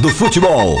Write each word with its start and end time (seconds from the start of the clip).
do 0.00 0.08
futebol. 0.08 0.80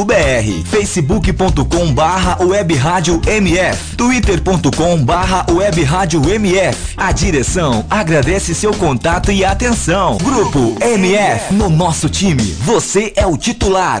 radiomf.com.br 0.00 0.66
facebook.com 0.66 1.92
barra 1.92 2.38
web 2.42 2.74
rádio 2.74 3.20
MF 3.26 3.96
twitter.com 3.96 5.04
barra 5.04 5.46
web 5.50 5.82
rádio 5.82 6.28
MF 6.28 6.94
A 6.96 7.12
direção 7.12 7.84
agradece 7.90 8.54
seu 8.54 8.72
contato 8.72 9.30
e 9.30 9.44
atenção. 9.44 10.16
Grupo 10.18 10.76
MF, 10.80 11.54
no 11.54 11.68
nosso 11.68 12.08
time, 12.08 12.42
você 12.42 13.12
é 13.16 13.26
o 13.26 13.36
titular. 13.36 14.00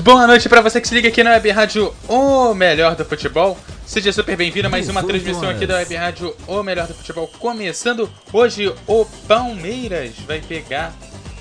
Boa 0.00 0.26
noite 0.26 0.48
pra 0.48 0.60
você 0.60 0.80
que 0.80 0.88
se 0.88 0.94
liga 0.94 1.08
aqui 1.08 1.22
na 1.22 1.30
Web 1.30 1.50
Rádio 1.50 1.94
O 2.08 2.54
Melhor 2.54 2.96
do 2.96 3.04
Futebol. 3.04 3.58
Seja 3.84 4.12
super 4.12 4.36
bem-vindo 4.36 4.66
a 4.66 4.70
mais 4.70 4.88
uma 4.88 5.02
transmissão 5.02 5.50
aqui 5.50 5.66
da 5.66 5.76
Web 5.76 5.94
Rádio 5.94 6.34
O 6.46 6.62
Melhor 6.62 6.86
do 6.86 6.94
Futebol. 6.94 7.28
Começando 7.38 8.10
hoje, 8.32 8.72
o 8.86 9.04
Palmeiras 9.28 10.12
vai 10.26 10.40
pegar 10.40 10.94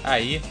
aí 0.04 0.42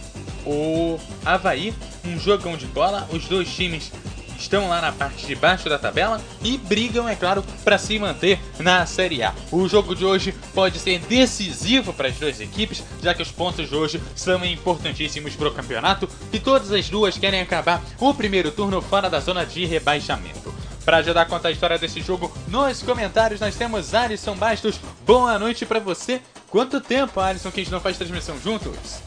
o 0.46 0.98
Havaí, 1.24 1.74
um 2.06 2.18
jogão 2.18 2.56
de 2.56 2.66
bola. 2.66 3.08
Os 3.12 3.26
dois 3.26 3.48
times 3.48 3.92
estão 4.40 4.68
lá 4.68 4.80
na 4.80 4.92
parte 4.92 5.26
de 5.26 5.34
baixo 5.34 5.68
da 5.68 5.78
tabela 5.78 6.20
e 6.42 6.56
brigam, 6.58 7.08
é 7.08 7.14
claro, 7.14 7.44
para 7.62 7.78
se 7.78 7.98
manter 7.98 8.40
na 8.58 8.84
Série 8.86 9.22
A. 9.22 9.34
O 9.52 9.68
jogo 9.68 9.94
de 9.94 10.04
hoje 10.04 10.34
pode 10.54 10.78
ser 10.78 10.98
decisivo 11.00 11.92
para 11.92 12.08
as 12.08 12.16
duas 12.16 12.40
equipes, 12.40 12.82
já 13.02 13.14
que 13.14 13.22
os 13.22 13.30
pontos 13.30 13.68
de 13.68 13.74
hoje 13.74 14.02
são 14.14 14.44
importantíssimos 14.44 15.36
para 15.36 15.48
o 15.48 15.54
campeonato 15.54 16.08
e 16.32 16.38
todas 16.38 16.72
as 16.72 16.88
duas 16.88 17.18
querem 17.18 17.40
acabar 17.40 17.82
o 17.98 18.14
primeiro 18.14 18.50
turno 18.50 18.80
fora 18.80 19.10
da 19.10 19.20
zona 19.20 19.44
de 19.44 19.64
rebaixamento. 19.66 20.52
Para 20.84 20.98
ajudar 20.98 21.22
a 21.22 21.26
contar 21.26 21.48
a 21.48 21.52
história 21.52 21.78
desse 21.78 22.00
jogo, 22.00 22.32
nos 22.48 22.82
comentários 22.82 23.40
nós 23.40 23.54
temos 23.54 23.94
Alisson 23.94 24.34
Bastos. 24.34 24.80
Boa 25.06 25.38
noite 25.38 25.66
para 25.66 25.78
você. 25.78 26.20
Quanto 26.48 26.80
tempo, 26.80 27.20
Alisson, 27.20 27.50
que 27.50 27.60
a 27.60 27.62
gente 27.62 27.72
não 27.72 27.80
faz 27.80 27.96
transmissão 27.96 28.40
juntos? 28.40 29.00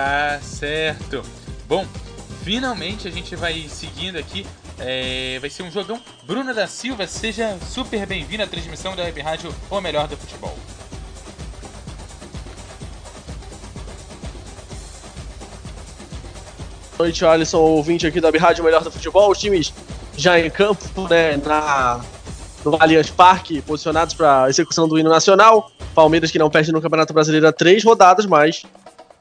Tá 0.00 0.40
certo. 0.40 1.22
Bom, 1.68 1.86
finalmente 2.42 3.06
a 3.06 3.10
gente 3.10 3.36
vai 3.36 3.66
seguindo 3.68 4.16
aqui. 4.16 4.46
É, 4.78 5.36
vai 5.38 5.50
ser 5.50 5.62
um 5.62 5.70
jogão. 5.70 6.00
Bruno 6.22 6.54
da 6.54 6.66
Silva, 6.66 7.06
seja 7.06 7.58
super 7.68 8.06
bem-vindo 8.06 8.42
à 8.42 8.46
transmissão 8.46 8.96
da 8.96 9.02
Web 9.02 9.20
Rádio 9.20 9.54
O 9.68 9.78
Melhor 9.78 10.08
do 10.08 10.16
Futebol. 10.16 10.56
Boa 16.96 17.06
noite, 17.06 17.22
Alisson, 17.26 17.58
ouvinte 17.58 18.06
aqui 18.06 18.22
da 18.22 18.30
Rádio 18.30 18.64
Melhor 18.64 18.82
do 18.82 18.90
Futebol. 18.90 19.30
Os 19.30 19.38
times 19.38 19.70
já 20.16 20.40
em 20.40 20.48
campo, 20.48 21.08
né, 21.10 21.36
na 21.36 22.00
no 22.64 22.76
Allianz 22.80 23.10
Parque, 23.10 23.60
posicionados 23.60 24.14
para 24.14 24.48
execução 24.48 24.88
do 24.88 24.98
hino 24.98 25.10
nacional. 25.10 25.70
Palmeiras 25.94 26.30
que 26.30 26.38
não 26.38 26.48
perde 26.48 26.72
no 26.72 26.80
Campeonato 26.80 27.12
Brasileiro 27.12 27.46
há 27.46 27.52
três 27.52 27.84
rodadas, 27.84 28.24
mas 28.24 28.64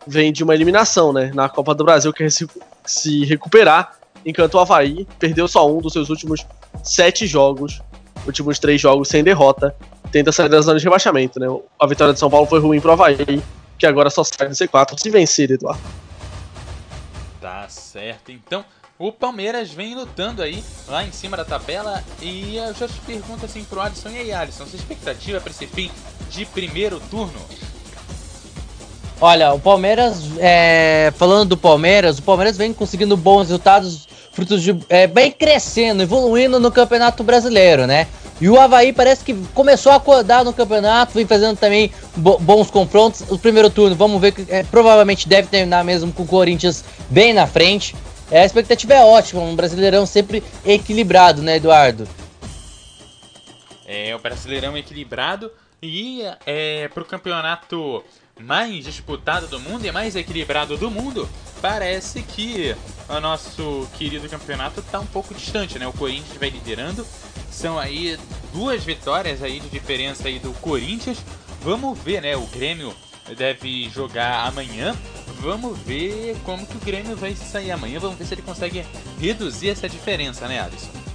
vem 0.05 0.31
de 0.31 0.43
uma 0.43 0.53
eliminação, 0.53 1.13
né? 1.13 1.31
Na 1.33 1.49
Copa 1.49 1.73
do 1.75 1.83
Brasil, 1.83 2.11
quer 2.13 2.31
se, 2.31 2.47
se 2.85 3.25
recuperar. 3.25 3.97
Enquanto 4.25 4.55
o 4.55 4.59
Havaí 4.59 5.07
perdeu 5.17 5.47
só 5.47 5.69
um 5.71 5.79
dos 5.79 5.93
seus 5.93 6.09
últimos 6.09 6.45
sete 6.83 7.25
jogos, 7.25 7.81
últimos 8.25 8.59
três 8.59 8.79
jogos 8.81 9.07
sem 9.07 9.23
derrota, 9.23 9.75
tenta 10.11 10.31
sair 10.31 10.49
da 10.49 10.61
zona 10.61 10.77
de 10.77 10.83
rebaixamento, 10.83 11.39
né? 11.39 11.47
A 11.79 11.87
vitória 11.87 12.13
de 12.13 12.19
São 12.19 12.29
Paulo 12.29 12.45
foi 12.45 12.59
ruim 12.59 12.81
pro 12.81 12.91
Havaí, 12.91 13.41
que 13.77 13.85
agora 13.85 14.09
só 14.09 14.23
sai 14.23 14.49
do 14.49 14.55
C4 14.55 14.99
se 14.99 15.09
vencer, 15.09 15.51
Eduardo. 15.51 15.81
Tá 17.39 17.67
certo. 17.69 18.31
Então, 18.31 18.65
o 18.97 19.13
Palmeiras 19.13 19.71
vem 19.71 19.95
lutando 19.95 20.41
aí 20.41 20.61
lá 20.87 21.05
em 21.05 21.11
cima 21.11 21.37
da 21.37 21.45
tabela 21.45 22.03
e 22.21 22.57
eu 22.57 22.73
já 22.73 22.85
te 22.85 22.99
pergunto 22.99 23.45
assim 23.45 23.63
pro 23.63 23.79
Alisson 23.79 24.09
e 24.09 24.17
aí, 24.17 24.33
Alisson, 24.33 24.65
sua 24.65 24.75
expectativa 24.75 25.39
para 25.39 25.51
esse 25.51 25.65
fim 25.67 25.89
de 26.29 26.45
primeiro 26.45 26.99
turno? 27.09 27.39
Olha, 29.21 29.53
o 29.53 29.59
Palmeiras, 29.59 30.23
é, 30.37 31.11
falando 31.17 31.49
do 31.49 31.57
Palmeiras, 31.57 32.19
o 32.19 32.23
Palmeiras 32.23 32.57
vem 32.57 32.73
conseguindo 32.73 33.17
bons 33.17 33.49
resultados, 33.49 34.07
frutos 34.31 34.61
de 34.63 34.77
é, 34.87 35.07
bem 35.07 35.29
crescendo, 35.29 36.01
evoluindo 36.01 36.57
no 36.57 36.71
Campeonato 36.71 37.21
Brasileiro, 37.21 37.85
né? 37.85 38.07
E 38.39 38.47
o 38.47 38.57
Havaí 38.57 38.93
parece 38.93 39.25
que 39.25 39.33
começou 39.53 39.91
a 39.91 39.95
acordar 39.95 40.45
no 40.45 40.53
campeonato, 40.53 41.13
vem 41.13 41.27
fazendo 41.27 41.57
também 41.57 41.91
bo 42.15 42.37
bons 42.39 42.71
confrontos. 42.71 43.25
O 43.29 43.37
primeiro 43.37 43.69
turno, 43.69 43.93
vamos 43.93 44.21
ver 44.21 44.31
que 44.31 44.45
é, 44.47 44.63
provavelmente 44.63 45.27
deve 45.27 45.49
terminar 45.49 45.83
mesmo 45.83 46.13
com 46.13 46.23
o 46.23 46.27
Corinthians 46.27 46.85
bem 47.09 47.33
na 47.33 47.45
frente. 47.45 47.93
É, 48.31 48.41
a 48.41 48.45
expectativa 48.45 48.93
é 48.93 49.03
ótima, 49.03 49.41
um 49.41 49.55
brasileirão 49.55 50.05
sempre 50.05 50.41
equilibrado, 50.63 51.41
né, 51.41 51.57
Eduardo? 51.57 52.07
É, 53.85 54.15
o 54.15 54.19
brasileirão 54.19 54.77
equilibrado 54.77 55.51
e 55.81 56.21
é, 56.45 56.87
pro 56.93 57.03
campeonato 57.03 58.03
mais 58.39 58.85
disputado 58.85 59.47
do 59.47 59.59
mundo 59.59 59.85
e 59.85 59.91
mais 59.91 60.15
equilibrado 60.15 60.77
do 60.77 60.89
mundo, 60.89 61.29
parece 61.61 62.21
que 62.21 62.75
o 63.07 63.19
nosso 63.19 63.87
querido 63.97 64.27
campeonato 64.29 64.79
está 64.79 64.99
um 64.99 65.05
pouco 65.05 65.33
distante, 65.33 65.77
né? 65.77 65.87
O 65.87 65.93
Corinthians 65.93 66.37
vai 66.37 66.49
liderando, 66.49 67.05
são 67.51 67.77
aí 67.77 68.17
duas 68.53 68.83
vitórias 68.83 69.43
aí 69.43 69.59
de 69.59 69.69
diferença 69.69 70.27
aí 70.27 70.39
do 70.39 70.53
Corinthians. 70.59 71.17
Vamos 71.61 71.99
ver, 71.99 72.21
né? 72.21 72.37
O 72.37 72.45
Grêmio 72.47 72.93
deve 73.37 73.89
jogar 73.89 74.47
amanhã. 74.47 74.95
Vamos 75.41 75.77
ver 75.79 76.35
como 76.43 76.65
que 76.65 76.77
o 76.77 76.79
Grêmio 76.79 77.15
vai 77.15 77.35
sair 77.35 77.71
amanhã. 77.71 77.99
Vamos 77.99 78.17
ver 78.17 78.25
se 78.25 78.33
ele 78.33 78.41
consegue 78.41 78.85
reduzir 79.19 79.69
essa 79.69 79.87
diferença, 79.87 80.47
né, 80.47 80.59
Alisson? 80.61 81.08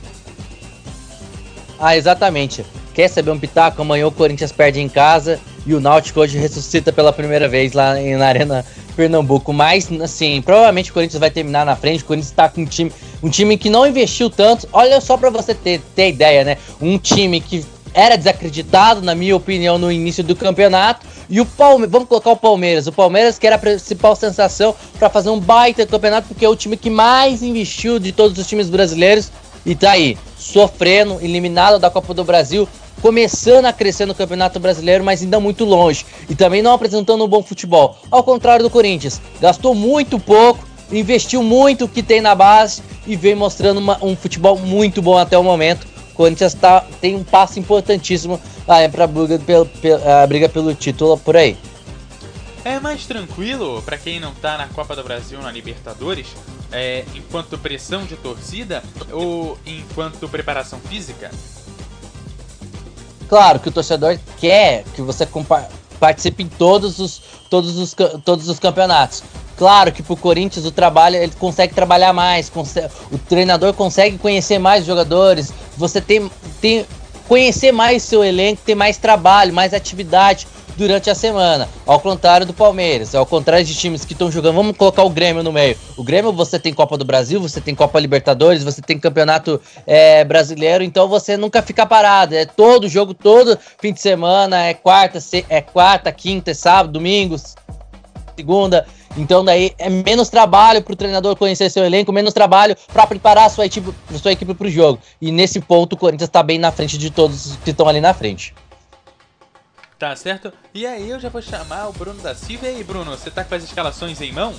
Ah, 1.79 1.97
exatamente. 1.97 2.65
Quer 2.93 3.09
saber 3.09 3.31
um 3.31 3.39
pitaco? 3.39 3.83
Amanhã 3.83 4.07
o 4.07 4.13
Corinthians 4.13 4.53
perde 4.53 4.81
em 4.81 4.89
casa 4.89 5.41
e 5.67 5.75
o 5.75 5.81
Náutico 5.81 6.21
hoje 6.21 6.39
ressuscita 6.39 6.93
pela 6.93 7.13
primeira 7.13 7.49
vez 7.49 7.73
lá 7.73 7.95
na 7.95 8.27
Arena 8.27 8.65
Pernambuco. 8.95 9.53
Mas, 9.53 9.91
assim, 10.01 10.41
provavelmente 10.41 10.91
o 10.91 10.95
Corinthians 10.95 11.19
vai 11.19 11.31
terminar 11.31 11.67
na 11.67 11.75
frente. 11.75 12.03
O 12.03 12.07
Corinthians 12.07 12.31
está 12.31 12.49
com 12.49 12.63
um 12.63 12.67
time, 12.67 12.93
um 13.23 13.29
time 13.29 13.59
que 13.59 13.69
não 13.69 13.87
investiu 13.87 14.31
tanto. 14.31 14.69
Olha 14.73 15.01
só 15.01 15.17
para 15.17 15.31
você 15.31 15.55
ter, 15.55 15.81
ter 15.95 16.11
ideia, 16.11 16.45
né? 16.45 16.57
Um 16.81 16.97
time 16.97 17.41
que 17.41 17.65
era 17.93 18.17
desacreditado, 18.17 19.03
na 19.03 19.15
minha 19.15 19.37
opinião, 19.37 19.79
no 19.79 19.91
início 19.91 20.23
do 20.23 20.37
campeonato. 20.37 21.07
E 21.29 21.41
o 21.41 21.47
Palmeiras, 21.47 21.91
vamos 21.91 22.09
colocar 22.09 22.31
o 22.31 22.37
Palmeiras. 22.37 22.87
O 22.87 22.93
Palmeiras 22.93 23.39
que 23.39 23.47
era 23.47 23.57
a 23.57 23.59
principal 23.59 24.15
sensação 24.15 24.75
para 24.99 25.09
fazer 25.09 25.31
um 25.31 25.41
baita 25.41 25.87
campeonato, 25.87 26.29
porque 26.29 26.45
é 26.45 26.49
o 26.49 26.57
time 26.57 26.77
que 26.77 26.91
mais 26.91 27.43
investiu 27.43 27.99
de 27.99 28.13
todos 28.13 28.39
os 28.39 28.47
times 28.47 28.69
brasileiros. 28.69 29.31
E 29.65 29.75
tá 29.75 29.93
aí, 29.93 30.19
sofrendo, 30.45 31.19
eliminado 31.23 31.79
da 31.79 31.91
Copa 31.91 32.13
do 32.13 32.23
Brasil, 32.23 32.69
começando 33.01 33.65
a 33.65 33.73
crescer 33.73 34.05
no 34.05 34.15
Campeonato 34.15 34.61
Brasileiro, 34.61 35.03
mas 35.03 35.23
ainda 35.23 35.41
muito 35.41 35.65
longe. 35.65 36.05
E 36.29 36.35
também 36.35 36.63
não 36.63 36.73
apresentando 36.73 37.25
um 37.25 37.29
bom 37.29 37.43
futebol. 37.43 37.99
Ao 38.11 38.23
contrário 38.23 38.63
do 38.63 38.71
Corinthians, 38.71 39.21
gastou 39.41 39.75
muito 39.75 40.19
pouco, 40.21 40.67
investiu 40.93 41.43
muito 41.43 41.87
o 41.87 41.89
que 41.89 42.03
tem 42.03 42.21
na 42.21 42.35
base 42.35 42.83
e 43.07 43.17
vem 43.17 43.35
mostrando 43.35 43.79
uma, 43.79 43.99
um 44.05 44.15
futebol 44.15 44.59
muito 44.59 45.01
bom 45.01 45.17
até 45.17 45.37
o 45.39 45.43
momento. 45.43 45.87
O 46.13 46.15
Corinthians 46.15 46.53
tá, 46.53 46.85
tem 47.01 47.17
um 47.17 47.25
passo 47.25 47.59
importantíssimo 47.59 48.39
ah, 48.69 48.89
para 48.89 49.05
a 49.05 50.23
a 50.23 50.27
briga 50.27 50.49
pelo 50.49 50.75
título 50.75 51.17
por 51.19 51.37
aí. 51.37 51.57
É 52.65 52.79
mais 52.79 53.07
tranquilo 53.07 53.83
para 53.83 53.99
quem 53.99 54.21
não 54.21 54.33
tá 54.35 54.57
na 54.57 54.69
Copa 54.69 54.95
do 54.95 55.03
Brasil 55.03 55.39
na 55.41 55.51
Libertadores, 55.51 56.29
é, 56.75 57.05
enquanto 57.15 57.57
pressão 57.57 58.05
de 58.05 58.17
torcida 58.17 58.83
ou 59.13 59.57
enquanto 59.65 60.29
preparação 60.29 60.81
física? 60.81 61.31
Claro 63.29 63.61
que 63.61 63.69
o 63.69 63.73
torcedor 63.73 64.19
quer 64.39 64.85
que 64.95 65.01
você 65.01 65.27
participe 66.01 66.43
em 66.43 66.49
todos 66.49 66.99
os, 66.99 67.23
todos 67.49 67.79
os, 67.79 67.95
todos 68.25 68.49
os 68.49 68.59
campeonatos. 68.59 69.23
Claro 69.57 69.93
que 69.93 70.03
pro 70.03 70.17
Corinthians 70.17 70.67
o 70.67 70.73
trabalho, 70.73 71.17
ele 71.17 71.33
consegue 71.39 71.73
trabalhar 71.73 72.13
mais, 72.13 72.51
consegue, 72.51 72.93
o 73.13 73.19
treinador 73.19 73.73
consegue 73.73 74.19
conhecer 74.19 74.59
mais 74.59 74.85
jogadores, 74.85 75.53
você 75.77 76.01
tem, 76.01 76.29
tem 76.61 76.85
conhecer 77.29 77.71
mais 77.71 78.03
seu 78.03 78.25
elenco, 78.25 78.63
ter 78.65 78.75
mais 78.75 78.99
trabalho, 78.99 79.55
mais 79.55 79.73
atividade 79.73 80.47
durante 80.77 81.11
a 81.11 81.15
semana. 81.15 81.69
Ao 81.87 82.01
contrário 82.01 82.47
do 82.47 82.53
Palmeiras, 82.53 83.15
ao 83.15 83.27
contrário 83.27 83.65
de 83.65 83.75
times 83.75 84.05
que 84.05 84.13
estão 84.13 84.31
jogando, 84.31 84.57
vamos 84.57 84.77
colocar 84.77 85.03
o 85.03 85.11
Grêmio 85.11 85.43
no 85.43 85.53
meio. 85.53 85.77
O 85.97 86.03
Grêmio 86.03 86.33
você 86.33 86.59
tem 86.59 86.73
Copa 86.73 86.97
do 86.97 87.05
Brasil, 87.05 87.41
você 87.41 87.61
tem 87.61 87.75
Copa 87.75 87.99
Libertadores, 88.01 88.65
você 88.65 88.83
tem 88.83 88.99
Campeonato 88.99 89.61
é, 89.87 90.25
Brasileiro, 90.25 90.85
então 90.85 91.09
você 91.09 91.37
nunca 91.37 91.63
fica 91.63 91.87
parado. 91.87 92.35
É 92.35 92.45
todo 92.45 92.89
jogo, 92.89 93.15
todo 93.15 93.59
fim 93.79 93.93
de 93.93 94.01
semana, 94.01 94.67
é 94.67 94.75
quarta, 94.75 95.19
é 95.49 95.61
quarta, 95.61 96.11
quinta, 96.13 96.51
é 96.51 96.55
sábado, 96.55 96.93
domingos, 96.93 97.55
segunda. 98.37 98.87
Então 99.17 99.45
daí 99.45 99.73
é 99.79 99.89
menos 99.89 100.29
trabalho 100.29 100.83
para 100.83 100.93
o 100.93 100.97
treinador 100.97 101.37
conhecer 101.37 101.71
seu 101.71 101.85
elenco, 101.85 102.13
menos 102.13 102.35
trabalho 102.35 102.77
para 102.93 103.07
preparar 103.07 103.47
a 103.47 103.49
sua 103.49 103.67
equipe, 103.67 103.93
sua 104.21 104.33
equipe 104.33 104.55
para 104.55 104.67
o 104.67 104.71
jogo. 104.71 104.99
E 105.21 105.31
nesse 105.31 105.61
ponto 105.61 105.93
o 105.93 105.97
Corinthians 105.97 106.29
está 106.29 106.43
bem 106.43 106.59
na 106.59 106.73
frente 106.73 106.99
de 106.99 107.11
todos 107.11 107.57
que 107.65 107.71
estão 107.71 107.89
ali 107.89 108.01
na 108.01 108.13
frente. 108.13 108.53
Tá 109.99 110.15
certo? 110.17 110.53
E 110.73 110.87
aí 110.87 111.09
eu 111.09 111.21
já 111.21 111.29
vou 111.29 111.41
chamar 111.41 111.89
o 111.89 111.93
Bruno 111.93 112.21
da 112.21 112.35
Silva. 112.35 112.67
E 112.67 112.77
aí, 112.77 112.85
Bruno, 112.85 113.13
você 113.13 113.31
tá 113.31 113.45
com 113.45 113.55
as 113.55 113.63
escalações 113.63 114.21
em 114.21 114.33
mãos? 114.33 114.59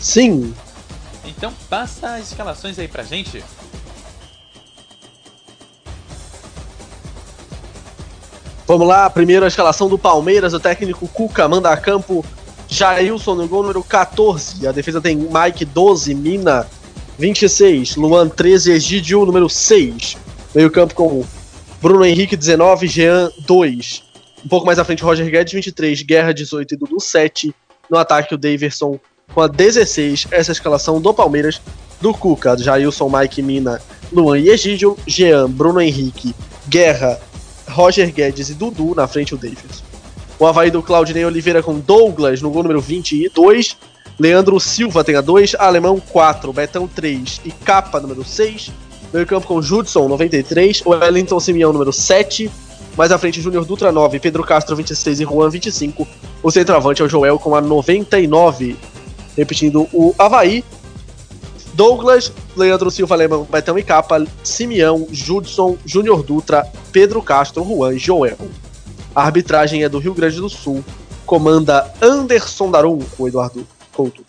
Sim. 0.00 0.54
Então 1.24 1.52
passa 1.68 2.14
as 2.14 2.30
escalações 2.30 2.78
aí 2.78 2.88
pra 2.88 3.02
gente. 3.02 3.42
Vamos 8.66 8.88
lá, 8.88 9.10
primeiro 9.10 9.44
a 9.44 9.48
escalação 9.48 9.88
do 9.88 9.98
Palmeiras, 9.98 10.54
o 10.54 10.60
técnico 10.60 11.06
Cuca 11.06 11.46
manda 11.46 11.70
a 11.70 11.76
campo 11.76 12.24
Jailson 12.66 13.34
no 13.34 13.46
gol 13.46 13.62
número 13.62 13.84
14. 13.84 14.66
A 14.66 14.72
defesa 14.72 15.02
tem 15.02 15.16
Mike 15.16 15.66
12, 15.66 16.14
Mina 16.14 16.66
26, 17.18 17.96
Luan 17.96 18.28
13, 18.28 18.72
Egidio 18.72 19.24
número 19.24 19.48
6. 19.48 20.16
Meio 20.54 20.70
campo 20.70 20.94
com 20.94 21.24
Bruno 21.80 22.04
Henrique 22.04 22.36
19, 22.36 22.86
Jean 22.88 23.30
2. 23.46 24.02
Um 24.44 24.48
pouco 24.48 24.66
mais 24.66 24.78
à 24.78 24.84
frente, 24.84 25.02
Roger 25.02 25.30
Guedes 25.30 25.52
23, 25.52 26.02
Guerra 26.02 26.32
18 26.32 26.74
e 26.74 26.76
Dudu 26.76 27.00
7. 27.00 27.54
No 27.90 27.98
ataque, 27.98 28.34
o 28.34 28.38
Daverson 28.38 28.98
com 29.32 29.40
a 29.40 29.46
16. 29.46 30.26
Essa 30.30 30.50
é 30.50 30.52
a 30.52 30.54
escalação 30.54 31.00
do 31.00 31.14
Palmeiras, 31.14 31.60
do 32.00 32.12
Cuca, 32.12 32.56
Jailson, 32.58 33.08
Mike, 33.08 33.42
Mina, 33.42 33.80
Luan 34.12 34.38
e 34.38 34.48
Egidio, 34.48 34.96
Jean, 35.06 35.48
Bruno 35.48 35.80
Henrique, 35.80 36.34
Guerra, 36.68 37.20
Roger 37.68 38.12
Guedes 38.12 38.50
e 38.50 38.54
Dudu, 38.54 38.94
na 38.94 39.06
frente 39.06 39.34
o 39.34 39.38
Daverson. 39.38 39.84
O 40.38 40.46
Havaí 40.46 40.70
do 40.70 40.82
Claudinei 40.82 41.24
Oliveira 41.24 41.62
com 41.62 41.78
Douglas 41.78 42.42
no 42.42 42.50
gol 42.50 42.64
número 42.64 42.80
22. 42.80 43.76
Leandro 44.18 44.60
Silva 44.60 45.02
tem 45.02 45.16
a 45.16 45.20
2, 45.20 45.56
Alemão 45.58 46.00
4, 46.00 46.52
Betão 46.52 46.86
3 46.86 47.40
e 47.44 47.50
Capa 47.50 47.98
número 48.00 48.24
6. 48.24 48.70
Meio 49.12 49.26
campo 49.26 49.46
com 49.46 49.60
Judson 49.60 50.08
93, 50.08 50.82
Wellington 50.86 51.40
Simeão 51.40 51.72
número 51.72 51.92
7. 51.92 52.50
Mais 52.96 53.10
à 53.10 53.18
frente, 53.18 53.40
Júnior 53.40 53.64
Dutra 53.64 53.90
9, 53.90 54.20
Pedro 54.20 54.44
Castro 54.44 54.76
26 54.76 55.20
e 55.20 55.24
Juan 55.24 55.50
25. 55.50 56.06
O 56.42 56.50
centroavante 56.50 57.02
é 57.02 57.04
o 57.04 57.08
Joel 57.08 57.38
com 57.40 57.56
a 57.56 57.60
99. 57.60 58.76
Repetindo 59.36 59.88
o 59.92 60.14
Havaí. 60.16 60.64
Douglas, 61.74 62.32
Leandro 62.56 62.88
Silva, 62.88 63.16
Alemão, 63.16 63.48
Betão 63.50 63.76
e 63.76 63.82
Capa, 63.82 64.24
Simeão, 64.44 65.08
Judson, 65.10 65.76
Júnior 65.84 66.22
Dutra, 66.22 66.64
Pedro 66.92 67.20
Castro, 67.20 67.64
Juan 67.64 67.94
e 67.94 67.98
Joel. 67.98 68.38
A 69.12 69.24
arbitragem 69.24 69.82
é 69.82 69.88
do 69.88 69.98
Rio 69.98 70.14
Grande 70.14 70.40
do 70.40 70.48
Sul. 70.48 70.84
Comanda 71.26 71.92
Anderson 72.00 72.70
Darum, 72.70 73.00
o 73.18 73.26
Eduardo 73.26 73.66
Couto. 73.94 74.24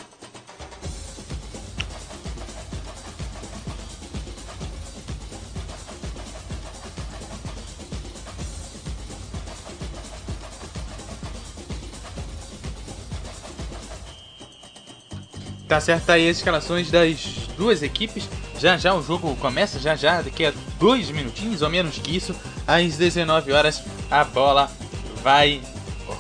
Tá 15.68 15.82
certo 15.82 16.12
aí 16.12 16.30
as 16.30 16.38
escalações 16.38 16.92
das 16.92 17.18
duas 17.58 17.82
equipes. 17.82 18.30
Já 18.60 18.78
já 18.78 18.94
o 18.94 19.02
jogo 19.02 19.36
começa, 19.38 19.80
já 19.80 19.96
já, 19.96 20.22
daqui 20.22 20.46
a 20.46 20.54
dois 20.80 21.10
minutinhos 21.10 21.64
ou 21.64 21.70
menos 21.70 21.98
que 21.98 22.16
isso, 22.16 22.36
às 22.68 22.98
19 22.98 23.52
horas 23.52 23.84
a 24.12 24.24
bola 24.24 24.70
vai 25.24 25.60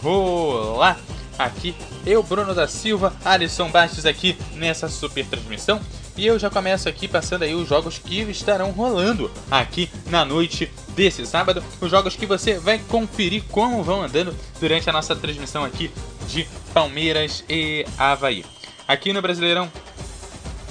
rolar 0.02 1.00
aqui. 1.38 1.75
Eu, 2.06 2.24
Bruno 2.24 2.54
da 2.54 2.68
Silva, 2.68 3.13
Alisson 3.24 3.70
Bastos 3.70 4.06
aqui 4.06 4.38
nessa 4.54 4.89
super 4.89 5.25
transmissão. 5.25 5.80
E 6.18 6.25
eu 6.25 6.39
já 6.39 6.50
começo 6.50 6.88
aqui 6.88 7.08
passando 7.08 7.44
aí 7.44 7.54
os 7.54 7.68
jogos 7.68 7.98
que 7.98 8.22
estarão 8.22 8.72
rolando 8.72 9.30
aqui 9.51 9.89
na 10.08 10.24
noite 10.24 10.72
desse 10.96 11.25
sábado. 11.25 11.63
Os 11.82 11.92
jogos 11.92 12.15
que 12.15 12.25
você 12.25 12.58
vai 12.58 12.80
conferir 12.80 13.44
como 13.51 13.84
vão 13.84 14.04
andando 14.04 14.34
durante 14.60 14.89
a 14.89 14.94
nossa 14.94 15.15
transmissão 15.15 15.65
aqui 15.65 15.92
de 16.27 16.48
Palmeiras 16.74 17.44
e 17.50 17.86
Havaí. 17.98 18.46
Aqui 18.88 19.12
no 19.12 19.22
Brasileirão 19.22 19.70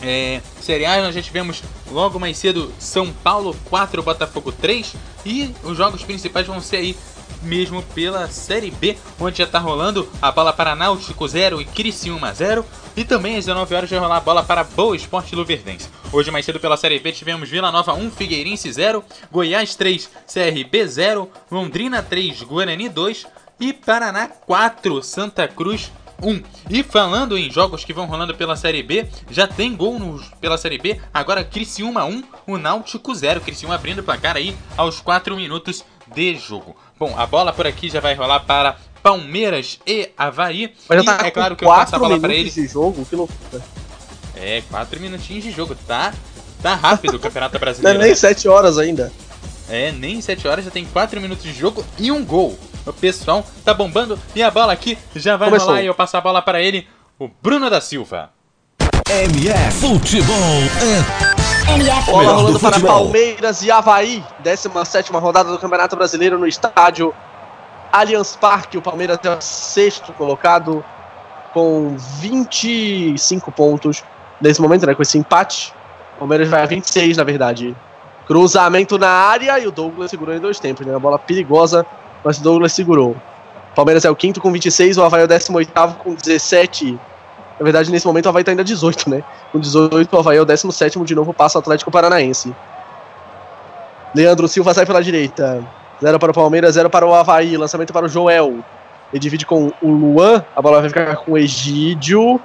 é, 0.02 0.40
Série 0.61 0.85
A 0.85 1.00
nós 1.02 1.14
já 1.14 1.23
tivemos 1.23 1.62
logo 1.90 2.18
mais 2.18 2.37
cedo 2.37 2.73
São 2.78 3.11
Paulo 3.11 3.56
4, 3.64 4.02
Botafogo 4.02 4.52
3 4.52 4.94
e 5.25 5.54
os 5.62 5.76
jogos 5.76 6.02
principais 6.02 6.47
vão 6.47 6.61
ser 6.61 6.76
aí 6.76 6.97
mesmo 7.44 7.82
pela 7.94 8.28
Série 8.28 8.70
B, 8.70 8.96
onde 9.20 9.38
já 9.38 9.46
tá 9.46 9.58
rolando 9.58 10.08
a 10.20 10.32
bola 10.32 10.52
para 10.52 10.74
Náutico 10.74 11.26
0 11.26 11.60
e 11.60 11.64
Criciúma 11.64 12.32
0 12.32 12.64
e 12.96 13.04
também 13.04 13.36
às 13.36 13.44
19 13.44 13.74
horas 13.74 13.90
vai 13.90 13.98
rolar 13.98 14.16
a 14.16 14.20
bola 14.20 14.42
para 14.42 14.64
Boa 14.64 14.96
Esporte 14.96 15.34
Luverdense. 15.34 15.88
Hoje 16.12 16.30
mais 16.30 16.44
cedo 16.44 16.60
pela 16.60 16.76
Série 16.76 16.98
B 16.98 17.12
tivemos 17.12 17.48
Vila 17.48 17.72
Nova 17.72 17.92
1, 17.92 18.10
Figueirense 18.12 18.70
0, 18.72 19.04
Goiás 19.30 19.74
3, 19.74 20.10
CRB 20.26 20.86
0, 20.86 21.30
Londrina 21.50 22.02
3, 22.02 22.42
Guarani 22.42 22.88
2 22.88 23.26
e 23.60 23.72
Paraná 23.72 24.28
4, 24.28 25.02
Santa 25.02 25.46
Cruz 25.48 25.90
1. 26.22 26.42
E 26.70 26.82
falando 26.82 27.36
em 27.36 27.50
jogos 27.50 27.84
que 27.84 27.92
vão 27.92 28.06
rolando 28.06 28.34
pela 28.34 28.56
Série 28.56 28.82
B, 28.82 29.06
já 29.30 29.46
tem 29.46 29.74
gol 29.74 29.98
no, 29.98 30.20
pela 30.40 30.56
Série 30.56 30.78
B. 30.78 31.00
Agora 31.12 31.44
Criciúma 31.44 32.04
1, 32.04 32.22
o 32.46 32.58
Náutico 32.58 33.14
0. 33.14 33.40
Criciúma 33.40 33.74
abrindo 33.74 33.98
o 34.00 34.04
placar 34.04 34.36
aí 34.36 34.56
aos 34.76 35.00
4 35.00 35.36
minutos 35.36 35.84
de 36.14 36.36
jogo. 36.36 36.76
Bom, 36.98 37.14
a 37.18 37.26
bola 37.26 37.52
por 37.52 37.66
aqui 37.66 37.88
já 37.88 38.00
vai 38.00 38.14
rolar 38.14 38.40
para 38.40 38.76
Palmeiras 39.02 39.78
e 39.86 40.10
Havaí. 40.16 40.72
Mas 40.88 41.04
já 41.04 41.14
e 41.14 41.18
tá 41.18 41.26
é 41.26 41.30
claro 41.30 41.56
que 41.56 41.64
eu 41.64 41.68
passo 41.68 41.96
a 41.96 41.98
quatro 41.98 42.08
bola 42.08 42.20
para 42.20 42.28
minutos 42.30 42.56
ele. 42.56 42.66
de 42.66 42.72
jogo, 42.72 43.04
que 43.04 43.16
loucura. 43.16 43.62
É, 44.36 44.62
4 44.70 45.00
minutinhos 45.00 45.44
de 45.44 45.50
jogo. 45.50 45.76
Tá, 45.86 46.12
tá 46.62 46.74
rápido 46.74 47.14
o 47.14 47.18
Campeonato 47.20 47.52
Não 47.54 47.58
é 47.58 47.60
Brasileiro. 47.60 47.98
nem 48.00 48.08
né? 48.08 48.14
7 48.14 48.48
horas 48.48 48.78
ainda. 48.78 49.12
É, 49.68 49.92
nem 49.92 50.20
7 50.20 50.46
horas 50.48 50.64
já 50.64 50.70
tem 50.70 50.84
4 50.84 51.20
minutos 51.20 51.44
de 51.44 51.52
jogo 51.52 51.84
e 51.98 52.10
um 52.10 52.24
gol. 52.24 52.58
O 52.86 52.92
pessoal 52.92 53.46
tá 53.64 53.72
bombando 53.72 54.18
e 54.34 54.42
a 54.42 54.50
bola 54.50 54.72
aqui 54.72 54.98
já 55.16 55.36
vai 55.36 55.48
Começou. 55.48 55.68
rolar 55.68 55.82
e 55.82 55.86
eu 55.86 55.94
passo 55.94 56.16
a 56.16 56.20
bola 56.20 56.42
para 56.42 56.60
ele, 56.60 56.86
o 57.18 57.28
Bruno 57.28 57.70
da 57.70 57.80
Silva. 57.80 58.30
MF 59.08 59.78
Futebol 59.80 60.34
é. 60.36 61.43
Bola 62.06 62.33
rolando 62.33 62.52
do 62.52 62.61
para. 62.61 62.78
Palmeiras 62.80 63.62
e 63.62 63.71
Havaí. 63.71 64.23
17 64.40 65.12
rodada 65.12 65.50
do 65.50 65.59
Campeonato 65.59 65.97
Brasileiro 65.97 66.38
no 66.38 66.47
estádio 66.47 67.14
Allianz 67.92 68.37
Parque. 68.37 68.76
O 68.76 68.83
Palmeiras 68.83 69.18
é 69.23 69.30
o 69.30 69.40
sexto 69.40 70.12
colocado 70.12 70.85
com 71.52 71.97
25 71.97 73.50
pontos. 73.52 74.04
Nesse 74.40 74.61
momento, 74.61 74.87
né? 74.87 74.94
Com 74.94 75.02
esse 75.02 75.16
empate. 75.16 75.73
O 76.16 76.18
Palmeiras 76.21 76.49
vai 76.49 76.62
a 76.62 76.66
26, 76.66 77.16
na 77.16 77.25
verdade. 77.25 77.75
Cruzamento 78.26 78.99
na 78.99 79.09
área 79.09 79.59
e 79.59 79.66
o 79.66 79.73
Douglas 79.73 80.11
segurou 80.11 80.35
em 80.35 80.40
dois 80.40 80.59
tempos, 80.59 80.87
né? 80.87 80.92
Uma 80.92 81.00
bola 81.00 81.18
perigosa, 81.18 81.85
mas 82.23 82.38
o 82.38 82.42
Douglas 82.42 82.73
segurou. 82.73 83.16
O 83.73 83.75
Palmeiras 83.75 84.04
é 84.04 84.11
o 84.11 84.16
quinto 84.16 84.40
com 84.40 84.52
26, 84.52 84.99
o 84.99 85.02
Havaí 85.02 85.23
é 85.23 85.25
o 85.25 85.28
18 85.28 85.73
com 86.02 86.14
17. 86.14 86.99
Na 87.58 87.64
verdade, 87.64 87.90
nesse 87.90 88.06
momento 88.06 88.26
o 88.26 88.28
Havaí 88.28 88.42
tá 88.42 88.50
ainda 88.50 88.64
18, 88.64 89.08
né? 89.08 89.23
Com 89.52 89.61
18, 89.61 90.14
o 90.14 90.18
Havaí 90.18 90.38
é 90.38 90.40
o 90.40 90.44
17 90.44 90.99
de 91.04 91.14
novo, 91.14 91.32
passa 91.32 91.58
o 91.58 91.61
Atlético 91.61 91.90
Paranaense. 91.90 92.54
Leandro 94.14 94.46
Silva 94.46 94.73
sai 94.73 94.87
pela 94.87 95.02
direita. 95.02 95.62
0 96.00 96.18
para 96.18 96.30
o 96.30 96.34
Palmeiras, 96.34 96.75
0 96.75 96.88
para 96.88 97.06
o 97.06 97.14
Havaí. 97.14 97.56
Lançamento 97.56 97.92
para 97.92 98.06
o 98.06 98.08
Joel. 98.08 98.58
Ele 99.12 99.20
divide 99.20 99.44
com 99.44 99.73
o 99.82 99.90
Luan. 99.90 100.44
A 100.54 100.62
bola 100.62 100.80
vai 100.80 100.88
ficar 100.88 101.16
com 101.16 101.32
o 101.32 101.38
Egídio. 101.38 102.40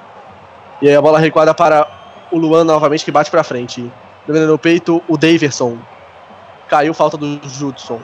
E 0.81 0.87
aí 0.87 0.95
a 0.95 1.01
bola 1.01 1.19
recuada 1.19 1.53
para 1.53 1.87
o 2.31 2.37
Luan 2.37 2.63
novamente, 2.63 3.05
que 3.05 3.11
bate 3.11 3.29
para 3.29 3.43
frente. 3.43 3.91
Dominando 4.25 4.49
no 4.49 4.57
peito, 4.57 5.01
o 5.07 5.17
Daverson. 5.17 5.77
Caiu, 6.67 6.93
falta 6.93 7.17
do 7.17 7.39
Judson. 7.43 7.99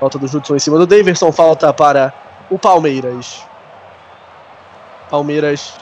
Falta 0.00 0.18
do 0.18 0.26
Judson 0.26 0.56
em 0.56 0.58
cima 0.58 0.78
do 0.78 0.86
Daverson. 0.86 1.30
Falta 1.30 1.72
para 1.72 2.12
o 2.50 2.58
Palmeiras. 2.58 3.44
Palmeiras 5.12 5.74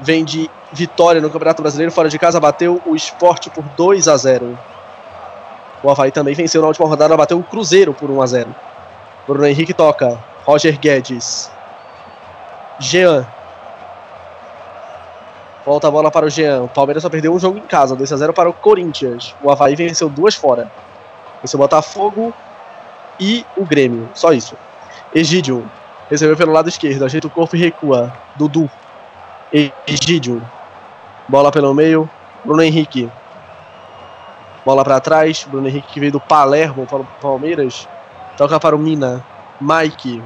vem 0.00 0.24
de 0.24 0.50
vitória 0.72 1.20
no 1.20 1.28
Campeonato 1.28 1.60
Brasileiro. 1.60 1.92
Fora 1.92 2.08
de 2.08 2.18
casa, 2.18 2.40
bateu 2.40 2.80
o 2.86 2.96
esporte 2.96 3.50
por 3.50 3.62
2 3.62 4.08
a 4.08 4.16
0 4.16 4.58
O 5.82 5.90
Havaí 5.90 6.10
também 6.10 6.34
venceu 6.34 6.62
na 6.62 6.68
última 6.68 6.88
rodada, 6.88 7.14
bateu 7.14 7.38
o 7.38 7.42
Cruzeiro 7.42 7.92
por 7.92 8.10
1 8.10 8.22
a 8.22 8.26
0 8.26 8.54
Bruno 9.26 9.46
Henrique 9.46 9.74
toca. 9.74 10.18
Roger 10.46 10.78
Guedes. 10.78 11.50
Jean. 12.78 13.26
Volta 15.66 15.88
a 15.88 15.90
bola 15.90 16.10
para 16.10 16.24
o 16.24 16.30
Jean. 16.30 16.62
O 16.62 16.68
Palmeiras 16.68 17.02
só 17.02 17.10
perdeu 17.10 17.34
um 17.34 17.38
jogo 17.38 17.58
em 17.58 17.66
casa, 17.66 17.94
2 17.94 18.10
a 18.10 18.16
0 18.16 18.32
para 18.32 18.48
o 18.48 18.54
Corinthians. 18.54 19.36
O 19.42 19.50
Havaí 19.50 19.76
venceu 19.76 20.08
duas 20.08 20.34
fora. 20.34 20.72
Venceu 21.42 21.60
o 21.60 21.62
Botafogo 21.62 22.32
e 23.20 23.44
o 23.58 23.66
Grêmio. 23.66 24.08
Só 24.14 24.32
isso. 24.32 24.56
Egídio. 25.14 25.70
Recebeu 26.10 26.36
pelo 26.36 26.52
lado 26.52 26.68
esquerdo, 26.68 27.04
ajeita 27.04 27.28
o 27.28 27.30
corpo 27.30 27.54
e 27.54 27.60
recua. 27.60 28.12
Dudu. 28.34 28.68
Egídio. 29.86 30.42
Bola 31.28 31.52
pelo 31.52 31.72
meio. 31.72 32.10
Bruno 32.44 32.62
Henrique. 32.62 33.08
Bola 34.64 34.82
para 34.82 34.98
trás. 35.00 35.46
Bruno 35.48 35.68
Henrique 35.68 35.92
que 35.92 36.00
veio 36.00 36.12
do 36.12 36.20
Palermo 36.20 36.84
para 36.84 36.98
o 36.98 37.06
Palmeiras. 37.20 37.88
Toca 38.36 38.58
para 38.58 38.74
o 38.74 38.78
Mina. 38.78 39.24
Mike. 39.60 40.20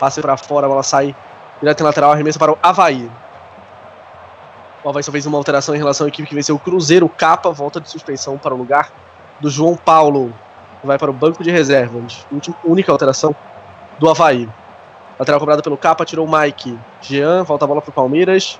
Passe 0.00 0.20
para 0.20 0.36
fora, 0.36 0.66
a 0.66 0.68
bola 0.68 0.82
sai 0.82 1.14
direto 1.60 1.80
em 1.82 1.84
lateral, 1.84 2.10
arremessa 2.10 2.38
para 2.38 2.52
o 2.52 2.58
Havaí. 2.62 3.08
O 4.82 4.88
Havaí 4.88 5.02
só 5.04 5.12
fez 5.12 5.26
uma 5.26 5.36
alteração 5.36 5.74
em 5.74 5.78
relação 5.78 6.06
à 6.06 6.08
equipe 6.08 6.26
que 6.26 6.34
venceu 6.34 6.56
o 6.56 6.58
Cruzeiro. 6.58 7.08
Capa 7.08 7.50
volta 7.50 7.80
de 7.80 7.88
suspensão 7.88 8.38
para 8.38 8.54
o 8.54 8.56
lugar 8.56 8.90
do 9.38 9.50
João 9.50 9.76
Paulo. 9.76 10.32
Vai 10.82 10.98
para 10.98 11.10
o 11.10 11.14
banco 11.14 11.44
de 11.44 11.50
reservas. 11.50 12.26
Última, 12.32 12.56
única 12.64 12.90
alteração 12.90 13.36
do 13.98 14.08
Havaí. 14.08 14.48
Lateral 15.20 15.38
cobrada 15.38 15.60
pelo 15.60 15.76
Capa, 15.76 16.02
tirou 16.06 16.26
o 16.26 16.40
Mike. 16.40 16.78
Jean, 17.02 17.42
volta 17.42 17.66
a 17.66 17.68
bola 17.68 17.82
para 17.82 17.90
o 17.90 17.92
Palmeiras. 17.92 18.58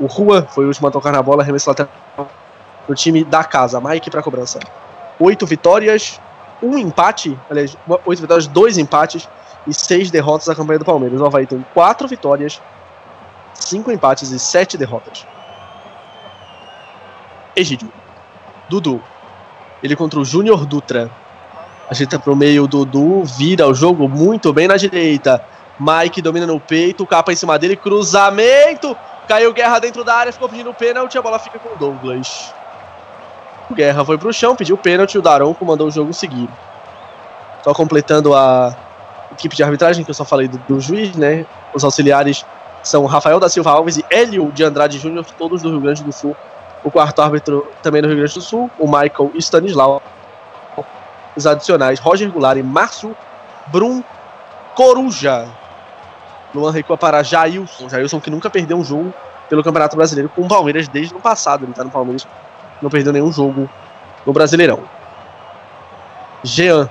O 0.00 0.06
Rua 0.06 0.48
foi 0.48 0.64
o 0.64 0.68
último 0.68 0.88
a 0.88 0.90
tocar 0.90 1.12
na 1.12 1.22
bola, 1.22 1.42
arremesso 1.42 1.68
lateral 1.68 1.90
pro 2.86 2.94
time 2.94 3.22
da 3.22 3.44
casa. 3.44 3.78
Mike 3.78 4.10
para 4.10 4.22
cobrança. 4.22 4.58
Oito 5.20 5.44
vitórias, 5.44 6.18
um 6.62 6.78
empate. 6.78 7.38
Aliás, 7.50 7.76
oito 8.06 8.22
vitórias, 8.22 8.46
dois 8.46 8.78
empates 8.78 9.28
e 9.66 9.74
seis 9.74 10.10
derrotas 10.10 10.46
na 10.46 10.54
campanha 10.54 10.78
do 10.78 10.86
Palmeiras. 10.86 11.20
O 11.20 11.26
Havaí 11.26 11.46
tem 11.46 11.62
quatro 11.74 12.08
vitórias, 12.08 12.62
cinco 13.52 13.92
empates 13.92 14.30
e 14.30 14.38
sete 14.38 14.78
derrotas. 14.78 15.26
Egídio. 17.54 17.92
Dudu. 18.70 19.02
Ele 19.82 19.94
contra 19.94 20.18
o 20.18 20.24
Júnior 20.24 20.64
Dutra. 20.64 21.10
Ajeita 21.90 22.18
pro 22.18 22.34
meio, 22.34 22.64
o 22.64 22.66
Dudu 22.66 23.22
vira 23.24 23.66
o 23.66 23.74
jogo 23.74 24.08
muito 24.08 24.50
bem 24.50 24.66
na 24.66 24.78
direita. 24.78 25.44
Mike 25.78 26.20
domina 26.20 26.46
no 26.46 26.58
peito, 26.58 27.06
capa 27.06 27.32
em 27.32 27.36
cima 27.36 27.58
dele, 27.58 27.76
cruzamento. 27.76 28.96
Caiu 29.28 29.52
Guerra 29.52 29.78
dentro 29.78 30.02
da 30.02 30.14
área, 30.14 30.32
ficou 30.32 30.48
pedindo 30.48 30.72
pênalti, 30.72 31.18
a 31.18 31.22
bola 31.22 31.38
fica 31.38 31.58
com 31.58 31.74
o 31.74 31.76
Douglas. 31.76 32.52
O 33.70 33.74
Guerra 33.74 34.04
foi 34.04 34.16
pro 34.16 34.32
chão, 34.32 34.56
pediu 34.56 34.76
pênalti, 34.76 35.18
o 35.18 35.22
Daronco 35.22 35.64
mandou 35.64 35.86
o 35.86 35.90
jogo 35.90 36.12
seguir. 36.14 36.48
Só 37.62 37.74
completando 37.74 38.34
a 38.34 38.74
equipe 39.32 39.54
de 39.54 39.62
arbitragem, 39.62 40.04
que 40.04 40.10
eu 40.10 40.14
só 40.14 40.24
falei 40.24 40.48
do, 40.48 40.58
do 40.58 40.80
juiz, 40.80 41.14
né? 41.14 41.44
Os 41.74 41.84
auxiliares 41.84 42.44
são 42.82 43.04
Rafael 43.04 43.38
da 43.38 43.48
Silva 43.48 43.70
Alves 43.70 43.98
e 43.98 44.04
Hélio 44.08 44.50
de 44.50 44.64
Andrade 44.64 44.98
Júnior, 44.98 45.26
todos 45.36 45.60
do 45.60 45.70
Rio 45.70 45.80
Grande 45.80 46.02
do 46.02 46.12
Sul. 46.12 46.34
O 46.82 46.90
quarto 46.90 47.20
árbitro 47.20 47.70
também 47.82 48.00
do 48.00 48.08
Rio 48.08 48.16
Grande 48.16 48.34
do 48.34 48.40
Sul, 48.40 48.70
o 48.78 48.86
Michael 48.86 49.32
Stanislau. 49.34 50.02
Os 51.36 51.46
adicionais, 51.46 52.00
Roger 52.00 52.30
Goulart 52.30 52.58
e 52.58 52.62
Márcio 52.62 53.14
Brum 53.66 54.02
Coruja. 54.74 55.46
Luan 56.54 56.70
recua 56.70 56.96
para 56.96 57.22
Jailson. 57.22 57.88
Jailson 57.88 58.20
que 58.20 58.30
nunca 58.30 58.48
perdeu 58.50 58.76
um 58.78 58.84
jogo 58.84 59.12
pelo 59.48 59.62
Campeonato 59.62 59.96
Brasileiro 59.96 60.30
com 60.34 60.42
o 60.42 60.48
Palmeiras 60.48 60.88
desde 60.88 61.14
o 61.14 61.20
passado. 61.20 61.64
Ele 61.64 61.72
tá 61.72 61.84
no 61.84 61.90
Palmeiras, 61.90 62.26
não 62.82 62.90
perdeu 62.90 63.12
nenhum 63.12 63.32
jogo 63.32 63.68
no 64.26 64.32
Brasileirão. 64.32 64.80
Jean. 66.44 66.88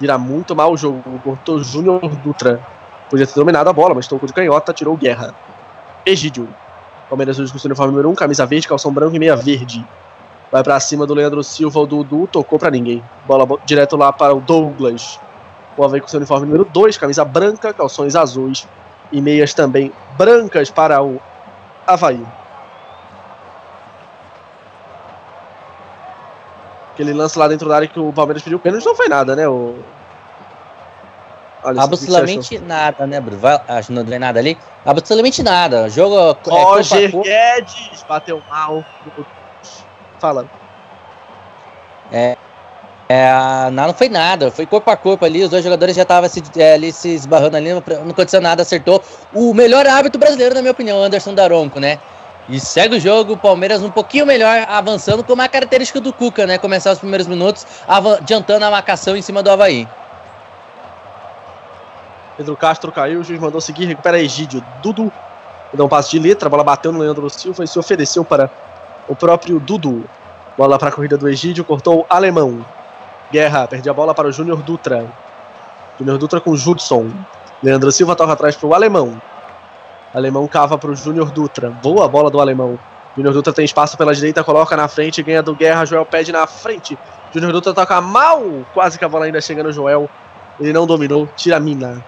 Vira 0.00 0.18
muito 0.18 0.54
mal 0.54 0.72
o 0.72 0.76
jogo. 0.76 1.02
Cortou 1.22 1.62
Júnior 1.62 2.00
Dutra. 2.16 2.60
Podia 3.08 3.26
ter 3.26 3.34
dominado 3.34 3.70
a 3.70 3.72
bola, 3.72 3.94
mas 3.94 4.06
tocou 4.08 4.26
de 4.26 4.32
canhota, 4.32 4.72
tirou 4.72 4.96
Guerra. 4.96 5.34
Egídio. 6.04 6.48
Palmeiras 7.08 7.38
hoje 7.38 7.52
com 7.52 7.58
seu 7.58 7.68
uniforme 7.68 7.92
número 7.92 8.10
1, 8.10 8.14
camisa 8.14 8.44
verde, 8.44 8.66
calção 8.66 8.92
branco 8.92 9.14
e 9.14 9.18
meia 9.18 9.36
verde. 9.36 9.84
Vai 10.50 10.62
pra 10.62 10.78
cima 10.80 11.06
do 11.06 11.14
Leandro 11.14 11.42
Silva, 11.44 11.80
o 11.80 11.86
Dudu 11.86 12.26
tocou 12.26 12.58
pra 12.58 12.70
ninguém. 12.70 13.02
Bola 13.26 13.46
bo- 13.46 13.60
direto 13.64 13.96
lá 13.96 14.12
para 14.12 14.34
o 14.34 14.40
Douglas. 14.40 15.18
O 15.76 15.84
Havaí 15.84 16.00
com 16.00 16.06
seu 16.06 16.18
uniforme 16.18 16.46
número 16.46 16.64
2, 16.64 16.96
camisa 16.96 17.24
branca, 17.24 17.72
calções 17.72 18.14
azuis 18.14 18.68
e 19.10 19.20
meias 19.20 19.54
também 19.54 19.92
brancas 20.16 20.70
para 20.70 21.02
o 21.02 21.20
Havaí. 21.86 22.24
Aquele 26.92 27.12
lance 27.12 27.36
lá 27.36 27.48
dentro 27.48 27.68
da 27.68 27.76
área 27.76 27.88
que 27.88 27.98
o 27.98 28.12
Palmeiras 28.12 28.42
pediu 28.42 28.58
pênalti 28.58 28.84
não 28.84 28.94
foi 28.94 29.08
nada, 29.08 29.34
né? 29.34 29.48
O... 29.48 29.74
Alisson, 31.64 31.86
o 31.86 31.90
que 31.90 31.96
que 31.96 32.04
você 32.06 32.10
achou? 32.12 32.22
Absolutamente 32.24 32.58
nada, 32.60 33.06
né, 33.06 33.20
Bruno? 33.20 33.40
Vai, 33.40 33.60
acho 33.68 33.88
que 33.88 33.94
não 33.94 34.04
tem 34.04 34.18
nada 34.18 34.38
ali. 34.38 34.56
Absolutamente 34.84 35.42
nada. 35.42 35.88
Jogo. 35.88 36.16
é, 36.16 36.62
Roger 36.62 37.10
corpo. 37.10 37.26
Guedes 37.26 38.04
bateu 38.08 38.42
mal. 38.48 38.84
Fala. 40.20 40.46
É, 42.12 42.36
não, 43.72 43.86
não 43.88 43.94
foi 43.94 44.08
nada, 44.08 44.50
foi 44.50 44.66
corpo 44.66 44.90
a 44.90 44.96
corpo 44.96 45.24
ali, 45.24 45.42
os 45.42 45.50
dois 45.50 45.62
jogadores 45.62 45.94
já 45.94 46.02
estavam 46.02 46.28
se, 46.28 46.42
é, 46.56 46.74
ali 46.74 46.90
se 46.92 47.10
esbarrando 47.10 47.56
ali, 47.56 47.72
não 47.72 47.78
aconteceu 48.10 48.40
nada, 48.40 48.62
acertou. 48.62 49.02
O 49.32 49.52
melhor 49.52 49.86
árbitro 49.86 50.18
brasileiro, 50.18 50.54
na 50.54 50.62
minha 50.62 50.72
opinião, 50.72 51.02
Anderson 51.02 51.34
Daronco, 51.34 51.78
né? 51.78 51.98
E 52.48 52.60
segue 52.60 52.96
o 52.96 53.00
jogo, 53.00 53.34
o 53.34 53.36
Palmeiras 53.36 53.82
um 53.82 53.90
pouquinho 53.90 54.26
melhor, 54.26 54.66
avançando, 54.68 55.24
como 55.24 55.40
a 55.42 55.48
característica 55.48 56.00
do 56.00 56.12
Cuca, 56.12 56.46
né? 56.46 56.58
Começar 56.58 56.92
os 56.92 56.98
primeiros 56.98 57.26
minutos, 57.26 57.66
adiantando 57.88 58.64
a 58.64 58.70
marcação 58.70 59.16
em 59.16 59.22
cima 59.22 59.42
do 59.42 59.50
Havaí. 59.50 59.88
Pedro 62.36 62.56
Castro 62.56 62.90
caiu, 62.90 63.20
o 63.20 63.24
juiz 63.24 63.40
mandou 63.40 63.60
seguir, 63.60 63.86
recupera 63.86 64.18
Egídio. 64.18 64.64
Dudu 64.82 65.12
dá 65.72 65.84
um 65.84 65.88
passe 65.88 66.10
de 66.10 66.18
letra, 66.18 66.46
a 66.46 66.50
bola 66.50 66.64
bateu 66.64 66.92
no 66.92 67.00
Leandro 67.00 67.28
Silva 67.28 67.64
e 67.64 67.68
se 67.68 67.78
ofereceu 67.78 68.24
para 68.24 68.50
o 69.08 69.14
próprio 69.14 69.58
Dudu. 69.58 70.04
Bola 70.56 70.78
para 70.78 70.88
a 70.88 70.92
corrida 70.92 71.16
do 71.16 71.28
Egídio, 71.28 71.64
cortou 71.64 72.00
o 72.00 72.06
Alemão. 72.08 72.64
Guerra, 73.34 73.66
perde 73.66 73.90
a 73.90 73.92
bola 73.92 74.14
para 74.14 74.28
o 74.28 74.30
Júnior 74.30 74.62
Dutra. 74.62 75.12
Júnior 75.98 76.18
Dutra 76.18 76.40
com 76.40 76.54
Judson. 76.54 77.10
Leandro 77.60 77.90
Silva 77.90 78.14
toca 78.14 78.32
atrás 78.32 78.54
para 78.54 78.68
o 78.68 78.72
Alemão. 78.72 79.20
Alemão 80.14 80.46
cava 80.46 80.78
para 80.78 80.92
o 80.92 80.94
Júnior 80.94 81.32
Dutra. 81.32 81.68
Boa 81.68 82.06
bola 82.06 82.30
do 82.30 82.40
Alemão. 82.40 82.78
Júnior 83.16 83.34
Dutra 83.34 83.52
tem 83.52 83.64
espaço 83.64 83.98
pela 83.98 84.14
direita, 84.14 84.44
coloca 84.44 84.76
na 84.76 84.86
frente, 84.86 85.20
ganha 85.20 85.42
do 85.42 85.52
Guerra. 85.52 85.84
Joel 85.84 86.06
pede 86.06 86.30
na 86.30 86.46
frente. 86.46 86.96
Júnior 87.32 87.50
Dutra 87.50 87.74
toca 87.74 88.00
mal. 88.00 88.40
Quase 88.72 88.96
que 88.96 89.04
a 89.04 89.08
bola 89.08 89.24
ainda 89.24 89.40
chega 89.40 89.64
no 89.64 89.72
Joel. 89.72 90.08
Ele 90.60 90.72
não 90.72 90.86
dominou. 90.86 91.28
Tira 91.34 91.56
a 91.56 91.60
mina. 91.60 92.04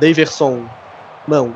Daverson. 0.00 0.64
Não. 1.26 1.54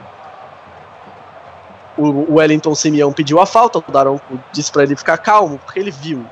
O 1.96 2.34
Wellington 2.34 2.75
Simeão 2.75 3.11
pediu 3.11 3.40
a 3.40 3.46
falta. 3.46 3.78
O 3.78 3.90
Daronco 3.90 4.38
disse 4.52 4.70
para 4.70 4.82
ele 4.82 4.94
ficar 4.96 5.16
calmo, 5.16 5.58
porque 5.64 5.80
ele 5.80 5.90
viu. 5.90 6.26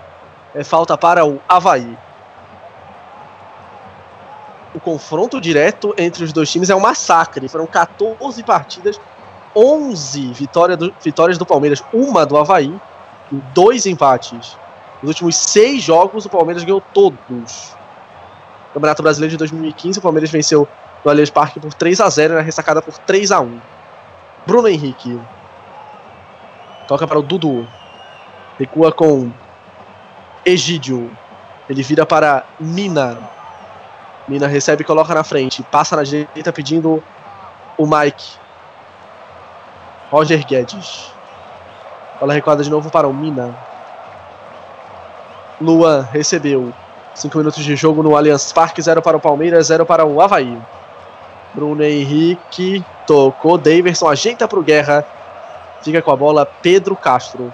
É 0.55 0.63
falta 0.63 0.99
para 0.99 1.25
o 1.25 1.41
Havaí. 1.49 1.97
O 4.75 4.81
confronto 4.81 5.41
direto 5.41 5.95
entre 5.99 6.23
os 6.25 6.33
dois 6.33 6.51
times 6.51 6.71
é 6.71 6.75
um 6.75 6.81
massacre. 6.81 7.49
Foram 7.49 7.67
14 7.67 8.43
partidas, 8.45 9.01
11 9.55 10.33
vitória 10.33 10.77
do- 10.77 10.95
vitórias 11.03 11.37
do 11.39 11.45
Palmeiras, 11.47 11.83
uma 11.93 12.25
do 12.25 12.37
Havaí 12.37 12.73
dois 13.55 13.87
empates. 13.87 14.57
Nos 15.03 15.11
últimos 15.11 15.37
seis 15.37 15.83
jogos, 15.83 16.27
o 16.27 16.31
Palmeiras 16.31 16.63
ganhou 16.65 16.81
todos. 16.81 17.75
Campeonato 18.75 19.03
Brasileiro 19.03 19.33
de 19.33 19.39
2015, 19.39 19.99
o 19.99 20.03
Palmeiras 20.03 20.31
venceu 20.31 20.69
no 21.05 21.11
Allianz 21.11 21.31
Parque 21.31 21.59
por 21.59 21.73
3 21.75 22.01
a 22.01 22.11
0 22.11 22.35
na 22.35 22.41
ressacada 22.41 22.83
por 22.83 22.97
3 22.99 23.33
a 23.33 23.41
1 23.41 23.61
Bruno 24.47 24.69
Henrique. 24.69 25.19
Toca 26.87 27.07
para 27.07 27.19
o 27.19 27.23
Dudu. 27.23 27.67
Recua 28.59 28.93
com 28.93 29.31
Egídio. 30.45 31.11
Ele 31.69 31.83
vira 31.83 32.05
para 32.05 32.45
Mina. 32.59 33.19
Mina 34.29 34.47
recebe 34.47 34.85
coloca 34.85 35.15
na 35.15 35.25
frente. 35.25 35.63
Passa 35.63 35.97
na 35.97 36.03
direita 36.03 36.53
pedindo 36.53 37.03
o 37.77 37.87
Mike. 37.87 38.39
Roger 40.11 40.45
Guedes. 40.45 41.13
Bola 42.19 42.35
recuada 42.35 42.63
de 42.63 42.71
novo 42.71 42.91
para 42.91 43.09
o 43.09 43.15
Mina. 43.15 43.55
Luan 45.61 46.03
recebeu. 46.13 46.73
5 47.15 47.37
minutos 47.39 47.65
de 47.65 47.77
jogo 47.77 48.03
no 48.03 48.17
Allianz 48.17 48.53
Parque. 48.53 48.83
0 48.83 49.03
para 49.03 49.17
o 49.17 49.21
Palmeiras, 49.21 49.67
0 49.67 49.85
para 49.87 50.05
o 50.05 50.21
Havaí. 50.21 50.59
Bruno 51.55 51.83
Henrique 51.83 52.85
tocou. 53.07 53.59
Daverson 53.59 54.09
ajeita 54.09 54.47
para 54.47 54.59
o 54.59 54.63
Guerra. 54.63 55.05
Fica 55.83 56.03
com 56.03 56.13
a 56.13 56.17
bola 56.17 56.47
Pedro 56.47 56.95
Castro. 56.95 57.53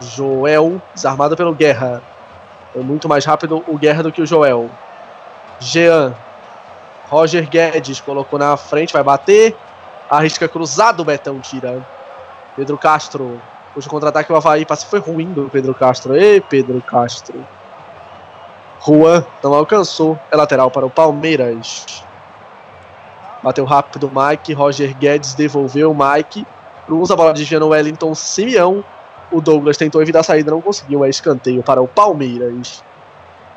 Joel, 0.00 0.80
desarmado 0.94 1.36
pelo 1.36 1.54
Guerra. 1.54 2.02
Foi 2.72 2.82
muito 2.82 3.08
mais 3.08 3.24
rápido 3.24 3.62
o 3.66 3.76
Guerra 3.76 4.02
do 4.02 4.12
que 4.12 4.22
o 4.22 4.26
Joel. 4.26 4.70
Jean. 5.62 6.14
Roger 7.08 7.48
Guedes 7.48 8.00
colocou 8.00 8.38
na 8.38 8.56
frente, 8.56 8.92
vai 8.92 9.02
bater. 9.02 9.56
Arrisca 10.10 10.48
cruzado, 10.48 11.00
o 11.00 11.04
Betão 11.04 11.40
tira. 11.40 11.86
Pedro 12.56 12.76
Castro. 12.76 13.40
Puxa 13.72 13.86
o 13.86 13.90
contra-ataque, 13.90 14.32
o 14.32 14.36
Havaí. 14.36 14.64
Passe 14.64 14.86
foi 14.86 14.98
ruim 14.98 15.32
do 15.32 15.48
Pedro 15.48 15.74
Castro. 15.74 16.16
Ei, 16.16 16.40
Pedro 16.40 16.80
Castro. 16.82 17.46
Juan 18.84 19.24
não 19.42 19.54
alcançou. 19.54 20.18
É 20.30 20.36
lateral 20.36 20.70
para 20.70 20.84
o 20.84 20.90
Palmeiras. 20.90 22.04
Bateu 23.42 23.64
rápido 23.64 24.08
o 24.08 24.10
Mike. 24.10 24.52
Roger 24.52 24.94
Guedes 24.96 25.34
devolveu 25.34 25.92
o 25.92 25.96
Mike. 25.96 26.46
Cruza 26.86 27.14
a 27.14 27.16
bola 27.16 27.32
desviando 27.32 27.66
o 27.66 27.70
Wellington 27.70 28.14
Simeão. 28.14 28.84
O 29.30 29.40
Douglas 29.40 29.76
tentou 29.76 30.02
evitar 30.02 30.20
a 30.20 30.24
saída, 30.24 30.50
não 30.50 30.60
conseguiu. 30.60 31.04
É 31.04 31.08
escanteio 31.08 31.62
para 31.62 31.80
o 31.80 31.88
Palmeiras. 31.88 32.84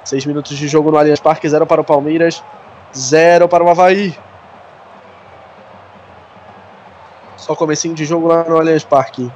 Seis 0.06 0.26
minutos 0.26 0.56
de 0.56 0.68
jogo 0.68 0.92
no 0.92 0.98
Allianz 0.98 1.20
Parque. 1.20 1.50
Zero 1.50 1.66
para 1.66 1.82
o 1.82 1.84
Palmeiras. 1.84 2.42
Zero 2.96 3.50
para 3.50 3.64
o 3.64 3.70
Havaí. 3.70 4.18
Só 7.36 7.56
comecinho 7.56 7.94
de 7.94 8.06
jogo 8.06 8.28
lá 8.28 8.44
no 8.44 8.58
Allianz 8.58 8.84
Parque. 8.84 9.30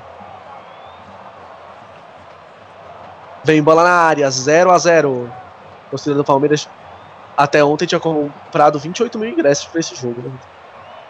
Vem 3.44 3.62
bola 3.62 3.84
na 3.84 3.92
área. 3.92 4.30
0 4.30 4.72
a 4.72 4.78
0 4.78 5.30
torcida 5.90 6.16
do 6.16 6.24
Palmeiras 6.24 6.70
até 7.36 7.64
ontem 7.64 7.86
tinha 7.86 8.00
comprado 8.00 8.78
28 8.78 9.18
mil 9.18 9.30
ingressos 9.30 9.66
para 9.66 9.80
esse 9.80 9.96
jogo. 9.96 10.22
Né? 10.22 10.32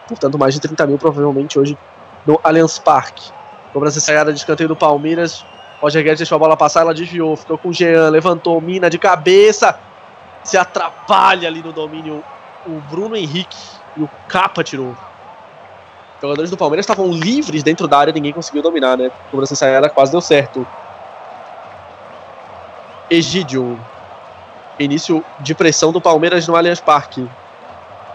Portanto, 0.08 0.38
mais 0.38 0.54
de 0.54 0.60
30 0.60 0.86
mil 0.86 0.98
provavelmente 0.98 1.58
hoje 1.58 1.78
no 2.26 2.40
Allianz 2.44 2.78
Parque. 2.78 3.32
Cobrança 3.74 3.98
ensaiada 3.98 4.32
de 4.32 4.40
escanteio 4.40 4.70
do 4.70 4.76
Palmeiras. 4.76 5.44
Roger 5.82 6.04
Guedes 6.04 6.20
deixou 6.20 6.36
a 6.36 6.40
bola 6.40 6.58
passar, 6.58 6.82
ela 6.82 6.94
desviou, 6.94 7.36
ficou 7.38 7.58
com 7.58 7.70
o 7.70 7.74
Jean, 7.74 8.10
levantou, 8.10 8.60
mina 8.60 8.90
de 8.90 9.00
cabeça. 9.00 9.80
Se 10.44 10.58
atrapalha 10.58 11.48
ali 11.48 11.62
no 11.62 11.72
domínio 11.72 12.24
o 12.66 12.82
Bruno 12.90 13.16
Henrique 13.16 13.58
e 13.96 14.02
o 14.02 14.10
Capa 14.28 14.64
tirou. 14.64 14.92
Os 14.92 16.22
jogadores 16.22 16.52
do 16.52 16.58
Palmeiras 16.58 16.84
estavam 16.84 17.12
livres 17.12 17.64
dentro 17.64 17.88
da 17.88 17.98
área, 17.98 18.14
ninguém 18.14 18.34
conseguiu 18.34 18.62
dominar, 18.62 18.98
né? 18.98 19.10
Cobrança 19.32 19.54
ensaiada 19.54 19.90
quase 19.90 20.12
deu 20.12 20.22
certo. 20.22 20.68
Egídio. 23.10 23.80
Início 24.78 25.24
de 25.40 25.56
pressão 25.56 25.92
do 25.92 26.02
Palmeiras 26.02 26.48
no 26.48 26.56
Allianz 26.56 26.82
Parque. 26.82 27.26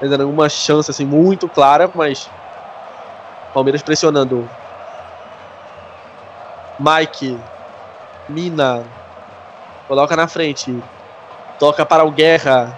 Ainda 0.03 0.19
não 0.19 0.31
uma 0.31 0.49
chance 0.49 0.91
assim 0.91 1.07
muito 1.07 1.49
clara, 1.49 1.91
mas 1.95 2.31
Palmeiras 3.55 3.83
pressionando. 3.83 4.49
Mike. 6.79 7.39
Mina. 8.29 8.85
Coloca 9.87 10.17
na 10.17 10.27
frente. 10.27 10.83
Toca 11.59 11.85
para 11.85 12.05
o 12.05 12.11
Guerra. 12.11 12.75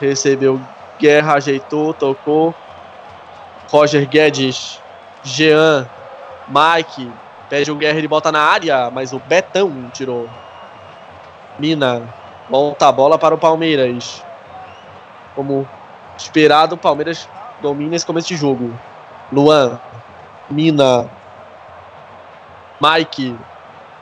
Recebeu 0.00 0.60
Guerra, 0.98 1.34
ajeitou, 1.34 1.92
tocou. 1.92 2.54
Roger 3.70 4.08
Guedes. 4.08 4.80
Jean. 5.22 5.88
Mike. 6.48 7.10
Pede 7.48 7.70
o 7.70 7.76
Guerra, 7.76 7.98
ele 7.98 8.08
bota 8.08 8.32
na 8.32 8.40
área, 8.40 8.90
mas 8.90 9.12
o 9.12 9.18
Betão 9.18 9.90
tirou. 9.92 10.28
Mina. 11.58 12.02
Volta 12.48 12.88
a 12.88 12.92
bola 12.92 13.18
para 13.18 13.34
o 13.34 13.38
Palmeiras. 13.38 14.24
Como 15.34 15.68
esperado, 16.16 16.74
o 16.74 16.78
Palmeiras 16.78 17.28
domina 17.60 17.96
esse 17.96 18.06
começo 18.06 18.28
de 18.28 18.36
jogo. 18.36 18.72
Luan. 19.32 19.80
Mina. 20.50 21.10
Mike. 22.80 23.36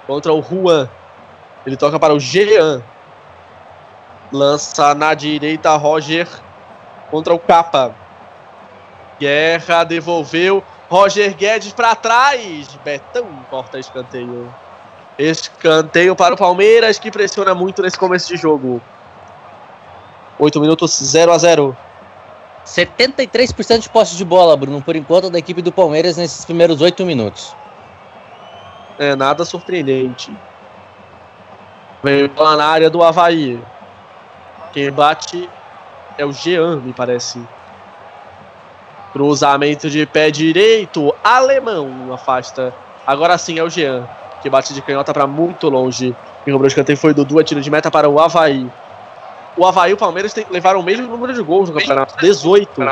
Contra 0.07 0.33
o 0.33 0.43
Juan. 0.43 0.89
Ele 1.67 1.77
toca 1.77 1.99
para 1.99 2.15
o 2.15 2.21
Jean. 2.21 2.83
Lança 4.33 4.95
na 4.95 5.15
direita 5.15 5.77
Roger. 5.77 6.29
Contra 7.11 7.35
o 7.35 7.39
Capa. 7.39 7.95
Guerra 9.19 9.85
devolveu. 9.85 10.63
Roger 10.89 11.35
Guedes 11.35 11.73
para 11.73 11.95
trás. 11.95 12.69
Betão 12.85 13.27
corta 13.51 13.79
escanteio. 13.79 14.53
Escanteio 15.19 16.17
para 16.17 16.35
o 16.35 16.37
Palmeiras, 16.37 16.99
que 16.99 17.11
pressiona 17.11 17.55
muito 17.55 17.83
nesse 17.83 17.99
começo 17.99 18.29
de 18.29 18.41
jogo. 18.41 18.81
8 20.39 20.61
minutos, 20.61 20.99
0 21.03 21.33
a 21.33 21.39
0 21.39 21.77
73% 22.65 23.81
de 23.81 23.89
posse 23.89 24.17
de 24.17 24.25
bola, 24.25 24.57
Bruno, 24.57 24.81
por 24.81 24.97
enquanto, 24.97 25.29
da 25.29 25.39
equipe 25.39 25.63
do 25.63 25.73
Palmeiras 25.73 26.17
nesses 26.17 26.45
primeiros 26.45 26.81
8 26.81 27.05
minutos. 27.05 27.55
É 28.99 29.17
nada 29.17 29.45
surpreendente. 29.45 30.33
Vem 32.03 32.31
lá 32.37 32.57
na 32.57 32.67
área 32.67 32.91
do 32.91 33.03
Havaí. 33.03 33.61
Quem 34.73 34.91
bate 34.91 35.49
é 36.19 36.25
o 36.25 36.33
Jean, 36.33 36.77
me 36.77 36.93
parece. 36.93 37.41
Cruzamento 39.13 39.89
de 39.89 40.05
pé 40.07 40.31
direito. 40.31 41.15
Alemão 41.23 42.13
afasta. 42.13 42.75
Agora 43.07 43.37
sim 43.39 43.59
é 43.59 43.63
o 43.63 43.69
Jean, 43.69 44.09
que 44.41 44.49
bate 44.49 44.73
de 44.73 44.83
canhota 44.83 45.13
para 45.13 45.27
muito 45.27 45.69
longe. 45.69 46.15
Quem 46.45 46.53
cobrou 46.53 46.65
o 46.65 46.69
escanteio 46.69 46.99
foi 46.99 47.15
Dudu, 47.15 47.39
a 47.39 47.45
tiro 47.45 47.61
de 47.61 47.71
meta 47.71 47.91
para 47.91 48.09
o 48.09 48.19
Havaí. 48.19 48.71
O 49.57 49.67
Havaí 49.67 49.91
e 49.91 49.95
o 49.95 49.97
Palmeiras 49.97 50.35
levaram 50.51 50.81
o 50.81 50.83
mesmo 50.83 51.07
número 51.07 51.35
de 51.35 51.43
gols 51.43 51.69
no 51.69 51.79
campeonato, 51.79 52.17
18. 52.19 52.83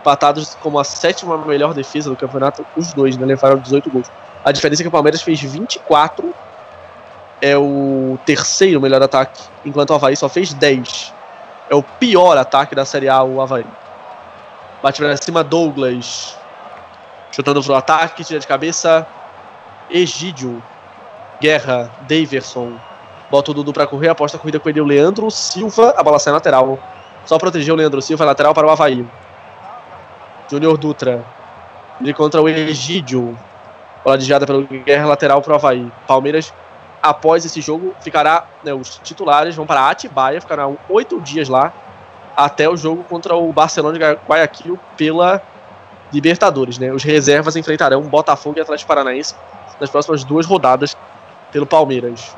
Empatados 0.00 0.56
como 0.60 0.78
a 0.78 0.84
sétima 0.84 1.36
melhor 1.38 1.74
defesa 1.74 2.08
do 2.08 2.16
campeonato, 2.16 2.64
os 2.76 2.92
dois, 2.92 3.16
né? 3.16 3.26
Levaram 3.26 3.58
18 3.58 3.90
gols. 3.90 4.10
A 4.44 4.52
diferença 4.52 4.82
é 4.82 4.84
que 4.84 4.88
o 4.88 4.92
Palmeiras 4.92 5.22
fez 5.22 5.40
24, 5.40 6.34
é 7.40 7.56
o 7.56 8.18
terceiro 8.24 8.80
melhor 8.80 9.02
ataque, 9.02 9.42
enquanto 9.64 9.90
o 9.90 9.94
Havaí 9.94 10.16
só 10.16 10.28
fez 10.28 10.52
10. 10.54 11.12
É 11.70 11.74
o 11.74 11.82
pior 11.82 12.36
ataque 12.36 12.74
da 12.74 12.84
Série 12.84 13.08
A, 13.08 13.22
o 13.22 13.40
Havaí. 13.40 13.64
Bate 14.82 15.00
pra 15.00 15.16
cima 15.16 15.44
Douglas. 15.44 16.36
Chutando 17.30 17.62
pro 17.62 17.74
ataque, 17.74 18.24
tira 18.24 18.40
de 18.40 18.46
cabeça. 18.46 19.06
Egídio. 19.88 20.62
Guerra. 21.40 21.90
Daverson. 22.02 22.72
Bota 23.30 23.52
o 23.52 23.54
Dudu 23.54 23.72
pra 23.72 23.86
correr, 23.86 24.08
aposta 24.08 24.36
a 24.36 24.40
corrida 24.40 24.60
com 24.60 24.68
ele 24.68 24.80
o 24.80 24.84
Leandro 24.84 25.30
Silva. 25.30 25.94
A 25.96 26.02
bola 26.02 26.18
sai 26.18 26.32
lateral. 26.32 26.78
Só 27.24 27.38
proteger 27.38 27.72
o 27.72 27.76
Leandro 27.76 28.02
Silva, 28.02 28.24
lateral 28.24 28.52
para 28.52 28.66
o 28.66 28.70
Havaí. 28.70 29.06
Júnior 30.50 30.76
Dutra. 30.76 31.24
Ele 32.00 32.12
contra 32.12 32.42
o 32.42 32.48
Egídio. 32.48 33.38
Bola 34.04 34.18
desviada 34.18 34.46
pelo 34.46 34.66
Guerra, 34.66 35.06
lateral 35.06 35.40
para 35.40 35.52
o 35.52 35.56
Havaí. 35.56 35.90
Palmeiras, 36.06 36.52
após 37.02 37.44
esse 37.44 37.60
jogo, 37.60 37.94
ficará. 38.00 38.46
Né, 38.64 38.74
os 38.74 38.98
titulares 39.02 39.54
vão 39.54 39.66
para 39.66 39.88
Atibaia, 39.88 40.40
ficarão 40.40 40.78
oito 40.88 41.20
dias 41.20 41.48
lá 41.48 41.72
até 42.36 42.68
o 42.68 42.76
jogo 42.76 43.04
contra 43.04 43.36
o 43.36 43.52
Barcelona 43.52 43.98
de 43.98 44.04
Guayaquil 44.26 44.78
pela 44.96 45.42
Libertadores. 46.12 46.78
Né? 46.78 46.92
Os 46.92 47.02
reservas 47.02 47.56
enfrentarão 47.56 48.02
Botafogo 48.02 48.58
e 48.58 48.60
Atlético 48.60 48.88
Paranaense 48.88 49.34
nas 49.80 49.90
próximas 49.90 50.24
duas 50.24 50.46
rodadas 50.46 50.96
pelo 51.50 51.66
Palmeiras. 51.66 52.34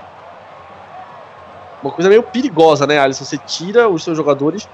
Uma 1.82 1.92
coisa 1.92 2.08
meio 2.08 2.22
perigosa, 2.22 2.86
né, 2.86 2.98
Alisson? 2.98 3.24
Você 3.24 3.38
tira 3.38 3.88
os 3.88 4.02
seus 4.02 4.16
jogadores 4.16 4.68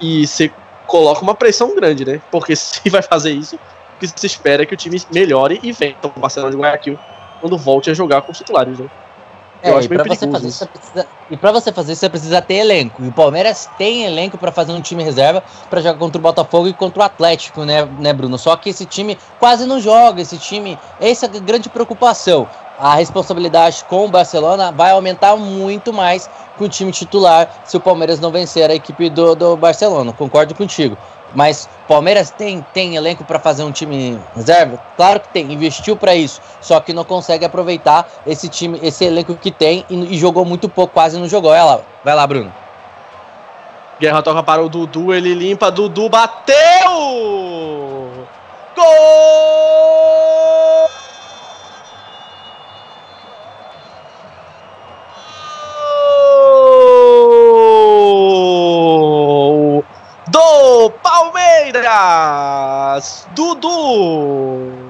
e 0.00 0.26
você 0.26 0.50
coloca 0.86 1.20
uma 1.20 1.34
pressão 1.34 1.74
grande, 1.74 2.04
né? 2.04 2.20
Porque 2.30 2.56
se 2.56 2.88
vai 2.88 3.02
fazer 3.02 3.30
isso, 3.30 3.58
que 3.98 4.06
se 4.06 4.26
espera 4.26 4.64
que 4.64 4.74
o 4.74 4.76
time 4.76 5.00
melhore 5.12 5.58
e 5.62 5.72
venha 5.72 5.96
o 6.02 6.20
Barcelona 6.20 6.52
de 6.52 6.58
Guayaquil 6.58 6.98
quando 7.40 7.56
volte 7.56 7.90
a 7.90 7.94
jogar 7.94 8.22
com 8.22 8.32
os 8.32 8.38
titulares, 8.38 8.78
né? 8.78 8.88
É, 9.60 9.70
e 9.70 9.88
pra, 9.88 10.04
você 10.04 10.30
fazer 10.30 10.48
isso, 10.48 10.66
precisa, 10.68 11.06
e 11.30 11.36
pra 11.36 11.50
você 11.50 11.72
fazer 11.72 11.92
isso, 11.92 12.00
você 12.00 12.08
precisa 12.08 12.40
ter 12.40 12.54
elenco. 12.54 13.04
E 13.04 13.08
o 13.08 13.12
Palmeiras 13.12 13.68
tem 13.76 14.04
elenco 14.04 14.38
para 14.38 14.52
fazer 14.52 14.72
um 14.72 14.80
time 14.80 15.02
reserva 15.02 15.42
para 15.68 15.80
jogar 15.80 15.98
contra 15.98 16.18
o 16.18 16.22
Botafogo 16.22 16.68
e 16.68 16.72
contra 16.72 17.00
o 17.00 17.02
Atlético, 17.02 17.64
né, 17.64 17.84
né, 17.98 18.12
Bruno? 18.12 18.38
Só 18.38 18.54
que 18.56 18.70
esse 18.70 18.86
time 18.86 19.18
quase 19.40 19.66
não 19.66 19.80
joga. 19.80 20.22
Esse 20.22 20.38
time, 20.38 20.78
essa 21.00 21.26
é 21.26 21.36
a 21.36 21.40
grande 21.40 21.68
preocupação. 21.68 22.48
A 22.78 22.94
responsabilidade 22.94 23.84
com 23.88 24.04
o 24.04 24.08
Barcelona 24.08 24.70
vai 24.70 24.92
aumentar 24.92 25.34
muito 25.34 25.92
mais 25.92 26.30
com 26.56 26.64
o 26.64 26.68
time 26.68 26.92
titular 26.92 27.62
se 27.64 27.76
o 27.76 27.80
Palmeiras 27.80 28.20
não 28.20 28.30
vencer 28.30 28.70
a 28.70 28.74
equipe 28.74 29.10
do, 29.10 29.34
do 29.34 29.56
Barcelona. 29.56 30.12
Concordo 30.12 30.54
contigo. 30.54 30.96
Mas 31.34 31.68
Palmeiras 31.86 32.30
tem, 32.30 32.64
tem 32.72 32.96
elenco 32.96 33.24
para 33.24 33.38
fazer 33.38 33.62
um 33.62 33.70
time 33.70 34.18
reserva? 34.34 34.80
Claro 34.96 35.20
que 35.20 35.28
tem, 35.28 35.52
investiu 35.52 35.96
para 35.96 36.14
isso, 36.14 36.40
só 36.60 36.80
que 36.80 36.92
não 36.92 37.04
consegue 37.04 37.44
aproveitar 37.44 38.08
esse 38.26 38.48
time, 38.48 38.78
esse 38.82 39.04
elenco 39.04 39.34
que 39.34 39.50
tem 39.50 39.84
e, 39.90 40.14
e 40.14 40.18
jogou 40.18 40.44
muito 40.44 40.68
pouco, 40.68 40.94
quase 40.94 41.18
não 41.18 41.28
jogou. 41.28 41.50
Lá, 41.50 41.80
vai 42.04 42.14
lá, 42.14 42.26
Bruno. 42.26 42.52
Guerra 44.00 44.22
toca 44.22 44.42
para 44.42 44.62
o 44.62 44.68
Dudu, 44.68 45.12
ele 45.12 45.34
limpa, 45.34 45.70
Dudu 45.70 46.08
bateu! 46.08 46.54
Gol! 48.76 50.77
Do 60.38 60.90
Palmeiras. 61.02 61.82
Dudu 63.34 64.88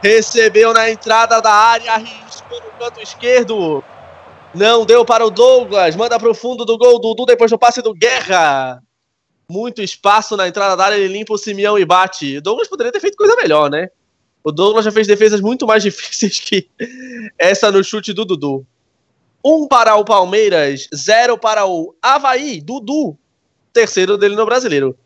recebeu 0.00 0.72
na 0.72 0.88
entrada 0.88 1.40
da 1.40 1.50
área, 1.50 1.94
arriscou 1.94 2.60
no 2.60 2.70
canto 2.78 3.00
esquerdo. 3.02 3.82
Não 4.54 4.86
deu 4.86 5.04
para 5.04 5.26
o 5.26 5.30
Douglas, 5.30 5.96
manda 5.96 6.16
para 6.16 6.30
o 6.30 6.34
fundo 6.34 6.64
do 6.64 6.78
gol. 6.78 7.00
Dudu 7.00 7.26
depois 7.26 7.50
do 7.50 7.58
passe 7.58 7.82
do 7.82 7.92
Guerra. 7.92 8.80
Muito 9.50 9.82
espaço 9.82 10.36
na 10.36 10.46
entrada 10.46 10.76
da 10.76 10.84
área, 10.84 10.94
ele 10.96 11.12
limpa 11.12 11.34
o 11.34 11.38
Simeão 11.38 11.76
e 11.76 11.84
bate. 11.84 12.38
O 12.38 12.40
Douglas 12.40 12.68
poderia 12.68 12.92
ter 12.92 13.00
feito 13.00 13.16
coisa 13.16 13.34
melhor, 13.34 13.68
né? 13.68 13.88
O 14.44 14.52
Douglas 14.52 14.84
já 14.84 14.92
fez 14.92 15.08
defesas 15.08 15.40
muito 15.40 15.66
mais 15.66 15.82
difíceis 15.84 16.38
que 16.38 16.68
essa 17.36 17.72
no 17.72 17.82
chute 17.82 18.12
do 18.12 18.24
Dudu. 18.24 18.64
Um 19.44 19.66
para 19.66 19.96
o 19.96 20.04
Palmeiras, 20.04 20.88
zero 20.94 21.36
para 21.36 21.66
o 21.66 21.96
Havaí. 22.00 22.60
Dudu 22.60 23.18
terceiro 23.74 24.16
dele 24.16 24.36
no 24.36 24.46
brasileiro. 24.46 24.96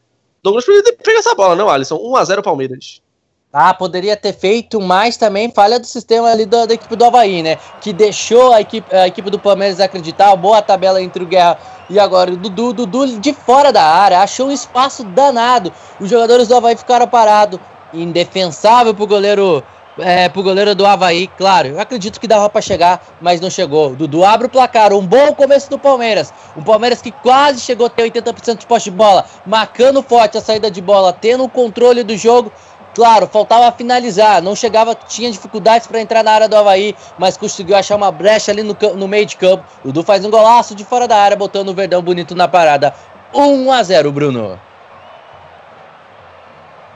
Douglas 0.43 0.65
pego 0.65 1.19
essa 1.19 1.35
bola, 1.35 1.57
não, 1.57 1.69
Alisson? 1.69 1.97
1x0 1.97 2.43
Palmeiras. 2.43 3.03
Ah, 3.51 3.73
poderia 3.73 4.15
ter 4.15 4.35
feito, 4.35 4.79
mas 4.79 5.17
também 5.17 5.51
falha 5.51 5.81
do 5.81 5.87
sistema 5.87 6.29
ali 6.29 6.45
da, 6.45 6.65
equipe 6.65 6.95
do 6.95 7.05
Havaí, 7.05 7.43
né? 7.43 7.57
Que 7.81 7.95
deixou 7.95 8.53
a 8.53 8.61
equipe, 8.61 8.95
a 8.95 9.09
equipe 9.09 9.31
do 9.31 9.39
Palmeiras 9.39 9.81
acreditar. 9.81 10.37
Boa 10.37 10.61
tabela 10.61 11.03
entre 11.03 11.23
o 11.23 11.27
Guerra 11.27 11.59
e 11.89 11.99
agora 11.99 12.31
o 12.31 12.37
Dudu. 12.37 12.75
Dudu 12.75 13.19
de 13.19 13.33
fora 13.33 13.73
da 13.73 13.83
área, 13.83 14.21
achou 14.21 14.49
um 14.49 14.53
espaço 14.53 15.03
danado. 15.03 15.73
Os 15.99 16.11
jogadores 16.11 16.47
do 16.47 16.55
Havaí 16.55 16.77
ficaram 16.77 17.09
parados. 17.09 17.59
Indefensável 17.93 18.95
pro 18.95 19.07
goleiro 19.07 19.65
é, 19.99 20.29
pro 20.29 20.43
goleiro 20.43 20.75
do 20.75 20.87
Havaí, 20.87 21.27
claro. 21.27 21.69
Eu 21.69 21.81
acredito 21.81 22.21
que 22.21 22.27
dava 22.27 22.49
para 22.49 22.61
chegar, 22.61 23.03
mas 23.21 23.41
não 23.41 23.51
chegou. 23.51 23.95
Dudu 23.95 24.25
abre 24.25 24.47
o 24.47 24.51
placar. 24.51 24.93
Um 24.93 25.07
bom 25.07 25.35
começo 25.35 25.69
do 25.69 25.79
Palmeiras. 25.79 26.33
Um 26.57 26.63
Palmeiras 26.63 27.03
que 27.03 27.11
quase 27.11 27.61
chegou 27.61 27.87
a 27.87 27.91
ter 27.91 28.11
80% 28.11 28.59
de 28.59 28.67
poste 28.67 28.91
de 28.91 28.97
bola, 28.97 29.25
marcando 29.47 30.03
forte 30.03 30.39
a 30.39 30.41
saída 30.41 30.71
de 30.71 30.81
bola, 30.81 31.13
tendo 31.13 31.45
o 31.45 31.49
controle 31.49 32.03
do 32.03 32.17
jogo. 32.17 32.53
Claro, 32.95 33.29
faltava 33.29 33.71
finalizar, 33.77 34.43
não 34.43 34.57
chegava, 34.57 34.95
tinha 34.95 35.31
dificuldades 35.31 35.87
para 35.87 36.01
entrar 36.01 36.25
na 36.25 36.33
área 36.33 36.49
do 36.49 36.57
Havaí, 36.57 36.97
mas 37.17 37.37
conseguiu 37.37 37.77
achar 37.77 37.95
uma 37.95 38.11
brecha 38.11 38.51
ali 38.51 38.63
no, 38.63 38.77
no 38.97 39.07
meio 39.07 39.27
de 39.27 39.37
campo. 39.37 39.65
O 39.85 39.89
Dudu 39.89 40.03
faz 40.03 40.25
um 40.25 40.31
golaço 40.31 40.75
de 40.75 40.85
fora 40.85 41.07
da 41.07 41.17
área, 41.17 41.37
botando 41.37 41.69
o 41.69 41.75
Verdão 41.75 42.03
bonito 42.03 42.35
na 42.35 42.49
parada. 42.49 42.95
1 43.33 43.71
a 43.71 43.83
0 43.83 44.11
Bruno. 44.11 44.68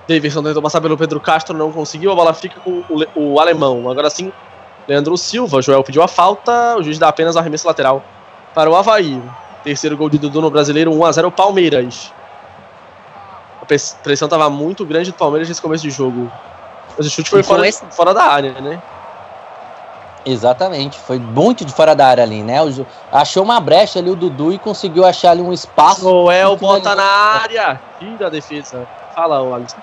Davidson 0.08 0.42
tentou 0.42 0.62
passar 0.62 0.80
pelo 0.80 0.96
Pedro 0.96 1.20
Castro, 1.20 1.56
não 1.56 1.70
conseguiu. 1.70 2.12
A 2.12 2.14
bola 2.14 2.34
fica 2.34 2.60
com 2.60 2.82
o, 2.88 3.04
o 3.14 3.40
alemão. 3.40 3.88
Agora 3.90 4.10
sim, 4.10 4.32
Leandro 4.88 5.16
Silva. 5.16 5.62
Joel 5.62 5.82
pediu 5.82 6.02
a 6.02 6.08
falta. 6.08 6.76
O 6.76 6.82
juiz 6.82 6.98
dá 6.98 7.08
apenas 7.08 7.36
arremesso 7.36 7.66
lateral 7.66 8.02
para 8.54 8.70
o 8.70 8.76
Havaí. 8.76 9.20
Terceiro 9.62 9.96
gol 9.96 10.10
de 10.10 10.18
Dudu 10.18 10.40
no 10.40 10.50
brasileiro, 10.50 10.90
1x0 10.90 11.30
Palmeiras. 11.30 12.12
A 13.60 13.64
pressão 13.64 14.26
estava 14.26 14.50
muito 14.50 14.84
grande 14.84 15.12
do 15.12 15.16
Palmeiras 15.16 15.48
nesse 15.48 15.62
começo 15.62 15.84
de 15.84 15.90
jogo. 15.90 16.30
Mas 16.96 17.06
o 17.06 17.10
chute 17.10 17.30
foi 17.30 17.42
fora, 17.42 17.66
esse... 17.66 17.84
fora 17.90 18.12
da 18.12 18.24
área, 18.24 18.52
né? 18.60 18.82
Exatamente, 20.24 20.98
foi 20.98 21.18
muito 21.18 21.64
de 21.64 21.72
fora 21.72 21.94
da 21.94 22.06
área 22.06 22.22
ali, 22.22 22.42
né? 22.42 22.58
Achou 23.10 23.42
uma 23.42 23.58
brecha 23.58 23.98
ali 23.98 24.10
o 24.10 24.16
Dudu 24.16 24.52
e 24.52 24.58
conseguiu 24.58 25.04
achar 25.04 25.30
ali 25.30 25.42
um 25.42 25.52
espaço. 25.52 26.02
Joel 26.02 26.56
bota 26.56 26.94
na 26.94 27.02
área, 27.02 27.80
tira 27.98 28.26
a 28.26 28.30
defesa. 28.30 28.86
Fala, 29.14 29.54
Alisson. 29.54 29.78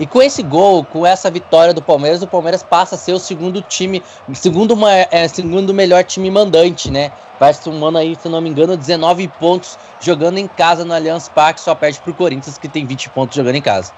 E 0.00 0.06
com 0.06 0.22
esse 0.22 0.42
gol, 0.42 0.82
com 0.82 1.04
essa 1.04 1.30
vitória 1.30 1.74
do 1.74 1.82
Palmeiras, 1.82 2.22
o 2.22 2.26
Palmeiras 2.26 2.62
passa 2.62 2.94
a 2.94 2.98
ser 2.98 3.12
o 3.12 3.18
segundo 3.18 3.60
time, 3.60 4.02
segundo, 4.32 4.72
uma, 4.72 4.90
é, 4.90 5.28
segundo 5.28 5.74
melhor 5.74 6.02
time 6.04 6.30
mandante, 6.30 6.90
né? 6.90 7.12
Vai 7.38 7.52
somando 7.52 7.98
aí, 7.98 8.16
se 8.16 8.26
não 8.26 8.40
me 8.40 8.48
engano, 8.48 8.78
19 8.78 9.28
pontos 9.28 9.78
jogando 10.00 10.38
em 10.38 10.48
casa 10.48 10.86
no 10.86 10.94
Allianz 10.94 11.28
Parque, 11.28 11.60
só 11.60 11.74
perde 11.74 12.00
pro 12.00 12.14
Corinthians, 12.14 12.56
que 12.56 12.66
tem 12.66 12.86
20 12.86 13.10
pontos 13.10 13.36
jogando 13.36 13.56
em 13.56 13.60
casa. 13.60 13.92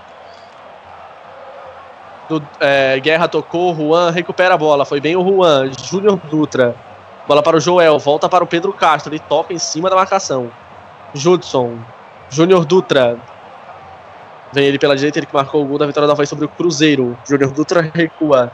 Do, 2.28 2.44
é, 2.58 2.98
Guerra 2.98 3.28
tocou, 3.28 3.72
Juan 3.72 4.10
recupera 4.10 4.54
a 4.54 4.58
bola, 4.58 4.84
foi 4.84 5.00
bem 5.00 5.14
o 5.14 5.22
Juan, 5.22 5.70
Júnior 5.84 6.18
Dutra. 6.28 6.74
Bola 7.28 7.44
para 7.44 7.58
o 7.58 7.60
Joel, 7.60 8.00
volta 8.00 8.28
para 8.28 8.42
o 8.42 8.46
Pedro 8.48 8.72
Castro, 8.72 9.12
ele 9.12 9.20
toca 9.20 9.54
em 9.54 9.58
cima 9.58 9.88
da 9.88 9.94
marcação. 9.94 10.50
Judson, 11.14 11.78
Júnior 12.28 12.64
Dutra, 12.64 13.20
Vem 14.52 14.66
ele 14.66 14.78
pela 14.78 14.94
direita, 14.94 15.18
ele 15.18 15.26
que 15.26 15.34
marcou 15.34 15.62
o 15.62 15.66
gol 15.66 15.78
da 15.78 15.86
vitória 15.86 16.06
da 16.06 16.12
Havaí 16.12 16.26
sobre 16.26 16.44
o 16.44 16.48
Cruzeiro. 16.48 17.16
Júnior 17.26 17.52
Dutra 17.52 17.80
recua. 17.80 18.52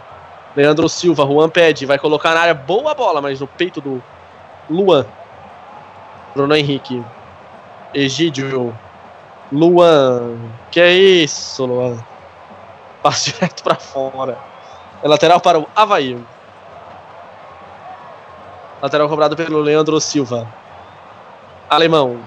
Leandro 0.55 0.89
Silva, 0.89 1.25
Juan 1.25 1.49
pede, 1.49 1.87
vai 1.87 1.99
colocar 1.99 2.35
na 2.35 2.41
área, 2.41 2.55
boa 2.55 2.95
bola, 2.95 3.21
mas 3.21 3.41
no 3.41 3.47
peito 3.47 3.81
do 3.81 4.03
Luan. 4.71 5.05
Bruno 6.35 6.55
Henrique. 6.55 7.03
Egídio. 7.93 8.77
Luan. 9.51 10.37
Que 10.71 10.81
é 10.81 10.93
isso, 10.93 11.65
Luan? 11.65 11.99
Passe 13.03 13.33
direto 13.35 13.63
para 13.63 13.77
fora. 13.77 14.39
É 15.03 15.09
lateral 15.09 15.41
para 15.41 15.59
o 15.59 15.69
Havaí. 15.75 16.17
Lateral 18.81 19.09
cobrado 19.09 19.35
pelo 19.35 19.61
Leandro 19.61 20.01
Silva. 20.01 20.47
Alemão. 21.69 22.21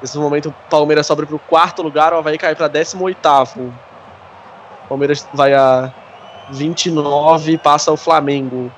Nesse 0.00 0.18
momento, 0.18 0.50
o 0.50 0.54
Palmeiras 0.68 1.06
sobe 1.06 1.24
para 1.24 1.36
o 1.36 1.38
quarto 1.38 1.82
lugar, 1.82 2.12
o 2.12 2.18
Havaí 2.18 2.36
cai 2.36 2.54
para 2.54 2.68
18. 2.68 3.18
O 3.60 3.72
Palmeiras 4.88 5.26
vai 5.32 5.54
a 5.54 5.92
29 6.50 7.52
e 7.52 7.58
passa 7.58 7.90
o 7.90 7.96
Flamengo. 7.96 8.70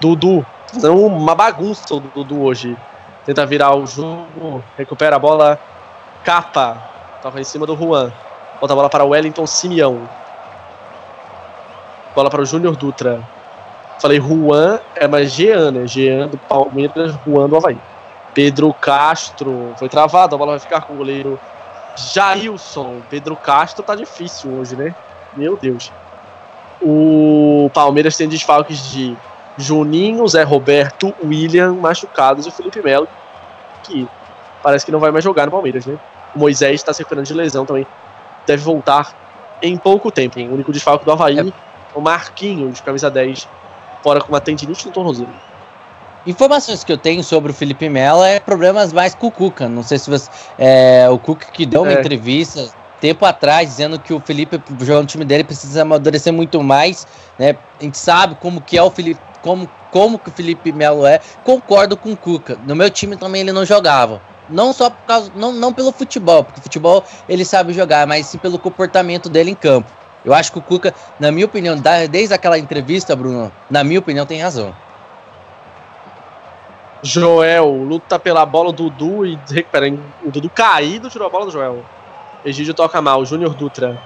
Dudu, 0.00 0.44
fazendo 0.66 1.06
uma 1.06 1.34
bagunça 1.34 1.94
o 1.94 2.00
Dudu 2.00 2.42
hoje. 2.42 2.76
Tenta 3.24 3.46
virar 3.46 3.74
o 3.76 3.86
jogo, 3.86 4.64
recupera 4.76 5.14
a 5.14 5.18
bola, 5.18 5.60
capa, 6.24 6.76
toca 7.22 7.40
em 7.40 7.44
cima 7.44 7.64
do 7.64 7.76
Juan. 7.76 8.12
Bota 8.60 8.72
a 8.72 8.76
bola 8.76 8.90
para 8.90 9.04
o 9.04 9.10
Wellington 9.10 9.46
Simeão. 9.46 10.08
Bola 12.14 12.28
para 12.28 12.42
o 12.42 12.44
Júnior 12.44 12.76
Dutra. 12.76 13.22
Falei 14.00 14.20
Juan, 14.20 14.80
é 14.96 15.06
mais 15.06 15.32
Jean, 15.32 15.70
né? 15.70 15.86
Jean 15.86 16.28
do 16.28 16.36
Palmeiras, 16.36 17.14
Juan 17.26 17.48
do 17.48 17.56
Havaí. 17.56 17.78
Pedro 18.34 18.72
Castro 18.72 19.74
foi 19.76 19.88
travado, 19.88 20.34
a 20.34 20.38
bola 20.38 20.52
vai 20.52 20.60
ficar 20.60 20.82
com 20.82 20.94
o 20.94 20.96
goleiro 20.96 21.38
Jailson. 21.96 23.00
Pedro 23.10 23.36
Castro 23.36 23.82
tá 23.82 23.94
difícil 23.94 24.50
hoje, 24.52 24.74
né? 24.74 24.94
Meu 25.36 25.56
Deus. 25.56 25.92
O 26.80 27.70
Palmeiras 27.72 28.16
tem 28.16 28.28
desfalques 28.28 28.90
de 28.90 29.16
Juninho, 29.56 30.26
Zé 30.26 30.42
Roberto, 30.42 31.14
William 31.22 31.74
machucados 31.74 32.46
e 32.46 32.48
o 32.48 32.52
Felipe 32.52 32.82
Melo, 32.82 33.06
que 33.84 34.08
parece 34.62 34.84
que 34.84 34.92
não 34.92 34.98
vai 34.98 35.10
mais 35.10 35.22
jogar 35.22 35.46
no 35.46 35.52
Palmeiras, 35.52 35.86
né? 35.86 35.98
O 36.34 36.38
Moisés 36.38 36.76
está 36.76 36.92
se 36.92 37.00
recuperando 37.00 37.26
de 37.26 37.34
lesão 37.34 37.66
também. 37.66 37.86
Deve 38.46 38.62
voltar 38.62 39.14
em 39.60 39.76
pouco 39.76 40.10
tempo. 40.10 40.38
Hein? 40.38 40.48
O 40.48 40.54
único 40.54 40.72
desfalque 40.72 41.04
do 41.04 41.12
Havaí, 41.12 41.38
é. 41.38 41.52
o 41.94 42.00
Marquinhos, 42.00 42.80
camisa 42.80 43.10
10, 43.10 43.46
fora 44.02 44.20
com 44.20 44.28
uma 44.28 44.40
tendinite 44.40 44.86
no 44.86 44.92
tornozelo. 44.92 45.32
Informações 46.26 46.84
que 46.84 46.92
eu 46.92 46.98
tenho 46.98 47.22
sobre 47.24 47.50
o 47.50 47.54
Felipe 47.54 47.88
Melo 47.88 48.22
é 48.22 48.38
problemas 48.38 48.92
mais 48.92 49.14
com 49.14 49.26
o 49.26 49.30
Cuca. 49.30 49.68
Não 49.68 49.82
sei 49.82 49.98
se 49.98 50.08
você. 50.08 50.30
É, 50.56 51.08
o 51.10 51.18
Cuca 51.18 51.46
que 51.52 51.66
deu 51.66 51.82
uma 51.82 51.92
é. 51.92 51.98
entrevista 51.98 52.70
tempo 53.00 53.24
atrás 53.24 53.68
dizendo 53.68 53.98
que 53.98 54.14
o 54.14 54.20
Felipe 54.20 54.62
jogando 54.78 55.02
no 55.02 55.06
time 55.08 55.24
dele 55.24 55.42
precisa 55.42 55.82
amadurecer 55.82 56.32
muito 56.32 56.62
mais. 56.62 57.04
Né? 57.36 57.56
A 57.80 57.82
gente 57.82 57.98
sabe 57.98 58.36
como 58.36 58.60
que 58.60 58.78
é 58.78 58.82
o 58.82 58.90
Felipe. 58.90 59.20
Como, 59.42 59.68
como 59.90 60.20
que 60.20 60.28
o 60.28 60.32
Felipe 60.32 60.70
Melo 60.70 61.04
é. 61.04 61.18
Concordo 61.42 61.96
com 61.96 62.12
o 62.12 62.16
Cuca. 62.16 62.56
No 62.64 62.76
meu 62.76 62.88
time 62.88 63.16
também 63.16 63.40
ele 63.40 63.50
não 63.50 63.64
jogava. 63.64 64.22
Não 64.48 64.72
só 64.72 64.90
por 64.90 65.04
causa. 65.04 65.32
Não, 65.34 65.52
não 65.52 65.72
pelo 65.72 65.90
futebol, 65.90 66.44
porque 66.44 66.60
futebol 66.60 67.02
ele 67.28 67.44
sabe 67.44 67.72
jogar, 67.72 68.06
mas 68.06 68.26
sim 68.26 68.38
pelo 68.38 68.60
comportamento 68.60 69.28
dele 69.28 69.50
em 69.50 69.56
campo. 69.56 69.90
Eu 70.24 70.32
acho 70.32 70.52
que 70.52 70.58
o 70.58 70.62
Cuca, 70.62 70.94
na 71.18 71.32
minha 71.32 71.46
opinião, 71.46 71.76
desde 72.10 72.32
aquela 72.32 72.58
entrevista, 72.58 73.16
Bruno, 73.16 73.50
na 73.68 73.82
minha 73.82 73.98
opinião, 73.98 74.24
tem 74.24 74.40
razão. 74.40 74.74
Joel 77.02 77.66
luta 77.68 78.18
pela 78.18 78.46
bola, 78.46 78.68
o 78.68 78.72
Dudu 78.72 79.26
e 79.26 79.36
recupera. 79.50 79.92
O 80.24 80.30
Dudu 80.30 80.48
caído 80.48 81.10
tirou 81.10 81.26
a 81.26 81.30
bola 81.30 81.46
do 81.46 81.50
Joel. 81.50 81.84
Egídio 82.44 82.74
toca 82.74 83.02
mal, 83.02 83.24
Júnior 83.26 83.54
Dutra. 83.54 84.00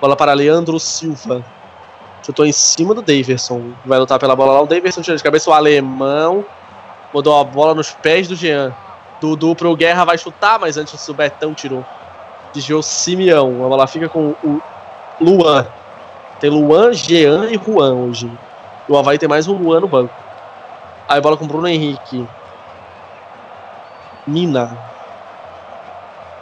Bola 0.00 0.16
para 0.16 0.32
Leandro 0.32 0.80
Silva. 0.80 1.44
Chutou 2.22 2.46
em 2.46 2.52
cima 2.52 2.94
do 2.94 3.02
Daverson. 3.02 3.72
Vai 3.84 3.98
lutar 3.98 4.18
pela 4.18 4.34
bola 4.34 4.54
lá. 4.54 4.62
O 4.62 4.66
Daverson 4.66 5.02
tira 5.02 5.16
de 5.16 5.22
cabeça 5.22 5.50
o 5.50 5.52
alemão. 5.52 6.44
Mandou 7.12 7.38
a 7.38 7.44
bola 7.44 7.74
nos 7.74 7.90
pés 7.90 8.26
do 8.26 8.34
Jean. 8.34 8.74
Dudu 9.20 9.54
pro 9.54 9.76
Guerra 9.76 10.04
vai 10.04 10.16
chutar, 10.16 10.58
mas 10.58 10.78
antes 10.78 11.06
o 11.08 11.14
Betão 11.14 11.52
tirou. 11.52 11.84
Desviou 12.54 12.82
Simeão. 12.82 13.64
A 13.66 13.68
bola 13.68 13.86
fica 13.86 14.08
com 14.08 14.34
o 14.42 14.62
Luan. 15.20 15.66
Tem 16.40 16.50
Luan, 16.50 16.92
Jean 16.92 17.46
e 17.46 17.58
Juan 17.58 17.94
hoje. 17.94 18.30
O 18.88 18.96
Havaí 18.96 19.18
tem 19.18 19.28
mais 19.28 19.48
um 19.48 19.54
Luan 19.54 19.80
no 19.80 19.88
banco. 19.88 20.14
Aí 21.08 21.20
bola 21.20 21.36
com 21.36 21.46
Bruno 21.46 21.66
Henrique. 21.66 22.26
Mina. 24.26 24.78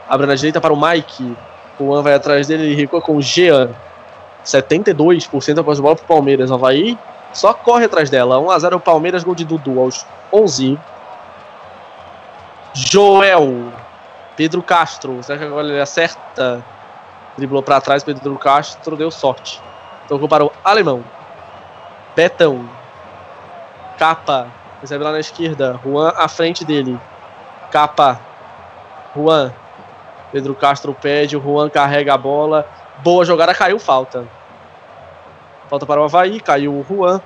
Abre 0.09 0.27
na 0.27 0.35
direita 0.35 0.61
para 0.61 0.73
o 0.73 0.81
Mike. 0.81 1.37
Juan 1.79 2.03
vai 2.03 2.15
atrás 2.15 2.47
dele 2.47 2.73
e 2.73 2.75
recua 2.75 3.01
com 3.01 3.17
o 3.17 3.23
Jean. 3.23 3.71
72% 4.45 5.59
após 5.59 5.79
a 5.79 5.83
bola 5.83 5.97
para 5.97 6.05
o 6.05 6.09
Palmeiras. 6.09 6.51
O 6.51 6.55
Havaí 6.55 6.99
só 7.33 7.55
corre 7.55 7.87
atrás 7.87 8.11
dela. 8.11 8.37
1x0 8.39 8.77
o 8.77 8.81
Palmeiras, 8.81 9.25
gol 9.25 9.35
de 9.35 9.45
Dudu 9.45 9.81
aos 9.81 10.07
11. 10.33 10.79
Joel. 12.75 13.73
Pedro 14.37 14.63
Castro. 14.63 15.23
Será 15.23 15.39
que 15.39 15.45
agora 15.45 15.67
ele 15.67 15.81
acerta? 15.81 16.63
Driblou 17.37 17.63
para 17.63 17.81
trás, 17.81 18.03
Pedro 18.03 18.37
Castro 18.39 18.97
deu 18.97 19.11
sorte. 19.11 19.61
Tocou 20.09 20.29
para 20.29 20.45
o 20.45 20.53
alemão. 20.65 21.05
Betão. 22.15 22.69
Capa. 23.99 24.49
Recebe 24.81 25.05
lá 25.05 25.13
na 25.13 25.21
esquerda. 25.21 25.79
Juan 25.85 26.13
à 26.17 26.29
frente 26.29 26.65
dele. 26.65 26.99
Capa. 27.71 28.19
Juan. 29.15 29.53
Pedro 30.33 30.55
Castro 30.55 30.95
pede. 30.95 31.37
O 31.37 31.41
Juan 31.41 31.69
carrega 31.69 32.15
a 32.15 32.19
bola. 32.19 32.67
Boa 33.03 33.25
jogada, 33.25 33.55
caiu 33.55 33.79
falta. 33.79 34.25
Falta 35.69 35.85
para 35.85 36.01
o 36.01 36.05
Havaí. 36.05 36.41
Caiu 36.41 36.73
o 36.73 36.87
Juan. 36.89 37.21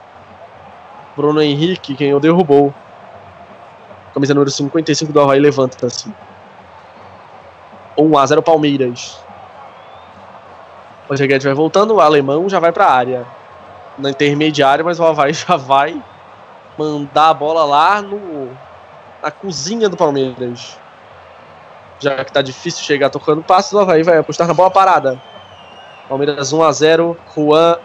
Bruno 1.16 1.42
Henrique, 1.42 1.94
quem 1.94 2.14
o 2.14 2.20
derrubou. 2.20 2.74
Camisa 4.12 4.34
número 4.34 4.50
55 4.50 5.12
do 5.12 5.20
Havaí 5.20 5.38
levanta-se. 5.38 6.12
1 7.96 8.18
a 8.18 8.26
0 8.26 8.42
Palmeiras. 8.42 9.29
O 11.10 11.14
Guedes 11.14 11.42
vai 11.42 11.54
voltando, 11.54 11.96
o 11.96 12.00
alemão 12.00 12.48
já 12.48 12.60
vai 12.60 12.70
para 12.70 12.86
a 12.86 12.92
área. 12.92 13.26
Na 13.98 14.10
intermediária, 14.10 14.84
mas 14.84 15.00
o 15.00 15.04
Havaí 15.04 15.32
já 15.34 15.56
vai 15.56 16.00
mandar 16.78 17.30
a 17.30 17.34
bola 17.34 17.64
lá 17.64 18.00
no 18.00 18.48
na 19.20 19.30
cozinha 19.30 19.88
do 19.88 19.96
Palmeiras. 19.96 20.78
Já 21.98 22.24
que 22.24 22.32
tá 22.32 22.40
difícil 22.40 22.84
chegar 22.84 23.10
tocando 23.10 23.42
passe, 23.42 23.74
o 23.74 23.78
Havaí 23.80 24.04
vai 24.04 24.18
apostar 24.18 24.46
na 24.46 24.54
bola 24.54 24.70
parada. 24.70 25.20
Palmeiras 26.08 26.52
1 26.52 26.62
a 26.62 26.72
0 26.72 27.16
Juan 27.34 27.76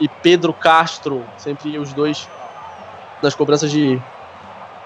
e 0.00 0.08
Pedro 0.08 0.52
Castro, 0.52 1.24
sempre 1.38 1.78
os 1.78 1.92
dois 1.92 2.28
nas 3.22 3.34
cobranças 3.34 3.70
de 3.70 4.02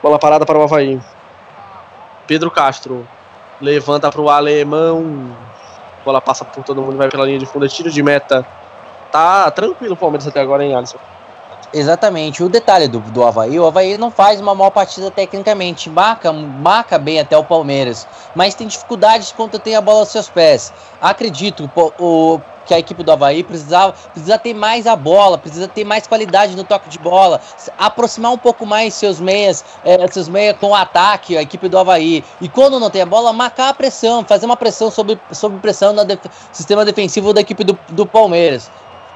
bola 0.03 0.18
parada 0.18 0.44
para 0.44 0.59
o 0.59 0.62
Havaí. 0.62 1.00
Pedro 2.27 2.50
Castro 2.50 3.09
levanta 3.59 4.11
para 4.11 4.20
o 4.20 4.29
alemão 4.29 5.35
bola 6.05 6.21
passa 6.21 6.45
por 6.45 6.62
todo 6.62 6.83
mundo, 6.83 6.97
vai 6.97 7.09
pela 7.09 7.25
linha 7.25 7.38
de 7.38 7.47
fundo, 7.47 7.64
é 7.64 7.69
tiro 7.69 7.90
de 7.90 8.03
meta. 8.03 8.47
Tá 9.11 9.51
tranquilo 9.51 9.95
o 9.95 9.97
Palmeiras 9.97 10.27
até 10.27 10.40
agora, 10.40 10.64
hein, 10.64 10.75
Alisson? 10.75 10.99
Exatamente. 11.73 12.43
O 12.43 12.49
detalhe 12.49 12.87
do, 12.87 13.01
do 13.01 13.25
Havaí, 13.25 13.59
o 13.59 13.67
Havaí 13.67 13.99
não 13.99 14.11
faz 14.11 14.40
uma 14.40 14.55
mal 14.55 14.71
partida 14.71 15.11
tecnicamente, 15.11 15.90
marca, 15.90 16.33
marca 16.33 16.99
bem 16.99 17.19
até 17.19 17.37
o 17.37 17.43
Palmeiras, 17.43 18.07
mas 18.35 18.55
tem 18.55 18.69
dificuldades 18.69 19.33
quando 19.33 19.59
tem 19.59 19.75
a 19.75 19.81
bola 19.81 20.01
aos 20.01 20.09
seus 20.11 20.29
pés. 20.29 20.73
Acredito, 21.01 21.69
o, 21.75 21.93
o 22.35 22.40
que 22.66 22.74
a 22.74 22.79
equipe 22.79 23.03
do 23.03 23.12
Havaí 23.12 23.42
precisava, 23.42 23.92
precisa 24.12 24.38
ter 24.38 24.55
mais 24.55 24.87
a 24.87 24.96
bola, 24.96 25.38
precisa 25.38 25.68
ter 25.68 25.85
mais 25.85 26.07
qualidade 26.07 26.57
no 26.57 26.64
toque 26.64 26.88
de 26.88 26.98
bola, 26.98 27.40
aproximar 27.79 28.33
um 28.33 28.38
pouco 28.38 28.64
mais 28.66 28.94
seus 28.94 29.20
meias, 29.20 29.64
é, 29.85 30.07
seus 30.09 30.29
meias 30.29 30.57
com 30.59 30.68
o 30.68 30.74
ataque, 30.74 31.37
a 31.37 31.42
equipe 31.42 31.68
do 31.68 31.79
Havaí. 31.79 32.24
E 32.40 32.48
quando 32.48 32.81
não 32.81 32.90
tem 32.90 33.03
a 33.03 33.07
bola, 33.07 33.33
marcar 33.33 33.68
a 33.68 33.74
pressão, 33.74 34.24
fazer 34.24 34.46
uma 34.46 34.57
pressão 34.57 34.90
sobre, 34.90 35.18
sobre 35.33 35.59
pressão 35.59 35.92
no 35.92 36.05
def 36.05 36.24
sistema 36.53 36.85
defensivo 36.85 37.33
da 37.33 37.40
equipe 37.40 37.64
do, 37.64 37.79
do 37.90 38.07
Palmeiras. 38.07 38.70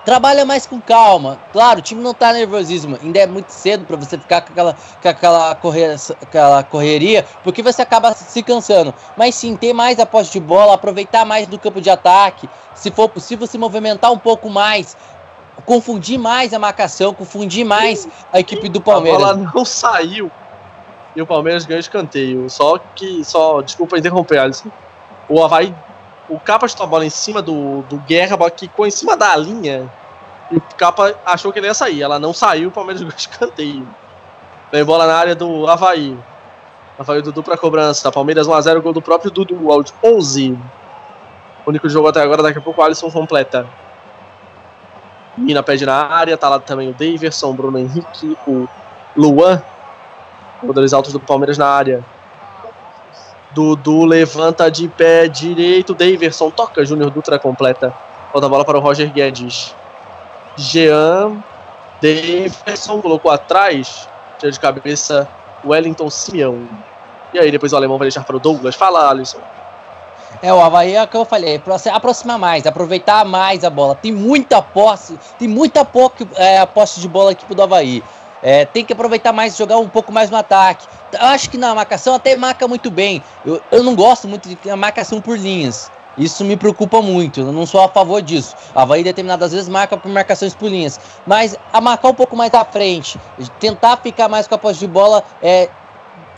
Trabalha 0.05 0.45
mais 0.45 0.67
com 0.67 0.81
calma. 0.81 1.39
Claro, 1.53 1.81
o 1.81 1.83
time 1.83 2.03
não 2.03 2.15
tá 2.15 2.33
nervosismo. 2.33 2.99
Ainda 3.03 3.19
é 3.19 3.27
muito 3.27 3.51
cedo 3.51 3.85
para 3.85 3.97
você 3.97 4.17
ficar 4.17 4.41
com 4.41 4.53
aquela, 4.53 4.77
com 5.03 5.09
aquela, 5.09 5.55
correr, 5.55 5.97
aquela 6.23 6.63
correria, 6.63 7.27
porque 7.45 7.63
você 7.63 7.83
acaba 7.83 8.15
se 8.15 8.43
cansando. 8.43 8.95
Mas 9.17 9.35
sim, 9.35 9.55
ter 9.55 9.73
mais 9.73 9.99
a 9.99 10.07
posse 10.07 10.33
de 10.33 10.41
bola, 10.41 10.75
aproveitar 10.75 11.25
mais 11.25 11.47
do 11.47 11.59
campo 11.59 11.81
de 11.81 11.91
ataque. 11.91 12.49
Se 12.75 12.91
for 12.91 13.09
possível, 13.09 13.47
se 13.47 13.59
movimentar 13.59 14.11
um 14.11 14.19
pouco 14.19 14.49
mais. 14.49 14.97
Confundir 15.67 16.19
mais 16.19 16.55
a 16.55 16.59
marcação, 16.59 17.13
confundir 17.13 17.65
mais 17.65 18.09
a 18.33 18.41
equipe 18.41 18.69
do 18.69 18.81
Palmeiras. 18.81 19.23
A 19.23 19.35
bola 19.35 19.51
não 19.55 19.65
saiu. 19.65 20.31
E 21.15 21.21
o 21.21 21.27
Palmeiras 21.27 21.67
ganhou 21.67 21.81
escanteio. 21.81 22.49
Só 22.49 22.79
que, 22.95 23.25
só, 23.25 23.61
desculpa 23.61 23.99
interromper, 23.99 24.39
Alisson. 24.39 24.71
O 25.29 25.43
Havaí 25.43 25.75
o 26.29 26.39
Capa 26.39 26.69
chutou 26.69 26.85
a 26.85 26.89
bola 26.89 27.07
em 27.07 27.11
cima 27.11 27.41
do, 27.41 27.83
do 27.83 27.97
Guerra, 27.99 28.35
a 28.35 28.37
bola 28.37 28.53
ficou 28.57 28.87
em 28.87 28.91
cima 28.91 29.17
da 29.17 29.35
linha. 29.37 29.91
E 30.51 30.57
o 30.57 30.63
Capa 30.77 31.15
achou 31.25 31.53
que 31.53 31.59
ele 31.59 31.67
ia 31.67 31.75
sair. 31.75 32.03
Ela 32.03 32.19
não 32.19 32.33
saiu, 32.33 32.69
o 32.69 32.73
Palmeiras 32.73 33.01
ganhou 33.03 33.17
escanteio. 33.17 33.89
Vem 34.71 34.85
bola 34.85 35.07
na 35.07 35.15
área 35.15 35.35
do 35.35 35.67
Havaí. 35.67 36.17
Havaí 36.99 37.23
Dudu 37.23 37.43
pra 37.43 37.57
cobrança. 37.57 38.13
Palmeiras 38.13 38.47
1x0, 38.47 38.81
gol 38.81 38.93
do 38.93 39.01
próprio 39.01 39.31
Dudu, 39.31 39.71
áudio 39.73 39.95
11. 40.03 40.59
O 41.65 41.71
único 41.71 41.89
jogo 41.89 42.09
até 42.09 42.21
agora, 42.21 42.43
daqui 42.43 42.59
a 42.59 42.63
pouco 42.63 42.81
o 42.81 42.85
Alisson 42.85 43.11
completa. 43.11 43.67
Mina 45.37 45.63
pede 45.63 45.87
na 45.87 45.95
área, 45.95 46.37
tá 46.37 46.49
lá 46.49 46.59
também 46.59 46.91
o 46.91 46.95
Daverson, 46.95 47.53
Bruno 47.53 47.79
Henrique, 47.79 48.37
o 48.47 48.69
Luan. 49.17 49.63
Jogadores 50.61 50.93
altos 50.93 51.13
do 51.13 51.21
Palmeiras 51.21 51.57
na 51.57 51.67
área. 51.67 52.05
Dudu 53.53 54.05
levanta 54.05 54.71
de 54.71 54.89
pé 54.89 55.29
direito. 55.29 55.95
Daverson 55.95 56.51
toca. 56.51 56.85
Júnior 56.85 57.11
Dutra 57.11 57.39
completa. 57.39 57.95
Volta 58.33 58.47
a 58.47 58.49
bola 58.49 58.65
para 58.65 58.79
o 58.79 58.81
Roger 58.81 59.11
Guedes. 59.13 59.75
Jean. 60.57 61.43
Daverson 62.01 63.01
colocou 63.01 63.31
atrás. 63.31 64.09
Tira 64.39 64.53
de 64.53 64.61
cabeça 64.61 65.29
Wellington 65.65 66.11
Simeão. 66.11 66.69
E 67.33 67.39
aí 67.39 67.51
depois 67.51 67.73
o 67.73 67.77
alemão 67.77 67.99
vai 67.99 68.07
deixar 68.07 68.25
para 68.25 68.37
o 68.37 68.41
Douglas. 68.41 68.75
Fala, 68.75 69.11
Alisson. 69.11 69.41
É, 70.43 70.53
o 70.53 70.61
Havaí 70.61 70.95
é 70.95 71.03
o 71.03 71.09
que 71.09 71.17
eu 71.17 71.25
falei, 71.25 71.61
se 71.79 71.89
aproximar 71.89 72.39
mais, 72.39 72.67
aproveitar 72.67 73.25
mais 73.25 73.65
a 73.65 73.71
bola. 73.71 73.95
Tem 73.95 74.13
muita 74.13 74.61
posse, 74.61 75.19
tem 75.39 75.49
muita 75.49 75.85
pouca 75.85 76.27
é, 76.37 76.65
posse 76.67 77.01
de 77.01 77.09
bola 77.09 77.33
aqui 77.33 77.45
pro 77.45 77.55
do 77.55 77.63
Havaí. 77.63 78.03
É, 78.43 78.65
tem 78.65 78.85
que 78.85 78.93
aproveitar 78.93 79.33
mais, 79.33 79.57
jogar 79.57 79.79
um 79.79 79.89
pouco 79.89 80.13
mais 80.13 80.31
no 80.31 80.37
ataque. 80.37 80.87
Eu 81.13 81.27
acho 81.27 81.51
que 81.51 81.59
na 81.59 81.75
marcação 81.75 82.15
até 82.15 82.37
marca 82.37 82.69
muito 82.69 82.91
bem. 82.91 83.23
Eu, 83.45 83.61
eu 83.71 83.83
não 83.83 83.95
gosto 83.95 84.29
muito 84.29 84.49
de 84.49 84.77
marcação 84.77 85.21
por 85.21 85.39
linhas. 85.39 85.91
Isso 86.19 86.45
me 86.45 86.57
preocupa 86.57 87.01
muito, 87.01 87.41
eu 87.41 87.53
não 87.53 87.65
sou 87.65 87.81
a 87.81 87.89
favor 87.89 88.21
disso. 88.21 88.57
A 88.75 88.83
Havaí 88.83 89.05
determinadas 89.05 89.53
vezes 89.53 89.69
marca 89.69 89.97
por 89.97 90.11
marcações 90.11 90.53
por 90.53 90.69
linhas. 90.69 90.99
Mas 91.25 91.57
a 91.73 91.81
marcar 91.81 92.09
um 92.09 92.15
pouco 92.15 92.37
mais 92.37 92.53
à 92.55 92.65
frente, 92.65 93.21
tentar 93.61 93.97
ficar 93.99 94.29
mais 94.29 94.49
com 94.49 94.55
a 94.57 94.59
posse 94.59 94.81
de 94.81 94.89
bola, 94.89 95.23
é, 95.41 95.71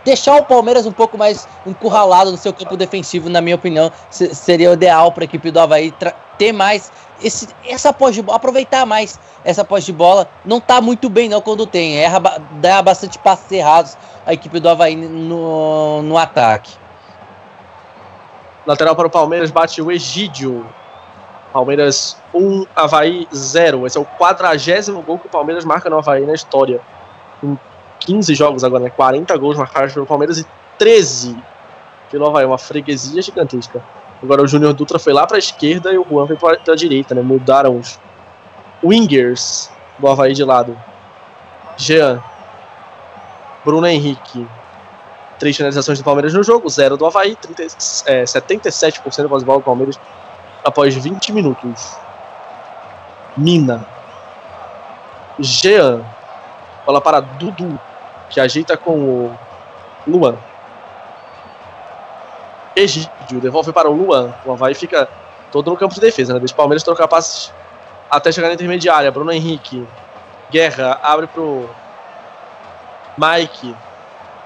deixar 0.04 0.36
o 0.36 0.44
Palmeiras 0.44 0.86
um 0.86 0.92
pouco 0.92 1.16
mais 1.18 1.46
encurralado 1.66 2.30
no 2.30 2.36
seu 2.36 2.52
campo 2.52 2.76
defensivo, 2.76 3.28
na 3.28 3.40
minha 3.40 3.56
opinião, 3.56 3.90
seria 4.10 4.70
o 4.70 4.74
ideal 4.74 5.12
para 5.12 5.24
a 5.24 5.26
equipe 5.26 5.50
do 5.50 5.60
Havaí 5.60 5.92
ter 6.38 6.52
mais 6.52 6.90
esse, 7.22 7.48
essa 7.66 7.92
posse 7.92 8.14
de 8.14 8.22
bola, 8.22 8.36
aproveitar 8.36 8.86
mais 8.86 9.18
essa 9.44 9.64
posse 9.64 9.86
de 9.86 9.92
bola. 9.92 10.28
Não 10.44 10.60
tá 10.60 10.80
muito 10.80 11.08
bem 11.08 11.28
não 11.28 11.40
quando 11.40 11.66
tem, 11.66 11.98
erra, 11.98 12.20
dá 12.52 12.82
bastante 12.82 13.18
passos 13.18 13.50
errados 13.52 13.96
a 14.24 14.32
equipe 14.32 14.58
do 14.60 14.68
Havaí 14.68 14.96
no, 14.96 16.02
no 16.02 16.16
ataque. 16.16 16.72
Lateral 18.66 18.94
para 18.94 19.06
o 19.06 19.10
Palmeiras 19.10 19.50
bate 19.50 19.80
o 19.80 19.90
Egídio. 19.90 20.66
Palmeiras 21.52 22.16
1, 22.32 22.66
Havaí 22.76 23.26
0. 23.34 23.86
Esse 23.86 23.98
é 23.98 24.00
o 24.00 24.04
quadragésimo 24.04 25.02
gol 25.02 25.18
que 25.18 25.26
o 25.26 25.30
Palmeiras 25.30 25.64
marca 25.64 25.90
no 25.90 25.98
Havaí 25.98 26.24
na 26.24 26.34
história. 26.34 26.80
Em 27.42 27.58
15 28.00 28.34
jogos 28.34 28.64
agora, 28.64 28.84
né? 28.84 28.90
40 28.90 29.36
gols 29.36 29.56
marcados 29.56 29.92
pelo 29.92 30.06
Palmeiras 30.06 30.38
e 30.38 30.46
13 30.78 31.36
pelo 32.10 32.26
Havaí. 32.26 32.44
Uma 32.44 32.58
freguesia 32.58 33.22
gigantesca. 33.22 33.82
Agora 34.22 34.42
o 34.42 34.46
Júnior 34.46 34.74
Dutra 34.74 34.98
foi 34.98 35.12
lá 35.12 35.26
para 35.26 35.36
a 35.36 35.38
esquerda 35.38 35.92
e 35.92 35.98
o 35.98 36.06
Juan 36.08 36.26
foi 36.26 36.36
para 36.36 36.58
a 36.68 36.76
direita, 36.76 37.14
né? 37.14 37.22
Mudaram 37.22 37.78
os 37.78 37.98
wingers 38.82 39.70
do 39.98 40.08
Havaí 40.08 40.34
de 40.34 40.44
lado. 40.44 40.76
Jean. 41.76 42.22
Bruno 43.64 43.86
Henrique. 43.86 44.46
Três 45.38 45.56
finalizações 45.56 45.98
do 45.98 46.04
Palmeiras 46.04 46.34
no 46.34 46.42
jogo, 46.42 46.68
zero 46.68 46.98
do 46.98 47.06
Havaí, 47.06 47.34
30, 47.34 47.62
é, 48.06 48.24
77% 48.24 49.22
da 49.22 49.28
bola 49.28 49.40
do 49.40 49.62
Palmeiras 49.62 49.98
após 50.62 50.94
20 50.94 51.32
minutos. 51.32 51.96
Mina. 53.36 53.86
Jean. 55.38 56.04
Bola 56.84 57.00
para 57.00 57.20
Dudu 57.20 57.78
que 58.30 58.40
ajeita 58.40 58.76
com 58.76 58.98
o 58.98 59.38
Luan. 60.06 60.36
Egídio 62.74 63.40
devolve 63.40 63.72
para 63.72 63.90
o 63.90 63.92
Luan. 63.92 64.32
O 64.46 64.52
Havaí 64.52 64.74
fica 64.74 65.08
todo 65.50 65.70
no 65.70 65.76
campo 65.76 65.94
de 65.94 66.00
defesa, 66.00 66.32
né? 66.32 66.38
Deixa 66.38 66.54
o 66.54 66.56
Palmeiras 66.56 66.82
trocar 66.82 67.08
passes 67.08 67.52
até 68.08 68.32
chegar 68.32 68.48
na 68.48 68.54
intermediária. 68.54 69.10
Bruno 69.10 69.32
Henrique. 69.32 69.86
Guerra 70.50 70.98
abre 71.02 71.26
pro 71.26 71.68
Mike. 73.18 73.74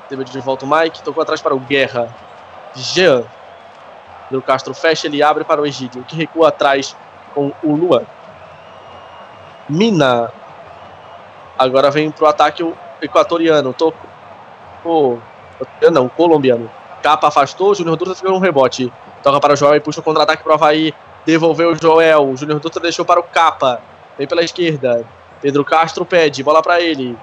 Teve 0.08 0.24
de 0.24 0.40
volta 0.40 0.64
o 0.64 0.68
Mike. 0.68 1.02
Tocou 1.02 1.22
atrás 1.22 1.40
para 1.40 1.54
o 1.54 1.60
Guerra. 1.60 2.08
Jean. 2.74 3.24
O 4.30 4.42
Castro 4.42 4.74
fecha, 4.74 5.06
ele 5.06 5.22
abre 5.22 5.44
para 5.44 5.60
o 5.60 5.66
Egídio, 5.66 6.02
que 6.02 6.16
recua 6.16 6.48
atrás 6.48 6.96
com 7.34 7.52
o 7.62 7.76
Luan. 7.76 8.02
Mina. 9.68 10.32
Agora 11.56 11.88
vem 11.90 12.10
pro 12.10 12.26
ataque 12.26 12.62
o 12.62 12.76
equatoriano, 13.04 13.72
tocou. 13.72 14.00
Oh, 14.84 15.18
não, 15.90 16.08
colombiano. 16.08 16.70
Capa 17.02 17.28
afastou, 17.28 17.74
Júnior 17.74 17.96
Dutra 17.96 18.14
ficou 18.14 18.34
um 18.34 18.38
rebote. 18.38 18.92
Toca 19.22 19.38
para 19.40 19.52
o 19.52 19.56
Joel 19.56 19.76
e 19.76 19.80
puxa 19.80 20.00
o 20.00 20.02
contra-ataque 20.02 20.42
para 20.42 20.52
o 20.52 20.54
Havaí. 20.54 20.94
Devolveu 21.24 21.72
o 21.72 21.76
Joel. 21.76 22.36
Júnior 22.36 22.60
Dutra 22.60 22.80
deixou 22.80 23.04
para 23.04 23.20
o 23.20 23.22
Capa. 23.22 23.80
Vem 24.16 24.26
pela 24.26 24.42
esquerda. 24.42 25.04
Pedro 25.40 25.64
Castro 25.64 26.04
pede, 26.04 26.42
bola 26.42 26.62
para 26.62 26.80
ele. 26.80 27.16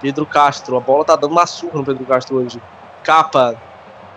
Pedro 0.00 0.26
Castro, 0.26 0.76
a 0.76 0.80
bola 0.80 1.04
tá 1.04 1.16
dando 1.16 1.32
uma 1.32 1.46
surra 1.46 1.78
no 1.78 1.84
Pedro 1.84 2.04
Castro 2.04 2.36
hoje. 2.36 2.60
Capa, 3.02 3.56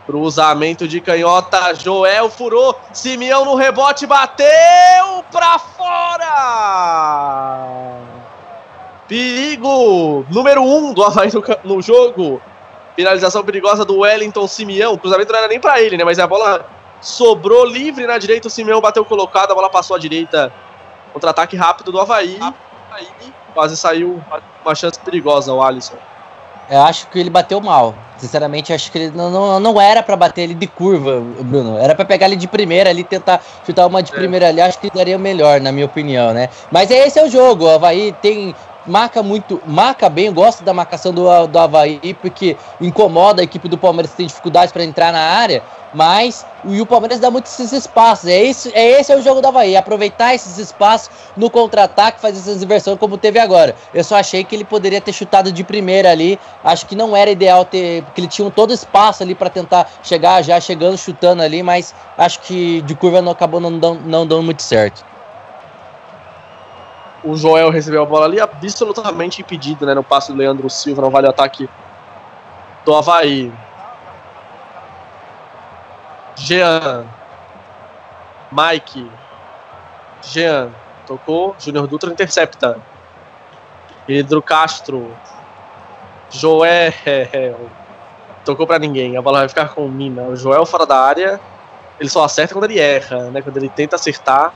cruzamento 0.06 0.88
de 0.88 0.99
canhota. 0.99 1.75
Joel 1.75 2.30
furou. 2.30 2.75
Simeão 2.91 3.45
no 3.45 3.56
rebote, 3.56 4.08
bateu 4.08 5.23
para 5.32 5.60
fora. 5.60 6.25
Perigo 9.09 10.23
número 10.29 10.61
1 10.61 10.77
um 10.77 10.93
do 10.93 11.03
Havaí 11.03 11.31
no, 11.33 11.43
no, 11.75 11.81
jogo. 11.81 12.39
Finalização 12.95 13.43
perigosa 13.43 13.83
do 13.83 13.99
Wellington 14.01 14.47
Simeão. 14.47 14.93
O 14.93 14.99
cruzamento 14.99 15.31
não 15.33 15.39
era 15.39 15.47
nem 15.47 15.59
para 15.59 15.81
ele, 15.81 15.97
né? 15.97 16.03
Mas 16.03 16.19
a 16.19 16.27
bola 16.27 16.63
sobrou 17.01 17.65
livre 17.65 18.05
na 18.05 18.19
direita. 18.19 18.47
O 18.47 18.51
Simeão 18.51 18.79
bateu 18.79 19.03
colocado. 19.03 19.51
A 19.51 19.55
bola 19.55 19.69
passou 19.69 19.95
à 19.95 19.99
direita. 19.99 20.53
Contra-ataque 21.11 21.57
rápido 21.57 21.91
do 21.91 21.99
Havaí. 21.99 22.37
Quase 23.55 23.75
saiu 23.75 24.21
uma 24.63 24.75
chance 24.75 24.99
perigosa 24.99 25.51
o 25.51 25.63
Alisson. 25.63 25.97
Eu 26.69 26.83
acho 26.83 27.07
que 27.07 27.17
ele 27.17 27.31
bateu 27.31 27.59
mal. 27.59 27.95
Sinceramente, 28.17 28.71
acho 28.71 28.91
que 28.91 28.97
ele 28.99 29.11
não, 29.17 29.31
não, 29.31 29.59
não 29.59 29.81
era 29.81 30.03
para 30.03 30.15
bater 30.15 30.43
ele 30.43 30.53
de 30.53 30.67
curva, 30.67 31.19
Bruno. 31.19 31.79
Era 31.79 31.95
para 31.95 32.05
pegar 32.05 32.27
ele 32.27 32.35
de 32.35 32.47
primeira 32.47 32.91
ali, 32.91 33.03
tentar 33.03 33.41
chutar 33.65 33.87
uma 33.87 34.03
de 34.03 34.11
é. 34.11 34.15
primeira 34.15 34.49
ali. 34.49 34.61
Acho 34.61 34.77
que 34.77 34.91
daria 34.91 35.17
melhor, 35.17 35.59
na 35.61 35.71
minha 35.71 35.87
opinião, 35.87 36.31
né? 36.31 36.49
Mas 36.69 36.91
esse 36.91 37.17
é 37.17 37.23
o 37.23 37.29
jogo. 37.29 37.65
O 37.65 37.69
Havaí 37.69 38.11
tem 38.21 38.53
marca 38.85 39.21
muito, 39.21 39.61
marca 39.65 40.09
bem, 40.09 40.31
gosta 40.31 40.63
da 40.63 40.73
marcação 40.73 41.13
do, 41.13 41.47
do 41.47 41.59
Havaí, 41.59 42.13
porque 42.21 42.57
incomoda 42.79 43.41
a 43.41 43.43
equipe 43.43 43.67
do 43.67 43.77
Palmeiras 43.77 44.11
que 44.11 44.17
tem 44.17 44.27
dificuldades 44.27 44.71
para 44.71 44.83
entrar 44.83 45.11
na 45.11 45.19
área, 45.19 45.63
mas 45.93 46.45
e 46.65 46.81
o 46.81 46.85
Palmeiras 46.85 47.19
dá 47.19 47.31
muitos 47.31 47.53
esses 47.53 47.71
espaços. 47.71 48.29
É 48.29 48.41
esse, 48.41 48.71
é 48.73 48.99
esse 48.99 49.11
é 49.11 49.17
o 49.17 49.21
jogo 49.21 49.41
do 49.41 49.47
Havaí, 49.47 49.75
aproveitar 49.75 50.33
esses 50.33 50.57
espaços 50.57 51.09
no 51.35 51.49
contra-ataque, 51.49 52.19
fazer 52.19 52.39
essas 52.39 52.61
inversões 52.61 52.99
como 52.99 53.17
teve 53.17 53.39
agora. 53.39 53.75
Eu 53.93 54.03
só 54.03 54.15
achei 54.15 54.43
que 54.43 54.55
ele 54.55 54.65
poderia 54.65 55.01
ter 55.01 55.13
chutado 55.13 55.51
de 55.51 55.63
primeira 55.63 56.11
ali, 56.11 56.39
acho 56.63 56.85
que 56.85 56.95
não 56.95 57.15
era 57.15 57.31
ideal 57.31 57.65
ter, 57.65 58.03
porque 58.03 58.21
ele 58.21 58.27
tinha 58.27 58.49
todo 58.51 58.73
espaço 58.73 59.23
ali 59.23 59.35
para 59.35 59.49
tentar 59.49 59.89
chegar 60.03 60.41
já 60.43 60.59
chegando, 60.59 60.97
chutando 60.97 61.41
ali, 61.41 61.63
mas 61.63 61.93
acho 62.17 62.39
que 62.41 62.81
de 62.81 62.95
curva 62.95 63.21
não 63.21 63.31
acabou 63.31 63.59
não 63.59 63.77
dando, 63.77 64.01
não 64.05 64.25
dando 64.25 64.43
muito 64.43 64.61
certo 64.61 65.09
o 67.23 67.36
Joel 67.36 67.69
recebeu 67.69 68.01
a 68.01 68.05
bola 68.05 68.25
ali 68.25 68.39
absolutamente 68.39 69.41
impedido, 69.41 69.86
né? 69.86 69.93
No 69.93 70.03
passe 70.03 70.32
do 70.32 70.38
Leandro 70.38 70.69
Silva, 70.69 71.01
no 71.01 71.10
vale 71.10 71.27
ataque 71.27 71.69
do 72.86 72.95
Havaí. 72.95 73.51
Jean. 76.36 77.05
Mike. 78.51 79.12
Jean. 80.21 80.69
Tocou. 81.05 81.55
Júnior 81.60 81.88
Dutra 81.88 82.12
intercepta. 82.12 82.79
Pedro 84.05 84.41
Castro. 84.41 85.13
Joel. 86.29 87.69
Tocou 88.45 88.65
para 88.65 88.79
ninguém. 88.79 89.17
A 89.17 89.21
bola 89.21 89.39
vai 89.39 89.49
ficar 89.49 89.69
com 89.69 89.86
o 89.86 89.89
Mina. 89.89 90.23
O 90.23 90.36
Joel 90.36 90.65
fora 90.65 90.86
da 90.86 90.99
área. 90.99 91.39
Ele 91.99 92.10
só 92.10 92.23
acerta 92.23 92.53
quando 92.53 92.65
ele 92.65 92.79
erra, 92.79 93.29
né? 93.29 93.41
Quando 93.41 93.58
ele 93.58 93.67
tenta 93.67 93.97
acertar, 93.97 94.53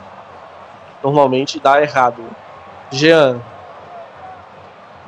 normalmente 1.03 1.59
dá 1.59 1.81
errado. 1.81 2.23
Jean. 2.93 3.41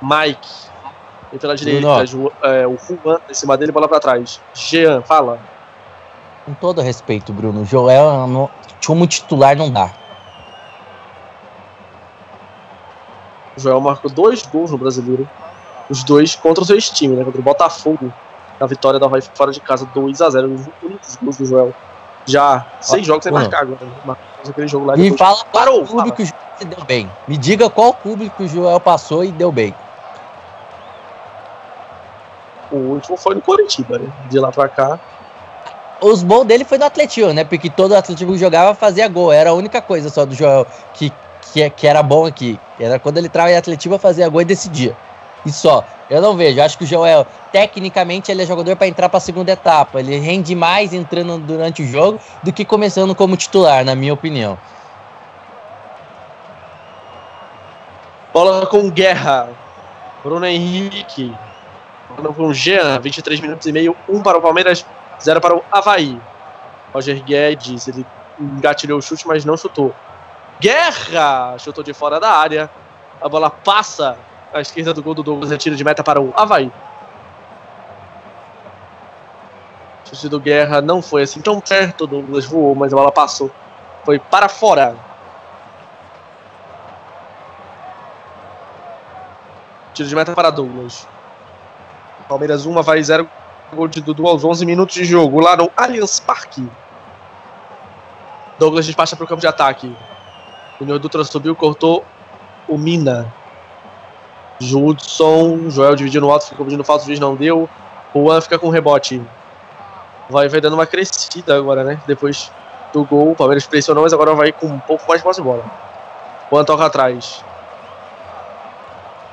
Mike. 0.01 0.47
E 1.31 1.37
pela 1.37 1.55
direita, 1.55 1.87
é, 2.43 2.67
o 2.67 2.77
Juan 2.77 3.19
em 3.29 3.33
cima 3.33 3.57
dele, 3.57 3.71
bola 3.71 3.87
pra 3.87 3.99
trás. 3.99 4.39
Jean, 4.53 5.01
fala. 5.03 5.39
Com 6.45 6.53
todo 6.53 6.81
respeito, 6.81 7.33
Bruno, 7.33 7.65
Joel 7.65 8.27
no, 8.27 8.49
como 8.85 9.07
titular 9.07 9.55
não 9.55 9.71
dá. 9.71 9.91
O 13.57 13.59
Joel 13.59 13.81
marcou 13.81 14.11
dois 14.11 14.43
gols 14.43 14.71
no 14.71 14.77
brasileiro. 14.77 15.27
Os 15.89 16.03
dois 16.03 16.35
contra 16.35 16.63
o 16.63 16.65
seu 16.65 16.77
time, 16.77 17.15
né? 17.15 17.23
Contra 17.23 17.41
o 17.41 17.43
Botafogo. 17.43 18.11
Na 18.59 18.67
vitória 18.67 18.99
da 18.99 19.05
Havaí 19.05 19.21
fora 19.21 19.51
de 19.51 19.59
casa, 19.59 19.85
2x0. 19.87 20.53
Os 20.53 20.67
únicos 20.83 21.15
gols 21.17 21.37
do 21.37 21.45
Joel. 21.45 21.75
Já 22.25 22.65
seis 22.81 23.03
Ó, 23.03 23.05
jogos 23.05 23.23
sem 23.23 23.31
marcar 23.31 23.61
agora. 23.61 23.79
Né? 24.05 24.15
Aquele 24.47 24.67
jogo 24.67 24.85
lá. 24.85 24.97
Me 24.97 25.15
fala 25.17 25.43
parou, 25.45 25.85
qual 25.85 26.03
clube 26.03 26.11
que 26.11 26.23
o 26.23 26.25
Joel 26.25 26.39
se 26.57 26.65
deu 26.65 26.83
bem. 26.85 27.09
Me 27.27 27.37
diga 27.37 27.69
qual 27.69 27.93
clube 27.93 28.29
que 28.29 28.43
o 28.43 28.47
Joel 28.47 28.79
passou 28.79 29.23
e 29.23 29.31
deu 29.31 29.51
bem. 29.51 29.73
O 32.71 32.77
último 32.77 33.15
foi 33.17 33.35
no 33.35 33.41
Coritiba, 33.41 33.97
né? 33.97 34.09
De 34.29 34.39
lá 34.39 34.51
pra 34.51 34.67
cá. 34.67 34.99
Os 36.01 36.23
bons 36.23 36.45
dele 36.45 36.65
foi 36.65 36.77
do 36.77 36.83
Atlético, 36.83 37.31
né? 37.31 37.43
Porque 37.43 37.69
todo 37.69 37.95
Atlético 37.95 38.33
que 38.33 38.37
jogava 38.37 38.75
fazia 38.75 39.07
gol. 39.07 39.31
Era 39.31 39.51
a 39.51 39.53
única 39.53 39.81
coisa 39.81 40.09
só 40.09 40.25
do 40.25 40.35
Joel 40.35 40.65
que, 40.93 41.11
que, 41.53 41.69
que 41.69 41.87
era 41.87 42.03
bom 42.03 42.25
aqui. 42.25 42.59
Era 42.79 42.99
quando 42.99 43.17
ele 43.17 43.29
trava 43.29 43.51
em 43.51 43.55
Atlético 43.55 43.97
fazia 43.97 44.27
gol 44.27 44.41
e 44.41 44.45
decidia. 44.45 44.95
E 45.45 45.51
só. 45.51 45.85
Eu 46.09 46.21
não 46.21 46.35
vejo. 46.35 46.61
Acho 46.61 46.77
que 46.77 46.83
o 46.83 46.87
Joel, 46.87 47.25
tecnicamente, 47.51 48.31
ele 48.31 48.43
é 48.43 48.45
jogador 48.45 48.75
para 48.75 48.87
entrar 48.87 49.09
para 49.09 49.17
a 49.17 49.21
segunda 49.21 49.51
etapa. 49.51 49.99
Ele 49.99 50.17
rende 50.17 50.55
mais 50.55 50.93
entrando 50.93 51.37
durante 51.37 51.83
o 51.83 51.87
jogo 51.87 52.19
do 52.43 52.51
que 52.51 52.65
começando 52.65 53.13
como 53.15 53.37
titular, 53.37 53.83
na 53.83 53.95
minha 53.95 54.13
opinião. 54.13 54.57
Bola 58.33 58.65
com 58.65 58.89
guerra. 58.89 59.49
Bruno 60.23 60.45
Henrique. 60.45 61.33
com 62.35 62.47
o 62.47 62.53
Jean, 62.53 62.99
23 62.99 63.39
minutos 63.39 63.67
e 63.67 63.71
meio, 63.71 63.95
1 64.09 64.21
para 64.23 64.37
o 64.37 64.41
Palmeiras, 64.41 64.85
0 65.21 65.39
para 65.39 65.55
o 65.55 65.63
Havaí. 65.71 66.19
Roger 66.93 67.23
Guedes, 67.23 67.87
ele 67.87 68.05
engatilhou 68.39 68.99
o 68.99 69.01
chute, 69.01 69.27
mas 69.27 69.45
não 69.45 69.55
chutou. 69.55 69.93
Guerra! 70.59 71.55
Chutou 71.59 71.83
de 71.83 71.93
fora 71.93 72.19
da 72.19 72.31
área. 72.31 72.69
A 73.21 73.29
bola 73.29 73.49
passa 73.49 74.17
à 74.55 74.61
esquerda 74.61 74.93
do 74.93 75.03
gol 75.03 75.13
do 75.13 75.21
Douglas, 75.21 75.51
é 75.51 75.57
tiro 75.57 75.75
de 75.75 75.83
meta 75.83 76.03
para 76.03 76.21
o 76.21 76.33
Havaí. 76.35 76.71
Chute 80.05 80.29
do 80.29 80.39
Guerra 80.39 80.81
não 80.81 81.01
foi 81.01 81.23
assim 81.23 81.41
tão 81.41 81.59
perto, 81.59 82.05
o 82.05 82.07
Douglas 82.07 82.45
voou, 82.45 82.73
mas 82.73 82.93
a 82.93 82.95
bola 82.95 83.11
passou. 83.11 83.51
Foi 84.05 84.17
para 84.17 84.47
fora. 84.47 84.95
Tiro 89.93 90.07
de 90.07 90.15
meta 90.15 90.33
para 90.33 90.49
Douglas. 90.49 91.05
Palmeiras 92.29 92.65
1, 92.65 92.81
vai 92.81 93.03
0. 93.03 93.29
Gol 93.73 93.87
de 93.87 93.99
Dudu 93.99 94.27
aos 94.27 94.45
11 94.45 94.65
minutos 94.65 94.95
de 94.95 95.03
jogo, 95.03 95.41
lá 95.41 95.57
no 95.57 95.69
Allianz 95.75 96.19
Parque. 96.19 96.65
Douglas 98.57 98.85
despacha 98.85 99.15
para 99.15 99.25
o 99.25 99.27
campo 99.27 99.41
de 99.41 99.47
ataque. 99.47 99.93
Junior 100.79 100.99
Dutra 100.99 101.23
subiu, 101.25 101.55
cortou 101.55 102.05
o 102.69 102.77
Mina. 102.77 103.33
Judson, 104.59 105.69
Joel 105.69 105.95
dividiu 105.95 106.21
no 106.21 106.31
alto, 106.31 106.47
ficou 106.47 106.65
pedindo 106.65 106.83
falta, 106.83 107.03
o 107.03 107.07
juiz 107.07 107.19
não 107.19 107.35
deu. 107.35 107.69
Juan 108.15 108.39
fica 108.39 108.57
com 108.57 108.69
rebote. 108.69 109.21
Vai, 110.29 110.47
vai 110.47 110.61
dando 110.61 110.73
uma 110.73 110.85
crescida 110.85 111.55
agora, 111.55 111.83
né? 111.83 111.99
Depois 112.07 112.51
do 112.93 113.03
gol, 113.03 113.31
o 113.31 113.35
Palmeiras 113.35 113.67
pressionou, 113.67 114.03
mas 114.03 114.13
agora 114.13 114.33
vai 114.33 114.51
com 114.51 114.67
um 114.67 114.79
pouco 114.79 115.05
mais 115.07 115.19
de 115.19 115.23
posse 115.23 115.41
de 115.41 115.47
bola. 115.47 115.63
Juan 116.49 116.63
toca 116.63 116.85
atrás. 116.85 117.43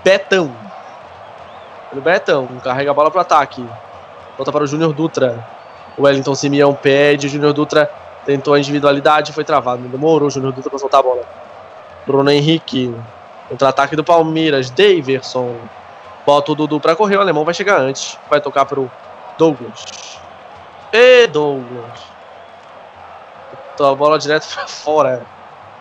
Betão. 0.02 0.52
O 1.92 2.00
Betão 2.00 2.48
carrega 2.64 2.90
a 2.90 2.94
bola 2.94 3.10
para 3.10 3.18
o 3.18 3.20
ataque. 3.22 3.64
Volta 4.36 4.50
para 4.50 4.64
o 4.64 4.66
Júnior 4.66 4.92
Dutra. 4.92 5.46
O 5.96 6.02
Wellington 6.02 6.34
Simeão 6.34 6.74
pede. 6.74 7.26
O 7.26 7.30
Júnior 7.30 7.52
Dutra 7.52 7.88
tentou 8.24 8.54
a 8.54 8.58
individualidade. 8.58 9.32
Foi 9.32 9.44
travado. 9.44 9.86
Demorou 9.88 10.26
o 10.28 10.30
Júnior 10.30 10.52
Dutra 10.52 10.70
para 10.70 10.78
soltar 10.78 11.00
a 11.00 11.02
bola. 11.02 11.22
Bruno 12.06 12.30
Henrique. 12.30 12.92
Contra-ataque 13.52 13.94
do 13.94 14.02
Palmeiras. 14.02 14.70
Daverson. 14.70 15.54
Bota 16.24 16.52
o 16.52 16.54
Dudu 16.54 16.80
para 16.80 16.96
correr. 16.96 17.18
O 17.18 17.20
alemão 17.20 17.44
vai 17.44 17.52
chegar 17.52 17.78
antes. 17.78 18.18
Vai 18.30 18.40
tocar 18.40 18.64
para 18.64 18.80
o 18.80 18.90
Douglas. 19.36 20.18
E 20.90 21.26
Douglas. 21.26 22.00
A 23.78 23.94
bola 23.94 24.18
direto 24.18 24.48
para 24.54 24.64
fora. 24.66 25.26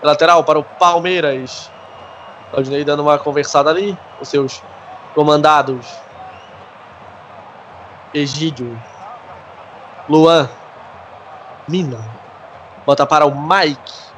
Lateral 0.03 0.43
para 0.43 0.59
o 0.59 0.65
Palmeiras. 0.65 1.71
Claudinei 2.49 2.83
dando 2.83 3.03
uma 3.03 3.17
conversada 3.17 3.69
ali. 3.69 3.97
Os 4.19 4.27
seus 4.27 4.61
comandados. 5.15 5.87
Egídio. 8.13 8.77
Luan. 10.09 10.49
Mina. 11.69 12.03
Bota 12.85 13.05
para 13.05 13.25
o 13.25 13.33
Mike. 13.33 14.10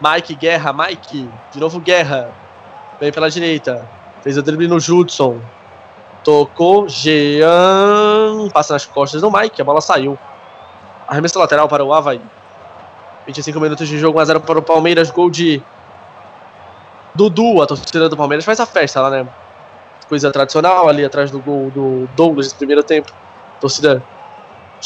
Mike 0.00 0.34
Guerra, 0.34 0.72
Mike. 0.72 1.28
De 1.52 1.60
novo 1.60 1.80
Guerra. 1.80 2.30
Vem 3.00 3.12
pela 3.12 3.30
direita. 3.30 3.88
Fez 4.22 4.36
o 4.36 4.42
drible 4.42 4.68
no 4.68 4.80
Judson. 4.80 5.40
Tocou. 6.24 6.88
Jean. 6.88 8.48
Passa 8.52 8.74
nas 8.74 8.84
costas 8.86 9.20
do 9.20 9.30
Mike. 9.30 9.60
A 9.60 9.64
bola 9.64 9.80
saiu. 9.80 10.18
Arremesso 11.06 11.38
lateral 11.38 11.68
para 11.68 11.84
o 11.84 11.92
Havaí. 11.92 12.20
25 13.26 13.58
minutos 13.60 13.88
de 13.88 13.98
jogo, 13.98 14.20
1x0 14.20 14.40
para 14.40 14.58
o 14.58 14.62
Palmeiras. 14.62 15.10
Gol 15.10 15.30
de 15.30 15.62
Dudu, 17.14 17.62
a 17.62 17.66
torcida 17.66 18.08
do 18.08 18.16
Palmeiras 18.16 18.44
faz 18.44 18.60
a 18.60 18.66
festa 18.66 19.00
lá, 19.00 19.10
né? 19.10 19.26
Coisa 20.08 20.30
tradicional 20.30 20.88
ali 20.88 21.04
atrás 21.04 21.30
do 21.30 21.40
gol 21.40 21.70
do 21.70 22.08
Douglas 22.14 22.52
no 22.52 22.58
primeiro 22.58 22.82
tempo. 22.82 23.12
torcida 23.60 24.02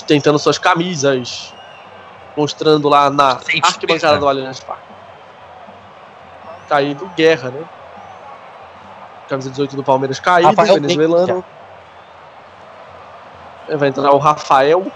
tentando 0.07 0.39
suas 0.39 0.57
camisas, 0.57 1.53
mostrando 2.37 2.89
lá 2.89 3.11
na 3.11 3.33
arquibancada 3.33 4.19
do 4.19 4.29
Allianz 4.29 4.61
Parque. 4.61 4.90
Caído 6.71 7.11
Guerra, 7.17 7.51
né? 7.51 7.65
Camisa 9.29 9.51
18 9.51 9.75
do 9.75 9.83
Palmeiras 9.83 10.21
caído, 10.21 10.51
Rafael 10.51 10.75
venezuelano. 10.75 11.45
Vai 13.77 13.89
entrar 13.89 14.13
o 14.13 14.19
Rafael 14.19 14.87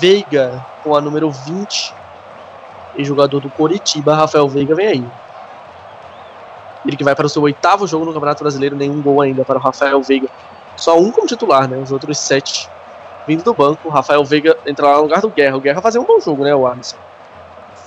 Veiga 0.00 0.64
com 0.82 0.96
a 0.96 1.00
número 1.02 1.30
20. 1.30 1.94
E 2.96 3.04
jogador 3.04 3.40
do 3.40 3.50
Coritiba, 3.50 4.14
Rafael 4.14 4.48
Veiga, 4.48 4.74
vem 4.74 4.86
aí. 4.86 5.08
Ele 6.86 6.96
que 6.96 7.04
vai 7.04 7.14
para 7.14 7.26
o 7.26 7.28
seu 7.28 7.42
oitavo 7.42 7.86
jogo 7.86 8.06
no 8.06 8.14
Campeonato 8.14 8.42
Brasileiro, 8.42 8.74
nenhum 8.74 9.02
gol 9.02 9.20
ainda 9.20 9.44
para 9.44 9.58
o 9.58 9.60
Rafael 9.60 10.02
Veiga. 10.02 10.28
Só 10.76 10.98
um 10.98 11.10
como 11.10 11.26
titular, 11.26 11.68
né? 11.68 11.76
Os 11.76 11.92
outros 11.92 12.18
sete 12.18 12.70
vindo 13.26 13.42
do 13.42 13.52
banco. 13.52 13.86
O 13.86 13.90
Rafael 13.90 14.24
Veiga 14.24 14.56
entra 14.64 14.86
lá 14.86 14.96
no 14.96 15.02
lugar 15.02 15.20
do 15.20 15.28
Guerra. 15.28 15.58
O 15.58 15.60
Guerra 15.60 15.82
fazia 15.82 16.00
um 16.00 16.04
bom 16.04 16.18
jogo, 16.20 16.42
né, 16.42 16.54
o 16.54 16.66
Arnes? 16.66 16.96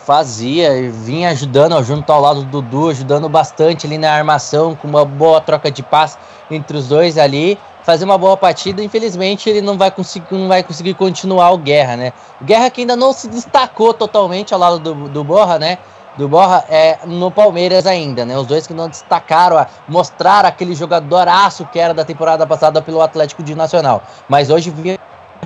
Fazia, 0.09 0.91
vinha 0.91 1.29
ajudando, 1.29 1.83
junto 1.83 2.11
ao 2.11 2.19
lado 2.19 2.43
do 2.43 2.63
Dudu, 2.63 2.89
ajudando 2.89 3.29
bastante 3.29 3.85
ali 3.85 3.95
na 3.95 4.11
armação, 4.11 4.75
com 4.75 4.87
uma 4.87 5.05
boa 5.05 5.39
troca 5.39 5.69
de 5.69 5.83
passe 5.83 6.17
entre 6.49 6.75
os 6.75 6.87
dois 6.87 7.15
ali. 7.15 7.59
Fazer 7.83 8.05
uma 8.05 8.17
boa 8.17 8.35
partida, 8.35 8.83
infelizmente 8.83 9.47
ele 9.47 9.61
não 9.61 9.77
vai 9.77 9.91
conseguir, 9.91 10.25
não 10.31 10.47
vai 10.47 10.63
conseguir 10.63 10.95
continuar 10.95 11.51
o 11.51 11.59
Guerra, 11.59 11.95
né? 11.95 12.13
Guerra 12.41 12.71
que 12.71 12.81
ainda 12.81 12.95
não 12.95 13.13
se 13.13 13.27
destacou 13.27 13.93
totalmente 13.93 14.51
ao 14.51 14.59
lado 14.59 14.79
do, 14.79 15.09
do 15.09 15.23
Borra, 15.23 15.59
né? 15.59 15.77
do 16.17 16.27
Borra 16.27 16.65
é 16.69 16.97
no 17.05 17.29
Palmeiras 17.29 17.85
ainda, 17.85 18.25
né? 18.25 18.35
Os 18.35 18.47
dois 18.47 18.65
que 18.65 18.73
não 18.73 18.89
destacaram, 18.89 19.59
a 19.59 19.67
mostrar 19.87 20.43
aquele 20.43 20.73
jogadoraço 20.73 21.67
que 21.71 21.77
era 21.77 21.93
da 21.93 22.03
temporada 22.03 22.47
passada 22.47 22.81
pelo 22.81 22.99
Atlético 22.99 23.43
de 23.43 23.53
Nacional. 23.53 24.01
Mas 24.27 24.49
hoje 24.49 24.71
vinha 24.71 24.97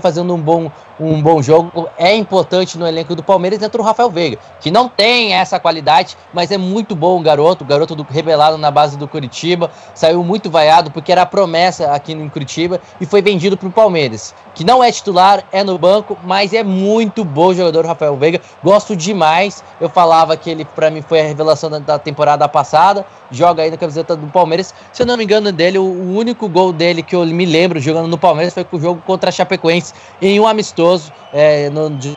fazendo 0.02 0.34
um 0.34 0.40
bom, 0.40 0.72
um 1.00 1.22
bom 1.22 1.42
jogo, 1.42 1.90
é 1.98 2.16
importante 2.16 2.78
no 2.78 2.88
elenco 2.88 3.16
do 3.16 3.24
Palmeiras, 3.24 3.62
entra 3.62 3.82
o 3.82 3.86
Rafael 3.86 4.10
Veiga, 4.10 4.38
que 4.60 4.72
não 4.72 4.88
tem 4.88 5.34
essa 5.34 5.60
qualidade, 5.60 6.18
mas 6.34 6.52
é 6.52 6.58
muito 6.58 6.96
bom 6.96 7.20
o 7.20 7.22
garoto, 7.22 7.64
o 7.64 7.68
garoto 7.68 7.96
do, 7.96 8.04
revelado 8.04 8.58
na 8.58 8.72
base 8.72 8.98
do 8.98 9.08
Curitiba, 9.08 9.72
saiu 9.94 10.24
muito 10.24 10.50
vaiado 10.50 10.92
porque 10.92 11.12
era 11.12 11.26
promessa 11.26 11.92
aqui 11.92 12.16
no 12.16 12.30
Curitiba 12.30 12.80
e 13.00 13.06
foi 13.06 13.22
vendido 13.22 13.58
para 13.58 13.68
o 13.68 13.72
Palmeiras, 13.72 14.34
que 14.56 14.64
não 14.64 14.84
é 14.84 14.92
titular, 14.92 15.44
é 15.52 15.64
no 15.64 15.78
banco, 15.78 16.18
mas 16.24 16.54
é 16.54 16.64
muito 16.64 17.24
bom 17.24 17.54
jogador 17.54 17.86
Rafael 17.86 18.16
Veiga, 18.16 18.42
gosto 18.64 18.96
demais, 18.96 19.64
eu 19.80 19.90
falava 19.90 20.36
que 20.38 20.50
ele 20.50 20.66
para 20.66 20.90
mim 20.90 21.02
foi 21.02 21.22
a 21.22 21.24
revelação 21.24 21.70
da, 21.70 21.80
da, 21.80 22.00
temporada 22.00 22.48
passada, 22.48 23.06
joga 23.32 23.64
aí 23.64 23.72
na 23.72 23.78
camiseta 23.78 24.16
do 24.16 24.28
Palmeiras, 24.28 24.74
se 24.92 25.02
eu 25.02 25.06
não 25.06 25.18
me 25.18 25.24
engano 25.24 25.52
dele, 25.52 25.78
o, 25.78 25.84
o 25.84 26.16
único 26.16 26.48
gol 26.48 26.72
dele 26.72 27.02
que 27.04 27.16
eu 27.16 27.26
me 27.26 27.46
lembro 27.46 27.80
jogando 27.80 28.08
no 28.08 28.18
Palmeiras 28.18 28.54
foi 28.54 28.64
com 28.64 28.78
o 28.78 28.82
jogo 28.82 29.02
contra 29.06 29.30
a 29.30 29.32
Chapecoense, 29.32 29.83
em 30.22 30.40
um 30.40 30.48
amistoso, 30.48 31.12
é, 31.34 31.70
no, 31.70 31.90
de 31.90 32.16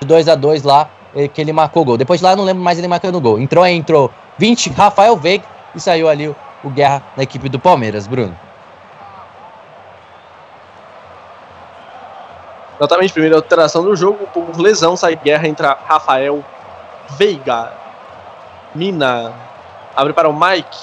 2 0.00 0.28
a 0.28 0.34
2 0.34 0.62
lá, 0.62 0.88
é, 1.14 1.28
que 1.28 1.40
ele 1.40 1.52
marcou 1.52 1.84
gol. 1.84 1.96
Depois 1.96 2.20
de 2.20 2.26
lá, 2.26 2.34
não 2.34 2.44
lembro 2.44 2.62
mais 2.62 2.78
ele 2.78 2.88
marcando 2.88 3.20
gol. 3.20 3.38
Entrou 3.38 3.62
aí, 3.62 3.74
entrou 3.74 4.10
20, 4.38 4.70
Rafael 4.70 5.16
Veiga, 5.16 5.44
e 5.74 5.80
saiu 5.80 6.08
ali 6.08 6.28
o, 6.28 6.36
o 6.64 6.70
Guerra 6.70 7.02
na 7.16 7.22
equipe 7.22 7.48
do 7.48 7.58
Palmeiras, 7.58 8.06
Bruno. 8.06 8.36
Exatamente, 12.78 13.12
primeira 13.12 13.36
alteração 13.36 13.82
do 13.82 13.96
jogo, 13.96 14.26
por 14.34 14.58
lesão, 14.58 14.96
sai 14.96 15.16
Guerra, 15.16 15.48
entra 15.48 15.78
Rafael 15.86 16.44
Veiga. 17.10 17.72
Mina 18.74 19.32
abre 19.94 20.12
para 20.12 20.28
o 20.28 20.38
Mike, 20.38 20.76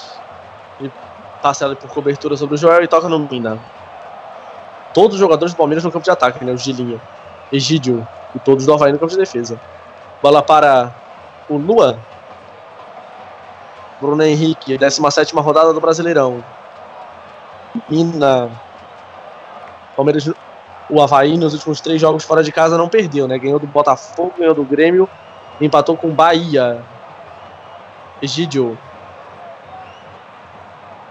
e 0.80 0.90
passa 1.40 1.64
ali 1.64 1.76
por 1.76 1.88
cobertura 1.90 2.36
sobre 2.36 2.56
o 2.56 2.58
Joel 2.58 2.82
e 2.82 2.88
toca 2.88 3.08
no 3.08 3.20
Mina 3.20 3.60
todos 4.94 5.14
os 5.14 5.20
jogadores 5.20 5.52
do 5.52 5.58
Palmeiras 5.58 5.84
no 5.84 5.90
campo 5.90 6.04
de 6.04 6.10
ataque, 6.10 6.44
né? 6.44 6.52
O 6.52 6.56
Gilinha, 6.56 7.00
Egídio 7.52 8.06
e 8.34 8.38
todos 8.38 8.64
do 8.64 8.72
Havaí 8.72 8.92
no 8.92 8.98
campo 8.98 9.10
de 9.10 9.18
defesa. 9.18 9.60
Bola 10.22 10.40
para 10.40 10.94
o 11.48 11.58
Luan. 11.58 11.98
Bruno 14.00 14.22
Henrique, 14.22 14.78
17 14.78 15.34
rodada 15.36 15.72
do 15.72 15.80
Brasileirão. 15.80 16.42
Mina. 17.88 18.50
Palmeiras, 19.96 20.30
o 20.88 21.02
Havaí 21.02 21.36
nos 21.36 21.54
últimos 21.54 21.80
três 21.80 22.00
jogos 22.00 22.24
fora 22.24 22.42
de 22.42 22.52
casa 22.52 22.78
não 22.78 22.88
perdeu, 22.88 23.26
né? 23.26 23.38
Ganhou 23.38 23.58
do 23.58 23.66
Botafogo, 23.66 24.34
ganhou 24.38 24.54
do 24.54 24.64
Grêmio, 24.64 25.08
empatou 25.60 25.96
com 25.96 26.08
o 26.08 26.12
Bahia. 26.12 26.82
Egídio. 28.22 28.78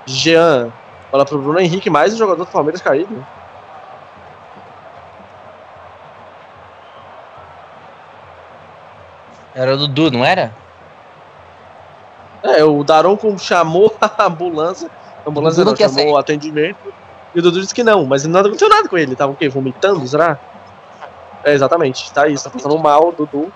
Jean. 0.05 0.71
Bola 1.11 1.25
para 1.25 1.35
o 1.35 1.41
Bruno 1.41 1.59
Henrique, 1.59 1.89
mais 1.89 2.13
um 2.13 2.17
jogador 2.17 2.45
do 2.45 2.51
Palmeiras 2.51 2.81
caído. 2.81 3.25
Era 9.55 9.73
o 9.75 9.77
Dudu, 9.77 10.11
não 10.11 10.25
era? 10.25 10.53
É, 12.43 12.63
o 12.63 12.83
Daronco 12.83 13.37
chamou 13.39 13.95
a 14.01 14.25
ambulância. 14.25 14.89
A 15.25 15.29
ambulância 15.29 15.63
não, 15.63 15.75
chamou 15.75 16.11
o 16.11 16.17
atendimento. 16.17 16.93
E 17.33 17.39
o 17.39 17.41
Dudu 17.41 17.61
disse 17.61 17.73
que 17.73 17.83
não, 17.83 18.05
mas 18.05 18.25
nada 18.25 18.47
aconteceu 18.47 18.69
nada 18.69 18.87
com 18.87 18.97
ele. 18.97 19.15
Tava 19.15 19.31
o 19.31 19.35
quê? 19.35 19.47
Vomitando, 19.47 20.05
será? 20.07 20.37
É, 21.43 21.53
exatamente. 21.53 22.11
Tá 22.11 22.27
isso, 22.27 22.43
tá 22.43 22.49
passando 22.49 22.77
mal, 22.77 23.11
Dudu. 23.11 23.51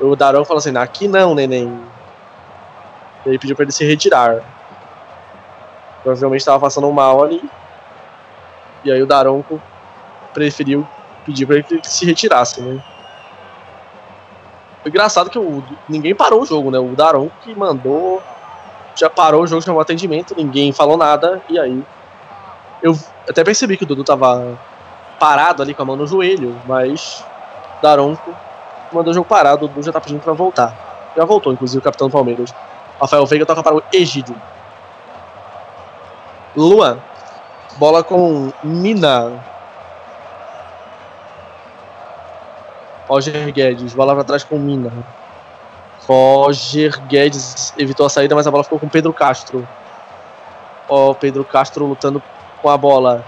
O 0.00 0.14
Daronco 0.14 0.44
falou 0.46 0.58
assim: 0.58 0.76
aqui 0.76 1.08
não, 1.08 1.34
neném. 1.34 1.80
Ele 3.24 3.38
pediu 3.38 3.56
pra 3.56 3.64
ele 3.64 3.72
se 3.72 3.84
retirar. 3.84 4.42
Provavelmente 6.02 6.40
estava 6.40 6.60
passando 6.60 6.90
mal 6.92 7.24
ali. 7.24 7.42
E 8.84 8.92
aí 8.92 9.02
o 9.02 9.06
Daronco 9.06 9.60
preferiu 10.32 10.86
pedir 11.24 11.46
para 11.46 11.56
ele 11.56 11.64
que 11.64 11.90
se 11.90 12.04
retirasse, 12.06 12.60
né? 12.60 12.80
Engraçado 14.86 15.28
que 15.28 15.38
o, 15.38 15.62
ninguém 15.88 16.14
parou 16.14 16.42
o 16.42 16.46
jogo, 16.46 16.70
né? 16.70 16.78
O 16.78 16.94
Daronco 16.94 17.34
que 17.42 17.54
mandou. 17.54 18.22
Já 18.94 19.10
parou 19.10 19.42
o 19.42 19.46
jogo, 19.46 19.60
chamou 19.60 19.80
atendimento, 19.80 20.34
ninguém 20.36 20.72
falou 20.72 20.96
nada. 20.96 21.42
E 21.48 21.58
aí. 21.58 21.84
Eu 22.82 22.96
até 23.28 23.42
percebi 23.42 23.76
que 23.76 23.82
o 23.82 23.86
Dudu 23.86 24.04
tava 24.04 24.58
parado 25.18 25.62
ali 25.62 25.74
com 25.74 25.82
a 25.82 25.84
mão 25.84 25.96
no 25.96 26.06
joelho, 26.06 26.56
mas. 26.66 27.24
Daronco 27.82 28.34
mandou 28.92 29.10
o 29.10 29.14
jogo 29.14 29.28
parado, 29.28 29.64
o 29.64 29.68
Dudu 29.68 29.82
já 29.82 29.92
tá 29.92 30.00
pedindo 30.00 30.20
pra 30.20 30.32
voltar. 30.32 31.12
Já 31.16 31.24
voltou, 31.24 31.52
inclusive, 31.52 31.80
o 31.80 31.82
capitão 31.82 32.08
do 32.08 32.12
Palmeiras. 32.12 32.54
Rafael 33.00 33.26
Veiga 33.26 33.44
toca 33.44 33.62
para 33.62 33.76
o 33.76 33.82
Egídio. 33.92 34.36
Luan. 36.56 36.98
Bola 37.78 38.02
com 38.02 38.52
Mina. 38.62 39.44
Roger 43.08 43.52
Guedes. 43.52 43.94
Bola 43.94 44.14
para 44.14 44.24
trás 44.24 44.44
com 44.44 44.58
Mina. 44.58 44.92
Roger 46.06 47.00
Guedes 47.06 47.72
evitou 47.76 48.06
a 48.06 48.08
saída, 48.08 48.34
mas 48.34 48.46
a 48.46 48.50
bola 48.50 48.64
ficou 48.64 48.78
com 48.78 48.88
Pedro 48.88 49.12
Castro. 49.12 49.66
Ó, 50.88 51.14
Pedro 51.14 51.44
Castro 51.44 51.86
lutando 51.86 52.22
com 52.62 52.68
a 52.68 52.76
bola. 52.76 53.24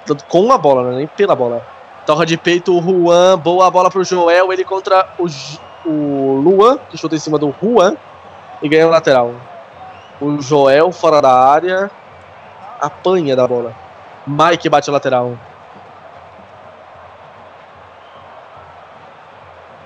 Lutando 0.00 0.24
com 0.28 0.52
a 0.52 0.58
bola, 0.58 0.90
né? 0.90 0.96
nem 0.98 1.06
pela 1.06 1.34
bola. 1.34 1.64
Toca 2.04 2.26
de 2.26 2.36
peito 2.36 2.76
o 2.76 2.82
Juan. 2.82 3.38
Boa 3.38 3.70
bola 3.70 3.90
pro 3.90 4.02
Joel. 4.02 4.52
Ele 4.52 4.64
contra 4.64 5.08
o, 5.18 5.26
o 5.88 6.40
Luan, 6.40 6.78
que 6.90 6.98
chuta 6.98 7.14
em 7.14 7.20
cima 7.20 7.38
do 7.38 7.54
Juan. 7.62 7.96
E 8.60 8.68
ganha 8.68 8.86
o 8.86 8.90
lateral. 8.90 9.32
O 10.20 10.40
Joel 10.40 10.90
fora 10.90 11.20
da 11.20 11.32
área. 11.32 11.90
Apanha 12.80 13.36
da 13.36 13.46
bola. 13.46 13.72
Mike 14.26 14.68
bate 14.68 14.90
o 14.90 14.92
lateral. 14.92 15.36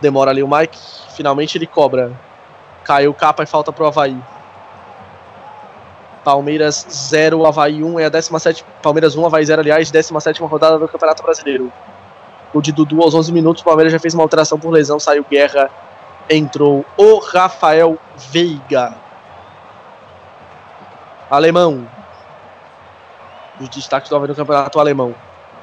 Demora 0.00 0.30
ali 0.30 0.42
o 0.42 0.48
Mike. 0.48 0.78
Finalmente 1.10 1.56
ele 1.56 1.66
cobra. 1.66 2.12
Caiu 2.84 3.12
capa 3.14 3.42
e 3.42 3.46
falta 3.46 3.72
pro 3.72 3.86
Havaí. 3.86 4.16
Palmeiras 6.22 6.86
0, 6.90 7.46
Havaí 7.46 7.82
1. 7.82 8.00
É 8.00 8.06
a 8.06 8.08
17. 8.08 8.64
Palmeiras 8.82 9.16
1, 9.16 9.26
Havaí 9.26 9.44
0, 9.44 9.60
aliás. 9.60 9.90
17 9.90 10.42
rodada 10.42 10.78
do 10.78 10.88
Campeonato 10.88 11.22
Brasileiro. 11.22 11.72
O 12.52 12.60
de 12.60 12.72
Dudu 12.72 13.02
aos 13.02 13.14
11 13.14 13.32
minutos. 13.32 13.62
O 13.62 13.64
Palmeiras 13.64 13.92
já 13.92 13.98
fez 13.98 14.14
uma 14.14 14.22
alteração 14.22 14.58
por 14.58 14.70
lesão. 14.70 15.00
Saiu 15.00 15.24
Guerra. 15.28 15.70
Entrou 16.28 16.84
o 16.96 17.18
Rafael 17.18 17.98
Veiga. 18.30 18.94
Alemão. 21.30 21.88
Os 23.60 23.68
destaques 23.68 24.10
do 24.10 24.16
Havaí 24.16 24.28
no 24.28 24.34
Campeonato 24.34 24.78
Alemão. 24.78 25.14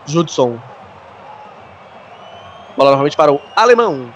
Judson. 0.06 0.60
Bola 2.76 2.92
novamente 2.92 3.16
para 3.16 3.32
o 3.32 3.40
Alemão. 3.56 4.12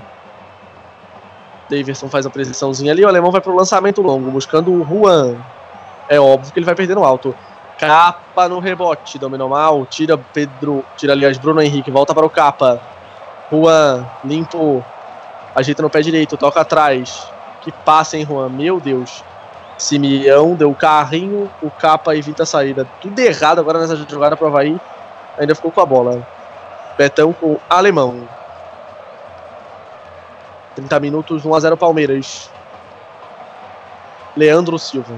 Davidson 1.69 2.09
faz 2.09 2.25
a 2.25 2.29
presençãozinha 2.29 2.91
ali. 2.91 3.03
O 3.03 3.07
Alemão 3.07 3.31
vai 3.31 3.41
para 3.41 3.51
o 3.51 3.55
lançamento 3.55 4.01
longo, 4.01 4.31
buscando 4.31 4.71
o 4.71 4.85
Juan. 4.85 5.35
É 6.09 6.19
óbvio 6.19 6.53
que 6.53 6.59
ele 6.59 6.65
vai 6.65 6.75
perder 6.75 6.95
no 6.95 7.03
alto. 7.03 7.35
Capa 7.77 8.47
no 8.47 8.59
rebote, 8.59 9.19
dominou 9.19 9.49
mal. 9.49 9.85
Tira 9.85 10.17
Pedro. 10.17 10.83
Tira, 10.95 11.13
aliás, 11.13 11.37
Bruno 11.37 11.61
Henrique. 11.61 11.91
Volta 11.91 12.13
para 12.13 12.25
o 12.25 12.29
Capa. 12.29 12.81
Juan, 13.51 14.05
limpo. 14.23 14.83
Ajeita 15.55 15.81
no 15.81 15.89
pé 15.89 16.01
direito, 16.01 16.37
toca 16.37 16.61
atrás. 16.61 17.27
Que 17.61 17.71
passa, 17.71 18.17
hein, 18.17 18.25
Juan? 18.25 18.49
Meu 18.49 18.79
Deus. 18.79 19.23
Simeão 19.77 20.55
deu 20.55 20.73
carrinho, 20.73 21.49
o 21.61 21.69
Capa 21.69 22.15
evita 22.15 22.43
a 22.43 22.45
saída. 22.45 22.87
Tudo 22.99 23.19
errado 23.19 23.59
agora 23.59 23.79
nessa 23.79 23.95
jogada 23.95 24.35
pro 24.35 24.47
Havaí. 24.47 24.79
Ainda 25.37 25.53
ficou 25.53 25.71
com 25.71 25.81
a 25.81 25.85
bola. 25.85 26.27
Betão 26.97 27.31
com 27.31 27.53
o 27.53 27.61
Alemão. 27.69 28.27
30 30.77 30.99
minutos, 30.99 31.43
1x0 31.43 31.75
Palmeiras. 31.75 32.51
Leandro 34.35 34.77
Silva. 34.77 35.15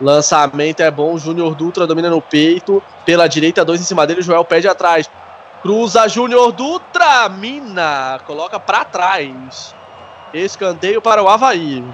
Lançamento 0.00 0.80
é 0.80 0.90
bom. 0.90 1.18
Júnior 1.18 1.54
Dutra 1.54 1.86
domina 1.86 2.08
no 2.08 2.22
peito. 2.22 2.82
Pela 3.04 3.28
direita, 3.28 3.62
dois 3.62 3.78
em 3.78 3.84
cima 3.84 4.06
dele. 4.06 4.22
Joel 4.22 4.42
pede 4.42 4.66
atrás. 4.66 5.10
Cruza 5.60 6.08
Júnior 6.08 6.50
Dutra. 6.52 7.28
Mina. 7.28 8.20
Coloca 8.26 8.58
para 8.58 8.86
trás. 8.86 9.74
Escanteio 10.32 11.02
para 11.02 11.22
o 11.22 11.28
Havaí. 11.28 11.84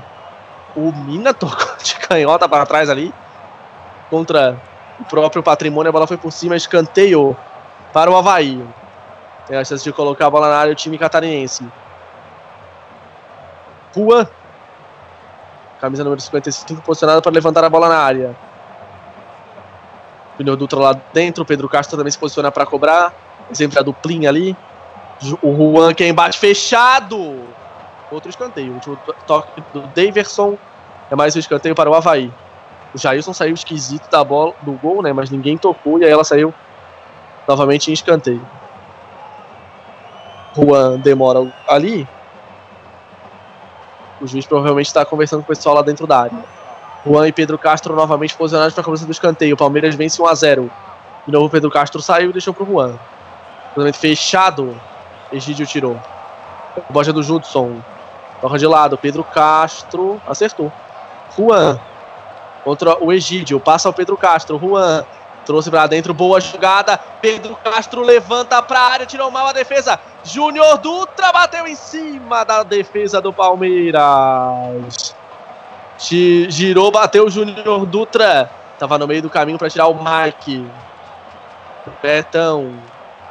O 0.77 0.93
Mina 0.93 1.35
tocou 1.35 1.77
de 1.83 1.97
canhota 1.97 2.49
para 2.49 2.65
trás 2.67 2.89
ali. 2.89 3.13
Contra 4.09 4.57
o 5.01 5.05
próprio 5.07 5.43
patrimônio. 5.43 5.89
A 5.89 5.93
bola 5.93 6.07
foi 6.07 6.17
por 6.17 6.31
cima. 6.31 6.55
Escanteio 6.55 7.37
para 7.93 8.09
o 8.09 8.17
Havaí. 8.17 8.65
Tem 9.49 9.59
a 9.59 9.65
chance 9.65 9.83
de 9.83 9.93
colocar 9.93 10.27
a 10.27 10.31
bola 10.31 10.49
na 10.49 10.57
área 10.57 10.73
o 10.73 10.77
time 10.77 10.97
catarinense. 10.97 11.65
Juan. 13.97 14.27
Camisa 15.81 16.05
número 16.05 16.21
55 16.21 16.83
posicionada 16.83 17.23
para 17.23 17.33
levantar 17.33 17.65
a 17.65 17.71
bola 17.71 17.89
na 17.89 17.99
área. 17.99 18.37
Júnior 20.39 20.57
Dutra 20.57 20.79
lá 20.79 20.97
dentro. 21.13 21.45
Pedro 21.45 21.69
Castro 21.69 21.97
também 21.97 22.11
se 22.11 22.19
posiciona 22.19 22.51
para 22.51 22.67
cobrar. 22.67 23.13
Sempre 23.53 23.79
a 23.79 23.83
duplinha 23.83 24.29
ali. 24.29 24.57
O 25.43 25.55
Juan 25.55 25.95
que 25.95 26.05
é 26.05 26.09
embate 26.09 26.39
fechado. 26.39 27.45
Outro 28.11 28.31
escanteio. 28.31 28.73
O 28.73 28.75
último 28.75 28.99
toque 29.27 29.63
do 29.73 29.83
Daverson. 29.89 30.57
É 31.11 31.17
mais 31.17 31.35
um 31.37 31.39
escanteio 31.39 31.75
para 31.75 31.91
o 31.91 31.95
Havaí. 31.95 32.31
O 32.95 32.99
Jailson 32.99 33.33
saiu 33.33 33.55
esquisito 33.55 34.11
da 34.11 34.25
bola 34.25 34.55
do 34.63 34.73
gol, 34.73 35.03
né? 35.03 35.13
Mas 35.13 35.31
ninguém 35.31 35.57
tocou 35.57 35.99
e 35.99 36.05
aí 36.05 36.11
ela 36.11 36.25
saiu 36.25 36.53
novamente 37.47 37.91
em 37.91 37.95
escanteio. 37.95 38.45
Juan 40.55 40.99
demora 40.99 41.47
ali. 41.69 42.09
O 44.21 44.27
juiz 44.27 44.47
provavelmente 44.47 44.87
está 44.87 45.05
conversando 45.05 45.41
com 45.41 45.53
o 45.53 45.57
pessoal 45.57 45.75
lá 45.75 45.83
dentro 45.83 46.07
da 46.07 46.23
área. 46.23 46.45
Juan 47.07 47.29
e 47.29 47.33
Pedro 47.33 47.57
Castro 47.59 47.95
novamente 47.95 48.35
posicionados 48.35 48.75
para 48.75 48.81
a 48.81 48.85
cobrança 48.85 49.07
do 49.07 49.13
escanteio. 49.13 49.55
O 49.55 49.57
Palmeiras 49.57 49.95
vence 49.95 50.21
1 50.21 50.27
a 50.27 50.35
0 50.35 50.71
De 51.27 51.33
novo, 51.33 51.49
Pedro 51.49 51.71
Castro 51.71 52.03
saiu 52.03 52.31
e 52.31 52.33
deixou 52.33 52.53
para 52.53 52.65
o 52.65 52.67
Juan. 52.67 52.99
Cruzamento 53.75 53.99
fechado. 53.99 54.81
Egídio 55.31 55.67
tirou. 55.67 56.01
Boja 56.91 57.13
do 57.13 57.23
Judson. 57.23 57.81
Toca 58.41 58.59
de 58.59 58.67
lado. 58.67 58.99
Pedro 58.99 59.23
Castro 59.23 60.21
acertou. 60.27 60.73
Juan. 61.37 61.79
Contra 62.65 63.03
o 63.03 63.13
Egídio. 63.13 63.61
Passa 63.61 63.89
o 63.89 63.93
Pedro 63.93 64.17
Castro. 64.17 64.59
Juan. 64.59 65.05
Trouxe 65.47 65.71
para 65.71 65.87
dentro. 65.87 66.13
Boa 66.13 66.41
jogada. 66.41 66.99
Pedro 67.23 67.57
Castro 67.63 68.03
levanta 68.03 68.61
para 68.61 68.81
a 68.81 68.91
área. 68.91 69.07
Tirou 69.07 69.31
mal 69.31 69.47
a 69.47 69.53
defesa. 69.53 69.99
Júnior 70.25 70.77
Dutra 70.79 71.31
bateu 71.33 71.67
em 71.69 71.77
cima 71.77 72.45
da 72.45 72.65
defesa 72.65 73.21
do 73.21 73.33
Palmeiras. 73.33 75.15
Girou, 75.99 76.91
bateu 76.91 77.27
o 77.27 77.31
Júnior 77.31 77.87
Dutra. 77.87 78.51
Tava 78.77 78.99
no 78.99 79.07
meio 79.07 79.23
do 79.23 79.31
caminho 79.31 79.57
para 79.57 79.71
tirar 79.71 79.87
o 79.87 79.95
Mike. 79.95 80.69
Betão. 82.03 82.75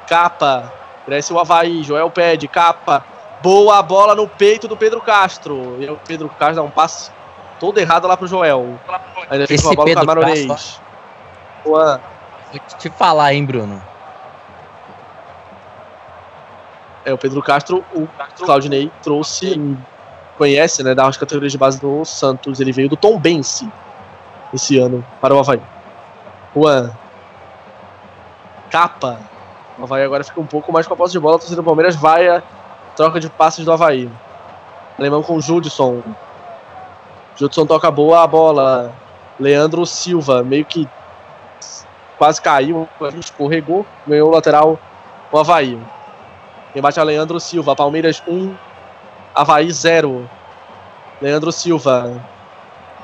Capa. 0.08 0.72
Cresce 1.06 1.34
o 1.34 1.40
Havaí. 1.40 1.84
Joel 1.84 2.10
pede. 2.10 2.48
Capa. 2.48 3.04
Boa 3.44 3.82
bola 3.84 4.16
no 4.16 4.26
peito 4.26 4.70
do 4.70 4.78
Pedro 4.78 5.02
Castro. 5.02 5.76
E 5.82 5.90
o 5.90 6.00
Pedro 6.08 6.30
Castro 6.30 6.56
dá 6.56 6.64
um 6.64 6.72
passe 6.72 7.12
todo 7.60 7.78
errado 7.78 8.08
lá 8.08 8.16
pro 8.16 8.26
Joel. 8.26 8.80
Ainda 9.30 9.46
fica 9.46 9.68
uma 9.68 9.76
bola 9.76 9.88
com 9.88 9.92
o 9.92 9.96
Camaronês. 10.00 10.80
Vou 11.66 12.00
te 12.78 12.90
falar, 12.90 13.34
hein, 13.34 13.44
Bruno. 13.44 13.82
É, 17.04 17.14
o 17.14 17.18
Pedro 17.18 17.42
Castro, 17.42 17.84
o 17.94 18.08
Claudinei 18.44 18.92
trouxe, 19.04 19.60
conhece, 20.38 20.84
né, 20.84 20.96
das 20.96 21.18
categorias 21.18 21.52
de 21.52 21.58
base 21.58 21.80
do 21.80 22.06
Santos. 22.06 22.60
Ele 22.60 22.72
veio 22.72 22.90
do 22.90 22.96
Tom 22.96 23.20
Bense 23.20 23.70
esse 24.54 24.78
ano 24.78 25.06
para 25.20 25.34
o 25.36 25.40
Havaí. 25.40 25.62
Juan. 26.56 26.92
Capa. 28.70 29.20
O 29.78 29.84
Havaí 29.84 30.04
agora 30.04 30.24
fica 30.24 30.40
um 30.40 30.46
pouco 30.46 30.72
mais 30.72 30.88
com 30.88 30.94
a 30.94 30.98
posse 30.98 31.14
de 31.14 31.20
bola. 31.20 31.36
A 31.36 31.40
torcida 31.40 31.62
do 31.62 31.66
Palmeiras 31.66 31.96
vai 31.96 32.28
a 32.28 32.42
troca 32.96 33.20
de 33.20 33.30
passes 33.30 33.66
do 33.66 33.72
Havaí. 33.72 34.10
Alemão 34.98 35.22
com 35.22 35.40
Judson. 35.42 36.02
Judson 37.36 37.66
toca 37.66 37.92
boa 37.92 38.24
a 38.24 38.28
bola. 38.28 38.94
Leandro 39.40 39.86
Silva, 39.86 40.44
meio 40.44 40.66
que 40.66 40.88
quase 42.18 42.42
caiu, 42.42 42.88
escorregou, 43.20 43.86
ganhou 44.08 44.30
o 44.30 44.34
lateral 44.34 44.80
o 45.32 45.40
Havaí. 45.40 45.80
Quem 46.74 46.82
bate 46.82 47.00
é 47.00 47.04
Leandro 47.04 47.40
Silva, 47.40 47.76
Palmeiras 47.76 48.22
1, 48.28 48.56
Havaí 49.34 49.72
0. 49.72 50.30
Leandro 51.22 51.52
Silva, 51.52 52.22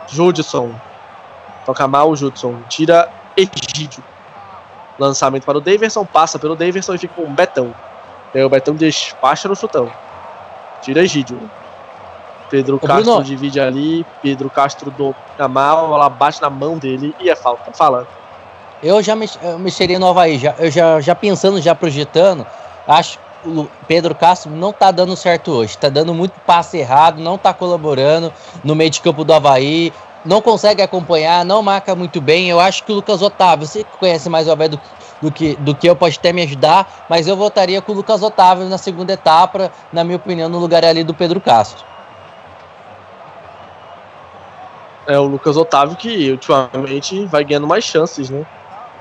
Judson, 0.07 0.73
toca 1.65 1.87
mal 1.87 2.09
o 2.09 2.15
Judson, 2.15 2.61
tira 2.67 3.09
Egídio. 3.37 4.03
Lançamento 4.99 5.45
para 5.45 5.57
o 5.57 5.61
Daverson, 5.61 6.05
passa 6.05 6.37
pelo 6.37 6.55
Daverson 6.55 6.93
e 6.93 6.97
fica 6.97 7.13
com 7.13 7.23
o 7.23 7.29
Betão. 7.29 7.73
E 8.33 8.37
aí 8.37 8.43
o 8.43 8.49
Betão 8.49 8.75
despacha 8.75 9.47
no 9.47 9.55
chutão. 9.55 9.89
Tira 10.81 11.01
Egídio. 11.01 11.39
Pedro 12.49 12.75
Ô, 12.75 12.79
Castro 12.79 13.03
Bruno. 13.03 13.23
divide 13.23 13.59
ali, 13.61 14.05
Pedro 14.21 14.49
Castro 14.49 14.91
domina 14.91 15.47
mal, 15.47 15.93
ela 15.93 16.09
bate 16.09 16.41
na 16.41 16.49
mão 16.49 16.77
dele 16.77 17.15
e 17.19 17.29
é 17.29 17.35
falta. 17.35 17.71
Fala. 17.71 18.05
Eu 18.81 19.01
já 19.03 19.15
mexeria 19.15 19.99
no 19.99 20.07
Havaí, 20.07 20.39
já, 20.39 20.55
eu 20.57 20.71
já, 20.71 20.99
já 20.99 21.13
pensando, 21.13 21.61
já 21.61 21.75
projetando, 21.75 22.47
acho 22.87 23.19
que 23.19 23.49
o 23.49 23.69
Pedro 23.87 24.15
Castro 24.15 24.51
não 24.51 24.73
tá 24.73 24.89
dando 24.89 25.15
certo 25.15 25.51
hoje, 25.51 25.77
tá 25.77 25.87
dando 25.87 26.13
muito 26.15 26.39
passe 26.47 26.77
errado, 26.77 27.21
não 27.21 27.37
tá 27.37 27.53
colaborando 27.53 28.33
no 28.63 28.75
meio 28.75 28.89
de 28.89 28.99
campo 28.99 29.23
do 29.23 29.33
Havaí, 29.33 29.93
não 30.25 30.41
consegue 30.41 30.81
acompanhar, 30.81 31.45
não 31.45 31.61
marca 31.61 31.95
muito 31.95 32.19
bem. 32.19 32.49
Eu 32.49 32.59
acho 32.59 32.83
que 32.83 32.91
o 32.91 32.95
Lucas 32.95 33.21
Otávio, 33.21 33.67
você 33.67 33.83
que 33.83 33.97
conhece 33.97 34.29
mais 34.29 34.47
o 34.47 34.51
Havaí 34.51 34.69
do, 34.69 34.79
do 35.21 35.31
que, 35.31 35.55
do 35.57 35.75
que 35.75 35.87
eu, 35.87 35.95
pode 35.95 36.17
até 36.17 36.33
me 36.33 36.41
ajudar, 36.41 37.05
mas 37.07 37.27
eu 37.27 37.35
votaria 37.35 37.81
com 37.81 37.91
o 37.91 37.95
Lucas 37.95 38.23
Otávio 38.23 38.65
na 38.65 38.77
segunda 38.79 39.13
etapa, 39.13 39.71
na 39.93 40.03
minha 40.03 40.17
opinião, 40.17 40.49
no 40.49 40.57
lugar 40.57 40.83
ali 40.83 41.03
do 41.03 41.13
Pedro 41.13 41.39
Castro. 41.39 41.85
É 45.07 45.19
o 45.19 45.25
Lucas 45.25 45.57
Otávio 45.57 45.95
que 45.95 46.31
ultimamente 46.31 47.25
vai 47.25 47.43
ganhando 47.43 47.67
mais 47.67 47.83
chances, 47.83 48.29
né? 48.29 48.45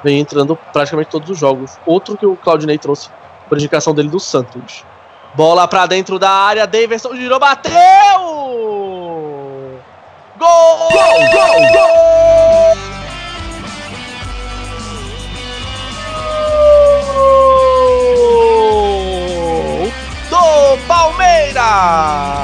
Vem 0.03 0.21
entrando 0.21 0.57
praticamente 0.73 1.11
todos 1.11 1.29
os 1.31 1.39
jogos. 1.39 1.79
Outro 1.85 2.17
que 2.17 2.27
o 2.27 2.37
Claudinei 2.37 2.79
trouxe 2.79 3.11
por 3.49 3.59
indicação 3.59 3.95
dele 3.95 4.09
do 4.09 4.19
Santos. 4.21 4.85
Bola 5.35 5.69
pra 5.69 5.87
dentro 5.87 6.19
da 6.19 6.31
área, 6.31 6.67
Davidson 6.67 7.15
girou, 7.15 7.39
bateu! 7.39 7.73
Gol! 10.39 10.91
Gol, 10.91 11.19
gol, 11.33 11.61
gol! 11.73 11.91
Do 20.31 20.79
Palmeiras! 20.89 22.41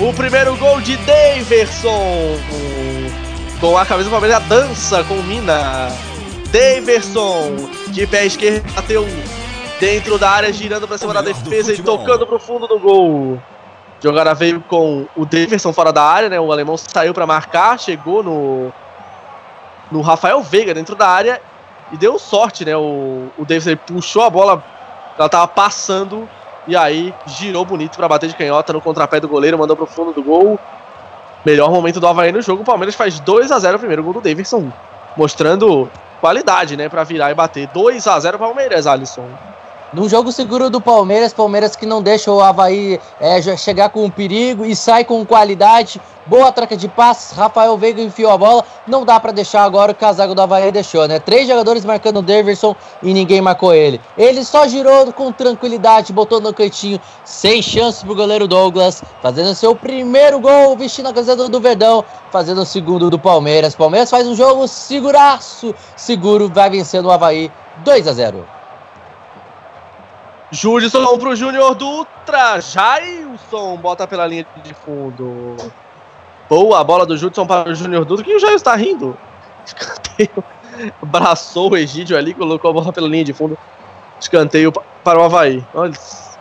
O 0.00 0.12
primeiro 0.12 0.56
gol 0.56 0.80
de 0.80 0.96
Daverson. 0.98 2.36
Com 3.60 3.78
a 3.78 3.86
camisa 3.86 4.08
do 4.08 4.12
Palmeiras, 4.12 4.42
dança 4.44 5.02
com 5.04 5.14
Mina. 5.22 6.11
Daverson, 6.52 7.56
de 7.88 8.06
pé 8.06 8.26
esquerdo, 8.26 8.70
bateu 8.74 9.06
dentro 9.80 10.18
da 10.18 10.30
área, 10.30 10.52
girando 10.52 10.86
pra 10.86 10.98
cima 10.98 11.14
da 11.14 11.22
defesa 11.22 11.72
e 11.72 11.82
tocando 11.82 12.26
pro 12.26 12.38
fundo 12.38 12.68
do 12.68 12.78
gol. 12.78 13.42
Jogada 14.02 14.34
veio 14.34 14.60
com 14.68 15.06
o 15.16 15.24
Daverson 15.24 15.72
fora 15.72 15.90
da 15.90 16.02
área, 16.02 16.28
né? 16.28 16.38
O 16.38 16.52
alemão 16.52 16.76
saiu 16.76 17.14
pra 17.14 17.26
marcar, 17.26 17.80
chegou 17.80 18.22
no 18.22 18.70
no 19.90 20.00
Rafael 20.00 20.42
Veiga 20.42 20.72
dentro 20.74 20.94
da 20.94 21.06
área 21.06 21.40
e 21.90 21.96
deu 21.96 22.18
sorte, 22.18 22.64
né? 22.64 22.76
O, 22.76 23.30
o 23.38 23.46
puxou 23.86 24.22
a 24.22 24.30
bola, 24.30 24.62
ela 25.18 25.28
tava 25.28 25.48
passando 25.48 26.28
e 26.66 26.76
aí 26.76 27.14
girou 27.26 27.64
bonito 27.64 27.96
pra 27.96 28.08
bater 28.08 28.28
de 28.28 28.36
canhota 28.36 28.72
no 28.72 28.80
contrapé 28.80 29.20
do 29.20 29.28
goleiro, 29.28 29.58
mandou 29.58 29.76
pro 29.76 29.86
fundo 29.86 30.12
do 30.12 30.22
gol. 30.22 30.58
Melhor 31.44 31.70
momento 31.70 31.98
do 31.98 32.06
Havaí 32.06 32.30
no 32.30 32.40
jogo, 32.40 32.62
o 32.62 32.64
Palmeiras 32.64 32.94
faz 32.94 33.18
2 33.20 33.50
a 33.50 33.58
0 33.58 33.76
o 33.76 33.78
primeiro 33.80 34.02
gol 34.02 34.14
do 34.14 34.20
Davidson, 34.20 34.72
mostrando 35.16 35.90
qualidade, 36.22 36.76
né, 36.76 36.88
Pra 36.88 37.02
virar 37.04 37.30
e 37.32 37.34
bater. 37.34 37.66
2 37.66 38.06
a 38.06 38.18
0 38.20 38.38
Palmeiras, 38.38 38.86
Alisson. 38.86 39.36
Num 39.92 40.08
jogo 40.08 40.32
seguro 40.32 40.70
do 40.70 40.80
Palmeiras, 40.80 41.34
Palmeiras 41.34 41.76
que 41.76 41.84
não 41.84 42.00
deixa 42.00 42.32
o 42.32 42.40
Havaí 42.40 42.98
é, 43.20 43.42
chegar 43.58 43.90
com 43.90 44.08
perigo 44.08 44.64
e 44.64 44.74
sai 44.74 45.04
com 45.04 45.22
qualidade. 45.22 46.00
Boa 46.24 46.50
troca 46.50 46.74
de 46.74 46.88
passes, 46.88 47.36
Rafael 47.36 47.76
Veiga 47.76 48.00
enfiou 48.00 48.32
a 48.32 48.38
bola. 48.38 48.64
Não 48.86 49.04
dá 49.04 49.20
pra 49.20 49.32
deixar 49.32 49.64
agora 49.64 49.92
o 49.92 49.94
casaco 49.94 50.34
do 50.34 50.40
Havaí 50.40 50.72
deixou, 50.72 51.06
né? 51.06 51.18
Três 51.18 51.46
jogadores 51.46 51.84
marcando 51.84 52.20
o 52.20 52.22
Davidson 52.22 52.74
e 53.02 53.12
ninguém 53.12 53.42
marcou 53.42 53.74
ele. 53.74 54.00
Ele 54.16 54.42
só 54.44 54.66
girou 54.66 55.12
com 55.12 55.30
tranquilidade, 55.30 56.10
botou 56.10 56.40
no 56.40 56.54
cantinho, 56.54 56.98
sem 57.22 57.60
chance 57.60 58.02
pro 58.02 58.14
goleiro 58.14 58.48
Douglas, 58.48 59.04
fazendo 59.20 59.54
seu 59.54 59.76
primeiro 59.76 60.40
gol, 60.40 60.74
vestindo 60.74 61.10
a 61.10 61.12
camiseta 61.12 61.50
do 61.50 61.60
Verdão, 61.60 62.02
fazendo 62.30 62.62
o 62.62 62.66
segundo 62.66 63.10
do 63.10 63.18
Palmeiras. 63.18 63.74
Palmeiras 63.74 64.08
faz 64.08 64.26
um 64.26 64.34
jogo 64.34 64.66
seguraço, 64.66 65.74
seguro, 65.94 66.48
vai 66.48 66.70
vencendo 66.70 67.08
o 67.08 67.12
Havaí 67.12 67.52
2 67.84 68.08
a 68.08 68.12
0 68.14 68.61
Judson 70.52 71.18
pro 71.18 71.34
Júnior 71.34 71.74
Dutra. 71.74 72.60
Jailson 72.60 73.76
bota 73.78 74.06
pela 74.06 74.26
linha 74.26 74.46
de 74.62 74.74
fundo. 74.74 75.56
Boa 76.48 76.84
bola 76.84 77.06
do 77.06 77.16
Judson 77.16 77.46
para 77.46 77.70
o 77.70 77.74
Júnior 77.74 78.04
Dutra. 78.04 78.24
Que 78.24 78.34
o 78.36 78.38
Jailson 78.38 78.64
tá 78.64 78.76
rindo. 78.76 79.16
Escanteio. 79.64 80.44
Abraçou 81.00 81.70
o 81.72 81.76
Egídio 81.76 82.16
ali, 82.16 82.34
colocou 82.34 82.70
a 82.70 82.74
bola 82.74 82.92
pela 82.92 83.08
linha 83.08 83.24
de 83.24 83.32
fundo. 83.32 83.58
Escanteio 84.20 84.70
pa- 84.70 84.82
para 85.02 85.18
o 85.18 85.22
Havaí. 85.22 85.64
Olha, 85.74 85.92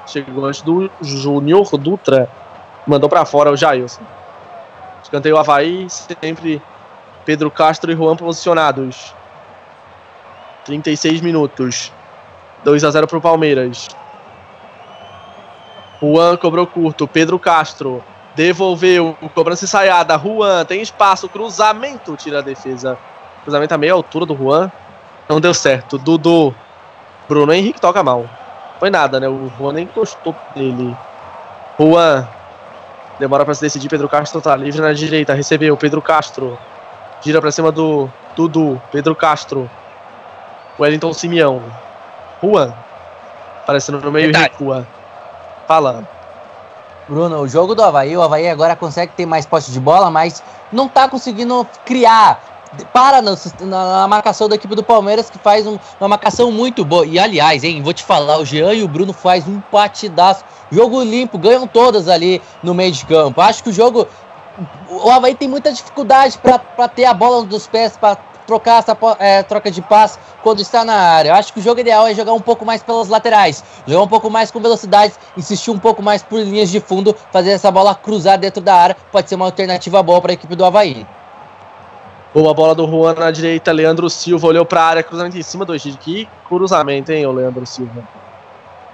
chegou 0.05 0.45
antes 0.45 0.61
do 0.61 0.89
Júnior 1.01 1.69
Dutra. 1.77 2.29
Mandou 2.85 3.09
para 3.09 3.25
fora 3.25 3.49
o 3.51 3.55
Jailson. 3.55 4.03
Escanteio 5.03 5.37
Havaí, 5.37 5.87
sempre 5.89 6.61
Pedro 7.25 7.49
Castro 7.49 7.91
e 7.91 7.95
Juan 7.95 8.15
posicionados. 8.17 9.13
36 10.65 11.21
minutos. 11.21 11.93
2 12.63 12.83
a 12.83 12.91
0 12.91 13.07
pro 13.07 13.21
Palmeiras. 13.21 13.87
Juan 16.01 16.35
cobrou 16.37 16.65
curto. 16.65 17.07
Pedro 17.07 17.37
Castro 17.37 18.03
devolveu. 18.35 19.15
Cobrança 19.35 19.65
ensaiada. 19.65 20.17
Juan 20.17 20.65
tem 20.65 20.81
espaço. 20.81 21.29
Cruzamento. 21.29 22.15
Tira 22.15 22.39
a 22.39 22.41
defesa. 22.41 22.97
Cruzamento 23.43 23.73
a 23.73 23.77
meia 23.77 23.93
altura 23.93 24.25
do 24.25 24.35
Juan. 24.35 24.71
Não 25.29 25.39
deu 25.39 25.53
certo. 25.53 25.97
Dudu. 25.97 26.53
Bruno 27.29 27.53
Henrique 27.53 27.79
toca 27.79 28.03
mal. 28.03 28.25
Foi 28.79 28.89
nada, 28.89 29.19
né? 29.19 29.27
O 29.27 29.51
Juan 29.57 29.73
nem 29.73 29.83
encostou 29.83 30.35
nele. 30.55 30.95
Juan. 31.79 32.27
Demora 33.19 33.45
pra 33.45 33.53
se 33.53 33.61
decidir. 33.61 33.87
Pedro 33.87 34.09
Castro 34.09 34.41
tá 34.41 34.55
livre 34.55 34.81
na 34.81 34.93
direita. 34.93 35.33
Recebeu. 35.33 35.77
Pedro 35.77 36.01
Castro. 36.01 36.57
Gira 37.21 37.39
pra 37.39 37.51
cima 37.51 37.71
do 37.71 38.09
Dudu. 38.35 38.81
Pedro 38.91 39.15
Castro. 39.15 39.69
Wellington 40.79 41.13
Simeão. 41.13 41.61
Juan. 42.43 42.73
Aparecendo 43.61 44.01
no 44.01 44.11
meio 44.11 44.23
e 44.29 44.31
Verdade. 44.31 44.51
recua. 44.51 44.87
Fala. 45.71 46.03
Bruno, 47.07 47.39
o 47.39 47.47
jogo 47.47 47.73
do 47.73 47.81
Havaí, 47.81 48.17
o 48.17 48.21
Havaí 48.21 48.49
agora 48.49 48.75
consegue 48.75 49.13
ter 49.15 49.25
mais 49.25 49.45
posse 49.45 49.71
de 49.71 49.79
bola, 49.79 50.11
mas 50.11 50.43
não 50.69 50.89
tá 50.89 51.07
conseguindo 51.07 51.65
criar. 51.85 52.43
Para 52.91 53.21
na, 53.21 53.37
na- 53.61 54.05
marcação 54.05 54.49
da 54.49 54.55
equipe 54.55 54.75
do 54.75 54.83
Palmeiras, 54.83 55.29
que 55.29 55.37
faz 55.37 55.65
um- 55.65 55.79
uma 55.97 56.09
marcação 56.09 56.51
muito 56.51 56.83
boa. 56.83 57.05
E 57.05 57.17
aliás, 57.17 57.63
hein, 57.63 57.81
vou 57.81 57.93
te 57.93 58.03
falar, 58.03 58.37
o 58.39 58.45
Jean 58.45 58.73
e 58.73 58.83
o 58.83 58.87
Bruno 58.89 59.13
faz 59.13 59.47
um 59.47 59.61
partidaço. 59.61 60.43
Jogo 60.69 61.01
limpo, 61.03 61.37
ganham 61.37 61.65
todas 61.65 62.09
ali 62.09 62.41
no 62.61 62.73
meio 62.73 62.91
de 62.91 63.05
campo. 63.05 63.39
Acho 63.39 63.63
que 63.63 63.69
o 63.69 63.73
jogo. 63.73 64.05
O 64.89 65.09
Havaí 65.09 65.35
tem 65.35 65.47
muita 65.47 65.71
dificuldade 65.71 66.37
para 66.37 66.89
ter 66.89 67.05
a 67.05 67.13
bola 67.13 67.45
dos 67.45 67.65
pés, 67.65 67.95
para 67.95 68.17
trocar 68.45 68.79
essa 68.79 68.97
é, 69.19 69.43
troca 69.43 69.71
de 69.71 69.81
passe 69.81 70.17
quando 70.43 70.61
está 70.61 70.83
na 70.83 70.93
área. 70.93 71.29
Eu 71.29 71.35
acho 71.35 71.53
que 71.53 71.59
o 71.59 71.63
jogo 71.63 71.79
ideal 71.79 72.07
é 72.07 72.13
jogar 72.13 72.33
um 72.33 72.39
pouco 72.39 72.65
mais 72.65 72.83
pelas 72.83 73.07
laterais, 73.07 73.63
jogar 73.87 74.03
um 74.03 74.07
pouco 74.07 74.29
mais 74.29 74.51
com 74.51 74.59
velocidade, 74.59 75.13
insistir 75.37 75.71
um 75.71 75.79
pouco 75.79 76.01
mais 76.01 76.23
por 76.23 76.39
linhas 76.39 76.69
de 76.69 76.79
fundo, 76.79 77.15
fazer 77.31 77.51
essa 77.51 77.71
bola 77.71 77.95
cruzar 77.95 78.37
dentro 78.37 78.61
da 78.61 78.75
área. 78.75 78.97
Pode 79.11 79.29
ser 79.29 79.35
uma 79.35 79.45
alternativa 79.45 80.01
boa 80.03 80.21
para 80.21 80.31
a 80.31 80.33
equipe 80.33 80.55
do 80.55 80.65
Havaí. 80.65 81.05
Boa 82.33 82.53
bola 82.53 82.73
do 82.73 82.87
Juan 82.87 83.13
na 83.13 83.29
direita. 83.29 83.73
Leandro 83.73 84.09
Silva 84.09 84.47
olhou 84.47 84.65
pra 84.65 84.83
área. 84.83 85.03
Cruzamento 85.03 85.37
em 85.37 85.43
cima 85.43 85.65
do 85.65 85.75
Egídio. 85.75 85.99
Que 85.99 86.29
cruzamento, 86.47 87.11
hein, 87.11 87.25
o 87.25 87.31
Leandro 87.33 87.65
Silva. 87.65 88.07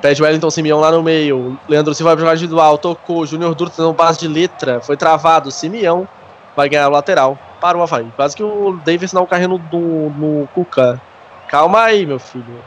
Pede 0.02 0.22
o 0.22 0.26
Wellington 0.26 0.50
Simeão 0.50 0.80
lá 0.80 0.92
no 0.92 1.04
meio. 1.04 1.60
Leandro 1.70 1.94
Silva 1.94 2.16
vai 2.16 2.22
jogar 2.22 2.34
individual. 2.34 2.80
Tocou. 2.80 3.28
Júnior 3.28 3.54
Dutra 3.54 3.76
dando 3.78 3.92
um 3.92 3.94
passe 3.94 4.22
de 4.22 4.28
letra. 4.28 4.82
Foi 4.82 4.98
travado. 4.98 5.52
Simeão 5.52 6.08
vai 6.56 6.68
ganhar 6.68 6.88
o 6.88 6.92
lateral 6.92 7.38
para 7.60 7.78
o 7.78 7.84
Havaí. 7.84 8.12
Quase 8.16 8.36
que 8.36 8.44
o 8.44 8.80
Davis 8.86 9.14
não 9.14 9.26
carrendo 9.26 9.62
no, 9.72 10.10
no 10.10 10.48
Cuca. 10.48 11.02
Calma 11.48 11.82
aí, 11.82 12.06
meu 12.06 12.20
filho. 12.20 12.64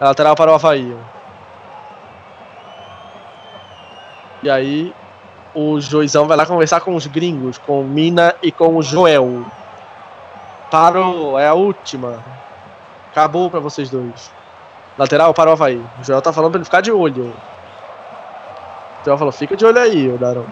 É 0.00 0.04
lateral 0.04 0.34
para 0.34 0.50
o 0.50 0.54
Havaí. 0.54 0.96
E 4.42 4.48
aí, 4.50 4.94
o 5.54 5.80
Joizão 5.80 6.26
vai 6.28 6.36
lá 6.36 6.46
conversar 6.46 6.80
com 6.80 6.94
os 6.94 7.06
gringos, 7.06 7.58
com 7.58 7.80
o 7.80 7.84
Mina 7.84 8.34
e 8.42 8.52
com 8.52 8.76
o 8.76 8.82
Joel. 8.82 9.44
Parou, 10.70 11.38
é 11.38 11.48
a 11.48 11.54
última. 11.54 12.22
Acabou 13.10 13.50
pra 13.50 13.58
vocês 13.58 13.90
dois. 13.90 14.30
Lateral 14.96 15.34
para 15.34 15.50
o 15.50 15.52
Havaí. 15.52 15.84
O 16.00 16.04
Joel 16.04 16.22
tá 16.22 16.32
falando 16.32 16.52
pra 16.52 16.58
ele 16.58 16.64
ficar 16.64 16.80
de 16.80 16.92
olho. 16.92 17.34
O 19.00 19.04
Joel 19.04 19.18
falou: 19.18 19.32
fica 19.32 19.56
de 19.56 19.64
olho 19.64 19.80
aí, 19.80 20.08
o 20.08 20.18
Darão. 20.18 20.46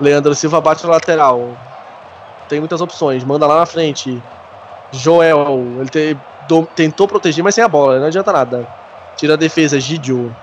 Leandro 0.00 0.34
Silva 0.34 0.60
bate 0.60 0.84
no 0.84 0.90
lateral. 0.90 1.56
Tem 2.52 2.60
muitas 2.60 2.82
opções, 2.82 3.24
manda 3.24 3.46
lá 3.46 3.60
na 3.60 3.64
frente. 3.64 4.22
Joel, 4.90 5.80
ele 5.80 5.88
te- 5.88 6.18
do- 6.46 6.66
tentou 6.66 7.08
proteger, 7.08 7.42
mas 7.42 7.54
sem 7.54 7.64
a 7.64 7.68
bola, 7.68 7.98
não 7.98 8.08
adianta 8.08 8.30
nada. 8.30 8.68
Tira 9.16 9.32
a 9.32 9.36
defesa, 9.38 9.80
Gidio. 9.80 10.36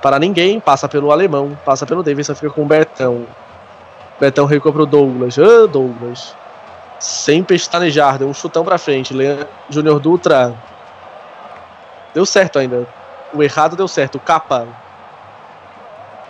Para 0.00 0.18
ninguém, 0.18 0.58
passa 0.58 0.88
pelo 0.88 1.12
alemão, 1.12 1.50
passa 1.66 1.84
pelo 1.84 2.02
Davidson, 2.02 2.34
fica 2.34 2.48
com 2.48 2.62
o 2.62 2.66
Betão. 2.66 3.26
Betão 4.18 4.46
recua 4.46 4.72
pro 4.72 4.86
Douglas. 4.86 5.38
Ah, 5.38 5.66
Douglas. 5.66 6.34
Sem 6.98 7.44
pestanejar, 7.44 8.16
deu 8.16 8.26
um 8.26 8.32
chutão 8.32 8.64
pra 8.64 8.78
frente. 8.78 9.12
Leandro 9.12 9.48
Júnior 9.68 10.00
Dutra. 10.00 10.54
Deu 12.14 12.24
certo 12.24 12.58
ainda. 12.58 12.86
O 13.34 13.42
errado 13.42 13.76
deu 13.76 13.86
certo. 13.86 14.18
Capa. 14.18 14.66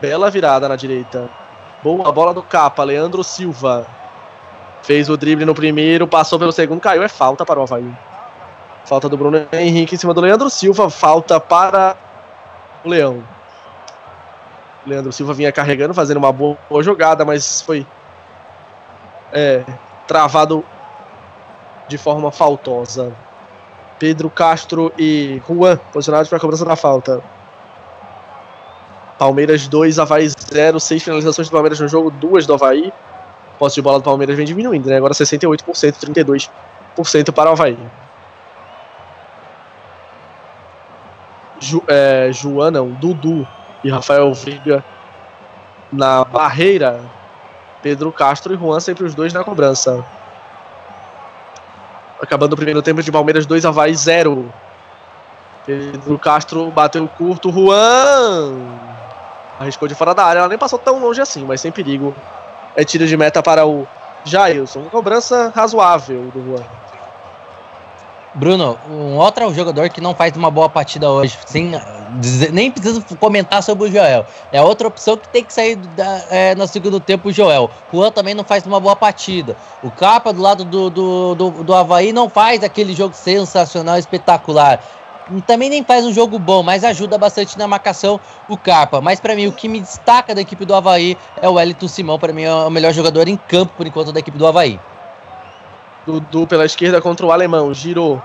Bela 0.00 0.28
virada 0.28 0.68
na 0.68 0.74
direita. 0.74 1.30
Boa 1.84 2.10
bola 2.10 2.34
do 2.34 2.42
capa, 2.42 2.82
Leandro 2.82 3.22
Silva. 3.22 3.86
Fez 4.82 5.08
o 5.08 5.16
drible 5.16 5.44
no 5.44 5.54
primeiro, 5.54 6.06
passou 6.06 6.38
pelo 6.38 6.52
segundo, 6.52 6.80
caiu. 6.80 7.02
É 7.02 7.08
falta 7.08 7.44
para 7.44 7.60
o 7.60 7.62
Havaí. 7.62 7.92
Falta 8.84 9.08
do 9.08 9.16
Bruno 9.16 9.46
Henrique 9.52 9.94
em 9.94 9.98
cima 9.98 10.12
do 10.12 10.20
Leandro 10.20 10.50
Silva. 10.50 10.90
Falta 10.90 11.38
para 11.38 11.96
o 12.84 12.88
Leão. 12.88 13.22
Leandro 14.86 15.12
Silva 15.12 15.32
vinha 15.32 15.52
carregando, 15.52 15.94
fazendo 15.94 16.16
uma 16.16 16.32
boa, 16.32 16.58
boa 16.68 16.82
jogada, 16.82 17.24
mas 17.24 17.62
foi 17.62 17.86
é, 19.32 19.62
travado 20.06 20.64
de 21.88 21.96
forma 21.96 22.32
faltosa. 22.32 23.12
Pedro 23.98 24.28
Castro 24.28 24.92
e 24.98 25.40
Juan 25.46 25.78
posicionados 25.92 26.28
para 26.28 26.38
a 26.38 26.40
cobrança 26.40 26.64
da 26.64 26.74
falta. 26.74 27.22
Palmeiras 29.16 29.68
2, 29.68 30.00
Havaí 30.00 30.28
0, 30.28 30.80
6 30.80 31.02
finalizações 31.04 31.48
do 31.48 31.52
Palmeiras 31.52 31.78
no 31.78 31.86
jogo, 31.86 32.10
duas 32.10 32.44
do 32.44 32.54
Havaí. 32.54 32.92
Posse 33.62 33.76
de 33.76 33.82
bola 33.82 34.00
do 34.00 34.02
Palmeiras 34.02 34.36
vem 34.36 34.44
diminuindo, 34.44 34.88
né? 34.88 34.96
Agora 34.96 35.14
68%, 35.14 36.50
32% 36.96 37.30
para 37.30 37.48
o 37.48 37.52
Havaí. 37.52 37.78
Ju, 41.60 41.80
é, 41.86 42.32
Joana, 42.32 42.82
Dudu 42.82 43.46
e 43.84 43.88
Rafael 43.88 44.34
Veiga 44.34 44.84
na 45.92 46.24
barreira. 46.24 47.02
Pedro 47.80 48.10
Castro 48.10 48.52
e 48.52 48.56
Juan 48.56 48.80
sempre 48.80 49.04
os 49.04 49.14
dois 49.14 49.32
na 49.32 49.44
cobrança. 49.44 50.04
Acabando 52.20 52.54
o 52.54 52.56
primeiro 52.56 52.82
tempo 52.82 53.00
de 53.00 53.12
Palmeiras 53.12 53.46
2, 53.46 53.64
Havaí 53.64 53.94
0. 53.94 54.52
Pedro 55.64 56.18
Castro 56.18 56.68
bateu 56.72 57.06
curto, 57.06 57.52
Juan 57.52 58.56
arriscou 59.60 59.86
de 59.86 59.94
fora 59.94 60.12
da 60.16 60.24
área, 60.24 60.40
ela 60.40 60.48
nem 60.48 60.58
passou 60.58 60.80
tão 60.80 60.98
longe 60.98 61.20
assim, 61.20 61.44
mas 61.44 61.60
sem 61.60 61.70
perigo. 61.70 62.12
É 62.76 62.84
tiro 62.84 63.06
de 63.06 63.16
meta 63.16 63.42
para 63.42 63.66
o 63.66 63.86
Jailson. 64.24 64.84
Cobrança 64.84 65.52
razoável 65.54 66.30
do 66.32 66.44
Juan. 66.44 66.64
Bruno, 68.34 68.78
um 68.88 69.16
outro 69.18 69.52
jogador 69.52 69.90
que 69.90 70.00
não 70.00 70.14
faz 70.14 70.34
uma 70.34 70.50
boa 70.50 70.68
partida 70.68 71.10
hoje, 71.10 71.38
sem 71.44 71.70
nem 72.50 72.70
preciso 72.70 73.04
comentar 73.20 73.62
sobre 73.62 73.88
o 73.88 73.92
Joel. 73.92 74.24
É 74.50 74.60
outra 74.62 74.88
opção 74.88 75.18
que 75.18 75.28
tem 75.28 75.44
que 75.44 75.52
sair 75.52 75.76
da, 75.76 76.24
é, 76.30 76.54
no 76.54 76.66
segundo 76.66 76.98
tempo 76.98 77.28
o 77.28 77.32
Joel. 77.32 77.70
O 77.92 77.96
Juan 77.98 78.10
também 78.10 78.34
não 78.34 78.42
faz 78.42 78.64
uma 78.64 78.80
boa 78.80 78.96
partida. 78.96 79.54
O 79.82 79.90
Capa 79.90 80.32
do 80.32 80.40
lado 80.40 80.64
do, 80.64 80.88
do, 80.88 81.34
do, 81.34 81.50
do 81.62 81.74
Havaí 81.74 82.10
não 82.10 82.30
faz 82.30 82.64
aquele 82.64 82.94
jogo 82.94 83.14
sensacional, 83.14 83.98
espetacular 83.98 84.82
também 85.46 85.70
nem 85.70 85.84
faz 85.84 86.04
um 86.04 86.12
jogo 86.12 86.38
bom, 86.38 86.62
mas 86.62 86.84
ajuda 86.84 87.16
bastante 87.16 87.58
na 87.58 87.66
marcação 87.66 88.20
o 88.48 88.56
Carpa. 88.56 89.00
Mas 89.00 89.20
para 89.20 89.34
mim, 89.34 89.46
o 89.46 89.52
que 89.52 89.68
me 89.68 89.80
destaca 89.80 90.34
da 90.34 90.40
equipe 90.40 90.64
do 90.64 90.74
Havaí 90.74 91.16
é 91.40 91.48
o 91.48 91.54
Wellington 91.54 91.88
Simão. 91.88 92.18
Para 92.18 92.32
mim, 92.32 92.42
é 92.42 92.52
o 92.52 92.70
melhor 92.70 92.92
jogador 92.92 93.28
em 93.28 93.36
campo, 93.36 93.72
por 93.76 93.86
enquanto, 93.86 94.12
da 94.12 94.20
equipe 94.20 94.38
do 94.38 94.46
Havaí. 94.46 94.78
Dudu 96.04 96.46
pela 96.46 96.64
esquerda 96.64 97.00
contra 97.00 97.24
o 97.24 97.32
alemão, 97.32 97.72
girou. 97.72 98.20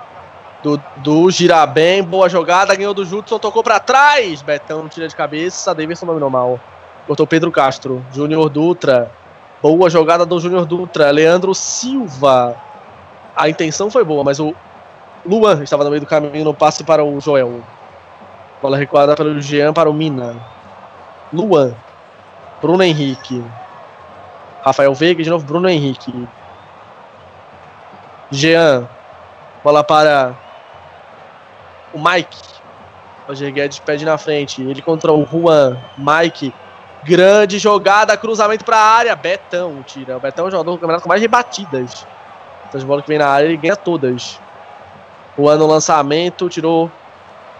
Dudu 0.64 1.30
gira 1.30 1.66
bem, 1.68 2.04
boa 2.04 2.28
jogada, 2.28 2.76
ganhou 2.76 2.94
do 2.94 3.06
Judson, 3.06 3.38
tocou 3.38 3.64
para 3.64 3.80
trás. 3.80 4.42
Betão 4.42 4.90
tira 4.90 5.08
de 5.08 5.16
cabeça, 5.16 5.74
Davidson 5.74 6.08
dominou 6.08 6.30
mal. 6.30 6.60
Cortou 7.06 7.28
Pedro 7.28 7.52
Castro, 7.52 8.04
Júnior 8.12 8.50
Dutra. 8.50 9.12
Boa 9.62 9.90
jogada 9.90 10.26
do 10.26 10.40
Júnior 10.40 10.66
Dutra, 10.66 11.12
Leandro 11.12 11.54
Silva. 11.54 12.56
A 13.36 13.48
intenção 13.48 13.90
foi 13.90 14.04
boa, 14.04 14.24
mas 14.24 14.40
o 14.40 14.56
Luan 15.26 15.64
estava 15.64 15.84
no 15.84 15.90
meio 15.90 16.02
do 16.02 16.08
caminho 16.08 16.46
no 16.46 16.54
passe 16.54 16.84
para 16.84 17.04
o 17.04 17.20
Joel. 17.20 17.62
Bola 18.62 18.78
recuada 18.78 19.16
pelo 19.16 19.40
Jean 19.42 19.74
para 19.74 19.90
o 19.90 19.94
Mina. 19.94 20.36
Luan. 21.32 21.74
Bruno 22.62 22.84
Henrique. 22.84 23.44
Rafael 24.64 24.94
Veiga, 24.94 25.24
de 25.24 25.30
novo 25.30 25.46
Bruno 25.46 25.70
Henrique. 25.70 26.28
Jean. 28.32 28.88
Bola 29.64 29.84
para 29.84 30.36
o 31.94 32.00
Mike. 32.00 32.58
Roger 33.28 33.52
Guedes 33.52 33.80
pede 33.80 34.06
na 34.06 34.18
frente. 34.18 34.62
Ele 34.62 34.82
contra 34.82 35.12
o 35.12 35.26
Juan. 35.26 35.78
Mike. 35.98 36.54
Grande 37.04 37.60
jogada, 37.60 38.18
cruzamento 38.18 38.66
para 38.66 38.78
a 38.78 38.84
área. 38.84 39.16
Betão 39.16 39.84
tira. 39.84 40.18
O 40.18 40.20
Betão 40.20 40.46
é 40.46 40.48
o 40.48 40.52
jogador 40.52 40.72
do 40.72 40.78
campeonato 40.78 41.04
com 41.04 41.10
mais 41.10 41.22
rebatidas. 41.22 42.08
Essas 42.68 42.84
bolas 42.84 43.04
que 43.04 43.10
vem 43.10 43.20
na 43.20 43.28
área, 43.28 43.46
ele 43.46 43.58
ganha 43.58 43.76
todas. 43.76 44.40
O 45.38 45.48
ano 45.48 45.68
lançamento, 45.68 46.50
tirou 46.50 46.92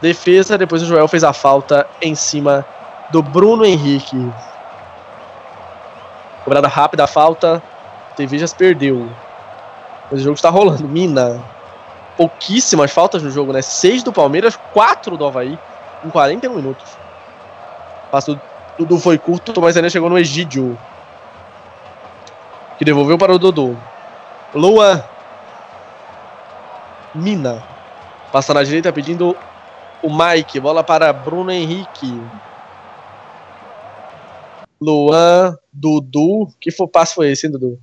defesa, 0.02 0.58
depois 0.58 0.82
o 0.82 0.86
Joel 0.86 1.08
fez 1.08 1.24
a 1.24 1.32
falta 1.32 1.88
em 2.02 2.16
cima 2.16 2.66
do 3.12 3.22
Bruno 3.22 3.64
Henrique. 3.64 4.32
Cobrada 6.44 6.68
rápida 6.68 7.04
a 7.04 7.08
falta, 7.08 7.62
Tevijas 8.16 8.54
perdeu. 8.54 9.08
Mas 10.10 10.22
o 10.22 10.24
jogo 10.24 10.36
está 10.36 10.50
rolando. 10.50 10.88
Mina. 10.88 11.44
Pouquíssimas 12.16 12.92
faltas 12.92 13.22
no 13.22 13.30
jogo, 13.30 13.54
né? 13.54 13.62
Seis 13.62 14.02
do 14.02 14.12
Palmeiras, 14.12 14.58
quatro 14.74 15.16
do 15.16 15.26
Havaí, 15.26 15.58
em 16.04 16.10
41 16.10 16.54
minutos. 16.54 16.98
Passo 18.10 18.40
Dudu 18.78 18.98
foi 19.00 19.18
curto, 19.18 19.60
mas 19.62 19.76
ainda 19.76 19.90
chegou 19.90 20.10
no 20.10 20.18
Egídio. 20.18 20.78
Que 22.78 22.86
devolveu 22.86 23.18
para 23.18 23.34
o 23.34 23.40
Dudu. 23.40 23.78
Luan 24.54 25.04
Mina. 27.18 27.64
Passa 28.32 28.54
na 28.54 28.64
direita 28.64 28.94
pedindo 28.94 29.36
o 30.04 30.10
Mike. 30.10 30.60
Bola 30.60 30.84
para 30.84 31.12
Bruno 31.12 31.52
Henrique. 31.52 32.22
Luan, 34.80 35.58
Dudu. 35.74 36.48
Que 36.60 36.72
foi, 36.72 36.88
passe 36.88 37.16
foi 37.16 37.32
esse, 37.32 37.48
hein, 37.48 37.52
Dudu? 37.52 37.80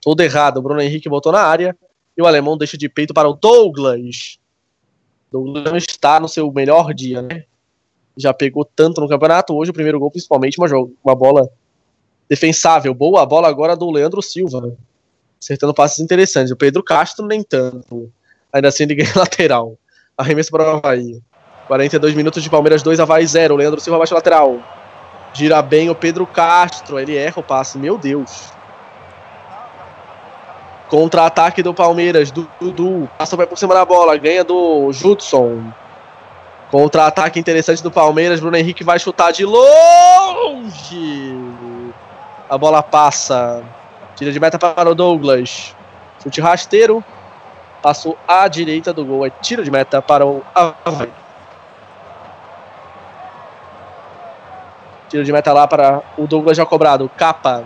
Todo 0.00 0.20
errado. 0.20 0.58
O 0.58 0.62
Bruno 0.62 0.80
Henrique 0.80 1.08
botou 1.08 1.32
na 1.32 1.42
área. 1.42 1.76
E 2.16 2.22
o 2.22 2.26
alemão 2.26 2.56
deixa 2.56 2.76
de 2.76 2.88
peito 2.88 3.14
para 3.14 3.28
o 3.28 3.34
Douglas. 3.34 4.38
Douglas 5.30 5.64
não 5.64 5.76
está 5.76 6.20
no 6.20 6.28
seu 6.28 6.50
melhor 6.52 6.92
dia, 6.92 7.22
né? 7.22 7.44
Já 8.16 8.34
pegou 8.34 8.64
tanto 8.64 9.00
no 9.00 9.08
campeonato. 9.08 9.54
Hoje 9.54 9.70
o 9.70 9.74
primeiro 9.74 9.98
gol, 9.98 10.10
principalmente, 10.10 10.58
uma, 10.58 10.68
uma 11.02 11.14
bola 11.14 11.48
defensável. 12.28 12.92
Boa 12.92 13.24
bola 13.24 13.48
agora 13.48 13.76
do 13.76 13.90
Leandro 13.90 14.20
Silva. 14.20 14.76
Acertando 15.40 15.74
passes 15.74 15.98
interessantes. 15.98 16.52
O 16.52 16.56
Pedro 16.56 16.82
Castro 16.82 17.26
nem 17.26 17.42
tanto. 17.42 18.12
Ainda 18.52 18.68
assim 18.68 18.86
ganha 18.88 19.12
lateral. 19.16 19.76
Arremesso 20.16 20.50
para 20.50 20.64
o 20.64 20.76
Havaí. 20.76 21.20
42 21.66 22.14
minutos 22.14 22.42
de 22.42 22.50
Palmeiras 22.50 22.82
2, 22.82 23.00
Havaí 23.00 23.26
0. 23.26 23.56
Leandro 23.56 23.80
Silva 23.80 23.98
baixa 23.98 24.14
lateral. 24.14 24.58
Gira 25.32 25.62
bem 25.62 25.88
o 25.88 25.94
Pedro 25.94 26.26
Castro. 26.26 26.98
Ele 26.98 27.16
erra 27.16 27.38
o 27.38 27.42
passe. 27.42 27.78
Meu 27.78 27.96
Deus. 27.96 28.52
Contra-ataque 30.88 31.62
do 31.62 31.72
Palmeiras. 31.72 32.30
Dudu. 32.30 33.08
Passa 33.16 33.36
por 33.46 33.56
cima 33.56 33.72
da 33.72 33.84
bola. 33.84 34.16
Ganha 34.18 34.44
do 34.44 34.92
Judson. 34.92 35.72
Contra-ataque 36.70 37.40
interessante 37.40 37.82
do 37.82 37.90
Palmeiras. 37.90 38.40
Bruno 38.40 38.56
Henrique 38.56 38.84
vai 38.84 38.98
chutar 38.98 39.32
de 39.32 39.44
longe. 39.44 41.34
A 42.50 42.58
bola 42.58 42.82
passa. 42.82 43.62
Tira 44.14 44.30
de 44.30 44.38
meta 44.38 44.58
para 44.58 44.90
o 44.90 44.94
Douglas. 44.94 45.74
Chute 46.22 46.40
rasteiro. 46.40 47.02
Passou 47.82 48.16
à 48.28 48.46
direita 48.46 48.92
do 48.92 49.04
gol. 49.04 49.26
É 49.26 49.30
tiro 49.30 49.64
de 49.64 49.70
meta 49.70 50.00
para 50.00 50.24
o 50.24 50.40
Havaí. 50.54 51.12
Tiro 55.08 55.24
de 55.24 55.32
meta 55.32 55.52
lá 55.52 55.66
para 55.66 56.00
o 56.16 56.28
Douglas 56.28 56.56
já 56.56 56.64
cobrado. 56.64 57.10
Capa. 57.16 57.64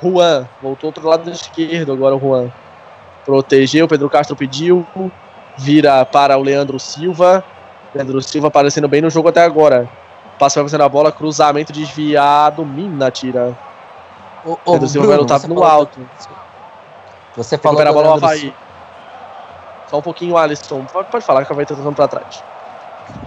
Juan. 0.00 0.48
Voltou 0.62 0.88
outro 0.88 1.08
lado 1.08 1.28
esquerdo 1.28 1.92
agora 1.92 2.14
o 2.14 2.20
Juan. 2.20 2.52
Protegeu. 3.24 3.88
Pedro 3.88 4.08
Castro 4.08 4.36
pediu. 4.36 4.86
Vira 5.58 6.04
para 6.04 6.38
o 6.38 6.42
Leandro 6.42 6.78
Silva. 6.78 7.42
Leandro 7.92 8.22
Silva 8.22 8.46
aparecendo 8.46 8.86
bem 8.86 9.02
no 9.02 9.10
jogo 9.10 9.28
até 9.28 9.42
agora. 9.42 9.88
Passa 10.38 10.60
vai 10.60 10.68
fazendo 10.68 10.84
a 10.84 10.88
bola. 10.88 11.10
Cruzamento 11.10 11.72
desviado. 11.72 12.64
Mina 12.64 13.10
tira. 13.10 13.58
O, 14.44 14.52
o 14.52 14.70
Leandro 14.70 14.88
Silva 14.88 15.08
vai 15.08 15.16
lutar 15.16 15.40
no 15.48 15.64
alto. 15.64 15.98
Você 17.36 17.58
falou 17.58 17.82
a 17.82 17.92
bola 17.92 18.08
ao 18.08 18.14
Havaí. 18.14 18.54
Só 19.90 19.98
um 19.98 20.02
pouquinho, 20.02 20.36
Alisson. 20.36 20.84
Pode, 20.84 21.08
pode 21.10 21.24
falar 21.24 21.44
que 21.44 21.52
vai 21.54 21.66
tentando 21.66 21.92
pra 21.92 22.08
trás. 22.08 22.42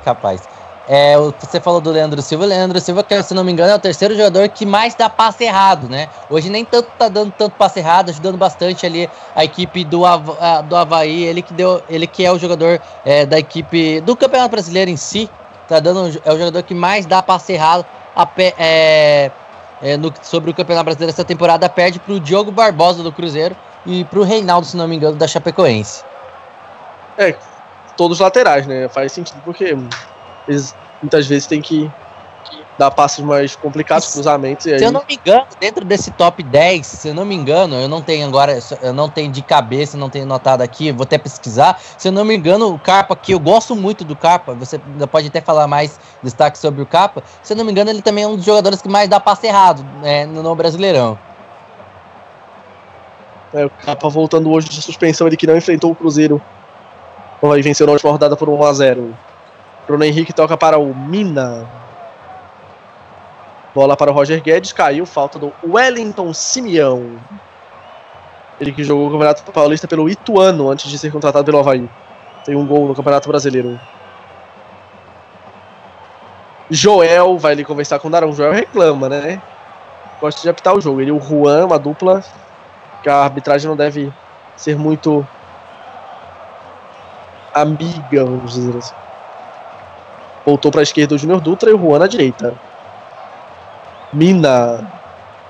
Capaz. 0.04 0.48
É, 0.92 1.16
você 1.40 1.62
falou 1.62 1.80
do 1.80 1.92
Leandro 1.92 2.20
Silva. 2.20 2.46
O 2.46 2.48
Leandro 2.48 2.82
Silva, 2.82 3.04
que 3.04 3.22
se 3.22 3.36
não 3.36 3.44
me 3.44 3.52
engano, 3.52 3.72
é 3.72 3.76
o 3.76 3.80
terceiro 3.80 4.16
jogador 4.16 4.50
que 4.50 4.66
mais 4.66 4.96
dá 4.96 5.08
passe 5.08 5.44
errado, 5.44 5.88
né? 5.88 6.10
Hoje 6.28 6.50
nem 6.50 6.66
tanto 6.66 6.90
tá 6.98 7.08
dando 7.08 7.32
tanto 7.32 7.56
passe 7.56 7.78
errado, 7.78 8.10
ajudando 8.10 8.40
bastante 8.40 8.88
ali 8.88 9.08
a 9.36 9.46
equipe 9.46 9.84
do, 9.84 10.02
do 10.68 10.76
Havaí. 10.76 11.26
Ele 11.26 11.44
que, 11.44 11.54
deu, 11.54 11.84
ele 11.88 12.08
que 12.08 12.26
é 12.26 12.32
o 12.32 12.40
jogador 12.40 12.82
é, 13.06 13.24
da 13.24 13.38
equipe 13.38 14.02
do 14.02 14.16
Campeonato 14.16 14.50
Brasileiro 14.50 14.90
em 14.90 14.98
si. 14.98 15.30
Tá 15.68 15.80
dando, 15.80 16.20
é 16.26 16.34
o 16.34 16.38
jogador 16.40 16.64
que 16.64 16.74
mais 16.74 17.06
dá 17.06 17.22
passe 17.22 17.54
errado 17.54 17.86
a 18.16 18.26
pé, 18.26 18.56
é, 18.58 19.32
é, 19.84 19.96
no, 19.96 20.12
sobre 20.24 20.50
o 20.50 20.56
Campeonato 20.56 20.86
Brasileiro 20.86 21.12
essa 21.12 21.24
temporada. 21.24 21.70
Perde 21.70 22.00
pro 22.00 22.20
Diogo 22.20 22.52
Barbosa 22.52 23.04
do 23.04 23.12
Cruzeiro 23.12 23.56
e 23.86 24.04
pro 24.06 24.24
Reinaldo, 24.24 24.66
se 24.66 24.76
não 24.76 24.88
me 24.88 24.96
engano, 24.96 25.16
da 25.16 25.28
Chapecoense. 25.28 26.04
É, 27.20 27.36
todos 27.98 28.22
laterais, 28.22 28.66
né? 28.66 28.88
Faz 28.88 29.12
sentido 29.12 29.42
porque 29.44 29.78
eles 30.48 30.74
muitas 31.02 31.28
vezes 31.28 31.46
têm 31.48 31.62
que, 31.62 31.92
dá 32.78 32.90
passes 32.90 33.20
mais 33.20 33.58
complicados, 33.58 34.14
cruzamentos 34.14 34.66
e 34.66 34.74
aí. 34.74 34.80
Se 34.80 34.86
eu 34.86 34.92
não 34.92 35.04
me 35.06 35.16
engano, 35.16 35.46
dentro 35.60 35.84
desse 35.84 36.12
top 36.12 36.42
10, 36.42 36.88
se 36.88 37.10
eu 37.10 37.14
não 37.14 37.26
me 37.26 37.36
engano, 37.36 37.76
eu 37.76 37.90
não 37.90 38.02
tenho 38.02 38.26
agora, 38.26 38.58
eu 38.82 38.94
não 38.94 39.10
tenho 39.10 39.30
de 39.30 39.42
cabeça, 39.42 39.98
não 39.98 40.10
tenho 40.10 40.26
notado 40.26 40.62
aqui, 40.62 40.94
vou 40.94 41.04
até 41.04 41.18
pesquisar. 41.18 41.78
Se 41.98 42.08
eu 42.08 42.12
não 42.14 42.24
me 42.24 42.38
engano, 42.38 42.74
o 42.74 42.80
Carpa, 42.80 43.18
que 43.18 43.34
eu 43.34 43.40
gosto 43.40 43.76
muito 43.76 44.06
do 44.06 44.16
Carpa, 44.16 44.54
você 44.54 44.80
pode 45.12 45.28
até 45.28 45.42
falar 45.42 45.68
mais 45.68 46.00
destaque 46.24 46.58
sobre 46.58 46.82
o 46.82 46.86
Carpa. 46.86 47.22
Se 47.44 47.52
eu 47.52 47.58
não 47.58 47.66
me 47.66 47.72
engano, 47.74 47.90
ele 47.90 48.02
também 48.02 48.24
é 48.24 48.28
um 48.28 48.38
dos 48.38 48.46
jogadores 48.46 48.82
que 48.82 48.88
mais 48.88 49.10
dá 49.10 49.20
passe 49.20 49.46
errado 49.46 49.86
é, 50.04 50.26
no, 50.26 50.42
no 50.42 50.56
Brasileirão. 50.56 51.20
É, 53.54 53.66
o 53.66 53.70
Capa 53.70 54.08
voltando 54.08 54.50
hoje 54.50 54.70
de 54.70 54.82
suspensão, 54.82 55.28
ele 55.28 55.36
que 55.36 55.46
não 55.46 55.58
enfrentou 55.58 55.92
o 55.92 55.96
Cruzeiro. 55.96 56.42
Vai 57.42 57.62
venceu 57.62 57.86
na 57.86 57.94
última 57.94 58.12
rodada 58.12 58.36
por 58.36 58.50
1x0. 58.50 59.14
Bruno 59.88 60.04
Henrique 60.04 60.34
toca 60.34 60.58
para 60.58 60.78
o 60.78 60.94
Mina. 60.94 61.66
Bola 63.74 63.96
para 63.96 64.12
o 64.12 64.14
Roger 64.14 64.42
Guedes, 64.42 64.74
caiu, 64.74 65.06
falta 65.06 65.40
do 65.40 65.54
Wellington 65.64 66.34
Simeão. 66.34 67.18
Ele 68.60 68.74
que 68.74 68.84
jogou 68.84 69.08
o 69.08 69.12
Campeonato 69.12 69.52
Paulista 69.52 69.88
pelo 69.88 70.10
Ituano 70.10 70.70
antes 70.70 70.92
de 70.92 70.98
ser 70.98 71.12
contratado 71.12 71.46
pelo 71.46 71.60
Havaí. 71.60 71.90
Tem 72.44 72.56
um 72.56 72.68
gol 72.68 72.88
no 72.88 72.96
Campeonato 72.96 73.30
Brasileiro. 73.30 73.80
Joel 76.70 77.38
vai 77.38 77.54
ali 77.54 77.64
conversar 77.64 78.00
com 78.00 78.10
o 78.10 78.12
Darão. 78.12 78.34
Joel 78.34 78.52
reclama, 78.52 79.08
né? 79.08 79.42
Gosta 80.20 80.42
de 80.42 80.50
apitar 80.50 80.76
o 80.76 80.82
jogo. 80.82 81.00
Ele 81.00 81.10
e 81.10 81.14
o 81.14 81.22
Juan, 81.22 81.66
uma 81.66 81.80
dupla 81.80 82.22
que 83.02 83.10
a 83.10 83.16
arbitragem 83.16 83.68
não 83.68 83.78
deve 83.78 84.12
ser 84.58 84.78
muito 84.78 85.26
amiga, 87.54 88.26
vamos 88.26 88.54
dizer 88.54 88.78
assim. 88.78 88.94
Voltou 90.46 90.72
para 90.72 90.82
a 90.82 90.84
esquerda 90.84 91.16
o 91.16 91.18
Júnior 91.18 91.42
Dutra 91.42 91.70
e 91.70 91.74
o 91.74 91.78
Juan 91.78 92.04
à 92.04 92.08
direita. 92.08 92.54
Mina. 94.12 94.92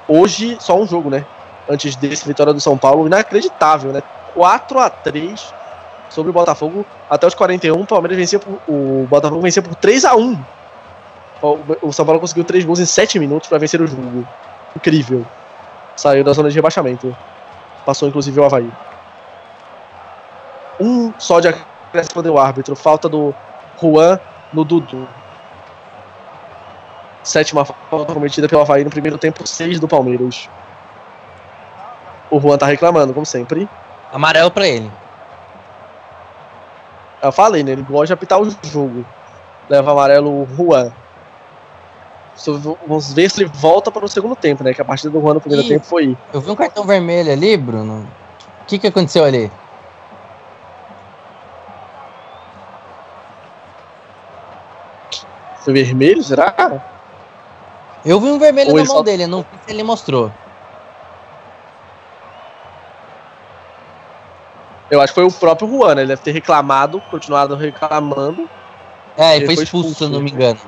Hoje, 0.08 0.58
só 0.60 0.78
um 0.78 0.86
jogo, 0.86 1.10
né? 1.10 1.26
Antes 1.70 1.96
desse, 1.96 2.28
vitória 2.28 2.54
do 2.54 2.60
São 2.60 2.78
Paulo. 2.78 3.08
Inacreditável, 3.08 3.92
né? 3.92 4.02
4 4.34 4.80
a 4.80 4.90
3 4.90 5.54
sobre 6.10 6.32
o 6.32 6.34
Botafogo. 6.34 6.86
Até 7.10 7.28
os 7.28 7.34
41, 7.34 7.80
o 7.80 7.86
Palmeiras 7.86 8.18
vencia 8.18 8.40
por, 8.40 8.60
o 8.68 9.08
Botafogo 9.10 9.42
vencia 9.42 9.62
por 9.62 9.76
3 9.76 10.06
a 10.06 10.16
1 10.16 10.40
O 11.82 11.94
São 11.94 12.06
Paulo 12.06 12.20
conseguiu 12.20 12.44
3 12.44 12.66
gols 12.66 12.80
em 12.80 12.86
7 12.86 13.20
minutos 13.20 13.48
para 13.48 13.58
vencer 13.58 13.80
o 13.82 13.88
jogo. 13.88 14.28
Incrível. 14.76 15.26
Saiu 15.96 16.24
da 16.24 16.34
zona 16.34 16.50
de 16.50 16.56
rebaixamento. 16.56 17.16
Passou 17.86 18.10
inclusive 18.10 18.40
o 18.40 18.44
Havaí. 18.44 18.70
Um 20.80 21.14
só 21.18 21.40
de 21.40 21.48
acréscimo 21.90 22.24
deu 22.24 22.38
árbitro. 22.38 22.76
Falta 22.76 23.10
do 23.10 23.34
Juan 23.82 24.20
no 24.54 24.64
Dudu. 24.64 25.08
Sétima 27.24 27.66
falta 27.66 28.14
cometida 28.14 28.48
pelo 28.48 28.62
Havaí 28.62 28.84
no 28.84 28.90
primeiro 28.90 29.18
tempo, 29.18 29.46
6 29.46 29.80
do 29.80 29.88
Palmeiras. 29.88 30.50
O 32.32 32.40
Juan 32.40 32.58
tá 32.58 32.66
reclamando, 32.66 33.14
como 33.14 33.26
sempre. 33.26 33.68
Amarelo 34.12 34.52
para 34.52 34.68
ele. 34.68 34.90
Eu 37.22 37.32
falei, 37.32 37.64
né? 37.64 37.72
Ele 37.74 37.82
gosta 37.82 38.08
de 38.08 38.14
apitar 38.14 38.40
o 38.40 38.50
jogo. 38.64 39.06
Leva 39.68 39.92
amarelo 39.92 40.44
o 40.44 40.48
Juan. 40.56 40.92
Vamos 42.88 43.14
ver 43.14 43.30
se 43.30 43.44
ele 43.44 43.52
volta 43.54 43.92
para 43.92 44.06
o 44.06 44.08
segundo 44.08 44.36
tempo, 44.36 44.64
né? 44.64 44.74
Que 44.74 44.82
a 44.82 44.86
partida 44.86 45.12
do 45.12 45.20
Juan 45.20 45.34
no 45.34 45.42
primeiro 45.42 45.66
Ih, 45.66 45.70
tempo 45.70 45.86
foi. 45.86 46.18
Eu 46.34 46.40
vi 46.40 46.50
um 46.50 46.56
cartão 46.56 46.86
vermelho 46.86 47.32
ali, 47.32 47.58
Bruno. 47.58 48.08
O 48.62 48.66
que, 48.66 48.80
que 48.80 48.88
aconteceu 48.88 49.26
ali? 49.26 49.52
Foi 55.64 55.74
vermelho, 55.74 56.24
será? 56.24 56.54
Eu 58.06 58.20
vi 58.20 58.28
um 58.30 58.40
vermelho 58.40 58.72
Ou 58.72 58.78
na 58.78 58.86
mão 58.86 58.98
só- 58.98 59.04
dele, 59.04 59.28
não 59.28 59.40
sei 59.50 59.60
se 59.66 59.72
ele 59.72 59.84
mostrou. 59.84 60.32
Eu 64.90 65.02
acho 65.02 65.14
que 65.14 65.20
foi 65.22 65.26
o 65.26 65.32
próprio 65.32 65.68
Juan, 65.70 65.96
né? 65.96 66.02
Ele 66.02 66.08
deve 66.10 66.22
ter 66.22 66.32
reclamado, 66.32 67.00
continuado 67.12 67.56
reclamando. 67.56 68.50
É, 69.16 69.36
ele 69.36 69.40
Ele 69.40 69.46
foi 69.46 69.56
foi 69.58 69.64
expulso, 69.66 69.90
expulso, 69.92 69.98
se 69.98 70.04
eu 70.06 70.10
não 70.10 70.20
né? 70.20 70.24
me 70.26 70.32
engano. 70.32 70.60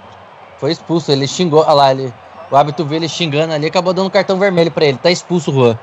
Foi 0.59 0.71
expulso, 0.71 1.11
ele 1.11 1.27
xingou. 1.27 1.61
Olha 1.61 1.73
lá, 1.73 1.91
ele, 1.91 2.13
o 2.51 2.55
hábito 2.55 2.85
viu 2.85 2.97
ele 2.97 3.09
xingando 3.09 3.53
ali, 3.53 3.65
acabou 3.65 3.93
dando 3.93 4.11
cartão 4.11 4.37
vermelho 4.37 4.69
pra 4.71 4.85
ele. 4.85 4.97
Tá 4.97 5.09
expulso 5.09 5.49
o 5.51 5.53
Juan. 5.55 5.77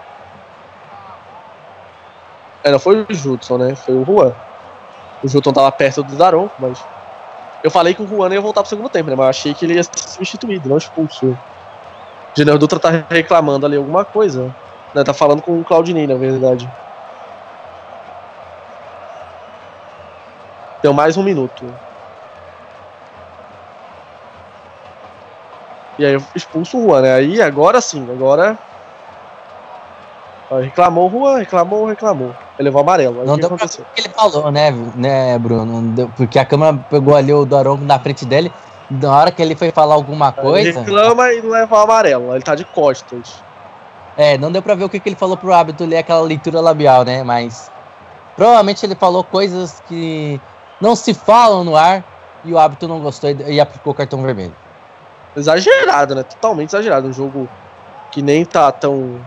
É, 2.62 2.70
não 2.70 2.78
foi 2.78 3.00
o 3.02 3.06
Judson, 3.12 3.58
né? 3.58 3.74
Foi 3.74 3.94
o 3.94 4.04
Juan. 4.04 4.32
O 5.22 5.28
Judson 5.28 5.52
tava 5.52 5.72
perto 5.72 6.04
do 6.04 6.16
Daron, 6.16 6.48
mas. 6.60 6.78
Eu 7.62 7.70
falei 7.70 7.94
que 7.94 8.02
o 8.02 8.06
Juan 8.06 8.32
ia 8.32 8.40
voltar 8.40 8.62
pro 8.62 8.68
segundo 8.68 8.88
tempo, 8.88 9.10
né? 9.10 9.16
Mas 9.16 9.24
eu 9.24 9.30
achei 9.30 9.54
que 9.54 9.64
ele 9.64 9.74
ia 9.74 9.82
ser 9.82 9.90
substituído, 9.94 10.68
não 10.68 10.76
expulso. 10.76 11.26
O 11.26 11.38
Júnior 12.36 12.58
Dutra 12.58 12.78
tá 12.78 13.04
reclamando 13.10 13.66
ali 13.66 13.76
alguma 13.76 14.04
coisa. 14.04 14.54
Né? 14.94 15.02
Tá 15.02 15.12
falando 15.12 15.42
com 15.42 15.60
o 15.60 15.64
Claudinei, 15.64 16.06
na 16.06 16.16
verdade. 16.16 16.68
Deu 20.82 20.92
mais 20.92 21.16
um 21.16 21.22
minuto. 21.22 21.66
E 25.98 26.04
aí 26.04 26.14
eu 26.14 26.22
expulso 26.34 26.78
o 26.78 26.82
Juan, 26.82 27.02
né? 27.02 27.14
Aí 27.14 27.42
agora 27.42 27.80
sim, 27.80 28.08
agora. 28.08 28.56
Reclamou 30.50 31.10
Juan, 31.10 31.38
reclamou, 31.38 31.86
reclamou. 31.86 32.34
Ele 32.58 32.68
levou 32.68 32.80
amarelo. 32.80 33.20
Aí 33.20 33.26
Não 33.26 33.36
deu 33.36 33.48
pra 33.48 33.56
ver 33.56 33.64
aconteceu? 33.64 33.84
o 33.84 33.94
que 33.94 34.00
ele 34.00 34.08
falou, 34.14 34.50
né, 34.50 34.70
né 34.94 35.38
Bruno? 35.38 35.82
Deu- 35.92 36.08
porque 36.16 36.38
a 36.38 36.44
câmera 36.44 36.76
pegou 36.90 37.14
ali 37.14 37.32
o 37.32 37.44
Daronco 37.44 37.84
na 37.84 37.98
frente 37.98 38.24
dele. 38.24 38.50
Na 38.90 39.14
hora 39.14 39.30
que 39.30 39.42
ele 39.42 39.54
foi 39.54 39.70
falar 39.70 39.94
alguma 39.94 40.28
Ele 40.38 40.46
coisa. 40.46 40.80
reclama 40.80 41.32
e 41.34 41.42
não 41.42 41.50
leva 41.50 41.76
o 41.76 41.78
amarelo. 41.78 42.34
Ele 42.34 42.42
tá 42.42 42.54
de 42.54 42.64
costas. 42.64 43.42
É, 44.16 44.38
não 44.38 44.50
deu 44.50 44.62
pra 44.62 44.74
ver 44.74 44.84
o 44.84 44.88
que, 44.88 44.98
que 44.98 45.08
ele 45.10 45.16
falou 45.16 45.36
pro 45.36 45.52
hábito 45.52 45.84
ler 45.84 45.98
aquela 45.98 46.22
leitura 46.22 46.60
labial, 46.60 47.04
né? 47.04 47.22
Mas 47.22 47.70
provavelmente 48.34 48.84
ele 48.84 48.94
falou 48.94 49.22
coisas 49.22 49.80
que 49.86 50.40
não 50.80 50.96
se 50.96 51.12
falam 51.12 51.62
no 51.62 51.76
ar 51.76 52.02
e 52.44 52.52
o 52.54 52.58
hábito 52.58 52.88
não 52.88 53.00
gostou 53.00 53.28
e, 53.30 53.34
e 53.52 53.60
aplicou 53.60 53.92
o 53.92 53.96
cartão 53.96 54.22
vermelho. 54.22 54.56
Exagerado, 55.36 56.14
né? 56.14 56.22
Totalmente 56.22 56.70
exagerado. 56.70 57.08
Um 57.08 57.12
jogo 57.12 57.48
que 58.10 58.22
nem 58.22 58.44
tá 58.44 58.72
tão. 58.72 59.20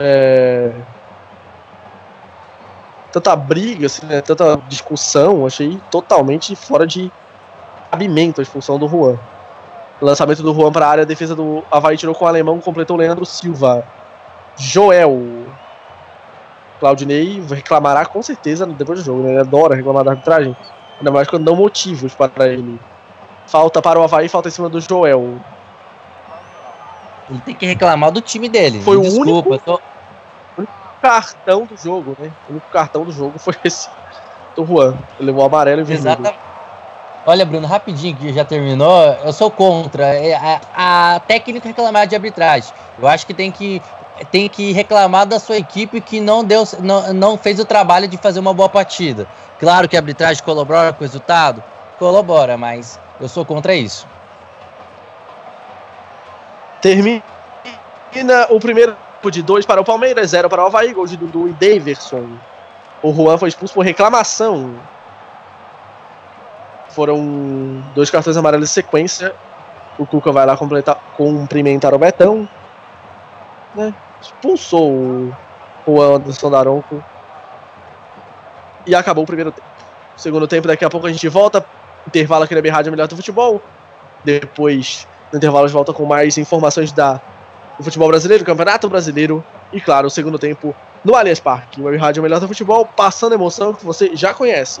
É... 0.00 0.72
Tanta 3.12 3.36
briga, 3.36 3.86
assim, 3.86 4.06
né? 4.06 4.20
Tanta 4.20 4.60
discussão. 4.68 5.46
Achei 5.46 5.80
totalmente 5.90 6.56
fora 6.56 6.86
de 6.86 7.12
cabimento 7.90 8.40
a 8.40 8.42
expulsão 8.42 8.78
do 8.78 8.88
Juan. 8.88 9.18
Lançamento 10.00 10.42
do 10.42 10.52
Juan 10.52 10.72
pra 10.72 10.88
área, 10.88 11.02
a 11.02 11.06
defesa 11.06 11.34
do 11.36 11.62
Havaí 11.70 11.96
tirou 11.96 12.14
com 12.14 12.24
o 12.24 12.28
alemão, 12.28 12.60
completou 12.60 12.96
o 12.96 12.98
Leandro 12.98 13.24
Silva. 13.24 13.84
Joel. 14.56 15.46
Claudinei 16.80 17.40
reclamará 17.48 18.04
com 18.04 18.20
certeza 18.20 18.66
depois 18.66 18.98
do 18.98 19.04
jogo, 19.04 19.22
né? 19.22 19.30
Ele 19.30 19.40
adora 19.40 19.76
reclamar 19.76 20.04
da 20.04 20.10
arbitragem. 20.10 20.56
Ainda 20.98 21.10
mais 21.10 21.28
quando 21.28 21.44
dão 21.44 21.54
motivos 21.54 22.14
para 22.14 22.48
ele. 22.48 22.80
Falta 23.46 23.80
para 23.80 23.98
o 23.98 24.02
Havaí, 24.02 24.28
falta 24.28 24.48
em 24.48 24.52
cima 24.52 24.68
do 24.68 24.80
Joel. 24.80 25.38
Ele 27.28 27.40
tem 27.40 27.54
que 27.54 27.66
reclamar 27.66 28.10
do 28.10 28.20
time 28.20 28.48
dele. 28.48 28.80
Foi 28.82 28.96
o 28.96 29.00
Desculpa, 29.02 29.30
único- 29.30 29.58
tô- 29.58 29.80
Cartão 31.00 31.66
do 31.66 31.76
jogo, 31.76 32.16
né? 32.18 32.32
O 32.48 32.52
único 32.52 32.66
cartão 32.70 33.04
do 33.04 33.12
jogo 33.12 33.38
foi 33.38 33.54
esse 33.64 33.90
do 34.56 34.64
Juan. 34.64 34.96
Ele 35.18 35.26
levou 35.26 35.44
amarelo 35.44 35.82
e 35.82 35.84
vermelho. 35.84 36.08
Exatamente. 36.12 36.38
Olha, 37.26 37.44
Bruno, 37.44 37.66
rapidinho 37.66 38.16
que 38.16 38.32
já 38.32 38.44
terminou, 38.44 39.02
eu 39.24 39.32
sou 39.32 39.50
contra. 39.50 40.14
É, 40.14 40.34
A, 40.34 41.14
a 41.14 41.20
técnica 41.20 41.68
reclamar 41.68 42.06
de 42.06 42.14
arbitragem. 42.14 42.72
Eu 42.98 43.06
acho 43.06 43.26
que 43.26 43.34
tem 43.34 43.50
que 43.52 43.82
tem 44.30 44.48
que 44.48 44.72
reclamar 44.72 45.26
da 45.26 45.40
sua 45.40 45.56
equipe 45.56 46.00
que 46.00 46.20
não 46.20 46.44
deu, 46.44 46.62
não, 46.80 47.12
não 47.12 47.36
fez 47.36 47.58
o 47.58 47.64
trabalho 47.64 48.06
de 48.06 48.16
fazer 48.16 48.38
uma 48.40 48.54
boa 48.54 48.68
partida. 48.68 49.26
Claro 49.58 49.88
que 49.88 49.96
a 49.96 50.00
arbitragem 50.00 50.42
colabora 50.42 50.92
com 50.92 51.00
o 51.00 51.06
resultado, 51.06 51.62
colabora, 51.98 52.56
mas 52.56 52.98
eu 53.20 53.28
sou 53.28 53.44
contra 53.44 53.74
isso. 53.74 54.06
Termina 56.84 57.22
o 58.50 58.60
primeiro 58.60 58.94
tempo 58.94 59.30
de 59.30 59.42
2 59.42 59.64
para 59.64 59.80
o 59.80 59.84
Palmeiras, 59.84 60.32
0 60.32 60.50
para 60.50 60.64
o 60.64 60.66
Havaí, 60.66 60.92
gol 60.92 61.06
de 61.06 61.16
Dudu 61.16 61.48
e 61.48 61.52
Daverson. 61.54 62.36
O 63.02 63.10
Juan 63.10 63.38
foi 63.38 63.48
expulso 63.48 63.72
por 63.72 63.82
reclamação. 63.82 64.74
Foram 66.90 67.82
dois 67.94 68.10
cartões 68.10 68.36
amarelos 68.36 68.68
em 68.68 68.72
sequência. 68.72 69.34
O 69.98 70.04
Cuca 70.04 70.30
vai 70.30 70.44
lá 70.44 70.58
completar, 70.58 70.96
cumprimentar 71.16 71.94
o 71.94 71.98
Betão. 71.98 72.46
Né? 73.74 73.94
Expulsou 74.20 74.92
o 74.92 75.34
Juan 75.86 76.16
Anderson 76.16 76.50
Daronco. 76.50 77.02
E 78.86 78.94
acabou 78.94 79.24
o 79.24 79.26
primeiro 79.26 79.52
tempo. 79.52 79.66
Segundo 80.18 80.46
tempo, 80.46 80.68
daqui 80.68 80.84
a 80.84 80.90
pouco 80.90 81.06
a 81.06 81.10
gente 81.12 81.30
volta. 81.30 81.64
Intervalo 82.06 82.44
aqui 82.44 82.54
na 82.54 82.70
Rádio 82.70 82.92
Melhor 82.92 83.08
do 83.08 83.16
Futebol. 83.16 83.62
Depois, 84.22 85.08
no 85.34 85.38
intervalo, 85.38 85.66
gente 85.66 85.74
volta 85.74 85.92
com 85.92 86.06
mais 86.06 86.38
informações 86.38 86.92
da, 86.92 87.20
do 87.76 87.82
futebol 87.82 88.08
brasileiro, 88.08 88.44
Campeonato 88.44 88.88
Brasileiro. 88.88 89.44
E, 89.72 89.80
claro, 89.80 90.06
o 90.06 90.10
segundo 90.10 90.38
tempo 90.38 90.74
no 91.04 91.16
Allianz 91.16 91.40
Parque. 91.40 91.82
Web 91.82 91.98
Rádio 91.98 92.22
Melhor 92.22 92.38
do 92.38 92.46
Futebol, 92.46 92.86
passando 92.86 93.34
emoção 93.34 93.74
que 93.74 93.84
você 93.84 94.14
já 94.14 94.32
conhece. 94.32 94.80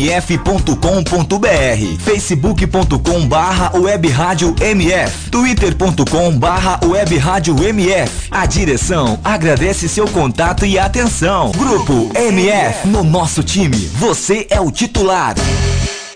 radiomf.com.br 0.01 1.99
facebook.com 1.99 3.27
barra 3.27 3.77
web 3.77 4.07
rádio 4.09 4.55
MF 4.59 5.29
twitter.com 5.29 6.37
barra 6.37 6.79
web 6.83 7.17
rádio 7.17 7.63
MF 7.63 8.27
A 8.31 8.45
direção 8.45 9.19
agradece 9.23 9.87
seu 9.87 10.07
contato 10.07 10.65
e 10.65 10.79
atenção. 10.79 11.51
Grupo 11.51 12.11
MF, 12.15 12.87
no 12.87 13.03
nosso 13.03 13.43
time, 13.43 13.77
você 13.77 14.47
é 14.49 14.59
o 14.59 14.71
titular. 14.71 15.35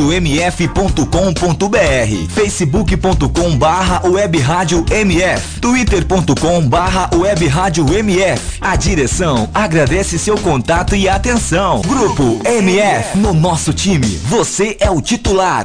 radiomf.com.br 0.00 1.06
facebook.com 2.30 3.56
barra 3.56 4.08
web 4.08 4.38
rádio 4.38 4.84
MF 4.90 5.60
twitter.com 5.60 6.68
barra 6.68 7.10
web 7.14 7.46
rádio 7.46 7.86
MF 7.92 8.58
A 8.60 8.76
direção 8.76 9.48
agradece 9.52 10.18
seu 10.18 10.38
contato 10.38 10.96
e 10.96 11.08
atenção. 11.08 11.82
Grupo 11.82 12.40
MF, 12.44 13.18
no 13.18 13.34
nosso 13.34 13.72
time, 13.72 14.06
você 14.24 14.76
é 14.80 14.90
o 14.90 15.00
titular. 15.00 15.64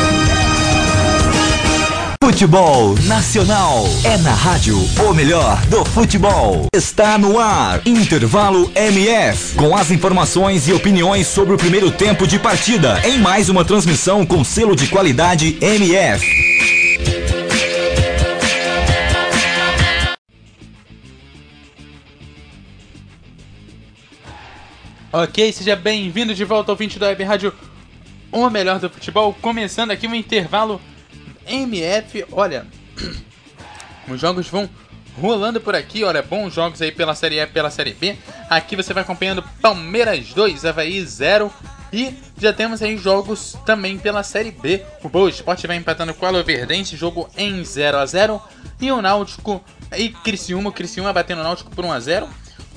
Futebol 2.23 2.93
Nacional 3.07 3.83
é 4.05 4.15
na 4.17 4.31
rádio, 4.31 4.77
o 4.77 5.11
melhor 5.11 5.59
do 5.65 5.83
futebol. 5.83 6.67
Está 6.71 7.17
no 7.17 7.39
ar, 7.39 7.81
Intervalo 7.83 8.71
MF, 8.75 9.55
com 9.55 9.75
as 9.75 9.89
informações 9.89 10.67
e 10.67 10.71
opiniões 10.71 11.25
sobre 11.25 11.55
o 11.55 11.57
primeiro 11.57 11.89
tempo 11.89 12.27
de 12.27 12.37
partida, 12.37 13.01
em 13.03 13.17
mais 13.17 13.49
uma 13.49 13.65
transmissão 13.65 14.23
com 14.23 14.43
selo 14.43 14.75
de 14.75 14.87
qualidade 14.87 15.57
MF. 15.59 16.23
Ok, 25.11 25.51
seja 25.53 25.75
bem-vindo 25.75 26.35
de 26.35 26.45
volta 26.45 26.71
ao 26.71 26.75
20 26.75 26.99
da 26.99 27.07
Web 27.07 27.23
Rádio, 27.23 27.53
o 28.31 28.47
melhor 28.47 28.77
do 28.77 28.91
futebol. 28.91 29.35
Começando 29.41 29.89
aqui 29.89 30.07
um 30.07 30.13
intervalo 30.13 30.79
MF. 31.51 32.25
Olha, 32.31 32.65
os 34.07 34.19
jogos 34.19 34.47
vão 34.47 34.69
rolando 35.19 35.59
por 35.59 35.75
aqui. 35.75 36.03
Olha, 36.03 36.21
bons 36.21 36.53
jogos 36.53 36.81
aí 36.81 36.91
pela 36.91 37.13
Série 37.15 37.39
E 37.39 37.47
pela 37.47 37.69
Série 37.69 37.93
B. 37.93 38.17
Aqui 38.49 38.75
você 38.75 38.93
vai 38.93 39.03
acompanhando 39.03 39.43
Palmeiras 39.61 40.33
2, 40.33 40.65
Havaí 40.65 41.03
0. 41.03 41.51
E 41.93 42.13
já 42.37 42.53
temos 42.53 42.81
aí 42.81 42.95
jogos 42.97 43.57
também 43.65 43.97
pela 43.97 44.23
Série 44.23 44.51
B. 44.51 44.83
O 45.03 45.09
Boa 45.09 45.29
Esporte 45.29 45.67
vai 45.67 45.75
empatando 45.75 46.13
com 46.13 46.25
o 46.25 46.27
Aloverdense, 46.27 46.95
jogo 46.95 47.29
em 47.35 47.63
0 47.63 47.97
a 47.97 48.05
0 48.05 48.41
E 48.79 48.89
o 48.91 49.01
Náutico 49.01 49.61
e 49.97 50.07
Criciúma, 50.09 50.69
o 50.69 50.73
Criciúma 50.73 51.11
batendo 51.11 51.41
o 51.41 51.43
Náutico 51.43 51.69
por 51.71 51.83
1 51.83 51.91
a 51.91 51.99
0 51.99 52.29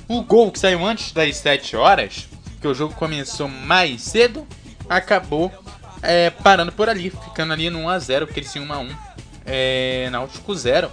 O 0.09 0.21
gol 0.21 0.51
que 0.51 0.59
saiu 0.59 0.85
antes 0.85 1.13
das 1.13 1.37
7 1.37 1.77
horas, 1.77 2.27
que 2.59 2.67
o 2.67 2.73
jogo 2.73 2.93
começou 2.95 3.47
mais 3.47 4.01
cedo, 4.01 4.45
acabou 4.89 5.49
é, 6.05 6.29
parando 6.29 6.71
por 6.71 6.89
ali, 6.89 7.09
ficando 7.09 7.53
ali 7.53 7.69
no 7.69 7.79
1x0, 7.79 8.27
Criciúma 8.27 8.79
1, 8.79 8.89
é, 9.45 10.09
Náutico 10.11 10.55
0. 10.55 10.91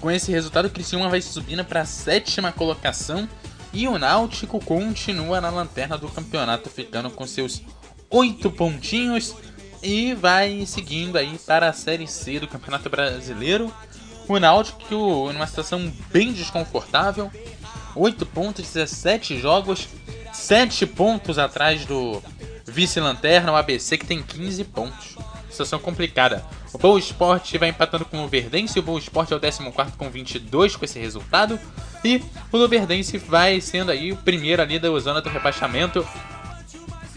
Com 0.00 0.10
esse 0.10 0.32
resultado, 0.32 0.66
o 0.66 0.70
Criciúma 0.70 1.08
vai 1.08 1.20
subindo 1.20 1.64
para 1.64 1.82
a 1.82 1.84
sétima 1.84 2.50
colocação 2.52 3.28
e 3.72 3.86
o 3.86 3.98
Náutico 3.98 4.58
continua 4.64 5.40
na 5.40 5.50
lanterna 5.50 5.96
do 5.96 6.08
campeonato, 6.08 6.68
ficando 6.68 7.10
com 7.10 7.26
seus 7.26 7.62
8 8.08 8.50
pontinhos 8.50 9.34
e 9.82 10.14
vai 10.14 10.64
seguindo 10.66 11.16
aí 11.16 11.38
para 11.46 11.68
a 11.68 11.72
Série 11.72 12.06
C 12.06 12.40
do 12.40 12.48
Campeonato 12.48 12.90
Brasileiro. 12.90 13.72
O 14.26 14.38
Náutico 14.38 15.32
numa 15.32 15.46
situação 15.46 15.92
bem 16.12 16.32
desconfortável, 16.32 17.30
8 17.94 18.26
pontos, 18.26 18.64
17 18.72 19.38
jogos, 19.38 19.88
7 20.32 20.86
pontos 20.86 21.38
atrás 21.38 21.84
do 21.84 22.22
vice-lanterna, 22.70 23.52
o 23.52 23.56
ABC, 23.56 23.98
que 23.98 24.06
tem 24.06 24.22
15 24.22 24.64
pontos. 24.64 25.16
Situação 25.50 25.78
complicada. 25.78 26.44
O 26.72 26.78
Boa 26.78 26.98
Esporte 26.98 27.58
vai 27.58 27.68
empatando 27.68 28.04
com 28.04 28.24
o 28.24 28.28
Verdense. 28.28 28.78
O 28.78 28.82
Boa 28.82 28.98
Esporte 28.98 29.32
é 29.32 29.36
o 29.36 29.40
14 29.40 29.92
com 29.96 30.08
22 30.08 30.76
com 30.76 30.84
esse 30.84 30.98
resultado. 30.98 31.58
E 32.04 32.22
o 32.50 32.56
Luverdense 32.56 33.18
vai 33.18 33.60
sendo 33.60 33.90
aí 33.90 34.12
o 34.12 34.16
primeiro 34.16 34.62
ali 34.62 34.78
da 34.78 34.88
zona 34.98 35.20
do 35.20 35.28
rebaixamento, 35.28 36.06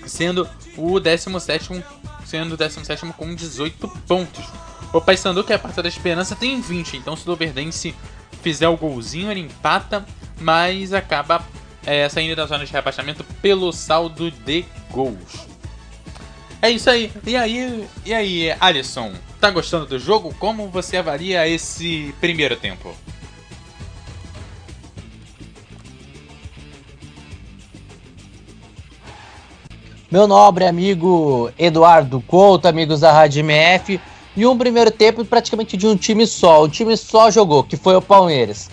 sendo 0.06 0.50
o 0.76 1.00
17 1.00 1.84
sendo 2.26 2.54
o 2.54 2.58
17 2.58 3.06
com 3.14 3.34
18 3.34 3.88
pontos. 4.08 4.46
O 4.92 5.00
Paysandu, 5.00 5.44
que 5.44 5.54
é 5.54 5.56
a 5.56 5.60
parte 5.60 5.82
da 5.82 5.88
esperança, 5.88 6.36
tem 6.36 6.60
20. 6.60 6.98
Então, 6.98 7.16
se 7.16 7.28
o 7.28 7.32
Luverdense 7.32 7.96
fizer 8.42 8.68
o 8.68 8.78
golzinho, 8.78 9.32
ele 9.32 9.40
empata, 9.40 10.06
mas 10.40 10.94
acaba 10.94 11.44
é, 11.86 12.08
saindo 12.10 12.36
da 12.36 12.46
zona 12.46 12.66
de 12.66 12.72
rebaixamento 12.72 13.24
pelo 13.42 13.72
saldo 13.72 14.32
de 14.32 14.66
gols. 14.92 15.48
É 16.62 16.70
isso 16.70 16.90
aí. 16.90 17.12
E 17.26 17.36
aí, 17.36 17.88
e 18.06 18.14
aí, 18.14 18.56
Alisson, 18.60 19.12
tá 19.40 19.52
gostando 19.52 19.86
do 19.86 20.00
jogo? 20.00 20.34
Como 20.40 20.70
você 20.70 20.98
avalia 20.98 21.48
esse 21.48 22.16
primeiro 22.22 22.56
tempo? 22.56 22.96
Meu 30.10 30.28
nobre 30.28 30.66
amigo 30.66 31.52
Eduardo 31.58 32.22
Couto, 32.22 32.68
amigos 32.68 33.00
da 33.00 33.12
Rádio 33.12 33.40
MF, 33.40 34.00
e 34.38 34.46
um 34.46 34.58
primeiro 34.58 34.92
tempo 34.92 35.26
praticamente 35.26 35.76
de 35.76 35.88
um 35.88 35.98
time 35.98 36.26
só. 36.28 36.64
Um 36.64 36.70
time 36.70 36.96
só 36.96 37.30
jogou, 37.32 37.64
que 37.64 37.76
foi 37.76 37.96
o 37.96 38.02
Palmeiras. 38.02 38.70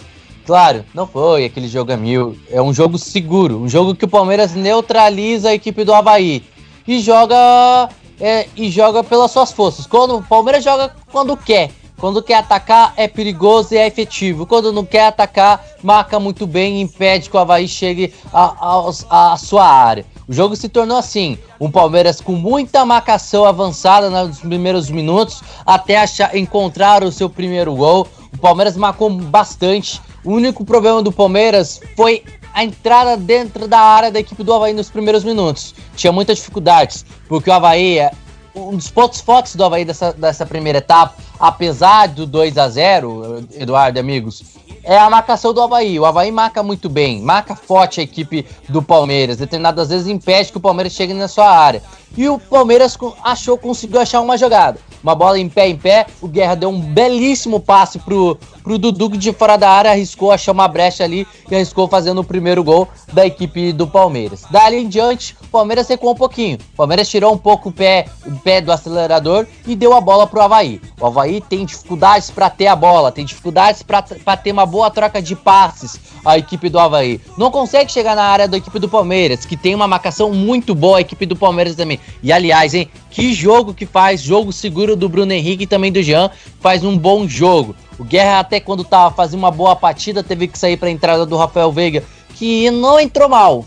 Claro, 0.50 0.84
não 0.92 1.06
foi 1.06 1.44
aquele 1.44 1.68
jogo 1.68 1.92
a 1.92 1.96
mil. 1.96 2.36
É 2.50 2.60
um 2.60 2.74
jogo 2.74 2.98
seguro. 2.98 3.56
Um 3.60 3.68
jogo 3.68 3.94
que 3.94 4.04
o 4.04 4.08
Palmeiras 4.08 4.52
neutraliza 4.52 5.50
a 5.50 5.54
equipe 5.54 5.84
do 5.84 5.94
Havaí. 5.94 6.42
E 6.88 6.98
joga. 6.98 7.88
É, 8.20 8.48
e 8.56 8.68
joga 8.68 9.04
pelas 9.04 9.30
suas 9.30 9.52
forças. 9.52 9.86
Quando 9.86 10.16
o 10.16 10.22
Palmeiras 10.24 10.64
joga 10.64 10.92
quando 11.12 11.36
quer. 11.36 11.70
Quando 11.98 12.20
quer 12.20 12.34
atacar 12.34 12.92
é 12.96 13.06
perigoso 13.06 13.74
e 13.74 13.76
é 13.76 13.86
efetivo. 13.86 14.44
Quando 14.44 14.72
não 14.72 14.84
quer 14.84 15.06
atacar, 15.06 15.64
marca 15.84 16.18
muito 16.18 16.48
bem 16.48 16.78
e 16.78 16.80
impede 16.80 17.30
que 17.30 17.36
o 17.36 17.38
Havaí 17.38 17.68
chegue 17.68 18.12
à 18.32 19.36
sua 19.38 19.64
área. 19.64 20.04
O 20.26 20.32
jogo 20.32 20.56
se 20.56 20.68
tornou 20.68 20.96
assim: 20.96 21.38
um 21.60 21.70
Palmeiras 21.70 22.20
com 22.20 22.32
muita 22.32 22.84
marcação 22.84 23.44
avançada 23.44 24.10
nos 24.10 24.40
primeiros 24.40 24.90
minutos 24.90 25.44
até 25.64 25.96
achar, 25.96 26.36
encontrar 26.36 27.04
o 27.04 27.12
seu 27.12 27.30
primeiro 27.30 27.72
gol. 27.76 28.08
O 28.34 28.38
Palmeiras 28.38 28.76
marcou 28.76 29.08
bastante. 29.10 30.02
O 30.24 30.32
único 30.32 30.64
problema 30.64 31.02
do 31.02 31.10
Palmeiras 31.10 31.80
foi 31.96 32.22
a 32.52 32.64
entrada 32.64 33.16
dentro 33.16 33.66
da 33.66 33.78
área 33.78 34.10
da 34.10 34.20
equipe 34.20 34.42
do 34.42 34.52
Havaí 34.52 34.72
nos 34.72 34.90
primeiros 34.90 35.24
minutos. 35.24 35.74
Tinha 35.96 36.12
muitas 36.12 36.38
dificuldades, 36.38 37.04
porque 37.28 37.48
o 37.48 37.52
Havaí 37.52 37.98
é 37.98 38.10
um 38.54 38.76
dos 38.76 38.90
pontos 38.90 39.20
fortes 39.20 39.54
do 39.54 39.64
Havaí 39.64 39.84
dessa, 39.84 40.12
dessa 40.12 40.44
primeira 40.44 40.78
etapa, 40.78 41.14
apesar 41.38 42.08
do 42.08 42.26
2 42.26 42.58
a 42.58 42.68
0 42.68 43.46
Eduardo 43.54 43.98
e 43.98 44.00
amigos, 44.00 44.42
é 44.82 44.98
a 44.98 45.08
marcação 45.08 45.54
do 45.54 45.62
Havaí. 45.62 45.98
O 45.98 46.04
Havaí 46.04 46.30
marca 46.32 46.62
muito 46.62 46.88
bem, 46.88 47.22
marca 47.22 47.54
forte 47.54 48.00
a 48.00 48.02
equipe 48.02 48.46
do 48.68 48.82
Palmeiras. 48.82 49.36
Determinadas 49.36 49.88
vezes 49.88 50.06
impede 50.06 50.50
que 50.50 50.58
o 50.58 50.60
Palmeiras 50.60 50.92
chegue 50.92 51.14
na 51.14 51.28
sua 51.28 51.50
área. 51.50 51.82
E 52.16 52.28
o 52.28 52.38
Palmeiras 52.38 52.98
achou, 53.22 53.56
conseguiu 53.56 54.00
achar 54.00 54.20
uma 54.20 54.36
jogada. 54.36 54.78
uma 55.02 55.14
bola 55.14 55.38
em 55.38 55.48
pé 55.48 55.68
em 55.68 55.76
pé. 55.76 56.06
O 56.20 56.28
Guerra 56.28 56.54
deu 56.54 56.68
um 56.68 56.80
belíssimo 56.80 57.60
passe 57.60 57.98
pro, 57.98 58.36
pro 58.62 58.78
Dudu 58.78 59.10
que 59.10 59.16
de 59.16 59.32
fora 59.32 59.56
da 59.56 59.70
área 59.70 59.90
arriscou 59.90 60.30
achar 60.32 60.52
uma 60.52 60.68
brecha 60.68 61.04
ali 61.04 61.26
e 61.50 61.54
arriscou 61.54 61.88
fazendo 61.88 62.20
o 62.20 62.24
primeiro 62.24 62.62
gol 62.62 62.88
da 63.12 63.24
equipe 63.24 63.72
do 63.72 63.86
Palmeiras. 63.86 64.44
Dali 64.50 64.76
em 64.76 64.88
diante, 64.88 65.36
o 65.42 65.46
Palmeiras 65.46 65.86
secou 65.86 66.10
um 66.10 66.14
pouquinho. 66.14 66.58
O 66.74 66.76
Palmeiras 66.76 67.08
tirou 67.08 67.32
um 67.32 67.38
pouco 67.38 67.68
o 67.68 67.72
pé, 67.72 68.06
o 68.26 68.38
pé 68.40 68.60
do 68.60 68.72
acelerador 68.72 69.46
e 69.66 69.74
deu 69.74 69.94
a 69.94 70.00
bola 70.00 70.26
pro 70.26 70.40
Havaí. 70.40 70.80
O 71.00 71.06
Havaí 71.06 71.40
tem 71.40 71.64
dificuldades 71.64 72.30
para 72.30 72.50
ter 72.50 72.66
a 72.66 72.76
bola, 72.76 73.12
tem 73.12 73.24
dificuldades 73.24 73.82
para 73.82 74.36
ter 74.36 74.52
uma 74.52 74.66
boa 74.66 74.90
troca 74.90 75.22
de 75.22 75.36
passes 75.36 75.98
a 76.24 76.36
equipe 76.36 76.68
do 76.68 76.78
Havaí. 76.78 77.20
Não 77.38 77.50
consegue 77.50 77.90
chegar 77.90 78.14
na 78.14 78.24
área 78.24 78.48
da 78.48 78.56
equipe 78.56 78.78
do 78.78 78.88
Palmeiras, 78.88 79.46
que 79.46 79.56
tem 79.56 79.74
uma 79.74 79.88
marcação 79.88 80.32
muito 80.32 80.74
boa 80.74 80.98
a 80.98 81.00
equipe 81.00 81.24
do 81.24 81.36
Palmeiras 81.36 81.74
também. 81.74 81.99
E 82.22 82.32
aliás, 82.32 82.74
hein, 82.74 82.88
que 83.10 83.32
jogo 83.32 83.74
que 83.74 83.86
faz, 83.86 84.20
jogo 84.20 84.52
seguro 84.52 84.94
do 84.94 85.08
Bruno 85.08 85.32
Henrique 85.32 85.64
e 85.64 85.66
também 85.66 85.90
do 85.90 86.02
Jean, 86.02 86.30
faz 86.60 86.84
um 86.84 86.96
bom 86.96 87.26
jogo. 87.26 87.74
O 87.98 88.04
Guerra 88.04 88.40
até 88.40 88.60
quando 88.60 88.84
tava 88.84 89.14
fazendo 89.14 89.40
uma 89.40 89.50
boa 89.50 89.76
partida, 89.76 90.22
teve 90.22 90.48
que 90.48 90.58
sair 90.58 90.76
para 90.76 90.88
a 90.88 90.92
entrada 90.92 91.26
do 91.26 91.36
Rafael 91.36 91.72
Veiga, 91.72 92.02
que 92.34 92.70
não 92.70 92.98
entrou 92.98 93.28
mal. 93.28 93.64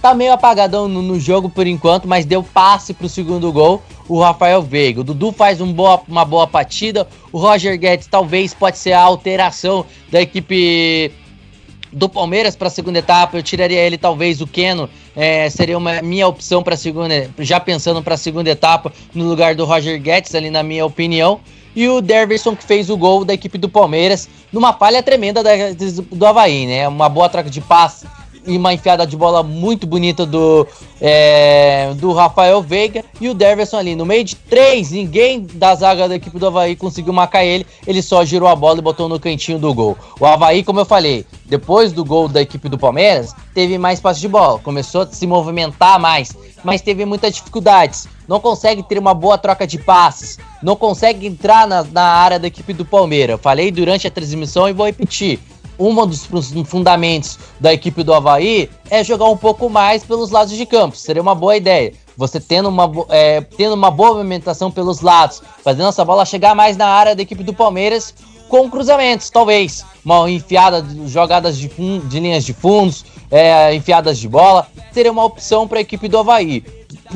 Tá 0.00 0.14
meio 0.14 0.32
apagadão 0.32 0.88
no, 0.88 1.02
no 1.02 1.18
jogo 1.18 1.48
por 1.48 1.66
enquanto, 1.66 2.06
mas 2.06 2.26
deu 2.26 2.42
passe 2.42 2.92
pro 2.92 3.08
segundo 3.08 3.50
gol 3.52 3.82
o 4.08 4.20
Rafael 4.20 4.62
Veiga. 4.62 5.00
O 5.00 5.04
Dudu 5.04 5.32
faz 5.32 5.60
um 5.60 5.72
boa, 5.72 6.00
uma 6.06 6.24
boa 6.24 6.46
partida. 6.46 7.08
O 7.32 7.38
Roger 7.38 7.78
Guedes 7.78 8.06
talvez 8.06 8.54
pode 8.54 8.78
ser 8.78 8.92
a 8.92 9.00
alteração 9.00 9.84
da 10.10 10.20
equipe 10.20 11.12
do 11.92 12.08
Palmeiras 12.08 12.54
para 12.54 12.68
a 12.68 12.70
segunda 12.70 12.98
etapa, 12.98 13.36
eu 13.38 13.42
tiraria 13.42 13.80
ele 13.80 13.96
talvez 13.96 14.42
o 14.42 14.46
Keno, 14.46 14.88
é, 15.16 15.48
seria 15.48 15.78
uma 15.78 16.02
minha 16.02 16.28
opção 16.28 16.62
para 16.62 16.76
segunda, 16.76 17.30
já 17.38 17.58
pensando 17.58 18.02
para 18.02 18.14
a 18.14 18.18
segunda 18.18 18.50
etapa 18.50 18.92
no 19.14 19.24
lugar 19.26 19.54
do 19.54 19.64
Roger 19.64 19.98
Guedes 20.00 20.34
ali 20.34 20.50
na 20.50 20.62
minha 20.62 20.84
opinião. 20.84 21.40
E 21.74 21.88
o 21.88 22.00
Derverson 22.00 22.54
que 22.54 22.64
fez 22.64 22.88
o 22.88 22.96
gol 22.96 23.24
da 23.24 23.34
equipe 23.34 23.58
do 23.58 23.68
Palmeiras 23.68 24.28
numa 24.52 24.72
falha 24.72 25.02
tremenda 25.02 25.42
da, 25.42 25.50
do 26.12 26.26
Havaí, 26.26 26.66
né? 26.66 26.86
Uma 26.86 27.08
boa 27.08 27.28
troca 27.28 27.50
de 27.50 27.60
passe 27.60 28.06
e 28.46 28.56
uma 28.56 28.72
enfiada 28.72 29.06
de 29.06 29.16
bola 29.16 29.42
muito 29.42 29.86
bonita 29.86 30.24
do, 30.24 30.66
é, 31.00 31.92
do 31.94 32.12
Rafael 32.12 32.62
Veiga 32.62 33.04
e 33.20 33.28
o 33.28 33.34
Derverson 33.34 33.76
ali 33.76 33.96
no 33.96 34.06
meio 34.06 34.24
de 34.24 34.36
três, 34.36 34.90
ninguém 34.90 35.46
da 35.54 35.74
zaga 35.74 36.08
da 36.08 36.16
equipe 36.16 36.38
do 36.38 36.46
Havaí 36.46 36.76
conseguiu 36.76 37.12
marcar 37.12 37.44
ele, 37.44 37.66
ele 37.86 38.02
só 38.02 38.24
girou 38.24 38.48
a 38.48 38.56
bola 38.56 38.78
e 38.78 38.82
botou 38.82 39.08
no 39.08 39.18
cantinho 39.18 39.58
do 39.58 39.72
gol. 39.74 39.96
O 40.20 40.26
Havaí, 40.26 40.62
como 40.62 40.80
eu 40.80 40.84
falei, 40.84 41.26
depois 41.44 41.92
do 41.92 42.04
gol 42.04 42.28
da 42.28 42.40
equipe 42.40 42.68
do 42.68 42.78
Palmeiras, 42.78 43.34
teve 43.54 43.78
mais 43.78 44.00
passe 44.00 44.20
de 44.20 44.28
bola, 44.28 44.58
começou 44.58 45.02
a 45.02 45.06
se 45.06 45.26
movimentar 45.26 45.98
mais, 45.98 46.36
mas 46.62 46.80
teve 46.80 47.04
muitas 47.04 47.34
dificuldades. 47.34 48.08
Não 48.28 48.40
consegue 48.40 48.82
ter 48.82 48.98
uma 48.98 49.14
boa 49.14 49.38
troca 49.38 49.66
de 49.66 49.78
passes, 49.78 50.38
não 50.60 50.74
consegue 50.74 51.26
entrar 51.26 51.66
na, 51.66 51.84
na 51.84 52.02
área 52.02 52.38
da 52.38 52.48
equipe 52.48 52.72
do 52.72 52.84
Palmeiras. 52.84 53.40
Falei 53.40 53.70
durante 53.70 54.06
a 54.06 54.10
transmissão 54.10 54.68
e 54.68 54.72
vou 54.72 54.86
repetir 54.86 55.38
um 55.78 55.94
dos 56.06 56.26
fundamentos 56.64 57.38
da 57.60 57.72
equipe 57.72 58.02
do 58.02 58.14
Havaí 58.14 58.70
é 58.90 59.04
jogar 59.04 59.26
um 59.26 59.36
pouco 59.36 59.68
mais 59.68 60.04
pelos 60.04 60.30
lados 60.30 60.56
de 60.56 60.66
campo. 60.66 60.96
Seria 60.96 61.22
uma 61.22 61.34
boa 61.34 61.56
ideia. 61.56 61.92
Você 62.16 62.40
tendo 62.40 62.68
uma, 62.68 62.90
é, 63.10 63.40
tendo 63.40 63.74
uma 63.74 63.90
boa 63.90 64.14
movimentação 64.14 64.70
pelos 64.70 65.00
lados, 65.00 65.42
fazendo 65.62 65.88
essa 65.88 66.04
bola 66.04 66.24
chegar 66.24 66.54
mais 66.54 66.76
na 66.76 66.86
área 66.86 67.14
da 67.14 67.22
equipe 67.22 67.44
do 67.44 67.52
Palmeiras 67.52 68.14
com 68.48 68.70
cruzamentos, 68.70 69.28
talvez. 69.28 69.84
Uma 70.04 70.30
enfiada 70.30 70.80
de 70.80 71.08
jogadas 71.08 71.58
de, 71.58 71.68
de 71.68 72.20
linhas 72.20 72.44
de 72.44 72.52
fundos, 72.52 73.04
é, 73.30 73.74
enfiadas 73.74 74.18
de 74.18 74.28
bola. 74.28 74.66
Seria 74.92 75.12
uma 75.12 75.24
opção 75.24 75.68
para 75.68 75.78
a 75.78 75.82
equipe 75.82 76.08
do 76.08 76.18
Havaí. 76.18 76.64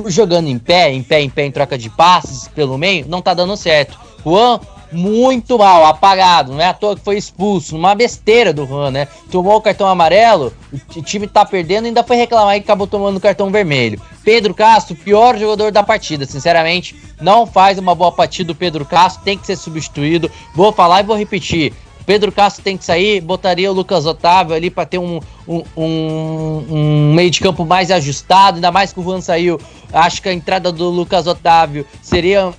Jogando 0.06 0.48
em 0.48 0.58
pé, 0.58 0.92
em 0.92 1.02
pé, 1.02 1.20
em 1.20 1.30
pé, 1.30 1.46
em 1.46 1.50
troca 1.50 1.78
de 1.78 1.88
passes 1.88 2.48
pelo 2.48 2.76
meio, 2.76 3.06
não 3.08 3.22
tá 3.22 3.32
dando 3.32 3.56
certo. 3.56 3.98
Juan 4.24 4.60
muito 4.92 5.58
mal, 5.58 5.86
apagado. 5.86 6.52
Não 6.52 6.60
é 6.60 6.66
à 6.66 6.74
toa 6.74 6.96
que 6.96 7.04
foi 7.04 7.16
expulso. 7.16 7.76
Uma 7.76 7.94
besteira 7.94 8.52
do 8.52 8.66
Juan, 8.66 8.90
né? 8.90 9.08
Tomou 9.30 9.56
o 9.56 9.60
cartão 9.60 9.86
amarelo, 9.86 10.52
o 10.96 11.02
time 11.02 11.26
tá 11.26 11.44
perdendo 11.44 11.86
ainda 11.86 12.02
foi 12.02 12.16
reclamar 12.16 12.56
e 12.56 12.60
acabou 12.60 12.86
tomando 12.86 13.16
o 13.16 13.20
cartão 13.20 13.50
vermelho. 13.50 14.00
Pedro 14.24 14.54
Castro, 14.54 14.96
pior 14.96 15.38
jogador 15.38 15.72
da 15.72 15.82
partida, 15.82 16.26
sinceramente. 16.26 16.94
Não 17.20 17.46
faz 17.46 17.78
uma 17.78 17.94
boa 17.94 18.12
partida 18.12 18.52
o 18.52 18.54
Pedro 18.54 18.84
Castro, 18.84 19.22
tem 19.24 19.36
que 19.36 19.46
ser 19.46 19.56
substituído. 19.56 20.30
Vou 20.54 20.72
falar 20.72 21.00
e 21.00 21.06
vou 21.06 21.16
repetir. 21.16 21.72
Pedro 22.06 22.32
Castro 22.32 22.64
tem 22.64 22.76
que 22.76 22.84
sair, 22.84 23.20
botaria 23.20 23.70
o 23.70 23.74
Lucas 23.74 24.04
Otávio 24.04 24.54
ali 24.54 24.68
para 24.68 24.84
ter 24.84 24.98
um, 24.98 25.20
um, 25.46 25.62
um, 25.76 26.66
um, 26.68 27.14
meio 27.14 27.30
de 27.30 27.38
campo 27.38 27.64
mais 27.64 27.90
ajustado, 27.90 28.56
ainda 28.56 28.72
mais 28.72 28.92
que 28.92 28.98
o 28.98 29.02
Juan 29.02 29.20
saiu. 29.20 29.60
Acho 29.92 30.20
que 30.20 30.28
a 30.28 30.32
entrada 30.32 30.72
do 30.72 30.88
Lucas 30.88 31.28
Otávio 31.28 31.86
seria 32.02 32.52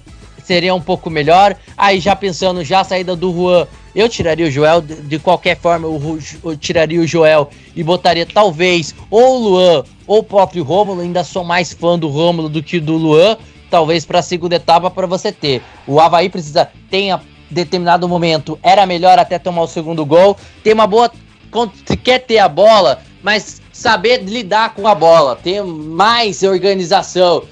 seria 0.51 0.75
um 0.75 0.81
pouco 0.81 1.09
melhor. 1.09 1.55
Aí 1.77 1.97
já 2.01 2.13
pensando 2.13 2.61
já 2.61 2.81
a 2.81 2.83
saída 2.83 3.15
do 3.15 3.31
Juan, 3.31 3.65
eu 3.95 4.09
tiraria 4.09 4.45
o 4.45 4.51
Joel 4.51 4.81
de, 4.81 4.95
de 4.95 5.17
qualquer 5.17 5.57
forma, 5.57 5.87
eu, 5.87 6.19
eu, 6.43 6.57
tiraria 6.57 6.99
o 6.99 7.07
Joel 7.07 7.49
e 7.73 7.81
botaria 7.81 8.25
talvez 8.25 8.93
ou 9.09 9.37
o 9.37 9.39
Luan 9.39 9.83
ou 10.05 10.19
o 10.19 10.23
próprio 10.23 10.61
Rômulo. 10.61 10.99
Ainda 10.99 11.23
sou 11.23 11.45
mais 11.45 11.71
fã 11.71 11.97
do 11.97 12.09
Rômulo 12.09 12.49
do 12.49 12.61
que 12.61 12.81
do 12.81 12.97
Luan. 12.97 13.37
Talvez 13.69 14.03
para 14.03 14.19
a 14.19 14.21
segunda 14.21 14.55
etapa 14.55 14.91
para 14.91 15.07
você 15.07 15.31
ter. 15.31 15.61
O 15.87 16.01
Havaí 16.01 16.27
precisa 16.27 16.69
tenha 16.89 17.21
determinado 17.49 18.09
momento 18.09 18.59
era 18.61 18.85
melhor 18.85 19.17
até 19.19 19.39
tomar 19.39 19.61
o 19.61 19.67
segundo 19.67 20.05
gol. 20.05 20.35
Ter 20.61 20.73
uma 20.73 20.85
boa 20.85 21.09
quer 22.03 22.19
ter 22.19 22.39
a 22.39 22.49
bola, 22.49 23.01
mas 23.23 23.61
saber 23.71 24.21
lidar 24.23 24.73
com 24.73 24.85
a 24.85 24.93
bola, 24.93 25.37
ter 25.37 25.63
mais 25.63 26.43
organização, 26.43 27.43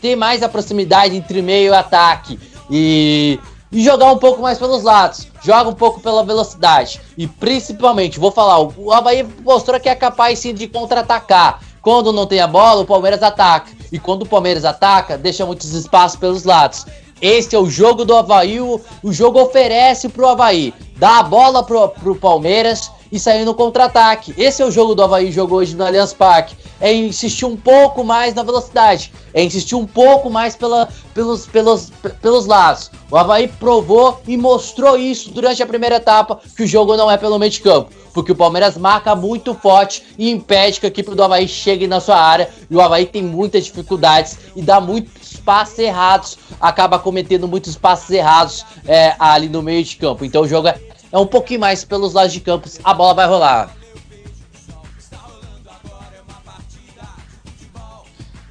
ter 0.00 0.16
mais 0.16 0.42
a 0.42 0.48
proximidade 0.48 1.16
entre 1.16 1.42
meio 1.42 1.72
e 1.72 1.76
ataque 1.76 2.38
e, 2.70 3.38
e 3.70 3.82
jogar 3.82 4.12
um 4.12 4.18
pouco 4.18 4.40
mais 4.40 4.58
pelos 4.58 4.82
lados, 4.82 5.26
joga 5.42 5.68
um 5.68 5.74
pouco 5.74 6.00
pela 6.00 6.24
velocidade 6.24 7.00
e 7.18 7.26
principalmente, 7.26 8.18
vou 8.18 8.30
falar, 8.30 8.60
o 8.60 8.92
Havaí 8.92 9.26
mostrou 9.44 9.78
que 9.78 9.88
é 9.88 9.94
capaz 9.94 10.38
sim 10.38 10.54
de 10.54 10.66
contra-atacar. 10.68 11.60
Quando 11.82 12.14
não 12.14 12.26
tem 12.26 12.40
a 12.40 12.46
bola, 12.46 12.80
o 12.80 12.86
Palmeiras 12.86 13.22
ataca. 13.22 13.70
E 13.92 13.98
quando 13.98 14.22
o 14.22 14.26
Palmeiras 14.26 14.64
ataca, 14.64 15.18
deixa 15.18 15.44
muitos 15.44 15.74
espaços 15.74 16.18
pelos 16.18 16.42
lados. 16.42 16.86
Esse 17.20 17.54
é 17.54 17.58
o 17.58 17.68
jogo 17.68 18.06
do 18.06 18.16
Havaí. 18.16 18.58
O, 18.58 18.80
o 19.02 19.12
jogo 19.12 19.38
oferece 19.40 20.08
pro 20.08 20.28
Havaí. 20.28 20.72
Dá 20.96 21.18
a 21.18 21.22
bola 21.22 21.62
pro, 21.62 21.88
pro 21.90 22.14
Palmeiras 22.16 22.90
e 23.14 23.18
sair 23.20 23.44
no 23.44 23.54
contra-ataque. 23.54 24.34
Esse 24.36 24.60
é 24.60 24.66
o 24.66 24.72
jogo 24.72 24.92
do 24.92 25.00
Havaí 25.00 25.30
jogou 25.30 25.58
hoje 25.58 25.76
no 25.76 25.86
Allianz 25.86 26.12
Parque. 26.12 26.56
É 26.80 26.92
insistir 26.92 27.44
um 27.44 27.56
pouco 27.56 28.02
mais 28.02 28.34
na 28.34 28.42
velocidade. 28.42 29.12
É 29.32 29.40
insistir 29.40 29.76
um 29.76 29.86
pouco 29.86 30.28
mais 30.28 30.56
pela, 30.56 30.88
pelos, 31.14 31.46
pelos, 31.46 31.92
pelos 32.20 32.46
lados. 32.46 32.90
O 33.08 33.16
Havaí 33.16 33.46
provou 33.46 34.20
e 34.26 34.36
mostrou 34.36 34.98
isso 34.98 35.30
durante 35.30 35.62
a 35.62 35.66
primeira 35.66 35.94
etapa, 35.96 36.40
que 36.56 36.64
o 36.64 36.66
jogo 36.66 36.96
não 36.96 37.08
é 37.08 37.16
pelo 37.16 37.38
meio 37.38 37.52
de 37.52 37.60
campo. 37.60 37.92
Porque 38.12 38.32
o 38.32 38.36
Palmeiras 38.36 38.76
marca 38.76 39.14
muito 39.14 39.54
forte 39.54 40.02
e 40.18 40.28
impede 40.28 40.80
que 40.80 40.86
a 40.86 40.88
equipe 40.88 41.14
do 41.14 41.22
Havaí 41.22 41.46
chegue 41.46 41.86
na 41.86 42.00
sua 42.00 42.18
área. 42.18 42.50
E 42.68 42.74
o 42.74 42.80
Havaí 42.80 43.06
tem 43.06 43.22
muitas 43.22 43.64
dificuldades 43.64 44.36
e 44.56 44.60
dá 44.60 44.80
muitos 44.80 45.36
passes 45.36 45.78
errados. 45.78 46.36
Acaba 46.60 46.98
cometendo 46.98 47.46
muitos 47.46 47.76
passes 47.76 48.10
errados 48.10 48.66
é, 48.88 49.14
ali 49.20 49.48
no 49.48 49.62
meio 49.62 49.84
de 49.84 49.94
campo. 49.94 50.24
Então 50.24 50.42
o 50.42 50.48
jogo 50.48 50.66
é 50.66 50.93
é 51.14 51.18
um 51.18 51.26
pouquinho 51.26 51.60
mais 51.60 51.84
pelos 51.84 52.12
lados 52.12 52.32
de 52.32 52.40
campos, 52.40 52.80
a 52.82 52.92
bola 52.92 53.14
vai 53.14 53.26
rolar. 53.28 53.72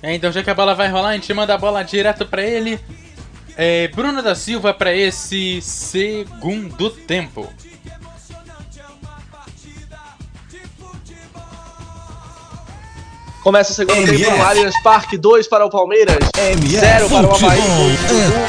É, 0.02 0.16
então 0.16 0.32
já 0.32 0.42
que 0.42 0.50
a 0.50 0.54
bola 0.54 0.74
vai 0.74 0.88
rolar, 0.88 1.10
a 1.10 1.14
gente 1.14 1.34
manda 1.34 1.54
a 1.54 1.58
bola 1.58 1.84
direto 1.84 2.26
para 2.26 2.42
ele. 2.42 2.80
É, 3.58 3.90
Bruno 3.90 4.24
da 4.24 4.34
Silva 4.34 4.74
para 4.74 4.96
esse 4.96 5.62
segundo 5.62 6.90
tempo. 6.90 7.52
Começa 13.44 13.74
o 13.74 13.76
segundo 13.76 14.06
tempo 14.06 14.38
no 14.38 14.44
Allianz 14.44 14.82
Parque, 14.82 15.18
2 15.18 15.50
para 15.50 15.66
o 15.66 15.70
Palmeiras, 15.70 16.18
0 16.66 17.10
para 17.10 17.28
o 17.28 17.36
Havaí, 17.36 17.60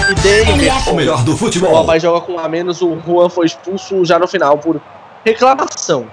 e 0.08 0.14
Davidson. 0.14 0.90
O 0.92 0.94
melhor 0.94 1.24
do 1.24 1.36
futebol. 1.36 1.72
O 1.72 1.78
Havaí 1.78 1.98
joga 1.98 2.20
com 2.20 2.38
a 2.38 2.48
menos, 2.48 2.80
o 2.80 2.96
Juan 3.00 3.28
foi 3.28 3.46
expulso 3.46 4.04
já 4.04 4.20
no 4.20 4.28
final 4.28 4.56
por 4.56 4.80
reclamação. 5.24 6.06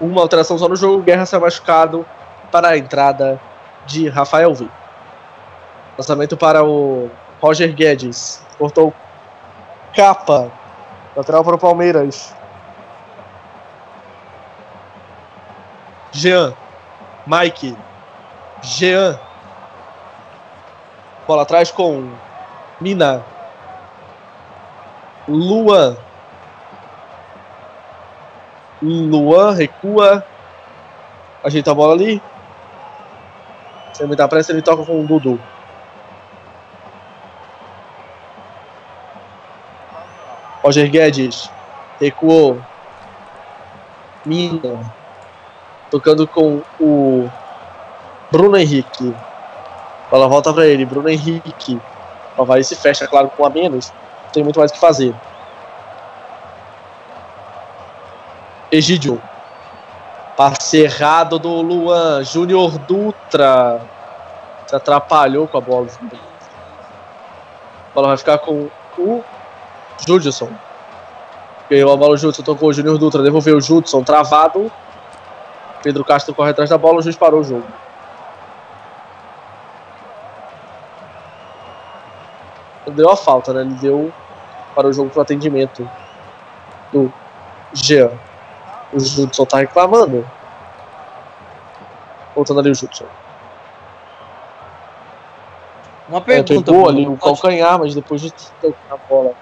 Uma 0.00 0.22
alteração 0.22 0.56
só 0.56 0.66
no 0.66 0.76
jogo, 0.76 1.02
Guerra 1.02 1.26
saiu 1.26 1.42
machucado 1.42 2.06
para 2.50 2.68
a 2.68 2.78
entrada 2.78 3.38
de 3.86 4.08
Rafael 4.08 4.54
V. 4.54 4.66
Lançamento 5.98 6.38
para 6.38 6.64
o 6.64 7.10
Roger 7.38 7.74
Guedes. 7.74 8.42
Cortou 8.56 8.94
capa. 9.94 10.50
Lateral 11.14 11.44
para 11.44 11.54
o 11.54 11.58
Palmeiras. 11.58 12.34
Jean. 16.10 16.54
Mike, 17.26 17.76
Jean. 18.62 19.18
Bola 21.26 21.42
atrás 21.42 21.70
com 21.70 22.10
Mina. 22.80 23.24
Luan. 25.26 25.96
Luan 28.82 29.54
recua. 29.54 30.24
Ajeita 31.42 31.70
a 31.70 31.74
bola 31.74 31.94
ali. 31.94 32.22
Sem 33.94 34.06
muita 34.06 34.28
pressa, 34.28 34.52
ele 34.52 34.60
toca 34.60 34.84
com 34.84 35.00
o 35.00 35.06
Dudu. 35.06 35.40
Roger 40.62 40.90
Guedes. 40.90 41.50
Recuou. 42.00 42.60
Mina. 44.26 45.03
Tocando 45.94 46.26
com 46.26 46.60
o 46.80 47.30
Bruno 48.28 48.56
Henrique. 48.56 49.14
Bola 50.10 50.26
volta 50.26 50.52
para 50.52 50.66
ele. 50.66 50.84
Bruno 50.84 51.08
Henrique. 51.08 51.80
O 52.36 52.42
Havaí 52.42 52.64
se 52.64 52.74
fecha, 52.74 53.06
claro, 53.06 53.30
com 53.30 53.46
a 53.46 53.48
menos. 53.48 53.92
Tem 54.32 54.42
muito 54.42 54.58
mais 54.58 54.72
o 54.72 54.74
que 54.74 54.80
fazer. 54.80 55.14
Egídio. 58.72 59.22
Passe 60.36 60.78
errado 60.78 61.38
do 61.38 61.62
Luan. 61.62 62.24
Júnior 62.24 62.76
Dutra. 62.76 63.80
Se 64.66 64.74
atrapalhou 64.74 65.46
com 65.46 65.58
a 65.58 65.60
bola. 65.60 65.86
A 66.10 67.94
bola 67.94 68.08
vai 68.08 68.16
ficar 68.16 68.38
com 68.38 68.68
o 68.98 69.22
Judson. 70.04 70.48
Ganhou 71.70 71.92
a 71.92 71.96
bola 71.96 72.14
o 72.14 72.16
Judson, 72.16 72.42
tocou 72.42 72.70
o 72.70 72.72
Júnior 72.72 72.98
Dutra, 72.98 73.22
devolveu 73.22 73.58
o 73.58 73.60
Judson, 73.60 74.02
travado. 74.02 74.72
Pedro 75.84 76.02
Castro 76.02 76.34
corre 76.34 76.50
atrás 76.50 76.70
da 76.70 76.78
bola, 76.78 76.98
o 76.98 77.02
juiz 77.02 77.14
parou 77.14 77.40
o 77.40 77.44
jogo. 77.44 77.66
Deu 82.96 83.10
a 83.10 83.16
falta, 83.16 83.52
né? 83.52 83.60
Ele 83.60 83.74
deu 83.74 84.10
para 84.74 84.88
o 84.88 84.92
jogo 84.92 85.10
para 85.10 85.18
o 85.20 85.22
atendimento 85.22 85.86
do 86.90 87.12
Jean. 87.74 88.10
O 88.92 88.98
Judson 88.98 89.44
tá 89.44 89.58
reclamando. 89.58 90.26
Voltando 92.34 92.60
ali 92.60 92.70
o 92.70 92.74
Judson. 92.74 93.04
Uma 96.08 96.18
É, 96.18 96.22
pergunta. 96.22 96.54
pegou 96.54 96.84
Bruno. 96.84 96.88
ali 96.88 97.06
o 97.06 97.16
calcanhar, 97.18 97.78
mas 97.78 97.94
depois 97.94 98.22
de 98.22 98.30
tocar 98.32 98.94
a 98.94 98.96
bola. 99.08 99.34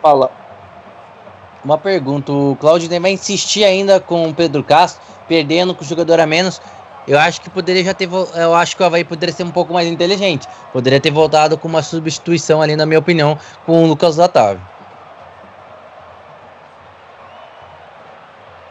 Fala. 0.00 0.41
Uma 1.64 1.78
pergunta, 1.78 2.32
o 2.32 2.56
Claudinei 2.56 2.98
vai 2.98 3.12
insistir 3.12 3.62
ainda 3.62 4.00
com 4.00 4.28
o 4.28 4.34
Pedro 4.34 4.64
Castro, 4.64 5.00
perdendo 5.28 5.74
com 5.74 5.82
o 5.82 5.86
jogador 5.86 6.18
a 6.18 6.26
menos. 6.26 6.60
Eu 7.06 7.18
acho 7.18 7.40
que 7.40 7.48
poderia 7.48 7.84
já 7.84 7.94
ter. 7.94 8.08
Eu 8.34 8.54
acho 8.54 8.76
que 8.76 8.82
o 8.82 8.86
Havaí 8.86 9.04
poderia 9.04 9.34
ser 9.34 9.44
um 9.44 9.50
pouco 9.50 9.72
mais 9.72 9.88
inteligente. 9.88 10.48
Poderia 10.72 11.00
ter 11.00 11.10
voltado 11.10 11.56
com 11.56 11.68
uma 11.68 11.82
substituição 11.82 12.60
ali, 12.60 12.74
na 12.74 12.84
minha 12.84 12.98
opinião, 12.98 13.38
com 13.64 13.84
o 13.84 13.86
Lucas 13.86 14.18
Otávio. 14.18 14.62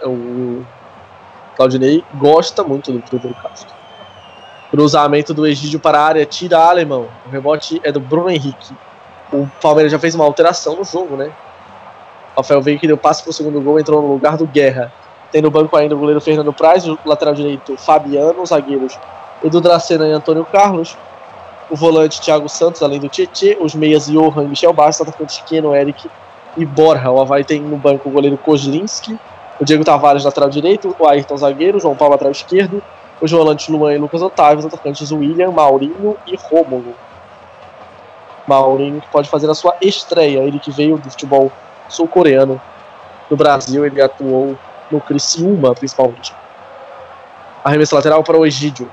O 0.03 0.65
Claudinei 1.55 2.03
gosta 2.15 2.63
muito 2.63 2.91
do 2.91 3.01
Pedro 3.01 3.33
Castro. 3.35 3.73
Cruzamento 4.69 5.33
do 5.33 5.45
Egídio 5.45 5.79
para 5.79 5.99
a 5.99 6.05
área, 6.05 6.25
tira 6.25 6.57
alemão. 6.57 7.07
O 7.25 7.29
rebote 7.29 7.79
é 7.83 7.91
do 7.91 7.99
Bruno 7.99 8.29
Henrique. 8.29 8.73
O 9.31 9.47
Palmeiras 9.61 9.91
já 9.91 9.99
fez 9.99 10.15
uma 10.15 10.25
alteração 10.25 10.75
no 10.75 10.83
jogo, 10.83 11.15
né? 11.15 11.31
Rafael 12.35 12.61
Veiga 12.61 12.81
que 12.81 12.87
deu 12.87 12.97
passe 12.97 13.23
pro 13.23 13.33
segundo 13.33 13.61
gol, 13.61 13.79
entrou 13.79 14.01
no 14.01 14.07
lugar 14.07 14.37
do 14.37 14.47
Guerra. 14.47 14.91
Tem 15.31 15.41
no 15.41 15.51
banco 15.51 15.75
ainda 15.75 15.95
o 15.95 15.97
goleiro 15.97 16.21
Fernando 16.21 16.51
Praz, 16.51 16.87
o 16.87 16.97
lateral 17.05 17.33
direito 17.33 17.77
Fabiano, 17.77 18.41
os 18.41 18.49
zagueiros 18.49 18.97
Edu 19.43 19.61
Dracena 19.61 20.07
e 20.07 20.11
Antônio 20.11 20.45
Carlos. 20.45 20.97
O 21.69 21.75
volante 21.75 22.19
Thiago 22.19 22.49
Santos, 22.49 22.83
além 22.83 22.99
do 22.99 23.07
Tietê, 23.07 23.57
os 23.59 23.73
meias 23.73 24.07
Johan 24.07 24.43
e 24.43 24.47
Michel 24.49 24.73
Bastos, 24.73 25.07
atacante 25.07 25.41
Keno, 25.45 25.73
Eric 25.73 26.09
e 26.57 26.65
Borja. 26.65 27.09
O 27.11 27.21
Havaí 27.21 27.45
tem 27.45 27.61
no 27.61 27.77
banco 27.77 28.09
o 28.09 28.11
goleiro 28.11 28.37
Kozlinski, 28.37 29.17
o 29.59 29.63
Diego 29.63 29.85
Tavares, 29.85 30.25
lateral 30.25 30.49
direito, 30.49 30.93
o 30.99 31.07
Ayrton 31.07 31.37
zagueiro, 31.37 31.79
João 31.79 31.95
Paulo, 31.95 32.13
lateral 32.13 32.31
esquerdo, 32.31 32.83
os 33.21 33.31
volantes 33.31 33.67
Luan 33.69 33.93
e 33.93 33.97
Lucas 33.97 34.21
Otávio, 34.21 34.59
os 34.59 34.65
atacantes 34.65 35.11
William, 35.11 35.51
Maurinho 35.51 36.17
e 36.27 36.35
Rômulo. 36.35 36.95
Maurinho 38.47 38.99
que 38.99 39.07
pode 39.09 39.29
fazer 39.29 39.49
a 39.49 39.55
sua 39.55 39.75
estreia, 39.81 40.39
ele 40.39 40.59
que 40.59 40.71
veio 40.71 40.97
do 40.97 41.09
futebol 41.09 41.51
sul-coreano 41.91 42.59
no 43.29 43.37
Brasil, 43.37 43.85
ele 43.85 44.01
atuou 44.01 44.57
no 44.89 44.99
Criciúma, 44.99 45.73
principalmente. 45.73 46.33
Arremesso 47.63 47.95
lateral 47.95 48.23
para 48.23 48.37
o 48.37 48.45
Egídio. 48.45 48.91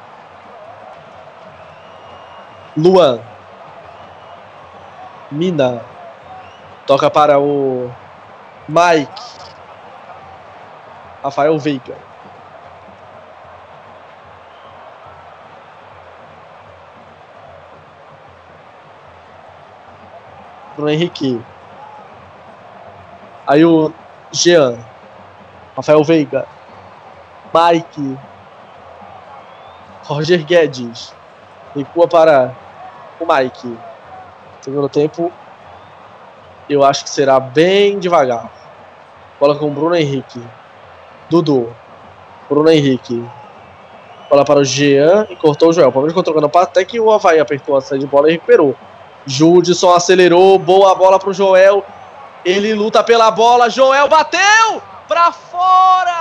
Luan. 2.77 3.21
Mina. 5.31 5.83
Toca 6.87 7.11
para 7.11 7.39
o 7.39 7.91
Mike. 8.69 9.23
Rafael 11.23 11.59
Veiga. 11.59 11.97
Bruno 20.77 20.91
Henrique. 20.91 21.41
Aí 23.49 23.65
o 23.65 23.91
Jean. 24.31 24.79
Rafael 25.75 26.05
Veiga. 26.05 26.47
Mike. 27.55 28.19
Roger 30.05 30.45
Guedes. 30.45 31.15
Recua 31.75 32.07
para 32.07 32.55
o 33.19 33.25
Mike. 33.27 33.75
Segundo 34.61 34.87
tempo. 34.91 35.33
Eu 36.69 36.85
acho 36.85 37.05
que 37.05 37.11
será 37.11 37.41
bem 37.41 37.99
devagar. 37.99 38.51
Bola 39.41 39.59
com 39.59 39.73
Bruno 39.73 39.97
Henrique. 39.97 40.43
Dudu. 41.31 41.75
Bruno 42.51 42.71
Henrique. 42.71 43.25
Bola 44.29 44.45
para 44.45 44.61
o 44.61 44.65
Jean 44.65 45.27
e 45.31 45.37
cortou 45.37 45.71
o 45.71 45.73
Joel. 45.73 45.89
O 45.89 45.93
Palmeiras 45.93 46.13
ficou 46.13 46.23
trocando 46.23 46.51
passe 46.51 46.69
até 46.69 46.85
que 46.85 47.01
o 47.01 47.11
Havaí 47.11 47.41
apertou 47.41 47.79
a 47.79 47.81
saída 47.81 48.05
de 48.05 48.11
bola 48.11 48.29
e 48.29 48.33
recuperou. 48.33 48.77
Judson 49.25 49.95
acelerou. 49.95 50.59
Boa 50.59 50.95
bola 50.95 51.19
para 51.19 51.31
o 51.31 51.33
Joel. 51.33 51.83
Ele 52.45 52.75
luta 52.75 53.03
pela 53.03 53.31
bola. 53.31 53.71
Joel 53.71 54.09
bateu! 54.09 54.83
Pra 55.07 55.33
fora! 55.33 56.19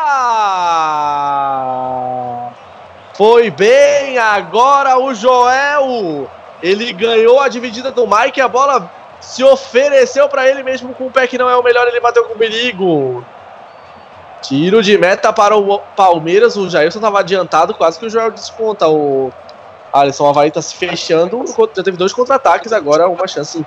Foi 3.14 3.50
bem 3.50 4.18
agora 4.18 4.98
o 4.98 5.14
Joel. 5.14 6.30
Ele 6.62 6.94
ganhou 6.94 7.40
a 7.40 7.48
dividida 7.48 7.92
do 7.92 8.08
Mike. 8.08 8.40
A 8.40 8.48
bola 8.48 8.92
se 9.20 9.44
ofereceu 9.44 10.30
para 10.30 10.48
ele 10.48 10.64
mesmo 10.64 10.94
com 10.94 11.08
o 11.08 11.12
pé 11.12 11.28
que 11.28 11.38
não 11.38 11.50
é 11.50 11.56
o 11.58 11.64
melhor. 11.64 11.88
Ele 11.88 12.00
bateu 12.00 12.24
com 12.26 12.38
perigo. 12.38 13.26
Tiro 14.42 14.82
de 14.82 14.98
meta 14.98 15.34
para 15.34 15.58
o 15.58 15.80
Palmeiras. 15.96 16.56
O 16.56 16.70
Jailson 16.70 17.00
estava 17.00 17.20
adiantado, 17.20 17.74
quase 17.74 18.00
que 18.00 18.06
o 18.06 18.10
Joel 18.10 18.32
desconta. 18.32 18.88
O 18.88 19.32
Alisson 19.92 20.30
Havaí 20.30 20.50
está 20.50 20.62
se 20.62 20.76
fechando. 20.76 21.44
Já 21.76 21.84
teve 21.84 21.98
dois 21.98 22.14
contra-ataques, 22.14 22.72
agora 22.72 23.10
uma 23.10 23.28
chance 23.28 23.66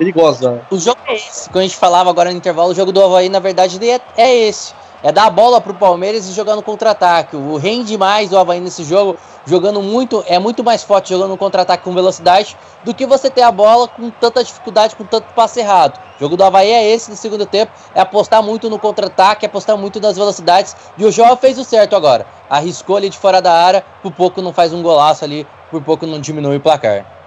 perigosa. 0.00 0.62
O 0.70 0.78
jogo 0.78 0.98
é 1.06 1.14
esse. 1.14 1.50
Quando 1.50 1.58
a 1.58 1.66
gente 1.66 1.76
falava 1.76 2.08
agora 2.08 2.30
no 2.30 2.36
intervalo, 2.36 2.70
o 2.70 2.74
jogo 2.74 2.90
do 2.90 3.04
Havaí, 3.04 3.28
na 3.28 3.38
verdade, 3.38 3.78
é, 3.86 4.00
é 4.16 4.34
esse. 4.34 4.72
É 5.02 5.12
dar 5.12 5.26
a 5.26 5.30
bola 5.30 5.60
pro 5.60 5.74
Palmeiras 5.74 6.26
e 6.26 6.32
jogar 6.32 6.56
no 6.56 6.62
contra-ataque. 6.62 7.36
O 7.36 7.56
rende 7.56 7.96
mais 7.96 8.32
o 8.32 8.38
Havaí 8.38 8.60
nesse 8.60 8.82
jogo, 8.84 9.16
jogando 9.46 9.80
muito, 9.82 10.24
é 10.26 10.38
muito 10.38 10.64
mais 10.64 10.82
forte 10.82 11.10
jogando 11.10 11.30
no 11.30 11.36
contra-ataque 11.36 11.84
com 11.84 11.92
velocidade 11.92 12.56
do 12.84 12.94
que 12.94 13.06
você 13.06 13.30
ter 13.30 13.42
a 13.42 13.50
bola 13.50 13.88
com 13.88 14.10
tanta 14.10 14.42
dificuldade, 14.42 14.96
com 14.96 15.04
tanto 15.04 15.32
passe 15.34 15.60
errado. 15.60 15.98
O 16.16 16.20
jogo 16.20 16.36
do 16.36 16.44
Havaí 16.44 16.70
é 16.70 16.90
esse 16.90 17.10
no 17.10 17.16
segundo 17.16 17.46
tempo, 17.46 17.72
é 17.94 18.00
apostar 18.00 18.42
muito 18.42 18.68
no 18.68 18.78
contra-ataque, 18.78 19.44
é 19.44 19.48
apostar 19.48 19.76
muito 19.76 20.00
nas 20.00 20.16
velocidades. 20.16 20.76
E 20.96 21.04
o 21.04 21.12
João 21.12 21.36
fez 21.36 21.58
o 21.58 21.64
certo 21.64 21.94
agora. 21.96 22.26
Arriscou 22.48 22.96
ali 22.96 23.08
de 23.08 23.18
fora 23.18 23.40
da 23.40 23.52
área, 23.52 23.84
por 24.02 24.12
pouco 24.12 24.42
não 24.42 24.52
faz 24.52 24.72
um 24.72 24.82
golaço 24.82 25.24
ali, 25.24 25.46
por 25.70 25.82
pouco 25.82 26.06
não 26.06 26.20
diminui 26.20 26.56
o 26.56 26.60
placar. 26.60 27.19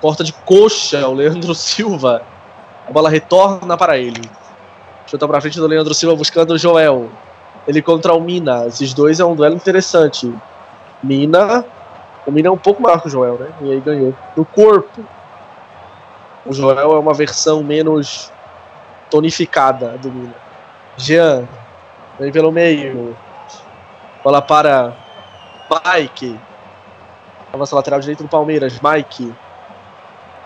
Porta 0.00 0.22
de 0.22 0.32
coxa, 0.32 1.08
o 1.08 1.14
Leandro 1.14 1.54
Silva. 1.54 2.22
A 2.88 2.92
bola 2.92 3.10
retorna 3.10 3.76
para 3.76 3.98
ele. 3.98 4.22
Chuta 5.06 5.26
para 5.26 5.40
frente 5.40 5.58
do 5.58 5.66
Leandro 5.66 5.94
Silva 5.94 6.14
buscando 6.14 6.52
o 6.52 6.58
Joel. 6.58 7.10
Ele 7.66 7.82
contra 7.82 8.14
o 8.14 8.20
Mina. 8.20 8.66
Esses 8.66 8.94
dois 8.94 9.20
é 9.20 9.24
um 9.24 9.34
duelo 9.34 9.56
interessante. 9.56 10.32
Mina. 11.02 11.64
O 12.26 12.30
Mina 12.30 12.48
é 12.48 12.50
um 12.50 12.58
pouco 12.58 12.82
maior 12.82 13.00
que 13.00 13.08
o 13.08 13.10
Joel, 13.10 13.38
né? 13.38 13.48
E 13.62 13.72
aí 13.72 13.80
ganhou. 13.80 14.14
No 14.36 14.44
corpo. 14.44 15.04
O 16.46 16.52
Joel 16.52 16.92
é 16.92 16.98
uma 16.98 17.12
versão 17.12 17.62
menos 17.62 18.32
tonificada 19.10 19.98
do 19.98 20.10
Mina. 20.10 20.34
Jean. 20.96 21.48
Vem 22.18 22.32
pelo 22.32 22.52
meio. 22.52 23.16
Bola 24.22 24.42
para 24.42 24.94
Mike. 25.70 26.38
Avança 27.52 27.76
lateral 27.76 28.00
direito 28.00 28.22
do 28.22 28.28
Palmeiras. 28.28 28.80
Mike. 28.80 29.34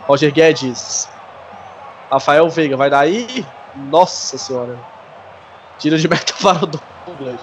Roger 0.06 0.32
Guedes. 0.32 1.08
Rafael 2.10 2.48
Veiga 2.48 2.76
vai 2.76 2.90
daí. 2.90 3.46
Nossa 3.74 4.36
senhora. 4.36 4.78
Tira 5.78 5.96
de 5.96 6.08
meta 6.08 6.34
para 6.40 6.64
o 6.64 6.66
Douglas. 6.66 7.40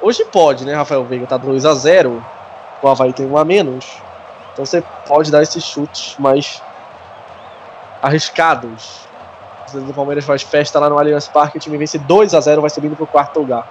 Hoje 0.00 0.24
pode, 0.24 0.64
né, 0.64 0.74
Rafael 0.74 1.04
Veiga? 1.04 1.26
Tá 1.26 1.36
2 1.36 1.66
a 1.66 1.74
0 1.74 2.24
O 2.82 2.88
Havaí 2.88 3.12
tem 3.12 3.26
um 3.26 3.36
a 3.36 3.44
menos. 3.44 3.84
Então 4.52 4.64
você 4.64 4.82
pode 5.06 5.30
dar 5.30 5.42
esses 5.42 5.62
chutes 5.64 6.16
mais 6.18 6.62
arriscados. 8.00 9.06
O 9.74 9.92
Palmeiras 9.92 10.24
faz 10.24 10.42
festa 10.42 10.78
lá 10.78 10.88
no 10.88 10.98
Allianz 10.98 11.28
Parque. 11.28 11.58
O 11.58 11.60
time 11.60 11.76
vence 11.76 11.98
2 11.98 12.34
a 12.34 12.40
0 12.40 12.60
vai 12.60 12.70
subindo 12.70 12.96
para 12.96 13.04
o 13.04 13.06
quarto 13.06 13.40
lugar. 13.40 13.66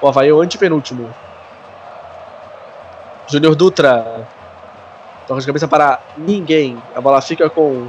O 0.00 0.08
Havaí 0.08 0.28
é 0.28 0.32
o 0.32 0.40
antepenúltimo. 0.40 1.12
Júnior 3.26 3.54
Dutra. 3.54 4.26
Toca 5.28 5.40
de 5.40 5.46
cabeça 5.46 5.68
para 5.68 6.00
ninguém. 6.16 6.82
A 6.94 7.02
bola 7.02 7.20
fica 7.20 7.50
com 7.50 7.86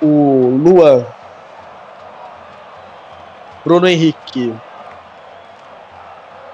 o 0.00 0.56
Luan. 0.62 1.04
Bruno 3.64 3.88
Henrique. 3.88 4.54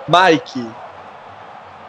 Mike. 0.09 0.67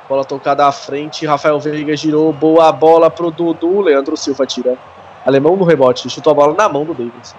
Bola 0.09 0.25
tocada 0.25 0.67
à 0.67 0.73
frente. 0.73 1.25
Rafael 1.25 1.57
Veiga 1.57 1.95
girou. 1.95 2.33
Boa 2.33 2.69
bola 2.73 3.09
pro 3.09 3.31
Dudu. 3.31 3.79
Leandro 3.79 4.17
Silva 4.17 4.45
tira. 4.45 4.77
Alemão 5.25 5.55
no 5.55 5.63
rebote. 5.63 6.09
Chutou 6.09 6.31
a 6.31 6.33
bola 6.33 6.53
na 6.53 6.67
mão 6.67 6.83
do 6.83 6.93
Davis. 6.93 7.33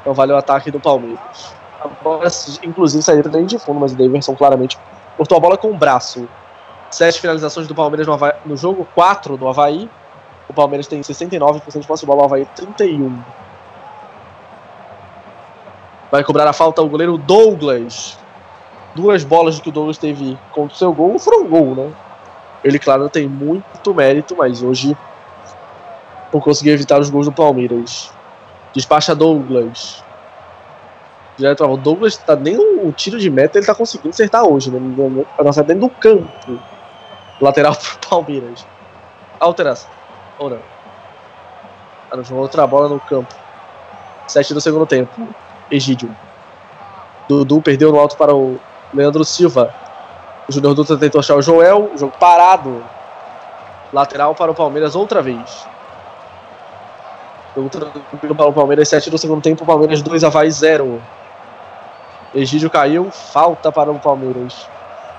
Então 0.00 0.14
vale 0.14 0.32
o 0.32 0.36
ataque 0.36 0.70
do 0.70 0.80
Palmeiras. 0.80 1.54
A 1.78 1.88
bola, 1.88 2.24
inclusive, 2.62 3.02
saiu 3.02 3.22
da 3.22 3.28
linha 3.28 3.44
de 3.44 3.58
fundo, 3.58 3.78
mas 3.78 3.92
o 3.92 3.96
Davidson 3.96 4.34
claramente 4.34 4.78
cortou 5.18 5.36
a 5.36 5.40
bola 5.40 5.58
com 5.58 5.70
o 5.70 5.76
braço. 5.76 6.26
Sete 6.92 7.22
finalizações 7.22 7.66
do 7.66 7.74
Palmeiras 7.74 8.06
no, 8.06 8.12
Havaí, 8.12 8.34
no 8.44 8.54
jogo, 8.54 8.86
quatro 8.94 9.38
do 9.38 9.48
Havaí. 9.48 9.88
O 10.46 10.52
Palmeiras 10.52 10.86
tem 10.86 11.00
69% 11.00 11.80
de 11.80 11.86
posse 11.86 12.02
de 12.02 12.06
bola, 12.06 12.22
o 12.22 12.24
Havaí 12.26 12.46
31%. 12.54 13.10
Vai 16.10 16.22
cobrar 16.22 16.46
a 16.46 16.52
falta 16.52 16.82
o 16.82 16.88
goleiro 16.88 17.16
Douglas. 17.16 18.18
Duas 18.94 19.24
bolas 19.24 19.58
que 19.58 19.70
o 19.70 19.72
Douglas 19.72 19.96
teve 19.96 20.38
contra 20.52 20.74
o 20.74 20.78
seu 20.78 20.92
gol 20.92 21.18
foram 21.18 21.46
gol, 21.46 21.74
né? 21.74 21.90
Ele, 22.62 22.78
claro, 22.78 23.08
tem 23.08 23.26
muito 23.26 23.94
mérito, 23.94 24.36
mas 24.36 24.62
hoje 24.62 24.94
não 26.30 26.40
conseguiu 26.42 26.74
evitar 26.74 27.00
os 27.00 27.08
gols 27.08 27.24
do 27.24 27.32
Palmeiras. 27.32 28.12
Despacha 28.74 29.14
Douglas. 29.14 30.04
Direto 31.38 31.64
o 31.64 31.76
Douglas 31.78 32.18
tá 32.18 32.36
nem 32.36 32.58
o 32.58 32.92
tiro 32.92 33.18
de 33.18 33.30
meta 33.30 33.58
ele 33.58 33.66
tá 33.66 33.74
conseguindo 33.74 34.10
acertar 34.10 34.44
hoje, 34.44 34.70
né? 34.70 34.78
Pra 35.34 35.44
não 35.44 35.52
dentro 35.52 35.80
do 35.80 35.88
campo. 35.88 36.28
Lateral 37.42 37.74
pro 37.76 38.08
Palmeiras. 38.08 38.66
Alteração. 39.40 39.90
Ou 40.38 40.48
não? 40.48 40.58
Ah, 42.10 42.16
não, 42.16 42.24
jogou 42.24 42.42
outra 42.42 42.66
bola 42.66 42.88
no 42.88 43.00
campo. 43.00 43.34
Sete 44.28 44.54
do 44.54 44.60
segundo 44.60 44.86
tempo. 44.86 45.28
Egídio. 45.70 46.14
Dudu 47.28 47.60
perdeu 47.60 47.90
no 47.90 47.98
alto 47.98 48.16
para 48.16 48.34
o 48.34 48.60
Leandro 48.94 49.24
Silva. 49.24 49.74
O 50.48 50.52
Júnior 50.52 50.74
Dutra 50.74 50.96
tentou 50.96 51.18
achar 51.18 51.34
o 51.34 51.42
Joel. 51.42 51.90
Jogo 51.96 52.12
parado. 52.18 52.84
Lateral 53.92 54.34
para 54.34 54.50
o 54.50 54.54
Palmeiras 54.54 54.94
outra 54.94 55.20
vez. 55.20 55.66
Jogo 57.56 57.68
tranquilo 57.68 58.34
para 58.34 58.46
o 58.46 58.52
Palmeiras. 58.52 58.88
7 58.88 59.10
do 59.10 59.18
segundo 59.18 59.42
tempo. 59.42 59.66
Palmeiras 59.66 60.02
2, 60.02 60.24
Havaí 60.24 60.50
0. 60.50 61.02
Egídio 62.34 62.70
caiu. 62.70 63.10
Falta 63.10 63.72
para 63.72 63.90
o 63.90 63.98
Palmeiras. 63.98 64.68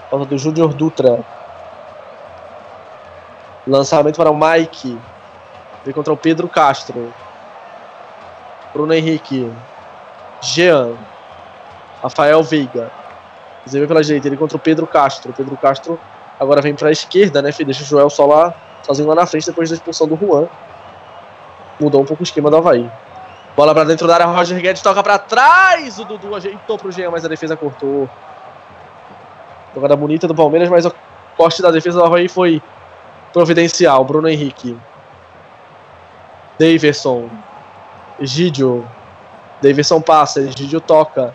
Falta 0.09 0.25
do 0.25 0.37
Júnior 0.37 0.73
Dutra. 0.73 1.23
Lançamento 3.65 4.17
para 4.17 4.29
o 4.29 4.37
Mike. 4.37 4.97
Vem 5.85 5.93
contra 5.93 6.11
o 6.13 6.17
Pedro 6.17 6.47
Castro. 6.47 7.13
Bruno 8.73 8.93
Henrique. 8.93 9.51
Jean. 10.41 10.93
Rafael 12.01 12.43
Veiga. 12.43 12.91
Zé 13.69 13.85
pela 13.87 14.03
direita, 14.03 14.27
ele 14.27 14.37
contra 14.37 14.57
o 14.57 14.59
Pedro 14.59 14.85
Castro. 14.85 15.33
Pedro 15.33 15.55
Castro 15.57 15.99
agora 16.39 16.61
vem 16.61 16.75
para 16.75 16.89
a 16.89 16.91
esquerda, 16.91 17.41
né, 17.41 17.51
filho? 17.51 17.67
Deixa 17.67 17.83
o 17.83 17.85
Joel 17.85 18.09
só 18.09 18.25
lá, 18.25 18.53
sozinho 18.81 19.07
lá 19.07 19.15
na 19.15 19.25
frente 19.25 19.47
depois 19.47 19.69
da 19.69 19.75
expulsão 19.75 20.07
do 20.07 20.17
Juan. 20.17 20.47
Mudou 21.79 22.01
um 22.01 22.05
pouco 22.05 22.23
o 22.23 22.25
esquema 22.25 22.49
do 22.49 22.57
Havaí. 22.57 22.89
Bola 23.55 23.73
para 23.73 23.85
dentro 23.85 24.07
da 24.07 24.15
área, 24.15 24.25
Roger 24.25 24.59
Guedes 24.59 24.81
toca 24.81 25.01
para 25.01 25.17
trás. 25.17 25.97
O 25.97 26.05
Dudu 26.05 26.35
ajeitou 26.35 26.77
pro 26.77 26.91
Jean, 26.91 27.11
mas 27.11 27.23
a 27.23 27.27
defesa 27.29 27.55
cortou. 27.55 28.09
Jogada 29.73 29.95
bonita 29.95 30.27
do 30.27 30.35
Palmeiras, 30.35 30.69
mas 30.69 30.85
o 30.85 30.93
corte 31.37 31.61
da 31.61 31.71
defesa 31.71 31.99
do 31.99 32.05
Havaí 32.05 32.27
foi 32.27 32.61
providencial. 33.33 34.05
Bruno 34.05 34.29
Henrique. 34.29 34.77
Daverson. 36.57 37.29
Gidio. 38.21 38.87
Davidson 39.61 40.01
passa, 40.01 40.41
Egidio 40.41 40.79
toca. 40.79 41.33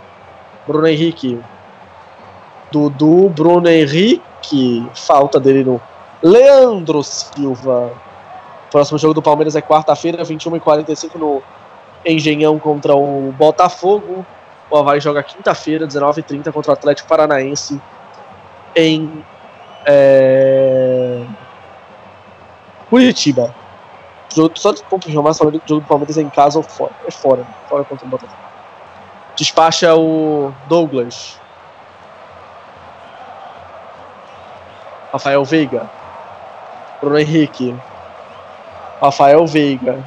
Bruno 0.66 0.86
Henrique. 0.86 1.38
Dudu, 2.70 3.28
Bruno 3.30 3.68
Henrique. 3.68 4.86
Falta 4.94 5.40
dele 5.40 5.64
no 5.64 5.80
Leandro 6.22 7.02
Silva. 7.02 7.90
Próximo 8.70 8.98
jogo 8.98 9.14
do 9.14 9.22
Palmeiras 9.22 9.56
é 9.56 9.62
quarta-feira, 9.62 10.22
21h45 10.22 11.14
no 11.16 11.42
Engenhão 12.04 12.58
contra 12.58 12.94
o 12.94 13.32
Botafogo. 13.32 14.24
O 14.70 14.76
Havaí 14.76 15.00
joga 15.00 15.22
quinta-feira, 15.22 15.86
19h30 15.86 16.52
contra 16.52 16.72
o 16.72 16.74
Atlético 16.74 17.08
Paranaense 17.08 17.80
em 18.76 19.24
é... 19.86 21.22
Curitiba. 22.88 23.54
Só 24.54 24.72
de 24.72 24.82
confirmar 24.84 25.34
se 25.34 25.42
o 25.42 25.50
jogo 25.50 25.80
do 25.80 25.82
Palmeiras 25.82 26.16
é 26.18 26.22
em 26.22 26.30
casa 26.30 26.58
ou 26.58 26.64
fora. 26.64 26.92
É 27.06 27.10
fora. 27.10 27.44
Fora 27.68 27.84
contra 27.84 28.06
o 28.06 28.08
Botafogo. 28.08 28.42
Despacha 29.36 29.94
o 29.94 30.52
Douglas. 30.68 31.40
Rafael 35.12 35.44
Veiga. 35.44 35.88
Bruno 37.00 37.18
Henrique. 37.18 37.74
Rafael 39.00 39.46
Veiga. 39.46 40.04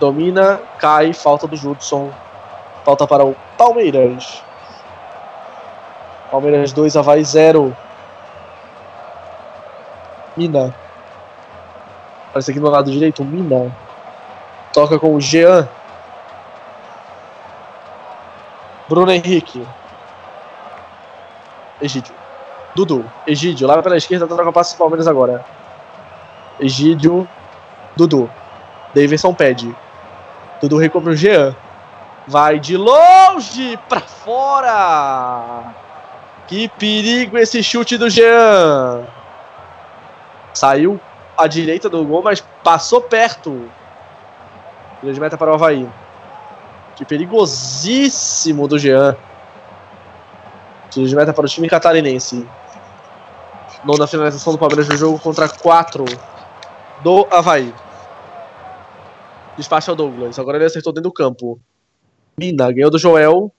Domina, 0.00 0.60
cai, 0.78 1.12
falta 1.12 1.46
do 1.46 1.56
Judson. 1.56 2.10
Falta 2.84 3.06
para 3.06 3.24
o 3.24 3.36
Palmeiras. 3.56 4.42
Palmeiras 6.30 6.72
2, 6.72 6.96
Havaí 6.96 7.24
0. 7.24 7.76
Mina. 10.36 10.74
Aparece 12.30 12.52
aqui 12.52 12.60
no 12.60 12.70
lado 12.70 12.90
direito, 12.92 13.24
Mina. 13.24 13.74
Toca 14.72 15.00
com 15.00 15.14
o 15.14 15.20
Jean. 15.20 15.68
Bruno 18.88 19.10
Henrique. 19.10 19.66
Egídio. 21.82 22.14
Dudu. 22.74 23.04
Egídio. 23.26 23.66
Lá 23.66 23.82
pela 23.82 23.96
esquerda, 23.96 24.28
troca 24.28 24.52
passe 24.52 24.76
Palmeiras 24.76 25.08
agora. 25.08 25.44
Egídio. 26.60 27.28
Dudu. 27.96 28.30
Davidson 28.94 29.34
pede. 29.34 29.74
Dudu 30.60 30.76
recompra 30.76 31.10
o 31.10 31.16
Jean. 31.16 31.54
Vai 32.28 32.60
de 32.60 32.76
longe 32.76 33.76
pra 33.88 34.00
fora. 34.00 35.74
Que 36.46 36.68
perigo 36.68 37.36
esse 37.36 37.60
chute 37.60 37.98
do 37.98 38.08
Jean. 38.08 39.04
Saiu 40.54 41.00
à 41.42 41.46
direita 41.46 41.88
do 41.88 42.04
gol, 42.04 42.22
mas 42.22 42.40
passou 42.62 43.00
perto. 43.00 43.70
Grande 45.02 45.20
meta 45.20 45.38
para 45.38 45.50
o 45.50 45.54
Havaí. 45.54 45.88
Que 46.96 47.04
perigosíssimo 47.04 48.68
do 48.68 48.78
Jean. 48.78 49.16
Tiro 50.90 51.06
de 51.06 51.16
meta 51.16 51.32
para 51.32 51.46
o 51.46 51.48
time 51.48 51.68
catarinense. 51.68 52.46
Nona 53.84 54.06
finalização 54.06 54.52
do 54.52 54.58
Palmeiras 54.58 54.88
no 54.88 54.96
jogo 54.96 55.18
contra 55.18 55.48
4 55.48 56.04
do 57.02 57.26
Havaí. 57.30 57.72
Despacha 59.56 59.92
o 59.92 59.96
Douglas. 59.96 60.38
Agora 60.38 60.58
ele 60.58 60.66
acertou 60.66 60.92
dentro 60.92 61.10
do 61.10 61.14
campo. 61.14 61.58
Mina 62.38 62.70
ganhou 62.70 62.90
do 62.90 62.98
Joel. 62.98 63.50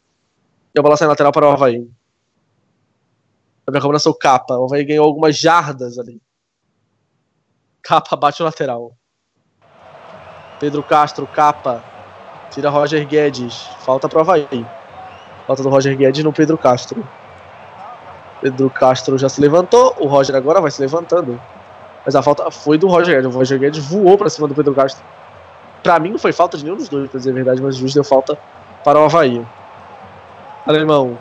E 0.76 0.80
a 0.80 0.82
bola 0.82 0.95
sai 0.95 1.08
lateral 1.08 1.32
para 1.32 1.48
o 1.48 1.52
Havaí. 1.52 1.90
A 3.66 3.72
minha 3.72 3.84
o 3.84 4.14
Capa. 4.14 4.58
O 4.58 4.66
Havaí 4.66 4.84
ganhou 4.84 5.06
algumas 5.06 5.38
jardas 5.38 5.98
ali. 5.98 6.22
Capa 7.84 8.16
bate 8.16 8.41
o 8.41 8.45
lateral. 8.45 8.91
Pedro 10.60 10.84
Castro, 10.84 11.26
capa. 11.28 11.84
Tira 12.52 12.70
Roger 12.70 13.06
Guedes. 13.08 13.68
Falta 13.80 14.08
pro 14.08 14.20
Havaí. 14.20 14.48
Falta 15.48 15.64
do 15.64 15.70
Roger 15.70 15.98
Guedes 15.98 16.24
no 16.24 16.32
Pedro 16.32 16.58
Castro. 16.58 17.08
Pedro 18.41 18.70
Castro 18.70 19.18
já 19.18 19.28
se 19.28 19.41
levantou. 19.41 19.95
O 19.99 20.08
Roger 20.08 20.36
agora 20.36 20.62
vai 20.62 20.70
se 20.70 20.82
levantando. 20.82 21.41
Mas 22.06 22.16
a 22.16 22.22
falta 22.22 22.49
foi 22.52 22.78
do 22.78 22.88
Roger 22.88 23.16
Guedes. 23.16 23.34
O 23.34 23.38
Roger 23.38 23.60
Guedes 23.60 23.86
voou 23.86 24.18
pra 24.18 24.30
cima 24.30 24.48
do 24.48 24.56
Pedro 24.56 24.76
Castro. 24.76 25.03
Pra 25.82 25.99
mim 25.99 26.12
não 26.12 26.20
foi 26.20 26.32
falta 26.32 26.58
de 26.58 26.64
nenhum 26.64 26.78
dos 26.78 26.90
dois, 26.90 27.10
pra 27.10 27.18
dizer 27.18 27.32
a 27.32 27.34
verdade, 27.34 27.62
mas 27.62 27.76
o 27.76 27.80
juiz 27.80 27.94
deu 27.94 28.03
falta 28.03 28.38
para 28.84 28.99
o 28.99 29.06
Havaí. 29.06 29.44
Alemão. 30.68 31.18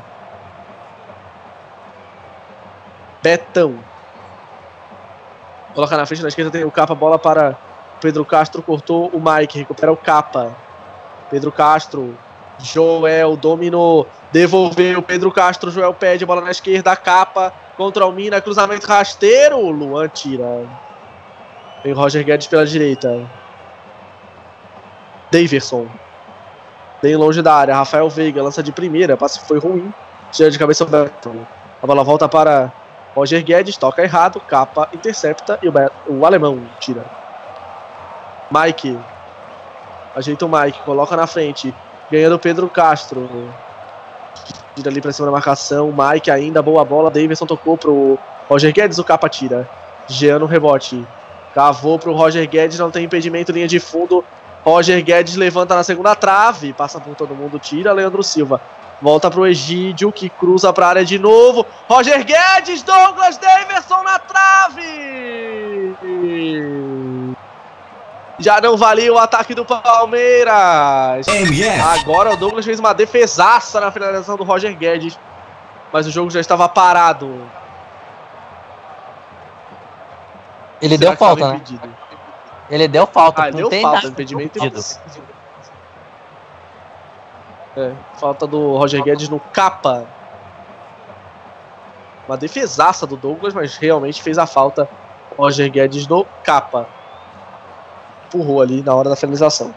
Betão. 3.23 3.90
Coloca 5.75 5.97
na 5.97 6.07
frente, 6.07 6.23
na 6.23 6.29
esquerda 6.29 6.51
tem 6.51 6.65
o 6.65 6.71
capa, 6.71 6.95
bola 6.95 7.19
para 7.19 7.57
Pedro 8.01 8.25
Castro, 8.25 8.63
cortou 8.63 9.09
o 9.09 9.21
Mike, 9.21 9.59
recupera 9.59 9.93
o 9.93 9.97
capa. 9.97 10.57
Pedro 11.31 11.53
Castro, 11.53 12.17
Joel 12.59 13.37
dominou, 13.37 14.09
devolveu 14.33 15.01
Pedro 15.03 15.31
Castro, 15.31 15.71
Joel 15.71 15.95
pede, 15.95 16.27
bola 16.27 16.41
na 16.41 16.51
esquerda, 16.51 16.97
capa 16.97 17.53
contra 17.77 18.05
o 18.07 18.13
Mina, 18.13 18.41
cruzamento 18.41 18.87
rasteiro, 18.87 19.59
Luan 19.71 20.09
tira. 20.09 20.67
Vem 21.83 21.93
Roger 21.93 22.25
Guedes 22.25 22.47
pela 22.47 22.67
direita. 22.67 23.27
Daverson. 25.31 25.87
Bem 27.01 27.17
longe 27.17 27.41
da 27.41 27.55
área, 27.55 27.75
Rafael 27.75 28.11
Veiga 28.11 28.43
lança 28.43 28.63
de 28.63 28.73
primeira, 28.73 29.17
passe 29.17 29.41
foi 29.41 29.59
ruim, 29.59 29.93
tira 30.33 30.51
de 30.51 30.59
cabeça 30.59 30.85
o 30.85 30.87
Beto. 30.87 31.47
A 31.83 31.87
bola 31.87 32.05
volta 32.05 32.29
para 32.29 32.71
Roger 33.15 33.43
Guedes 33.43 33.77
toca 33.77 34.03
errado, 34.03 34.41
capa 34.41 34.89
intercepta 34.93 35.59
e 35.62 35.69
o, 35.69 35.73
o 36.09 36.24
alemão 36.24 36.61
tira. 36.78 37.05
Mike. 38.51 38.99
Ajeita 40.15 40.45
o 40.45 40.49
Mike, 40.49 40.81
coloca 40.82 41.16
na 41.16 41.27
frente. 41.27 41.73
Ganhando 42.11 42.35
o 42.35 42.39
Pedro 42.39 42.69
Castro. 42.69 43.28
Tira 44.74 44.91
ali 44.91 45.01
pra 45.01 45.12
cima 45.12 45.27
da 45.27 45.32
marcação. 45.32 45.93
Mike 45.97 46.31
ainda, 46.31 46.61
boa 46.61 46.85
bola. 46.85 47.11
Davidson 47.11 47.47
tocou 47.47 47.77
pro 47.78 48.19
Roger 48.49 48.73
Guedes, 48.73 48.99
o 48.99 49.05
capa 49.05 49.28
tira. 49.28 49.69
Jean 50.09 50.41
no 50.41 50.47
rebote. 50.47 51.07
Cavou 51.55 51.99
pro 51.99 52.12
Roger 52.12 52.49
Guedes, 52.49 52.78
não 52.78 52.91
tem 52.91 53.05
impedimento, 53.05 53.53
linha 53.53 53.69
de 53.69 53.78
fundo. 53.78 54.24
Roger 54.65 55.03
Guedes 55.03 55.37
levanta 55.37 55.74
na 55.74 55.85
segunda 55.85 56.15
trave. 56.16 56.73
Passa 56.73 57.01
por 57.01 57.15
todo 57.15 57.35
mundo, 57.35 57.59
tira 57.59 57.93
Leandro 57.93 58.23
Silva. 58.23 58.61
Volta 59.01 59.31
pro 59.31 59.47
Egídio, 59.47 60.12
que 60.12 60.28
cruza 60.28 60.72
pra 60.72 60.89
área 60.89 61.05
de 61.05 61.18
novo. 61.18 61.64
Roger 61.89 62.22
Guedes, 62.24 62.82
Douglas 62.82 63.39
Davidson 63.39 64.02
na 64.02 64.18
trave! 64.18 65.97
Já 68.39 68.60
não 68.60 68.77
valia 68.77 69.12
o 69.12 69.18
ataque 69.18 69.55
do 69.55 69.64
Palmeiras. 69.64 71.27
Agora 72.01 72.32
o 72.32 72.36
Douglas 72.36 72.64
fez 72.64 72.78
uma 72.78 72.93
defesaça 72.93 73.81
na 73.81 73.90
finalização 73.90 74.36
do 74.36 74.44
Roger 74.44 74.77
Guedes. 74.77 75.18
Mas 75.93 76.06
o 76.06 76.10
jogo 76.10 76.31
já 76.31 76.40
estava 76.40 76.68
parado. 76.68 77.51
Ele 80.81 80.97
Será 80.97 81.10
deu 81.10 81.18
falta, 81.18 81.48
né? 81.48 81.56
impedido? 81.56 81.94
Ele 82.70 82.89
deu 82.89 83.06
falta. 83.06 83.43
Ah, 83.43 83.48
ele 83.48 83.56
não 83.56 83.60
deu 83.62 83.70
tem 83.70 83.82
falta, 83.82 83.97
nada 83.97 84.09
impedimento 84.09 84.59
e 84.59 84.66
impedido. 84.66 84.82
É, 87.77 87.93
falta 88.19 88.47
do 88.47 88.77
Roger 88.77 89.03
Guedes 89.03 89.29
no 89.29 89.39
capa. 89.39 90.07
Uma 92.27 92.37
defesaça 92.37 93.07
do 93.07 93.17
Douglas, 93.17 93.55
mas 93.55 93.77
realmente 93.77 94.23
fez 94.23 94.39
a 94.39 94.47
falta. 94.47 94.89
Roger 95.37 95.71
Guedes 95.71 96.07
no 96.07 96.25
capa. 96.45 96.87
Empurrou 98.27 98.61
ali 98.61 98.83
na 98.83 98.95
hora 98.95 99.09
da 99.09 99.17
finalização. 99.17 99.75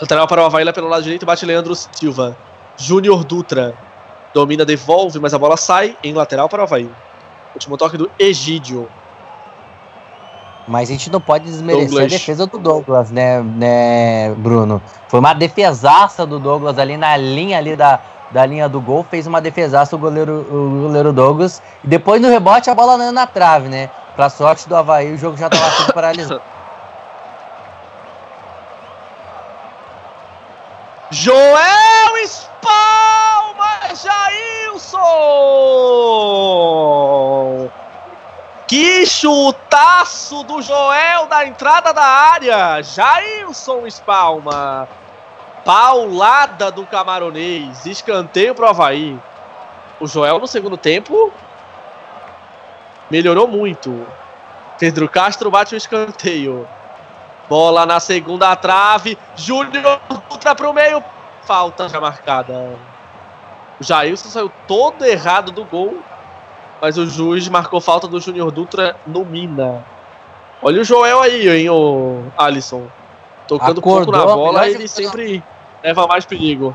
Lateral 0.00 0.26
para 0.26 0.42
o 0.42 0.44
Havaí 0.44 0.64
lá 0.64 0.72
pelo 0.72 0.88
lado 0.88 1.02
direito, 1.02 1.24
bate 1.24 1.46
Leandro 1.46 1.74
Silva. 1.74 2.36
Júnior 2.76 3.24
Dutra. 3.24 3.74
Domina, 4.34 4.64
devolve, 4.64 5.18
mas 5.18 5.32
a 5.32 5.38
bola 5.38 5.56
sai 5.56 5.96
em 6.04 6.12
lateral 6.12 6.48
para 6.48 6.60
o 6.60 6.64
Havaí. 6.64 6.90
Último 7.54 7.78
toque 7.78 7.96
do 7.96 8.10
Egídio. 8.18 8.88
Mas 10.66 10.88
a 10.88 10.92
gente 10.92 11.10
não 11.10 11.20
pode 11.20 11.44
desmerecer 11.44 11.88
Douglas. 11.88 12.12
a 12.12 12.16
defesa 12.16 12.46
do 12.46 12.58
Douglas, 12.58 13.10
né, 13.10 13.40
né, 13.40 14.34
Bruno? 14.34 14.82
Foi 15.08 15.20
uma 15.20 15.32
defesaça 15.32 16.26
do 16.26 16.40
Douglas 16.40 16.78
ali 16.78 16.96
na 16.96 17.16
linha 17.16 17.58
ali 17.58 17.76
da, 17.76 18.00
da 18.32 18.44
linha 18.44 18.68
do 18.68 18.80
gol, 18.80 19.06
fez 19.08 19.28
uma 19.28 19.40
defesaça 19.40 19.94
o 19.94 19.98
goleiro, 19.98 20.44
o 20.50 20.82
goleiro 20.82 21.12
Douglas. 21.12 21.62
E 21.84 21.86
depois 21.86 22.20
no 22.20 22.28
rebote 22.28 22.68
a 22.68 22.74
bola 22.74 22.96
não 22.96 23.12
na 23.12 23.26
trave, 23.26 23.68
né? 23.68 23.88
Pra 24.16 24.28
sorte 24.28 24.68
do 24.68 24.74
Havaí, 24.74 25.12
o 25.12 25.18
jogo 25.18 25.36
já 25.36 25.48
tava 25.48 25.70
tudo 25.76 25.92
paralisado. 25.92 26.42
Joel 31.10 32.16
espalma 32.24 33.94
Jailson! 33.94 34.96
Que 38.66 39.06
chutaço 39.06 40.42
do 40.42 40.60
Joel 40.60 41.26
da 41.26 41.46
entrada 41.46 41.92
da 41.92 42.02
área! 42.02 42.82
Jailson 42.82 43.86
espalma! 43.86 44.88
Paulada 45.64 46.70
do 46.70 46.84
camaronês, 46.84 47.86
escanteio 47.86 48.54
pro 48.54 48.68
Havaí. 48.68 49.18
O 50.00 50.06
Joel 50.06 50.40
no 50.40 50.46
segundo 50.48 50.76
tempo 50.76 51.32
melhorou 53.08 53.46
muito. 53.46 54.06
Pedro 54.78 55.08
Castro 55.08 55.50
bate 55.50 55.74
o 55.74 55.78
escanteio. 55.78 56.68
Bola 57.48 57.86
na 57.86 58.00
segunda 58.00 58.54
trave. 58.56 59.16
Júnior 59.36 60.00
Dutra 60.28 60.54
pro 60.54 60.72
meio. 60.72 61.02
Falta 61.42 61.88
já 61.88 62.00
marcada. 62.00 62.52
O 63.80 63.84
Jailson 63.84 64.28
saiu 64.28 64.52
todo 64.66 65.04
errado 65.04 65.52
do 65.52 65.64
gol. 65.64 66.02
Mas 66.80 66.98
o 66.98 67.06
juiz 67.06 67.48
marcou 67.48 67.80
falta 67.80 68.06
do 68.06 68.20
Júnior 68.20 68.50
Dutra 68.50 68.96
no 69.06 69.24
Mina. 69.24 69.84
Olha 70.62 70.80
o 70.80 70.84
Joel 70.84 71.20
aí, 71.20 71.48
hein, 71.48 71.70
o 71.70 72.24
Alisson. 72.36 72.86
Tocando 73.46 73.80
pouco 73.80 74.10
na 74.10 74.18
Acordou, 74.18 74.36
bola, 74.36 74.68
ele 74.68 74.88
sempre 74.88 75.42
leva 75.82 76.06
mais 76.06 76.24
perigo. 76.24 76.74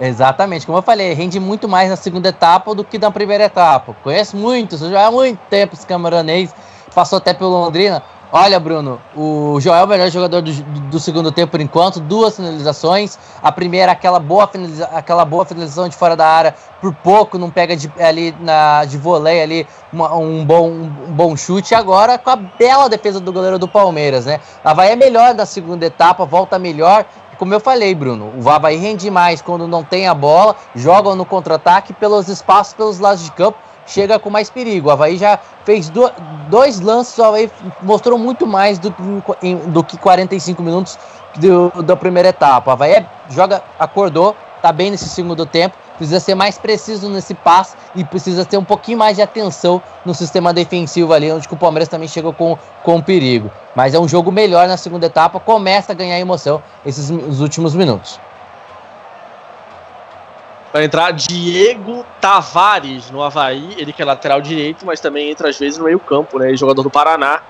Exatamente, 0.00 0.64
como 0.64 0.78
eu 0.78 0.82
falei, 0.82 1.12
rende 1.12 1.40
muito 1.40 1.68
mais 1.68 1.90
na 1.90 1.96
segunda 1.96 2.28
etapa 2.28 2.74
do 2.74 2.84
que 2.84 2.98
na 2.98 3.10
primeira 3.10 3.44
etapa. 3.44 3.94
Conheço 4.02 4.36
muitos, 4.36 4.80
já 4.80 5.06
há 5.06 5.10
muito 5.10 5.38
tempo 5.50 5.74
esse 5.74 5.86
camaronês, 5.86 6.54
passou 6.94 7.18
até 7.18 7.34
pelo 7.34 7.50
Londrina. 7.50 8.02
Olha, 8.30 8.60
Bruno, 8.60 9.00
o 9.16 9.58
Joel 9.58 9.80
é 9.80 9.84
o 9.84 9.88
melhor 9.88 10.10
jogador 10.10 10.42
do, 10.42 10.52
do 10.52 11.00
segundo 11.00 11.32
tempo 11.32 11.52
por 11.52 11.62
enquanto, 11.62 11.98
duas 11.98 12.36
finalizações. 12.36 13.18
A 13.42 13.50
primeira, 13.50 13.92
aquela 13.92 14.20
boa, 14.20 14.46
finaliza, 14.46 14.84
aquela 14.92 15.24
boa 15.24 15.46
finalização 15.46 15.88
de 15.88 15.96
fora 15.96 16.14
da 16.14 16.26
área, 16.26 16.54
por 16.78 16.92
pouco 16.96 17.38
não 17.38 17.50
pega 17.50 17.74
de, 17.74 17.90
ali 17.98 18.36
na, 18.40 18.84
de 18.84 18.98
voleio 18.98 19.42
ali 19.42 19.66
uma- 19.90 20.14
um, 20.14 20.44
bom, 20.44 20.68
um 20.68 20.88
bom 21.12 21.34
chute. 21.38 21.74
Agora 21.74 22.18
com 22.18 22.28
a 22.28 22.36
bela 22.36 22.86
defesa 22.86 23.18
do 23.18 23.32
goleiro 23.32 23.58
do 23.58 23.66
Palmeiras, 23.66 24.26
né? 24.26 24.40
A 24.62 24.72
Havaí 24.72 24.90
é 24.90 24.96
melhor 24.96 25.32
da 25.32 25.46
segunda 25.46 25.86
etapa, 25.86 26.26
volta 26.26 26.58
melhor. 26.58 27.06
Como 27.38 27.54
eu 27.54 27.60
falei, 27.60 27.94
Bruno, 27.94 28.30
o 28.42 28.50
Havaí 28.50 28.76
rende 28.76 29.10
mais 29.10 29.40
quando 29.40 29.66
não 29.66 29.82
tem 29.82 30.06
a 30.06 30.12
bola, 30.12 30.54
joga 30.74 31.14
no 31.14 31.24
contra-ataque 31.24 31.94
pelos 31.94 32.28
espaços, 32.28 32.74
pelos 32.74 32.98
lados 32.98 33.24
de 33.24 33.30
campo, 33.32 33.56
chega 33.88 34.18
com 34.18 34.28
mais 34.28 34.50
perigo. 34.50 34.88
O 34.88 34.90
Havaí 34.90 35.16
já 35.16 35.40
fez 35.64 35.88
do- 35.88 36.12
dois 36.20 36.78
lances, 36.78 37.16
o 37.16 37.24
Havaí 37.24 37.50
mostrou 37.80 38.18
muito 38.18 38.46
mais 38.46 38.78
do, 38.78 38.94
do 39.66 39.82
que 39.82 39.96
45 39.96 40.62
minutos 40.62 40.98
do- 41.34 41.70
da 41.82 41.96
primeira 41.96 42.28
etapa. 42.28 42.70
O 42.70 42.72
Havaí 42.74 42.92
é- 42.92 43.08
joga, 43.26 43.64
acordou, 43.78 44.36
tá 44.60 44.72
bem 44.72 44.90
nesse 44.90 45.08
segundo 45.08 45.46
tempo, 45.46 45.78
precisa 45.96 46.20
ser 46.20 46.34
mais 46.34 46.58
preciso 46.58 47.08
nesse 47.08 47.32
passe 47.34 47.76
e 47.94 48.04
precisa 48.04 48.44
ter 48.44 48.58
um 48.58 48.64
pouquinho 48.64 48.98
mais 48.98 49.16
de 49.16 49.22
atenção 49.22 49.82
no 50.04 50.14
sistema 50.14 50.52
defensivo 50.52 51.12
ali, 51.14 51.32
onde 51.32 51.48
o 51.50 51.56
Palmeiras 51.56 51.88
também 51.88 52.08
chegou 52.08 52.34
com, 52.34 52.58
com 52.82 53.00
perigo. 53.02 53.52
Mas 53.74 53.94
é 53.94 53.98
um 53.98 54.06
jogo 54.08 54.30
melhor 54.30 54.68
na 54.68 54.76
segunda 54.76 55.06
etapa, 55.06 55.40
começa 55.40 55.92
a 55.92 55.94
ganhar 55.94 56.18
emoção 56.18 56.62
esses 56.84 57.08
os 57.08 57.40
últimos 57.40 57.74
minutos. 57.74 58.20
Vai 60.72 60.84
entrar 60.84 61.12
Diego 61.12 62.04
Tavares 62.20 63.10
no 63.10 63.22
Havaí, 63.22 63.74
ele 63.78 63.92
que 63.92 64.02
é 64.02 64.04
lateral 64.04 64.40
direito, 64.40 64.84
mas 64.84 65.00
também 65.00 65.30
entra 65.30 65.48
às 65.48 65.58
vezes 65.58 65.78
no 65.78 65.84
meio 65.84 65.98
campo, 65.98 66.38
né? 66.38 66.52
É 66.52 66.56
jogador 66.56 66.82
do 66.82 66.90
Paraná. 66.90 67.40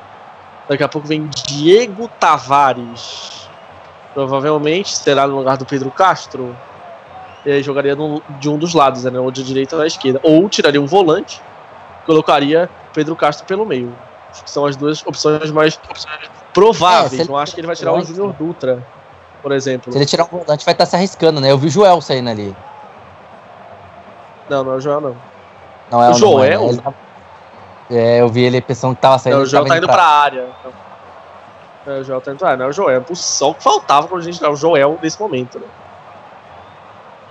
Daqui 0.69 0.83
a 0.85 0.89
pouco 0.89 1.09
vem 1.09 1.29
Diego 1.47 2.09
Tavares. 2.21 3.49
Provavelmente 4.15 4.97
será 4.97 5.27
no 5.27 5.37
lugar 5.37 5.57
do 5.57 5.67
Pedro 5.67 5.91
Castro. 5.91 6.57
E 7.45 7.51
aí 7.51 7.63
jogaria 7.63 7.97
no- 7.97 8.23
de 8.29 8.49
um 8.49 8.59
dos 8.59 8.75
lados, 8.75 9.05
né? 9.05 9.19
Ou 9.19 9.31
de 9.31 9.43
direita 9.43 9.77
ou 9.77 9.81
da 9.83 9.87
esquerda. 9.87 10.21
Ou 10.23 10.49
tiraria 10.49 10.81
um 10.81 10.87
volante, 10.87 11.41
colocaria 12.07 12.71
Pedro 12.93 13.17
Castro 13.17 13.47
pelo 13.47 13.65
meio. 13.67 13.97
Acho 14.31 14.45
que 14.45 14.51
são 14.51 14.67
as 14.67 14.77
duas 14.77 15.05
opções 15.07 15.51
mais 15.51 15.79
prováveis. 16.53 17.23
É, 17.23 17.25
Não 17.25 17.37
acho 17.37 17.55
que 17.55 17.61
ele 17.61 17.67
vai 17.67 17.77
tirar 17.77 17.95
o 17.95 18.01
Júnior 18.05 18.33
Dutra, 18.35 18.85
por 19.43 19.53
exemplo. 19.53 19.93
Se 19.93 19.99
ele 19.99 20.07
tirar 20.07 20.25
um 20.25 20.29
volante, 20.29 20.65
vai 20.65 20.75
estar 20.75 20.87
se 20.87 20.95
arriscando, 20.97 21.41
né? 21.41 21.51
Eu 21.51 21.59
vi 21.59 21.69
o 21.69 21.71
Joel 21.71 22.01
saindo 22.01 22.29
ali. 22.29 22.55
Não, 24.49 24.65
não 24.65 24.73
é 24.73 24.77
o 24.77 24.81
Joel, 24.81 25.01
não. 25.01 25.17
Não 25.91 26.03
é 26.03 26.07
O 26.09 26.11
não, 26.11 26.19
Joel? 26.19 26.43
é, 26.63 26.65
ele 26.65 26.81
tá- 26.81 26.93
É, 27.91 28.21
eu 28.21 28.29
vi 28.29 28.43
ele 28.45 28.61
pensando 28.61 28.95
que 28.95 29.01
tava 29.01 29.19
saindo. 29.19 29.37
Não, 29.37 29.43
o 29.45 29.47
Joel 29.47 29.65
tá 29.67 29.77
indo 29.79 29.87
pra 29.87 30.03
área. 30.05 30.47
É, 31.87 31.91
o 32.01 32.05
Joel 32.05 32.21
tá 32.21 32.31
indo 32.33 32.39
pra 32.39 32.49
área, 32.49 32.59
não 32.59 32.67
é 32.67 32.69
o 32.69 32.73
Joel. 32.73 33.05
Só 33.15 33.51
o 33.51 33.55
que 33.55 33.63
faltava 33.63 34.07
pra 34.09 34.21
gente 34.21 34.41
dar 34.41 34.51
o 34.51 34.57
Joel 34.57 34.99
nesse 35.03 35.19
momento, 35.21 35.59
né? 35.59 35.67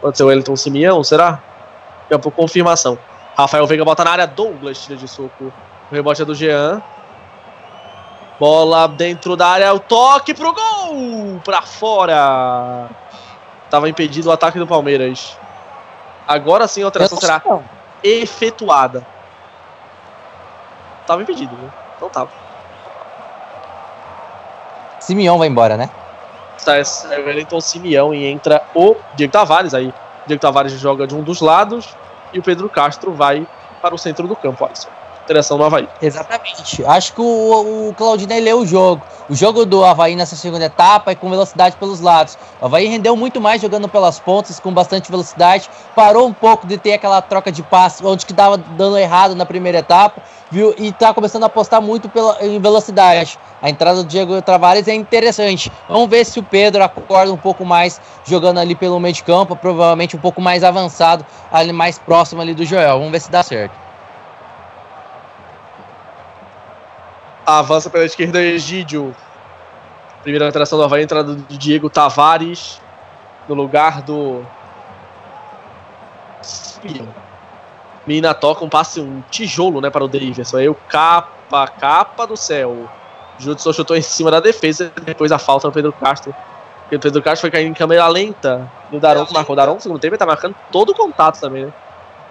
Pode 0.01 0.17
ser 0.17 0.23
o 0.23 0.27
Wellington 0.27 0.55
Simeão, 0.55 1.03
será? 1.03 1.31
Daqui 2.03 2.13
a 2.15 2.19
pouco 2.19 2.41
confirmação. 2.41 2.97
Rafael 3.37 3.65
Veiga 3.67 3.85
bota 3.85 4.03
na 4.03 4.11
área, 4.11 4.25
Douglas 4.27 4.79
tira 4.79 4.95
de 4.97 5.07
soco. 5.07 5.51
O 5.91 5.95
rebote 5.95 6.21
é 6.21 6.25
do 6.25 6.33
Jean. 6.33 6.81
Bola 8.39 8.87
dentro 8.87 9.35
da 9.35 9.47
área, 9.47 9.73
o 9.73 9.79
toque 9.79 10.33
pro 10.33 10.53
gol! 10.53 11.39
Pra 11.43 11.61
fora! 11.63 12.87
Tava 13.69 13.89
impedido 13.89 14.29
o 14.29 14.31
ataque 14.31 14.59
do 14.59 14.67
Palmeiras. 14.67 15.37
Agora 16.27 16.67
sim 16.67 16.81
a 16.81 16.85
alteração 16.85 17.17
será 17.19 17.41
Não. 17.45 17.63
efetuada. 18.03 19.05
Tava 21.05 21.21
impedido, 21.21 21.55
né? 21.55 21.69
Não 22.01 22.09
tava. 22.09 22.31
Simeão 24.99 25.37
vai 25.37 25.47
embora, 25.47 25.77
né? 25.77 25.89
Sai 26.57 26.83
sai 26.83 27.21
o 27.21 27.25
Wellington 27.25 27.61
Simeão 27.61 28.13
e 28.13 28.25
entra 28.25 28.61
o 28.75 28.95
Diego 29.15 29.31
Tavares 29.31 29.73
aí. 29.73 29.93
Diego 30.25 30.41
Tavares 30.41 30.73
joga 30.73 31.07
de 31.07 31.15
um 31.15 31.23
dos 31.23 31.39
lados 31.39 31.95
e 32.33 32.39
o 32.39 32.43
Pedro 32.43 32.69
Castro 32.69 33.13
vai 33.13 33.47
para 33.81 33.95
o 33.95 33.97
centro 33.97 34.27
do 34.27 34.35
campo, 34.35 34.65
Alisson. 34.65 34.96
Direção 35.27 35.57
do 35.57 35.63
Havaí. 35.63 35.87
Exatamente. 36.01 36.83
Acho 36.85 37.13
que 37.13 37.21
o, 37.21 37.89
o 37.89 37.93
Claudinei 37.95 38.39
leu 38.39 38.59
o 38.59 38.65
jogo. 38.65 39.03
O 39.29 39.35
jogo 39.35 39.65
do 39.65 39.83
Havaí 39.83 40.15
nessa 40.15 40.37
segunda 40.37 40.65
etapa 40.65 41.11
é 41.11 41.15
com 41.15 41.29
velocidade 41.29 41.75
pelos 41.75 41.99
lados. 41.99 42.37
O 42.61 42.65
Havaí 42.65 42.87
rendeu 42.87 43.15
muito 43.15 43.41
mais 43.41 43.61
jogando 43.61 43.89
pelas 43.89 44.19
pontas, 44.19 44.57
com 44.59 44.71
bastante 44.71 45.11
velocidade. 45.11 45.69
Parou 45.93 46.25
um 46.27 46.33
pouco 46.33 46.65
de 46.65 46.77
ter 46.77 46.93
aquela 46.93 47.21
troca 47.21 47.51
de 47.51 47.61
passe, 47.61 48.05
onde 48.05 48.25
que 48.25 48.31
dava 48.31 48.57
dando 48.57 48.97
errado 48.97 49.35
na 49.35 49.45
primeira 49.45 49.79
etapa, 49.79 50.21
viu? 50.49 50.73
E 50.77 50.93
tá 50.93 51.13
começando 51.13 51.43
a 51.43 51.47
apostar 51.47 51.81
muito 51.81 52.07
pela, 52.07 52.37
em 52.41 52.57
velocidade. 52.59 53.37
A 53.61 53.69
entrada 53.69 54.01
do 54.01 54.07
Diego 54.07 54.41
Travares 54.41 54.87
é 54.87 54.93
interessante. 54.93 55.69
Vamos 55.89 56.09
ver 56.09 56.25
se 56.25 56.39
o 56.39 56.43
Pedro 56.43 56.83
acorda 56.83 57.33
um 57.33 57.37
pouco 57.37 57.65
mais 57.65 57.99
jogando 58.23 58.59
ali 58.59 58.75
pelo 58.75 58.99
meio 58.99 59.13
de 59.13 59.23
campo, 59.23 59.55
provavelmente 59.55 60.15
um 60.15 60.19
pouco 60.19 60.39
mais 60.39 60.63
avançado, 60.63 61.25
ali 61.51 61.73
mais 61.73 61.99
próximo 61.99 62.41
ali 62.41 62.53
do 62.53 62.63
Joel. 62.63 62.97
Vamos 62.97 63.11
ver 63.11 63.19
se 63.19 63.29
dá 63.29 63.43
certo. 63.43 63.86
Avança 67.47 67.89
pela 67.89 68.03
esquerda 68.03 68.41
Egídio. 68.41 69.15
Primeira 70.21 70.45
alteração 70.45 70.77
do 70.77 70.83
Havaí, 70.83 71.01
entrada 71.01 71.33
do 71.33 71.57
Diego 71.57 71.89
Tavares 71.89 72.81
no 73.47 73.55
lugar 73.55 74.01
do. 74.01 74.45
Mina 78.05 78.33
toca 78.33 78.65
um 78.65 78.69
passe, 78.69 78.99
um 78.99 79.23
tijolo, 79.31 79.79
né, 79.79 79.89
para 79.89 80.03
o 80.03 80.09
Davidson. 80.09 80.57
Aí 80.57 80.67
o 80.67 80.75
capa, 80.75 81.67
capa 81.67 82.27
do 82.27 82.35
céu. 82.35 82.89
Judson 83.39 83.71
chutou 83.71 83.95
em 83.95 84.01
cima 84.01 84.29
da 84.29 84.41
defesa, 84.41 84.91
depois 85.05 85.31
a 85.31 85.39
falta 85.39 85.69
do 85.69 85.73
Pedro 85.73 85.93
Castro. 85.93 86.35
o 86.91 86.99
Pedro 86.99 87.21
Castro 87.21 87.41
foi 87.41 87.51
cair 87.51 87.65
em 87.65 87.73
câmera 87.73 88.09
lenta. 88.09 88.69
E 88.91 88.97
o 88.97 88.99
Daronco 88.99 89.33
marcou. 89.33 89.53
O 89.53 89.55
Daronco, 89.55 89.77
no 89.77 89.81
segundo 89.83 90.01
tempo, 90.01 90.15
ele 90.15 90.19
tá 90.19 90.25
marcando 90.25 90.55
todo 90.69 90.89
o 90.89 90.95
contato 90.95 91.39
também, 91.39 91.67
né? 91.67 91.73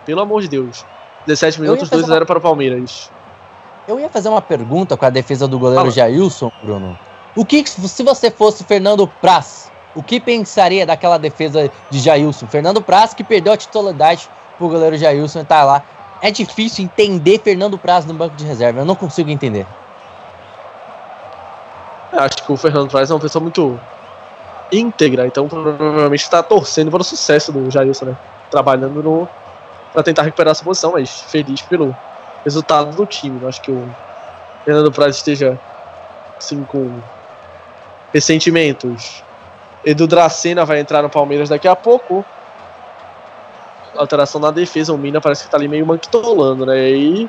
Pelo 0.04 0.20
amor 0.20 0.42
de 0.42 0.48
Deus. 0.48 0.84
17 1.26 1.58
minutos, 1.62 1.88
2 1.88 2.04
a 2.04 2.06
0 2.06 2.26
para 2.26 2.38
o 2.38 2.42
Palmeiras. 2.42 3.10
Eu 3.88 4.00
ia 4.00 4.08
fazer 4.08 4.28
uma 4.28 4.42
pergunta 4.42 4.96
com 4.96 5.04
a 5.04 5.10
defesa 5.10 5.46
do 5.46 5.58
goleiro 5.58 5.82
Fala. 5.82 5.92
Jailson, 5.92 6.50
Bruno. 6.62 6.98
O 7.36 7.44
que, 7.44 7.64
se 7.66 8.02
você 8.02 8.30
fosse 8.30 8.64
Fernando 8.64 9.06
Praz, 9.06 9.70
o 9.94 10.02
que 10.02 10.18
pensaria 10.18 10.84
daquela 10.84 11.18
defesa 11.18 11.70
de 11.90 11.98
Jailson? 12.00 12.46
Fernando 12.46 12.82
Praz 12.82 13.14
que 13.14 13.22
perdeu 13.22 13.52
a 13.52 13.56
titularidade 13.56 14.28
pro 14.58 14.68
goleiro 14.68 14.96
Jailson 14.96 15.40
e 15.40 15.44
tá 15.44 15.62
lá. 15.62 15.82
É 16.20 16.30
difícil 16.30 16.84
entender 16.84 17.38
Fernando 17.38 17.78
Praz 17.78 18.04
no 18.06 18.14
banco 18.14 18.34
de 18.36 18.44
reserva, 18.44 18.80
eu 18.80 18.84
não 18.84 18.96
consigo 18.96 19.30
entender. 19.30 19.66
Eu 22.12 22.20
acho 22.20 22.42
que 22.42 22.52
o 22.52 22.56
Fernando 22.56 22.90
Praz 22.90 23.10
é 23.10 23.14
uma 23.14 23.20
pessoa 23.20 23.42
muito 23.42 23.78
íntegra, 24.72 25.26
então 25.26 25.46
provavelmente 25.46 26.22
está 26.22 26.42
torcendo 26.42 26.90
para 26.90 27.02
o 27.02 27.04
sucesso 27.04 27.52
do 27.52 27.70
Jailson, 27.70 28.06
né? 28.06 28.16
Trabalhando 28.50 29.02
no 29.02 29.28
para 29.92 30.02
tentar 30.02 30.22
recuperar 30.22 30.52
essa 30.52 30.64
posição, 30.64 30.92
mas 30.92 31.22
feliz 31.22 31.62
pelo 31.62 31.96
resultado 32.46 32.94
do 32.96 33.04
time. 33.04 33.42
Eu 33.42 33.48
acho 33.48 33.60
que 33.60 33.72
o 33.72 33.88
Fernando 34.64 34.92
Praz 34.92 35.16
esteja 35.16 35.58
assim 36.38 36.62
com 36.64 37.00
ressentimentos. 38.14 39.22
Edu 39.84 40.06
Dracena 40.06 40.64
vai 40.64 40.78
entrar 40.78 41.02
no 41.02 41.10
Palmeiras 41.10 41.48
daqui 41.48 41.66
a 41.66 41.74
pouco. 41.74 42.24
Alteração 43.96 44.40
na 44.40 44.50
defesa, 44.50 44.92
o 44.92 44.98
Mina 44.98 45.20
parece 45.20 45.44
que 45.44 45.50
tá 45.50 45.56
ali 45.56 45.66
meio 45.66 45.86
manquitolando, 45.86 46.64
né? 46.64 46.90
E 46.90 47.28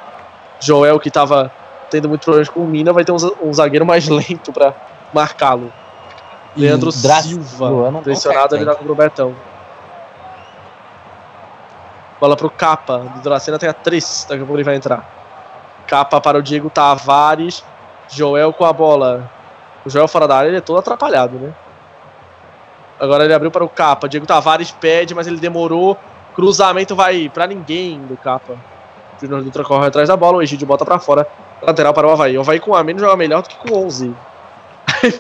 Joel, 0.59 0.99
que 0.99 1.09
tava 1.09 1.51
tendo 1.89 2.09
muito 2.09 2.23
problemas 2.23 2.49
com 2.49 2.61
o 2.61 2.67
Mina, 2.67 2.93
vai 2.93 3.03
ter 3.03 3.11
um, 3.11 3.53
zagueiro 3.53 3.85
mais 3.85 4.07
lento 4.09 4.51
para 4.53 4.73
marcá-lo. 5.13 5.71
Leandro 6.55 6.91
Silva, 6.91 8.01
pressionado 8.03 8.55
ali 8.55 8.65
com 8.65 8.85
o 8.85 8.87
Robertão. 8.87 9.35
Bola 12.19 12.35
pro 12.35 12.49
Capa. 12.49 12.97
Do 12.97 13.21
Dracena 13.21 13.59
tem 13.59 13.69
a 13.69 13.73
3. 13.73 14.27
Daqui 14.29 14.41
a 14.41 14.45
pouco 14.45 14.57
ele 14.57 14.63
vai 14.63 14.75
entrar. 14.75 15.07
Capa 15.85 16.19
para 16.19 16.37
o 16.37 16.41
Diego 16.41 16.69
Tavares. 16.69 17.63
Joel 18.09 18.53
com 18.53 18.65
a 18.65 18.73
bola. 18.73 19.29
O 19.85 19.89
Joel 19.89 20.07
fora 20.07 20.27
da 20.27 20.37
área, 20.37 20.49
ele 20.49 20.57
é 20.57 20.61
todo 20.61 20.79
atrapalhado, 20.79 21.37
né? 21.37 21.53
Agora 22.99 23.23
ele 23.23 23.33
abriu 23.33 23.51
para 23.51 23.63
o 23.63 23.69
Capa. 23.69 24.09
Diego 24.09 24.25
Tavares 24.25 24.71
pede, 24.71 25.13
mas 25.13 25.27
ele 25.27 25.37
demorou. 25.37 25.97
Cruzamento 26.33 26.95
vai 26.95 27.29
para 27.29 27.45
ninguém 27.45 27.99
do 28.01 28.17
Capa. 28.17 28.55
Júnior 29.21 29.43
Dutra 29.43 29.63
corre 29.63 29.87
atrás 29.87 30.07
da 30.07 30.17
bola. 30.17 30.37
O 30.37 30.41
Egídio 30.41 30.65
bota 30.65 30.85
para 30.85 30.99
fora. 30.99 31.27
Lateral 31.61 31.93
para 31.93 32.07
o 32.07 32.11
Havaí. 32.11 32.37
O 32.37 32.41
Havaí 32.41 32.59
com 32.59 32.75
a 32.75 32.83
menos 32.83 33.01
joga 33.01 33.15
melhor 33.15 33.43
do 33.43 33.49
que 33.49 33.57
com 33.57 33.85
11. 33.85 34.13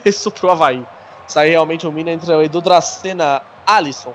Isso 0.03 0.31
pro 0.31 0.51
Havaí. 0.51 0.83
Sai 1.27 1.49
realmente 1.49 1.85
o 1.85 1.91
mina 1.91 2.11
entre 2.11 2.31
o 2.33 2.41
Edu 2.41 2.61
Dracena 2.61 3.41
Alisson 3.65 4.13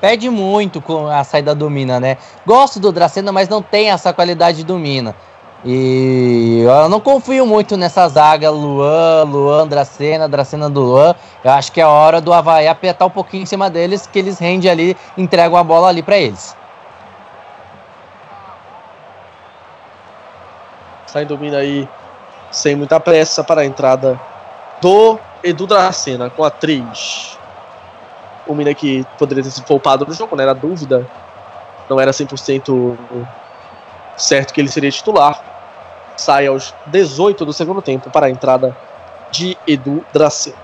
perde 0.00 0.30
muito 0.30 0.80
com 0.80 1.06
a 1.06 1.24
saída 1.24 1.54
do 1.54 1.68
Mina, 1.68 2.00
né? 2.00 2.16
Gosto 2.46 2.80
do 2.80 2.92
Dracena, 2.92 3.32
mas 3.32 3.48
não 3.48 3.62
tem 3.62 3.90
essa 3.90 4.12
qualidade 4.12 4.64
do 4.64 4.78
Mina. 4.78 5.14
E 5.64 6.62
eu 6.62 6.88
não 6.88 7.00
confio 7.00 7.44
muito 7.44 7.76
nessa 7.76 8.08
zaga 8.08 8.48
Luan, 8.48 9.24
Luan, 9.24 9.66
Dracena, 9.66 10.28
Dracena 10.28 10.70
do 10.70 10.80
Luan. 10.80 11.14
Eu 11.42 11.50
acho 11.50 11.72
que 11.72 11.80
é 11.80 11.86
hora 11.86 12.20
do 12.20 12.32
Havaí 12.32 12.68
apertar 12.68 13.06
um 13.06 13.10
pouquinho 13.10 13.42
em 13.42 13.46
cima 13.46 13.68
deles, 13.68 14.06
que 14.06 14.18
eles 14.18 14.38
rendem 14.38 14.70
ali, 14.70 14.96
entregam 15.16 15.58
a 15.58 15.64
bola 15.64 15.88
ali 15.88 16.02
para 16.02 16.16
eles. 16.16 16.56
Saindo 21.06 21.34
o 21.34 21.38
Mina 21.38 21.58
aí 21.58 21.88
sem 22.52 22.76
muita 22.76 23.00
pressa 23.00 23.42
para 23.42 23.62
a 23.62 23.66
entrada 23.66 24.18
do 24.80 25.18
Edu 25.42 25.66
Dracena 25.66 26.30
com 26.30 26.44
a 26.44 26.50
3 26.50 27.37
o 28.48 28.54
Mina 28.54 28.74
que 28.74 29.06
poderia 29.18 29.44
ter 29.44 29.50
sido 29.50 29.64
poupado 29.64 30.04
no 30.06 30.14
jogo, 30.14 30.34
né? 30.34 30.42
Era 30.42 30.54
dúvida. 30.54 31.06
Não 31.88 32.00
era 32.00 32.10
100% 32.10 32.98
certo 34.16 34.52
que 34.52 34.60
ele 34.60 34.68
seria 34.68 34.90
titular. 34.90 35.40
Sai 36.16 36.46
aos 36.46 36.74
18 36.86 37.44
do 37.44 37.52
segundo 37.52 37.80
tempo 37.80 38.10
para 38.10 38.26
a 38.26 38.30
entrada 38.30 38.76
de 39.30 39.56
Edu 39.66 40.04
Dracê. 40.12 40.54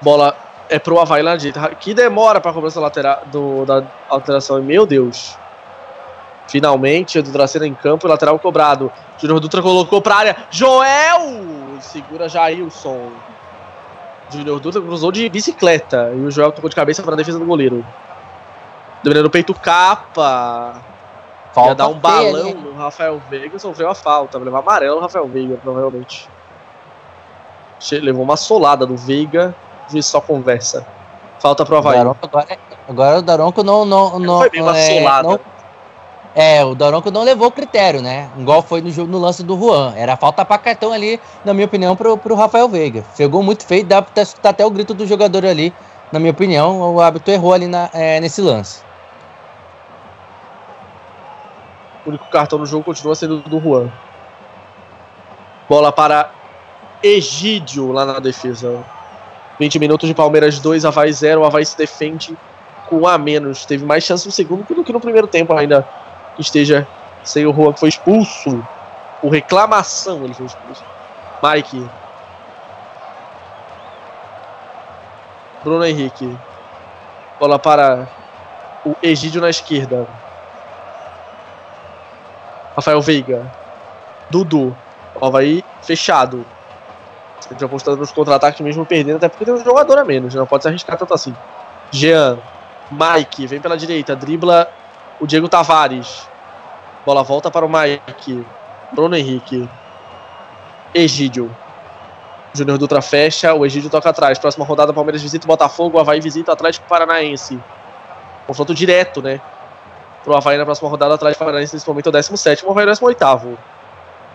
Bola 0.00 0.36
é 0.68 0.78
pro 0.78 0.98
Havaí 1.00 1.22
lá 1.22 1.36
direita. 1.36 1.74
Que 1.74 1.92
demora 1.92 2.40
para 2.40 2.50
a 2.50 2.54
cobrança 2.54 2.80
lateral 2.80 3.22
do, 3.26 3.64
da 3.64 3.82
alteração. 4.08 4.62
Meu 4.62 4.86
Deus. 4.86 5.36
Finalmente, 6.46 7.18
Edu 7.18 7.30
Dracena 7.30 7.66
em 7.66 7.74
campo, 7.74 8.06
lateral 8.06 8.38
cobrado. 8.38 8.92
Júnior 9.18 9.40
Dutra 9.40 9.62
colocou 9.62 10.00
para 10.00 10.16
área. 10.16 10.36
Joel! 10.50 11.63
Segura 11.80 12.28
Jailson. 12.28 13.10
Júnior 14.30 14.58
Dutra 14.60 14.80
cruzou 14.80 15.12
de 15.12 15.28
bicicleta 15.28 16.12
e 16.14 16.20
o 16.20 16.30
Joel 16.30 16.52
tocou 16.52 16.70
de 16.70 16.76
cabeça 16.76 17.02
para 17.02 17.14
a 17.14 17.16
defesa 17.16 17.38
do 17.38 17.44
goleiro. 17.44 17.84
Dominando 19.02 19.26
o 19.26 19.30
peito 19.30 19.54
capa. 19.54 20.82
Falta 21.52 21.70
Ia 21.70 21.74
dar 21.74 21.88
um 21.88 21.98
balão 21.98 22.48
ali. 22.48 22.54
no 22.54 22.74
Rafael 22.74 23.20
Veiga, 23.30 23.58
sofreu 23.58 23.88
a 23.90 23.94
falta. 23.94 24.38
Vai 24.38 24.46
levar 24.46 24.58
amarelo 24.58 24.96
no 24.96 25.02
Rafael 25.02 25.28
Veiga, 25.28 25.56
provavelmente. 25.56 26.28
Levou 27.92 28.22
uma 28.22 28.36
solada 28.36 28.86
do 28.86 28.96
Veiga, 28.96 29.54
e 29.92 30.02
só 30.02 30.20
conversa. 30.20 30.86
Falta 31.38 31.64
pro 31.64 31.76
Havaí. 31.76 31.98
Agora, 31.98 32.16
agora 32.88 33.18
o 33.18 33.22
Daronco 33.22 33.62
não. 33.62 33.84
não, 33.84 34.18
não, 34.18 34.38
foi 34.38 34.50
bem 34.50 34.62
uma 34.62 34.76
é, 34.76 34.98
solada. 34.98 35.28
Não, 35.28 35.40
é, 36.34 36.64
o 36.64 36.74
Daronco 36.74 37.12
não 37.12 37.22
levou 37.22 37.48
critério, 37.50 38.02
né? 38.02 38.28
Igual 38.36 38.60
foi 38.60 38.80
no 38.80 39.06
no 39.06 39.18
lance 39.18 39.44
do 39.44 39.56
Juan. 39.56 39.94
Era 39.96 40.16
falta 40.16 40.44
pra 40.44 40.58
cartão 40.58 40.92
ali, 40.92 41.20
na 41.44 41.54
minha 41.54 41.66
opinião, 41.66 41.94
pro, 41.94 42.18
pro 42.18 42.34
Rafael 42.34 42.68
Veiga. 42.68 43.04
Pegou 43.16 43.40
muito 43.40 43.64
feio, 43.64 43.84
dá 43.84 44.02
pra 44.02 44.22
escutar 44.22 44.50
até 44.50 44.66
o 44.66 44.70
grito 44.70 44.92
do 44.92 45.06
jogador 45.06 45.46
ali. 45.46 45.72
Na 46.10 46.18
minha 46.18 46.32
opinião, 46.32 46.94
o 46.94 47.00
árbitro 47.00 47.32
errou 47.32 47.52
ali 47.52 47.68
na, 47.68 47.88
é, 47.92 48.18
nesse 48.18 48.42
lance. 48.42 48.82
O 52.04 52.08
único 52.08 52.28
cartão 52.30 52.58
no 52.58 52.66
jogo 52.66 52.84
continua 52.84 53.14
sendo 53.14 53.38
do 53.38 53.60
Juan. 53.60 53.88
Bola 55.68 55.92
para 55.92 56.30
Egídio 57.00 57.92
lá 57.92 58.04
na 58.04 58.18
defesa. 58.18 58.84
20 59.60 59.78
minutos 59.78 60.08
de 60.08 60.14
Palmeiras 60.14 60.58
2, 60.58 60.84
Havaí 60.84 61.12
0. 61.12 61.42
O 61.42 61.44
Havaí 61.44 61.64
se 61.64 61.78
defende 61.78 62.36
com 62.88 63.02
um 63.02 63.06
a 63.06 63.16
menos. 63.16 63.64
Teve 63.64 63.84
mais 63.84 64.02
chance 64.02 64.26
no 64.26 64.32
segundo 64.32 64.64
do 64.64 64.82
que 64.82 64.92
no 64.92 65.00
primeiro 65.00 65.28
tempo 65.28 65.52
ainda 65.52 65.86
que 66.34 66.42
esteja 66.42 66.86
sem 67.22 67.46
o 67.46 67.52
Juan, 67.52 67.72
que 67.72 67.80
foi 67.80 67.88
expulso. 67.88 68.66
Por 69.20 69.30
reclamação 69.30 70.24
ele 70.24 70.34
foi 70.34 70.46
expulso. 70.46 70.84
Mike. 71.42 71.88
Bruno 75.62 75.84
Henrique. 75.84 76.38
Bola 77.40 77.58
para 77.58 78.06
o 78.84 78.94
Egídio 79.02 79.40
na 79.40 79.50
esquerda. 79.50 80.06
Rafael 82.74 83.00
Veiga. 83.00 83.50
Dudu. 84.30 84.76
Havaí 85.20 85.64
fechado. 85.82 86.44
Sempre 87.40 87.64
apostando 87.64 87.98
nos 87.98 88.12
contra-ataques 88.12 88.60
mesmo 88.60 88.86
perdendo, 88.86 89.16
até 89.16 89.28
porque 89.28 89.44
tem 89.44 89.54
um 89.54 89.62
jogador 89.62 89.98
a 89.98 90.04
menos, 90.04 90.34
não 90.34 90.46
pode 90.46 90.62
se 90.62 90.68
arriscar 90.68 90.96
tanto 90.96 91.12
assim. 91.12 91.34
Jean. 91.90 92.38
Mike, 92.90 93.46
vem 93.46 93.60
pela 93.60 93.76
direita, 93.76 94.14
dribla 94.14 94.70
o 95.20 95.26
Diego 95.26 95.48
Tavares. 95.48 96.28
Bola 97.04 97.22
volta 97.22 97.50
para 97.50 97.66
o 97.66 97.68
Mike. 97.68 98.44
Bruno 98.92 99.16
Henrique. 99.16 99.68
Egídio. 100.94 101.54
Júnior 102.52 102.78
Dutra 102.78 103.02
fecha, 103.02 103.52
o 103.52 103.66
Egídio 103.66 103.90
toca 103.90 104.10
atrás. 104.10 104.38
Próxima 104.38 104.64
rodada, 104.64 104.92
Palmeiras 104.92 105.20
visita 105.20 105.44
o 105.44 105.48
Botafogo, 105.48 105.98
o 105.98 106.00
Havaí 106.00 106.20
visita 106.20 106.52
o 106.52 106.54
Atlético 106.54 106.86
Paranaense. 106.86 107.58
Confronto 108.46 108.72
direto, 108.72 109.20
né? 109.20 109.40
pro 110.24 110.34
Havaí 110.34 110.56
na 110.56 110.64
próxima 110.64 110.88
rodada, 110.88 111.14
atrás 111.14 111.36
do 111.36 111.38
Paranaense 111.38 111.74
nesse 111.74 111.86
momento 111.86 112.06
é 112.06 112.08
o 112.08 112.12
17, 112.12 112.64
o 112.64 112.70
Havaí 112.70 112.86
é 112.86 112.90
o 112.90 112.92
18. 112.92 113.58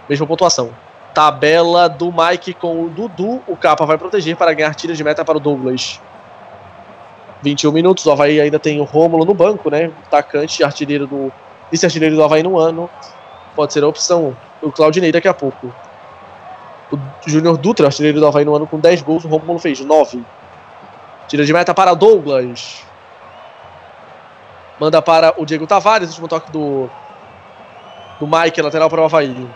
Mesma 0.07 0.27
pontuação. 0.27 0.69
Tabela 1.13 1.89
do 1.89 2.13
Mike 2.13 2.53
com 2.53 2.85
o 2.85 2.89
Dudu. 2.89 3.41
O 3.47 3.57
Capa 3.57 3.85
vai 3.85 3.97
proteger 3.97 4.35
para 4.37 4.53
ganhar 4.53 4.73
tiro 4.75 4.95
de 4.95 5.03
meta 5.03 5.25
para 5.25 5.37
o 5.37 5.39
Douglas. 5.39 5.99
21 7.41 7.71
minutos. 7.71 8.05
O 8.05 8.11
Havaí 8.11 8.39
ainda 8.39 8.59
tem 8.59 8.79
o 8.79 8.83
Rômulo 8.83 9.25
no 9.25 9.33
banco, 9.33 9.69
né? 9.69 9.91
Atacante, 10.07 10.63
artilheiro 10.63 11.07
do. 11.07 11.31
Vice-artilheiro 11.71 12.15
do 12.15 12.23
Havaí 12.23 12.43
no 12.43 12.57
ano. 12.57 12.89
Pode 13.55 13.73
ser 13.73 13.83
a 13.83 13.87
opção. 13.87 14.35
O 14.61 14.71
Claudinei 14.71 15.11
daqui 15.11 15.27
a 15.27 15.33
pouco. 15.33 15.73
O 16.91 16.97
Júnior 17.27 17.57
Dutra, 17.57 17.87
artilheiro 17.87 18.19
do 18.19 18.27
Havaí 18.27 18.43
no 18.43 18.55
ano, 18.55 18.65
com 18.67 18.79
10 18.79 19.01
gols. 19.01 19.25
O 19.25 19.27
Rômulo 19.27 19.59
fez 19.59 19.79
9. 19.79 20.23
Tira 21.27 21.45
de 21.45 21.53
meta 21.53 21.73
para 21.73 21.93
Douglas. 21.93 22.83
Manda 24.79 25.01
para 25.01 25.33
o 25.37 25.45
Diego 25.45 25.67
Tavares. 25.67 26.09
Último 26.09 26.27
toque 26.27 26.51
do. 26.51 26.89
Do 28.19 28.27
Mike, 28.27 28.61
lateral 28.61 28.89
para 28.89 29.01
o 29.01 29.05
Havaí. 29.05 29.47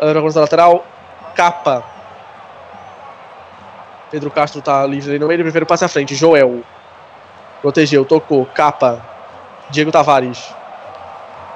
Anda 0.00 0.20
na 0.20 0.40
lateral. 0.40 0.84
Capa. 1.34 1.97
Pedro 4.10 4.30
Castro 4.30 4.62
tá 4.62 4.86
livre 4.86 5.10
ali 5.10 5.18
no 5.18 5.26
meio. 5.26 5.42
Primeiro 5.42 5.66
passe 5.66 5.84
à 5.84 5.88
frente. 5.88 6.14
Joel. 6.14 6.62
Protegeu, 7.60 8.04
tocou. 8.04 8.46
Capa. 8.46 9.02
Diego 9.70 9.90
Tavares. 9.90 10.52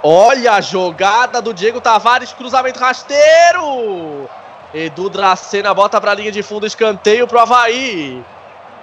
Olha 0.02 0.54
a 0.54 0.60
jogada 0.60 1.40
do 1.40 1.54
Diego 1.54 1.80
Tavares. 1.80 2.32
Cruzamento 2.32 2.78
rasteiro. 2.78 4.28
Edu 4.74 5.08
Dracena 5.08 5.72
bota 5.72 6.00
pra 6.00 6.14
linha 6.14 6.32
de 6.32 6.42
fundo. 6.42 6.66
Escanteio 6.66 7.26
pro 7.26 7.38
Havaí. 7.38 8.22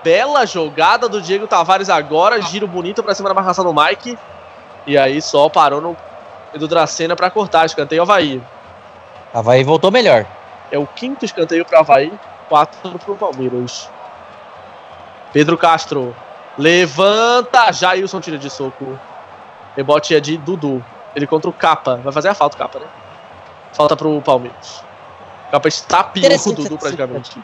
Bela 0.03 0.45
jogada 0.45 1.09
do 1.09 1.21
Diego 1.21 1.45
Tavares 1.45 1.89
agora. 1.89 2.41
Giro 2.41 2.67
bonito 2.67 3.03
pra 3.03 3.13
cima 3.13 3.29
da 3.29 3.35
marcação 3.35 3.65
do 3.65 3.73
Mike. 3.73 4.17
E 4.87 4.97
aí 4.97 5.21
só 5.21 5.49
parou 5.49 5.81
no 5.81 5.97
Edu 6.53 6.67
Dracena 6.67 7.15
pra 7.15 7.29
cortar. 7.29 7.65
Escanteio 7.65 8.01
Havaí. 8.01 8.41
Havaí 9.33 9.63
voltou 9.63 9.91
melhor. 9.91 10.25
É 10.71 10.77
o 10.77 10.87
quinto 10.87 11.25
escanteio 11.25 11.65
para 11.65 11.79
Havaí, 11.79 12.13
quatro 12.49 12.99
para 12.99 13.11
o 13.11 13.15
Palmeiras. 13.15 13.89
Pedro 15.31 15.57
Castro 15.57 16.15
levanta. 16.57 17.71
Jailson 17.71 18.19
tira 18.19 18.37
de 18.37 18.49
soco. 18.49 18.99
Rebote 19.75 20.15
é 20.15 20.19
de 20.19 20.37
Dudu. 20.37 20.83
Ele 21.15 21.27
contra 21.27 21.49
o 21.49 21.53
Capa. 21.53 21.97
Vai 21.97 22.11
fazer 22.11 22.29
a 22.29 22.33
falta, 22.33 22.55
o 22.55 22.59
Capa, 22.59 22.79
né? 22.79 22.87
Falta 23.73 23.95
pro 23.95 24.21
Palmeiras. 24.21 24.83
O 25.47 25.51
Capa 25.51 25.67
está 25.67 26.11
o 26.11 26.53
Dudu 26.53 26.77
praticamente. 26.77 27.39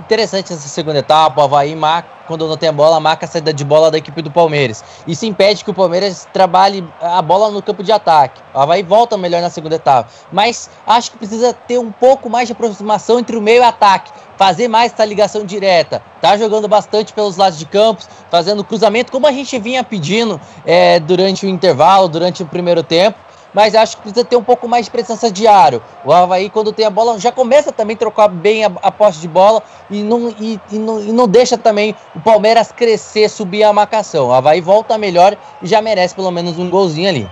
Interessante 0.00 0.52
essa 0.52 0.66
segunda 0.66 0.98
etapa, 0.98 1.40
o 1.40 1.44
Havaí 1.44 1.76
marca, 1.76 2.08
quando 2.26 2.48
não 2.48 2.56
tem 2.56 2.70
a 2.70 2.72
bola, 2.72 2.98
marca 2.98 3.26
a 3.26 3.28
saída 3.28 3.52
de 3.52 3.62
bola 3.62 3.90
da 3.90 3.98
equipe 3.98 4.22
do 4.22 4.30
Palmeiras. 4.30 4.82
Isso 5.06 5.26
impede 5.26 5.62
que 5.62 5.70
o 5.70 5.74
Palmeiras 5.74 6.26
trabalhe 6.32 6.82
a 7.00 7.20
bola 7.20 7.50
no 7.50 7.62
campo 7.62 7.82
de 7.82 7.92
ataque. 7.92 8.40
O 8.54 8.58
Havaí 8.58 8.82
volta 8.82 9.18
melhor 9.18 9.42
na 9.42 9.50
segunda 9.50 9.76
etapa. 9.76 10.08
Mas 10.32 10.70
acho 10.86 11.10
que 11.10 11.18
precisa 11.18 11.52
ter 11.52 11.78
um 11.78 11.92
pouco 11.92 12.30
mais 12.30 12.48
de 12.48 12.52
aproximação 12.52 13.18
entre 13.18 13.36
o 13.36 13.42
meio 13.42 13.58
e 13.58 13.60
o 13.60 13.64
ataque. 13.64 14.10
Fazer 14.38 14.68
mais 14.68 14.90
essa 14.90 15.04
ligação 15.04 15.44
direta. 15.44 16.02
Tá 16.18 16.34
jogando 16.36 16.66
bastante 16.66 17.12
pelos 17.12 17.36
lados 17.36 17.58
de 17.58 17.66
campos, 17.66 18.08
fazendo 18.30 18.64
cruzamento, 18.64 19.12
como 19.12 19.26
a 19.26 19.32
gente 19.32 19.58
vinha 19.58 19.84
pedindo 19.84 20.40
é, 20.64 20.98
durante 20.98 21.44
o 21.44 21.48
intervalo, 21.48 22.08
durante 22.08 22.42
o 22.42 22.46
primeiro 22.46 22.82
tempo 22.82 23.29
mas 23.52 23.74
acho 23.74 23.96
que 23.96 24.02
precisa 24.02 24.24
ter 24.24 24.36
um 24.36 24.44
pouco 24.44 24.68
mais 24.68 24.86
de 24.86 24.90
presença 24.90 25.30
diário. 25.30 25.82
O 26.04 26.12
Havaí, 26.12 26.48
quando 26.48 26.72
tem 26.72 26.86
a 26.86 26.90
bola, 26.90 27.18
já 27.18 27.32
começa 27.32 27.72
também 27.72 27.94
a 27.96 27.98
trocar 27.98 28.28
bem 28.28 28.64
a, 28.64 28.70
a 28.82 28.90
posse 28.90 29.20
de 29.20 29.28
bola 29.28 29.62
e 29.90 30.02
não, 30.02 30.30
e, 30.38 30.60
e, 30.70 30.78
não, 30.78 31.00
e 31.00 31.12
não 31.12 31.26
deixa 31.26 31.58
também 31.58 31.94
o 32.14 32.20
Palmeiras 32.20 32.72
crescer, 32.72 33.28
subir 33.28 33.64
a 33.64 33.72
marcação. 33.72 34.28
O 34.28 34.32
Havaí 34.32 34.60
volta 34.60 34.96
melhor 34.96 35.36
e 35.62 35.66
já 35.66 35.82
merece 35.82 36.14
pelo 36.14 36.30
menos 36.30 36.58
um 36.58 36.70
golzinho 36.70 37.08
ali. 37.08 37.30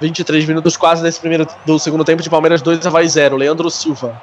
23 0.00 0.46
minutos 0.46 0.78
quase 0.78 1.02
desse 1.02 1.20
primeiro 1.20 1.46
do 1.66 1.78
segundo 1.78 2.04
tempo 2.04 2.22
de 2.22 2.30
Palmeiras 2.30 2.62
2, 2.62 2.86
Havaí 2.86 3.06
0. 3.06 3.36
Leandro 3.36 3.70
Silva. 3.70 4.20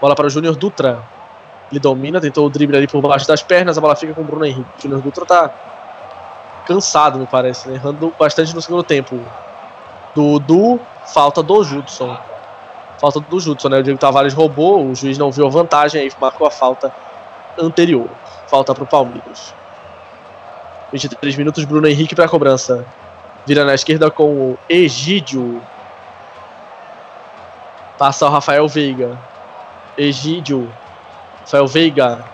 Bola 0.00 0.14
para 0.14 0.26
o 0.26 0.30
Júnior 0.30 0.54
Dutra. 0.54 1.02
Ele 1.70 1.80
domina, 1.80 2.20
tentou 2.20 2.46
o 2.46 2.50
drible 2.50 2.76
ali 2.76 2.86
por 2.86 3.00
baixo 3.00 3.26
das 3.26 3.42
pernas, 3.42 3.76
a 3.76 3.80
bola 3.80 3.96
fica 3.96 4.14
com 4.14 4.20
o 4.20 4.24
Bruno 4.24 4.44
Henrique. 4.44 4.68
O 4.78 4.82
Júnior 4.82 5.00
Dutra 5.00 5.26
tá 5.26 5.73
cansado, 6.66 7.18
me 7.18 7.26
parece, 7.26 7.68
né? 7.68 7.74
Errando 7.74 8.12
bastante 8.18 8.54
no 8.54 8.62
segundo 8.62 8.82
tempo. 8.82 9.20
Do, 10.14 10.80
falta 11.06 11.42
do 11.42 11.64
Judson. 11.64 12.16
Falta 12.98 13.20
do 13.20 13.40
Judson, 13.40 13.68
né? 13.68 13.78
O 13.78 13.82
Diego 13.82 13.98
Tavares 13.98 14.32
roubou, 14.32 14.86
o 14.86 14.94
juiz 14.94 15.18
não 15.18 15.30
viu 15.30 15.46
a 15.46 15.50
vantagem, 15.50 16.00
aí 16.00 16.12
marcou 16.20 16.46
a 16.46 16.50
falta 16.50 16.92
anterior. 17.58 18.08
Falta 18.46 18.74
pro 18.74 18.86
Palmeiras. 18.86 19.54
23 20.92 21.36
minutos, 21.36 21.64
Bruno 21.64 21.88
Henrique 21.88 22.14
para 22.14 22.26
a 22.26 22.28
cobrança. 22.28 22.86
Vira 23.46 23.64
na 23.64 23.74
esquerda 23.74 24.10
com 24.10 24.52
o 24.52 24.58
Egídio. 24.68 25.60
Passa 27.98 28.26
o 28.26 28.30
Rafael 28.30 28.66
Veiga. 28.68 29.18
Egídio. 29.98 30.72
Rafael 31.40 31.66
Veiga. 31.66 32.24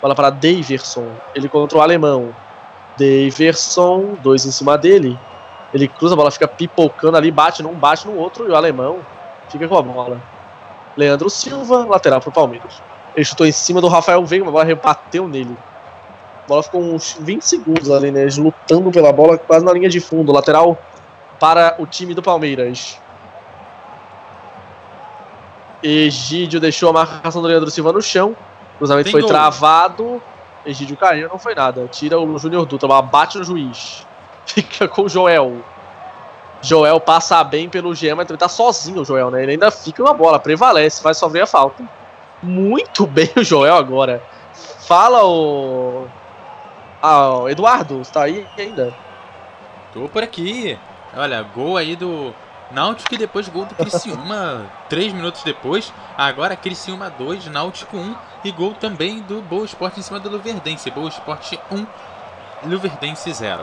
Bola 0.00 0.14
para 0.14 0.30
Daverson. 0.30 1.08
Ele 1.34 1.48
contra 1.48 1.78
o 1.78 1.80
alemão. 1.80 2.34
Daverson, 2.98 4.16
dois 4.22 4.44
em 4.46 4.50
cima 4.50 4.78
dele. 4.78 5.18
Ele 5.72 5.88
cruza 5.88 6.14
a 6.14 6.16
bola, 6.16 6.30
fica 6.30 6.46
pipocando 6.46 7.16
ali, 7.16 7.30
bate 7.30 7.62
num, 7.62 7.74
bate 7.74 8.06
no 8.06 8.16
outro, 8.16 8.46
e 8.46 8.50
o 8.50 8.56
alemão 8.56 8.98
fica 9.48 9.66
com 9.66 9.76
a 9.76 9.82
bola. 9.82 10.20
Leandro 10.96 11.28
Silva, 11.28 11.84
lateral 11.84 12.20
pro 12.20 12.30
Palmeiras. 12.30 12.80
Ele 13.14 13.24
chutou 13.24 13.46
em 13.46 13.52
cima 13.52 13.80
do 13.80 13.88
Rafael 13.88 14.24
Veiga, 14.24 14.46
a 14.46 14.50
bola 14.50 14.64
rebateu 14.64 15.28
nele. 15.28 15.56
A 16.44 16.48
bola 16.48 16.62
ficou 16.62 16.82
uns 16.82 17.16
20 17.18 17.42
segundos 17.42 17.90
ali, 17.90 18.10
né? 18.10 18.22
Eles 18.22 18.36
lutando 18.36 18.90
pela 18.90 19.12
bola, 19.12 19.38
quase 19.38 19.64
na 19.64 19.72
linha 19.72 19.88
de 19.88 20.00
fundo. 20.00 20.32
Lateral 20.32 20.78
para 21.40 21.74
o 21.78 21.86
time 21.86 22.14
do 22.14 22.22
Palmeiras. 22.22 22.98
Egídio 25.82 26.60
deixou 26.60 26.90
a 26.90 26.92
marcação 26.92 27.42
do 27.42 27.48
Leandro 27.48 27.70
Silva 27.70 27.92
no 27.92 28.00
chão. 28.00 28.36
O 28.74 28.78
cruzamento 28.78 29.04
Tem 29.04 29.12
foi 29.12 29.20
gol. 29.20 29.30
travado. 29.30 30.22
Egídio 30.66 30.96
caiu, 30.96 31.28
não 31.28 31.38
foi 31.38 31.54
nada. 31.54 31.86
Tira 31.88 32.18
o 32.18 32.38
Júnior 32.38 32.66
Dutra, 32.66 33.02
bate 33.02 33.38
no 33.38 33.44
juiz. 33.44 34.06
Fica 34.46 34.88
com 34.88 35.02
o 35.02 35.08
Joel. 35.08 35.62
Joel 36.62 36.98
passa 36.98 37.44
bem 37.44 37.68
pelo 37.68 37.94
Gema, 37.94 38.24
mas 38.28 38.38
tá 38.38 38.48
sozinho 38.48 39.02
o 39.02 39.04
Joel, 39.04 39.30
né? 39.30 39.42
Ele 39.42 39.52
ainda 39.52 39.70
fica 39.70 40.02
na 40.02 40.14
bola, 40.14 40.38
prevalece, 40.38 41.02
vai 41.02 41.12
sofrer 41.12 41.42
a 41.42 41.46
falta. 41.46 41.84
Muito 42.42 43.04
bem 43.06 43.30
o 43.36 43.44
Joel 43.44 43.76
agora. 43.76 44.22
Fala 44.86 45.24
o. 45.24 46.06
Ah, 47.02 47.44
Eduardo, 47.48 48.00
está 48.00 48.22
aí 48.22 48.46
ainda? 48.56 48.94
Tô 49.92 50.08
por 50.08 50.22
aqui. 50.22 50.78
Olha, 51.14 51.42
gol 51.42 51.76
aí 51.76 51.94
do 51.94 52.34
Náutico 52.74 53.14
e 53.14 53.18
depois 53.18 53.48
gol 53.48 53.66
do 53.66 53.74
Criciúma 53.76 54.66
3 54.90 55.12
minutos 55.12 55.44
depois. 55.44 55.92
Agora 56.18 56.56
Criciúma 56.56 57.08
2, 57.08 57.46
Náutico 57.46 57.96
1 57.96 58.16
e 58.44 58.50
gol 58.50 58.74
também 58.74 59.20
do 59.20 59.40
Boa 59.40 59.64
Esporte 59.64 60.00
em 60.00 60.02
cima 60.02 60.18
do 60.18 60.28
Luverdense. 60.28 60.90
Boa 60.90 61.08
Esporte 61.08 61.56
1, 61.70 61.86
Luverdense 62.64 63.32
0. 63.32 63.62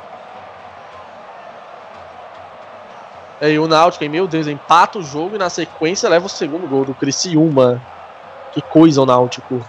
E 3.42 3.58
o 3.58 3.68
Náutico, 3.68 4.08
meu 4.08 4.28
Deus, 4.28 4.46
empata 4.46 5.00
o 5.00 5.04
jogo 5.04 5.36
e 5.36 5.40
na 5.40 5.50
sequência 5.50 6.08
leva 6.08 6.28
o 6.28 6.30
segundo 6.30 6.68
gol 6.68 6.86
do 6.86 6.94
Criciúma. 6.94 7.82
Que 8.52 8.62
coisa 8.62 9.02
o 9.02 9.06
Náutico. 9.06 9.66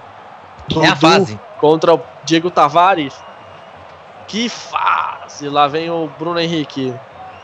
Dudu 0.68 0.84
é 0.84 0.88
a 0.88 0.96
fase. 0.96 1.40
Contra 1.58 1.94
o 1.94 2.00
Diego 2.24 2.50
Tavares. 2.50 3.14
Que 4.26 4.48
fase! 4.48 5.48
Lá 5.48 5.68
vem 5.68 5.90
o 5.90 6.08
Bruno 6.18 6.38
Henrique. 6.38 6.94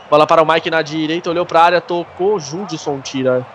Bola 0.09 0.25
para 0.25 0.41
o 0.41 0.45
Mike 0.45 0.69
na 0.69 0.81
direita, 0.81 1.29
olhou 1.29 1.45
para 1.45 1.59
a 1.59 1.63
área, 1.63 1.81
tocou, 1.81 2.39
Judson 2.39 2.99
tira. 2.99 3.45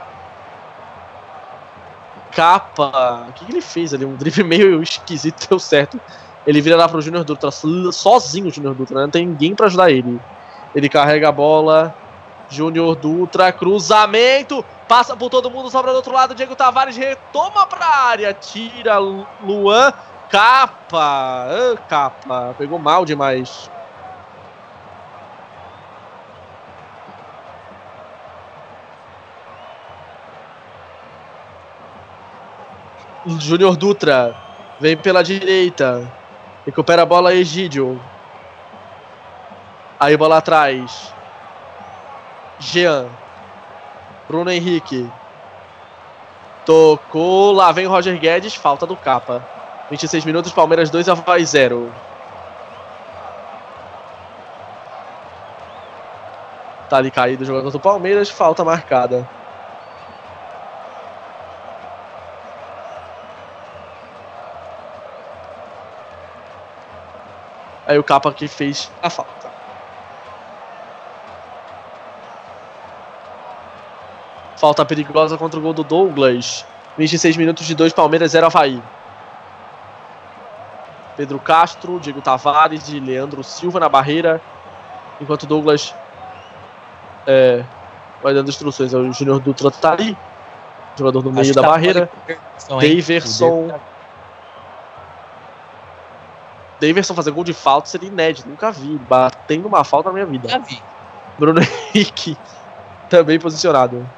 Capa. 2.33 3.27
O 3.29 3.33
que, 3.33 3.45
que 3.45 3.53
ele 3.53 3.61
fez 3.61 3.95
ali? 3.95 4.05
Um 4.05 4.17
drible 4.17 4.43
meio 4.45 4.83
esquisito, 4.83 5.49
deu 5.49 5.59
certo. 5.59 6.01
Ele 6.47 6.61
vira 6.61 6.77
lá 6.77 6.89
pro 6.89 7.01
Júnior 7.01 7.25
Dutra, 7.25 7.51
sozinho 7.51 8.49
o 8.49 8.51
Júnior 8.51 8.75
Dutra, 8.75 8.97
né? 8.97 9.03
não 9.05 9.11
tem 9.11 9.27
ninguém 9.27 9.55
para 9.55 9.67
ajudar 9.67 9.91
ele. 9.91 10.21
Ele 10.75 10.89
carrega 10.89 11.29
a 11.29 11.33
bola, 11.33 11.95
Júnior 12.51 12.95
Dutra, 12.97 13.53
cruzamento, 13.53 14.65
passa 14.87 15.17
por 15.17 15.31
todo 15.31 15.51
mundo, 15.51 15.71
sobra 15.71 15.93
do 15.93 15.97
outro 15.97 16.13
lado, 16.13 16.35
Diego 16.35 16.55
Tavares 16.55 16.97
retoma 16.97 17.67
pra 17.67 17.87
área, 17.87 18.35
tira 18.35 18.99
Luan, 18.99 19.93
capa, 20.29 21.47
ah, 21.49 21.77
capa, 21.89 22.55
pegou 22.59 22.79
mal 22.79 23.05
demais. 23.05 23.71
Júnior 33.27 33.77
Dutra 33.77 34.35
vem 34.79 34.97
pela 34.97 35.23
direita. 35.23 36.24
Recupera 36.65 37.03
a 37.03 37.07
bola 37.07 37.35
Egídio. 37.35 38.01
Aí 40.01 40.17
bola 40.17 40.39
atrás. 40.39 41.13
Jean. 42.59 43.07
Bruno 44.27 44.51
Henrique. 44.51 45.11
Tocou. 46.65 47.53
Lá 47.53 47.71
vem 47.71 47.87
Roger 47.87 48.19
Guedes. 48.19 48.55
Falta 48.55 48.87
do 48.87 48.97
capa. 48.97 49.47
26 49.91 50.25
minutos, 50.25 50.53
Palmeiras 50.53 50.89
2, 50.89 51.09
Havaí 51.09 51.45
0. 51.45 51.93
Tá 56.89 56.97
ali 56.97 57.11
caído 57.11 57.43
o 57.43 57.47
jogador 57.47 57.71
do 57.71 57.81
Palmeiras. 57.81 58.31
Falta 58.31 58.65
marcada. 58.65 59.29
Aí 67.87 67.99
o 67.99 68.05
capa 68.05 68.33
que 68.33 68.49
fez 68.49 68.91
a 69.03 69.11
falta. 69.11 69.51
Falta 74.57 74.85
perigosa 74.85 75.37
contra 75.37 75.59
o 75.59 75.63
gol 75.63 75.75
do 75.75 75.85
Douglas. 75.85 76.65
26 76.97 77.37
minutos 77.37 77.67
de 77.67 77.75
2, 77.75 77.93
Palmeiras 77.93 78.31
0 78.31 78.47
Havaí. 78.47 78.83
Pedro 81.17 81.39
Castro, 81.39 82.01
Diego 82.01 82.21
Tavares 82.21 82.89
e 82.89 82.99
Leandro 82.99 83.45
Silva 83.45 83.79
na 83.79 83.89
barreira. 83.89 84.41
Enquanto 85.21 85.47
Douglas 85.47 85.95
é, 87.27 87.65
vai 88.23 88.35
dando 88.35 88.49
instruções. 88.49 88.95
O 88.95 89.13
Júnior 89.13 89.41
Dutra 89.41 89.71
tá 89.71 89.93
ali. 89.93 90.17
Jogador 90.97 91.23
no 91.23 91.33
meio 91.33 91.55
da 91.55 91.63
tá 91.63 91.69
barreira. 91.69 92.11
Daverson. 92.69 93.69
Daverson 96.81 97.15
fazer 97.15 97.31
gol 97.31 97.45
de 97.45 97.53
falta 97.53 97.89
seria 97.89 98.09
inédito. 98.09 98.49
Nunca 98.49 98.71
vi. 98.71 98.99
Batendo 99.09 99.69
uma 99.69 99.85
falta 99.85 100.09
na 100.09 100.15
minha 100.15 100.27
vida. 100.27 100.49
Já 100.49 100.59
vi. 100.59 100.83
Bruno 101.39 101.61
Henrique 101.95 102.37
também 103.09 103.39
posicionado. 103.39 104.09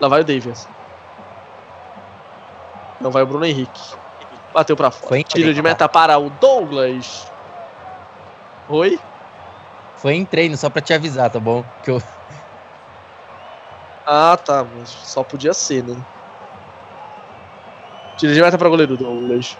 Lá 0.00 0.08
vai 0.08 0.20
o 0.20 0.24
Davis. 0.24 0.68
Não 3.00 3.10
vai 3.10 3.22
o 3.22 3.26
Bruno 3.26 3.44
Henrique. 3.44 3.94
Bateu 4.52 4.76
pra 4.76 4.90
fora. 4.90 5.08
Foi 5.08 5.24
Tiro 5.24 5.52
de 5.52 5.62
meta 5.62 5.88
para 5.88 6.18
o 6.18 6.30
Douglas. 6.30 7.30
Oi? 8.68 8.98
Foi 9.96 10.14
em 10.14 10.24
treino, 10.24 10.56
só 10.56 10.70
pra 10.70 10.82
te 10.82 10.92
avisar, 10.92 11.30
tá 11.30 11.38
bom? 11.38 11.64
Que 11.82 11.90
eu... 11.90 12.02
Ah, 14.06 14.38
tá. 14.42 14.64
Mas 14.64 14.88
só 14.88 15.22
podia 15.22 15.52
ser, 15.52 15.84
né? 15.84 15.96
Tiro 18.16 18.32
de 18.32 18.40
meta 18.40 18.56
para 18.56 18.68
o 18.68 18.70
goleiro 18.70 18.96
Douglas. 18.96 19.56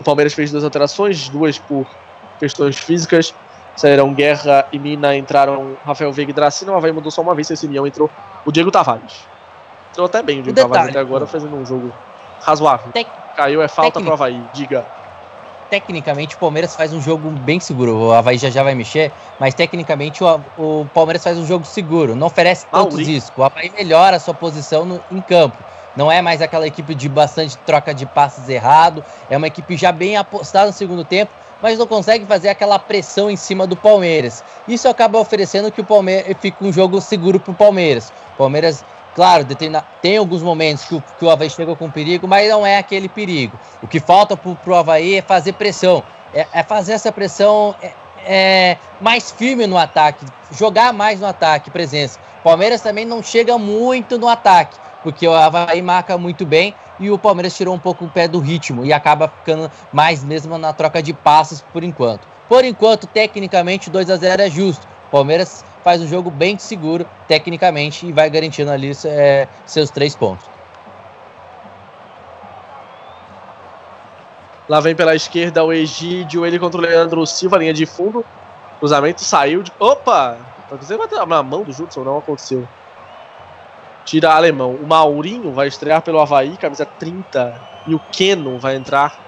O 0.00 0.04
Palmeiras 0.04 0.34
fez 0.34 0.50
duas 0.50 0.64
alterações, 0.64 1.28
duas 1.28 1.58
por 1.58 1.96
questões 2.38 2.76
físicas. 2.76 3.34
Saíram 3.76 4.14
Guerra 4.14 4.68
e 4.72 4.78
Mina, 4.78 5.16
entraram 5.16 5.76
Rafael 5.84 6.12
Veiga 6.12 6.30
e 6.30 6.34
Dracina. 6.34 6.72
O 6.72 6.76
Havaí 6.76 6.92
mudou 6.92 7.10
só 7.10 7.22
uma 7.22 7.34
vez, 7.34 7.50
esse 7.50 7.66
Mião 7.66 7.86
entrou 7.86 8.10
o 8.44 8.52
Diego 8.52 8.70
Tavares. 8.70 9.28
Entrou 9.90 10.06
até 10.06 10.22
bem 10.22 10.40
o 10.40 10.42
Diego 10.44 10.56
Tavares 10.60 10.90
até 10.90 10.98
agora, 11.00 11.26
fazendo 11.26 11.56
um 11.56 11.66
jogo 11.66 11.92
razoável. 12.40 12.92
Tec- 12.92 13.08
Caiu, 13.34 13.60
é 13.62 13.66
falta 13.68 13.92
técnico. 13.98 14.04
pro 14.04 14.12
Havaí, 14.14 14.48
diga. 14.52 14.86
Tecnicamente, 15.68 16.36
o 16.36 16.38
Palmeiras 16.38 16.76
faz 16.76 16.92
um 16.92 17.00
jogo 17.00 17.30
bem 17.30 17.58
seguro. 17.58 17.96
O 17.96 18.12
Havaí 18.12 18.38
já 18.38 18.48
já 18.48 18.62
vai 18.62 18.76
mexer, 18.76 19.12
mas 19.40 19.54
tecnicamente 19.54 20.22
o, 20.22 20.44
o 20.56 20.86
Palmeiras 20.86 21.22
faz 21.24 21.36
um 21.36 21.44
jogo 21.44 21.64
seguro. 21.64 22.14
Não 22.14 22.28
oferece 22.28 22.66
tantos 22.70 22.94
Mauri. 22.94 23.04
riscos. 23.04 23.36
O 23.38 23.42
Havaí 23.42 23.70
melhora 23.70 24.16
a 24.16 24.20
sua 24.20 24.34
posição 24.34 24.84
no- 24.84 25.02
em 25.10 25.20
campo. 25.20 25.58
Não 25.96 26.10
é 26.10 26.20
mais 26.20 26.42
aquela 26.42 26.66
equipe 26.66 26.94
de 26.94 27.08
bastante 27.08 27.56
troca 27.58 27.94
de 27.94 28.04
passes 28.04 28.48
errado. 28.48 29.04
É 29.30 29.36
uma 29.36 29.46
equipe 29.46 29.76
já 29.76 29.92
bem 29.92 30.16
apostada 30.16 30.66
no 30.66 30.72
segundo 30.72 31.04
tempo, 31.04 31.32
mas 31.62 31.78
não 31.78 31.86
consegue 31.86 32.24
fazer 32.26 32.48
aquela 32.48 32.78
pressão 32.78 33.30
em 33.30 33.36
cima 33.36 33.66
do 33.66 33.76
Palmeiras. 33.76 34.42
Isso 34.66 34.88
acaba 34.88 35.18
oferecendo 35.18 35.70
que 35.70 35.80
o 35.80 35.84
Palmeiras 35.84 36.36
fica 36.40 36.64
um 36.64 36.72
jogo 36.72 37.00
seguro 37.00 37.38
Palmeiras. 37.54 38.12
O 38.34 38.38
Palmeiras, 38.38 38.84
claro, 39.14 39.44
determina- 39.44 39.86
tem 40.02 40.16
alguns 40.16 40.42
momentos 40.42 40.84
que 40.84 40.94
o, 40.94 41.02
que 41.18 41.24
o 41.24 41.30
Havaí 41.30 41.48
chega 41.48 41.74
com 41.76 41.90
perigo, 41.90 42.26
mas 42.26 42.48
não 42.48 42.66
é 42.66 42.76
aquele 42.78 43.08
perigo. 43.08 43.58
O 43.80 43.86
que 43.86 44.00
falta 44.00 44.36
pro, 44.36 44.56
pro 44.56 44.74
Havaí 44.74 45.14
é 45.16 45.22
fazer 45.22 45.52
pressão. 45.52 46.02
É, 46.34 46.46
é 46.52 46.62
fazer 46.64 46.92
essa 46.94 47.12
pressão 47.12 47.76
é, 47.80 47.92
é, 48.26 48.78
mais 49.00 49.30
firme 49.30 49.66
no 49.66 49.78
ataque, 49.78 50.26
jogar 50.50 50.92
mais 50.92 51.20
no 51.20 51.26
ataque, 51.26 51.70
presença. 51.70 52.18
Palmeiras 52.42 52.80
também 52.80 53.04
não 53.04 53.22
chega 53.22 53.56
muito 53.56 54.18
no 54.18 54.28
ataque, 54.28 54.76
porque 55.04 55.28
o 55.28 55.34
Havaí 55.34 55.82
marca 55.82 56.16
muito 56.16 56.46
bem 56.46 56.74
e 56.98 57.10
o 57.10 57.18
Palmeiras 57.18 57.54
tirou 57.54 57.74
um 57.74 57.78
pouco 57.78 58.06
o 58.06 58.10
pé 58.10 58.26
do 58.26 58.40
ritmo 58.40 58.86
e 58.86 58.92
acaba 58.92 59.28
ficando 59.28 59.70
mais 59.92 60.24
mesmo 60.24 60.56
na 60.56 60.72
troca 60.72 61.02
de 61.02 61.12
passes 61.12 61.60
por 61.60 61.84
enquanto. 61.84 62.26
Por 62.48 62.64
enquanto, 62.64 63.06
tecnicamente, 63.06 63.90
2 63.90 64.08
a 64.08 64.16
0 64.16 64.42
é 64.42 64.50
justo. 64.50 64.86
O 65.08 65.10
Palmeiras 65.10 65.62
faz 65.84 66.00
um 66.00 66.08
jogo 66.08 66.30
bem 66.30 66.58
seguro, 66.58 67.06
tecnicamente, 67.28 68.06
e 68.06 68.12
vai 68.12 68.30
garantindo 68.30 68.70
ali 68.70 68.92
é, 69.04 69.46
seus 69.66 69.90
três 69.90 70.16
pontos. 70.16 70.46
Lá 74.66 74.80
vem 74.80 74.96
pela 74.96 75.14
esquerda 75.14 75.62
o 75.62 75.70
Egídio, 75.70 76.46
ele 76.46 76.58
contra 76.58 76.78
o 76.78 76.82
Leandro 76.82 77.26
Silva, 77.26 77.58
linha 77.58 77.74
de 77.74 77.84
fundo. 77.84 78.24
Cruzamento 78.78 79.22
saiu 79.22 79.62
de. 79.62 79.70
Opa! 79.78 80.38
Você 80.80 80.96
bateu 80.96 81.24
na 81.26 81.42
mão 81.42 81.62
do 81.62 81.72
Judson, 81.72 82.02
não 82.02 82.18
aconteceu. 82.18 82.66
Tira 84.04 84.34
alemão. 84.34 84.74
O 84.74 84.86
Maurinho 84.86 85.52
vai 85.52 85.66
estrear 85.66 86.02
pelo 86.02 86.20
Havaí, 86.20 86.56
camisa 86.56 86.84
30. 86.84 87.60
E 87.86 87.94
o 87.94 88.00
Keno 88.12 88.58
vai 88.58 88.76
entrar 88.76 89.18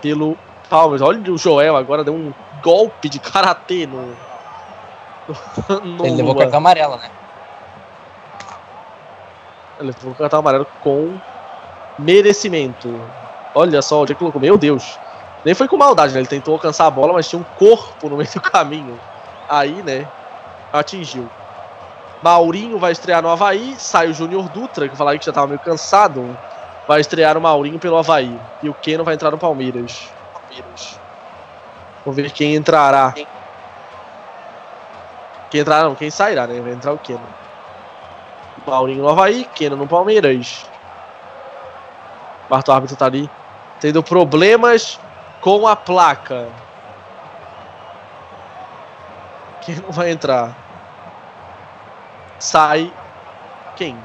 pelo 0.00 0.36
Palmeiras. 0.68 1.02
Olha 1.02 1.32
o 1.32 1.38
Joel 1.38 1.76
agora, 1.76 2.04
deu 2.04 2.14
um 2.14 2.32
golpe 2.62 3.08
de 3.08 3.18
karatê 3.18 3.86
no. 3.86 4.14
no 5.84 6.06
Ele 6.06 6.16
levou 6.16 6.32
Luan. 6.32 6.42
cartão 6.42 6.58
amarelo, 6.58 6.96
né? 6.96 7.10
Ele 9.78 9.88
levou 9.88 10.12
o 10.12 10.14
cartão 10.14 10.38
amarelo 10.38 10.66
com 10.82 11.18
merecimento. 11.98 12.88
Olha 13.54 13.82
só 13.82 14.02
onde 14.02 14.12
é 14.12 14.14
que 14.14 14.18
colocou. 14.18 14.40
Meu 14.40 14.56
Deus. 14.56 14.98
Nem 15.44 15.54
foi 15.54 15.66
com 15.66 15.76
maldade, 15.76 16.12
né? 16.12 16.20
Ele 16.20 16.28
tentou 16.28 16.54
alcançar 16.54 16.86
a 16.86 16.90
bola, 16.90 17.14
mas 17.14 17.28
tinha 17.28 17.40
um 17.40 17.44
corpo 17.58 18.08
no 18.08 18.16
meio 18.16 18.30
do 18.30 18.40
caminho. 18.40 18.98
Aí, 19.48 19.82
né? 19.82 20.06
Atingiu. 20.72 21.28
Maurinho 22.22 22.78
vai 22.78 22.92
estrear 22.92 23.22
no 23.22 23.28
Havaí. 23.28 23.74
Sai 23.78 24.08
o 24.08 24.14
Júnior 24.14 24.48
Dutra, 24.48 24.86
que 24.86 24.92
eu 24.92 24.96
falei 24.96 25.18
que 25.18 25.26
já 25.26 25.32
tava 25.32 25.46
meio 25.46 25.60
cansado. 25.60 26.36
Vai 26.86 27.00
estrear 27.00 27.36
o 27.36 27.40
Maurinho 27.40 27.78
pelo 27.78 27.96
Havaí. 27.96 28.38
E 28.62 28.68
o 28.68 28.74
Keno 28.74 29.04
vai 29.04 29.14
entrar 29.14 29.30
no 29.30 29.38
Palmeiras. 29.38 30.10
Palmeiras. 30.32 31.00
Vamos 32.04 32.16
ver 32.16 32.30
quem 32.30 32.54
entrará. 32.54 33.14
Quem 35.50 35.60
entrará 35.60 35.84
não, 35.84 35.94
quem 35.94 36.10
sairá, 36.10 36.46
né? 36.46 36.60
Vai 36.60 36.72
entrar 36.72 36.92
o 36.92 36.98
Keno. 36.98 37.20
Maurinho 38.66 39.02
no 39.02 39.08
Havaí, 39.08 39.44
Keno 39.54 39.76
no 39.76 39.86
Palmeiras. 39.86 40.66
Quarto 42.48 42.72
árbitro 42.72 42.96
tá 42.96 43.06
ali 43.06 43.30
tendo 43.80 44.02
problemas 44.02 45.00
com 45.40 45.66
a 45.66 45.74
placa. 45.74 46.48
Quem 49.62 49.76
não 49.76 49.90
vai 49.90 50.10
entrar? 50.10 50.54
Sai. 52.40 52.92
Quem? 53.76 53.96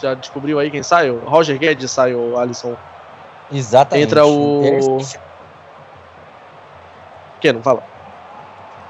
Já 0.00 0.14
descobriu 0.14 0.58
aí 0.58 0.70
quem 0.70 0.82
saiu? 0.82 1.20
Roger 1.24 1.58
Guedes 1.58 1.90
saiu, 1.90 2.38
Alisson. 2.38 2.76
Exatamente. 3.52 4.06
Entra 4.06 4.26
o- 4.26 4.98
Quem 7.40 7.52
não 7.52 7.62
fala? 7.62 7.82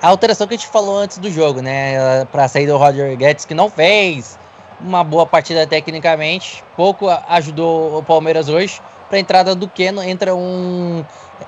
A 0.02 0.08
alteração 0.08 0.46
que 0.46 0.54
a 0.54 0.56
gente 0.56 0.68
falou 0.68 0.98
antes 0.98 1.18
do 1.18 1.30
jogo, 1.30 1.60
né? 1.60 2.24
Pra 2.26 2.48
sair 2.48 2.66
do 2.66 2.76
Roger 2.76 3.16
Guedes, 3.16 3.44
que 3.44 3.54
não 3.54 3.70
fez 3.70 4.38
uma 4.80 5.04
boa 5.04 5.26
partida 5.26 5.66
tecnicamente. 5.66 6.64
Pouco 6.76 7.08
ajudou 7.28 7.98
o 7.98 8.02
Palmeiras 8.02 8.48
hoje. 8.48 8.80
Pra 9.08 9.18
entrada 9.18 9.54
do 9.54 9.68
Keno, 9.68 10.02
entra 10.02 10.34
um. 10.34 11.04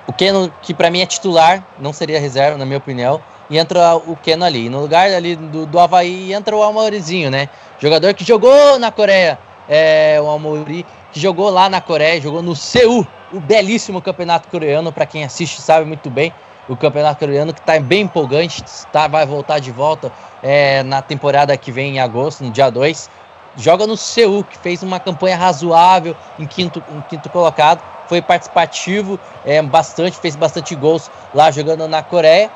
O 0.06 0.12
Keno, 0.12 0.52
que 0.62 0.74
pra 0.74 0.90
mim 0.90 1.00
é 1.00 1.06
titular, 1.06 1.64
não 1.78 1.92
seria 1.92 2.20
reserva, 2.20 2.58
na 2.58 2.64
minha 2.64 2.78
opinião. 2.78 3.20
E 3.50 3.58
entra 3.58 3.96
o 3.96 4.16
Keno 4.16 4.44
ali. 4.44 4.68
No 4.68 4.80
lugar 4.80 5.10
ali 5.10 5.36
do, 5.36 5.66
do 5.66 5.78
Havaí 5.78 6.32
entra 6.32 6.56
o 6.56 6.62
Amorizinho, 6.62 7.30
né? 7.30 7.48
Jogador 7.78 8.14
que 8.14 8.24
jogou 8.24 8.78
na 8.78 8.90
Coreia. 8.90 9.38
É, 9.68 10.18
o 10.20 10.28
Amori, 10.28 10.84
que 11.12 11.20
jogou 11.20 11.48
lá 11.48 11.68
na 11.68 11.80
Coreia, 11.80 12.20
jogou 12.20 12.42
no 12.42 12.54
Seul, 12.54 13.06
o 13.32 13.40
belíssimo 13.40 14.02
campeonato 14.02 14.48
coreano, 14.48 14.92
pra 14.92 15.06
quem 15.06 15.24
assiste 15.24 15.62
sabe 15.62 15.86
muito 15.86 16.10
bem 16.10 16.32
o 16.68 16.76
campeonato 16.76 17.18
coreano 17.18 17.52
que 17.52 17.60
está 17.60 17.78
bem 17.78 18.02
empolgante, 18.02 18.62
tá, 18.92 19.08
vai 19.08 19.26
voltar 19.26 19.58
de 19.58 19.70
volta 19.70 20.12
é, 20.42 20.82
na 20.82 21.02
temporada 21.02 21.56
que 21.56 21.72
vem 21.72 21.96
em 21.96 22.00
agosto, 22.00 22.44
no 22.44 22.50
dia 22.50 22.70
2. 22.70 23.10
Joga 23.56 23.86
no 23.86 23.96
Seul, 23.96 24.44
que 24.44 24.56
fez 24.56 24.82
uma 24.82 24.98
campanha 24.98 25.36
razoável 25.36 26.16
em 26.38 26.46
quinto, 26.46 26.82
em 26.88 27.00
quinto 27.02 27.28
colocado, 27.28 27.82
foi 28.08 28.22
participativo, 28.22 29.20
é, 29.44 29.60
bastante, 29.60 30.16
fez 30.16 30.36
bastante 30.36 30.74
gols 30.74 31.10
lá 31.34 31.50
jogando 31.50 31.86
na 31.86 32.02
Coreia. 32.02 32.50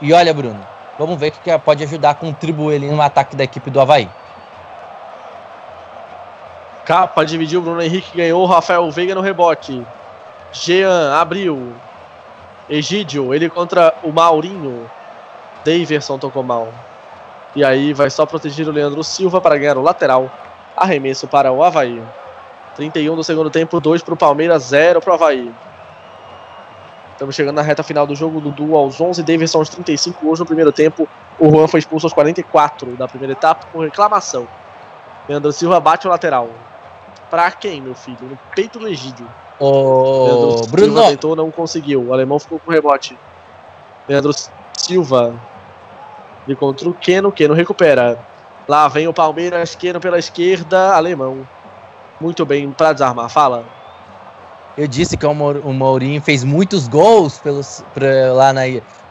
E 0.00 0.12
olha, 0.12 0.34
Bruno, 0.34 0.58
vamos 0.98 1.18
ver 1.18 1.28
o 1.28 1.32
que 1.32 1.58
pode 1.58 1.84
ajudar 1.84 2.10
a 2.10 2.14
contribuir 2.14 2.76
ali 2.76 2.90
no 2.90 3.00
ataque 3.00 3.36
da 3.36 3.44
equipe 3.44 3.70
do 3.70 3.80
Havaí. 3.80 4.08
Capa 6.84 7.24
dividiu, 7.24 7.62
Bruno 7.62 7.80
Henrique 7.80 8.16
ganhou, 8.16 8.44
Rafael 8.44 8.90
Veiga 8.90 9.14
no 9.14 9.20
rebote. 9.20 9.86
Jean 10.52 11.14
abriu. 11.14 11.72
Egídio, 12.68 13.32
ele 13.32 13.48
contra 13.48 13.94
o 14.02 14.10
Maurinho. 14.10 14.90
Daverson 15.64 16.18
tocou 16.18 16.42
mal. 16.42 16.68
E 17.54 17.64
aí 17.64 17.92
vai 17.92 18.08
só 18.08 18.24
proteger 18.24 18.66
o 18.68 18.72
Leandro 18.72 19.04
Silva 19.04 19.40
para 19.40 19.58
ganhar 19.58 19.76
o 19.76 19.82
lateral. 19.82 20.30
Arremesso 20.76 21.28
para 21.28 21.52
o 21.52 21.62
Havaí. 21.62 22.02
31 22.76 23.14
do 23.14 23.22
segundo 23.22 23.50
tempo, 23.50 23.78
2 23.78 24.02
para 24.02 24.14
o 24.14 24.16
Palmeiras, 24.16 24.64
0 24.64 25.00
para 25.00 25.10
o 25.10 25.14
Havaí. 25.14 25.52
Estamos 27.12 27.34
chegando 27.34 27.56
na 27.56 27.62
reta 27.62 27.82
final 27.82 28.06
do 28.06 28.16
jogo. 28.16 28.40
Dudu 28.40 28.74
aos 28.74 29.00
11, 29.00 29.22
Davidson 29.22 29.58
aos 29.58 29.68
35 29.68 30.28
hoje 30.28 30.40
no 30.40 30.46
primeiro 30.46 30.72
tempo. 30.72 31.08
O 31.38 31.50
Juan 31.50 31.68
foi 31.68 31.78
expulso 31.80 32.06
aos 32.06 32.12
44 32.12 32.96
da 32.96 33.06
primeira 33.06 33.32
etapa 33.32 33.66
por 33.70 33.84
reclamação. 33.84 34.48
Leandro 35.28 35.52
Silva 35.52 35.78
bate 35.78 36.06
o 36.06 36.10
lateral. 36.10 36.48
Pra 37.30 37.50
quem, 37.50 37.80
meu 37.80 37.94
filho? 37.94 38.18
No 38.22 38.38
peito 38.54 38.78
do 38.78 38.88
Egídio. 38.88 39.26
Ô, 39.60 40.24
Leandro 40.24 40.66
Bruno, 40.68 40.92
Silva 40.94 41.08
tentou, 41.10 41.36
não 41.36 41.50
conseguiu. 41.50 42.02
O 42.02 42.12
alemão 42.12 42.38
ficou 42.38 42.58
com 42.58 42.70
o 42.70 42.74
rebote. 42.74 43.16
Leandro 44.08 44.32
Silva. 44.72 45.34
De 46.46 46.56
contra 46.56 46.88
o 46.88 46.94
Keno. 46.94 47.30
Keno 47.32 47.54
recupera. 47.54 48.18
Lá 48.68 48.88
vem 48.88 49.08
o 49.08 49.12
Palmeiras. 49.12 49.74
Keno 49.74 50.00
pela 50.00 50.18
esquerda. 50.18 50.94
Alemão. 50.94 51.46
Muito 52.20 52.44
bem 52.46 52.70
para 52.70 52.92
desarmar. 52.92 53.28
Fala. 53.28 53.64
eu 54.76 54.86
disse 54.88 55.16
que 55.16 55.26
o 55.26 55.34
Mourinho 55.34 56.20
fez 56.22 56.44
muitos 56.44 56.88
gols 56.88 57.38
pelos, 57.38 57.84
pra- 57.92 58.32
lá 58.32 58.52
na, 58.52 58.62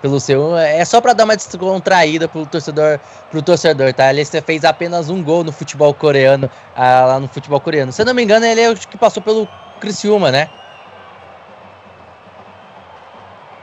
pelo 0.02 0.20
seu. 0.20 0.58
É 0.58 0.84
só 0.86 1.00
pra 1.00 1.14
dar 1.14 1.26
uma 1.26 1.36
descontraída 1.36 2.28
pro 2.28 2.46
torcedor, 2.46 3.00
pro 3.30 3.42
torcedor, 3.42 3.94
tá? 3.94 4.10
Ele 4.12 4.24
fez 4.26 4.64
apenas 4.66 5.10
um 5.10 5.22
gol 5.24 5.44
no 5.44 5.52
futebol 5.52 5.94
coreano, 5.94 6.50
ah, 6.76 7.06
lá 7.06 7.20
no 7.20 7.28
futebol 7.28 7.60
coreano. 7.60 7.92
Se 7.92 8.02
eu 8.02 8.06
não 8.06 8.14
me 8.14 8.24
engano, 8.24 8.46
ele 8.46 8.62
é 8.62 8.72
o 8.72 8.76
que 8.76 8.98
passou 8.98 9.22
pelo 9.22 9.48
Criciúma, 9.80 10.32
né? 10.32 10.50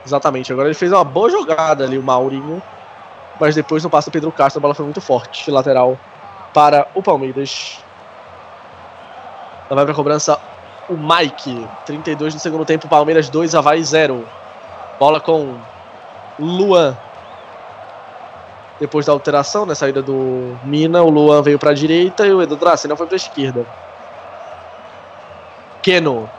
Exatamente. 0.05 0.51
Agora 0.51 0.67
ele 0.67 0.75
fez 0.75 0.91
uma 0.91 1.03
boa 1.03 1.29
jogada 1.29 1.83
ali, 1.83 1.97
o 1.97 2.03
Maurinho. 2.03 2.61
Mas 3.39 3.55
depois 3.55 3.83
no 3.83 3.89
passe 3.89 4.09
do 4.09 4.13
Pedro 4.13 4.31
Castro, 4.31 4.59
a 4.59 4.61
bola 4.61 4.75
foi 4.75 4.85
muito 4.85 4.99
forte. 4.99 5.49
Lateral 5.49 5.97
para 6.53 6.87
o 6.93 7.01
Palmeiras. 7.01 7.79
Lá 9.69 9.75
vai 9.75 9.85
para 9.85 9.93
cobrança 9.93 10.39
o 10.89 10.95
Mike. 10.95 11.67
32 11.85 12.33
no 12.33 12.39
segundo 12.39 12.65
tempo, 12.65 12.87
Palmeiras 12.87 13.29
2, 13.29 13.55
Havaí 13.55 13.83
0. 13.83 14.27
Bola 14.99 15.19
com 15.19 15.55
Luan. 16.39 16.97
Depois 18.79 19.05
da 19.05 19.11
alteração, 19.11 19.65
na 19.65 19.75
saída 19.75 20.01
do 20.01 20.57
Mina, 20.63 21.03
o 21.03 21.09
Luan 21.09 21.41
veio 21.41 21.59
para 21.59 21.71
a 21.71 21.73
direita 21.73 22.25
e 22.25 22.33
o 22.33 22.41
Edu 22.41 22.55
Dracena 22.55 22.95
foi 22.95 23.05
para 23.05 23.15
a 23.15 23.17
esquerda. 23.17 23.65
Keno. 25.81 26.29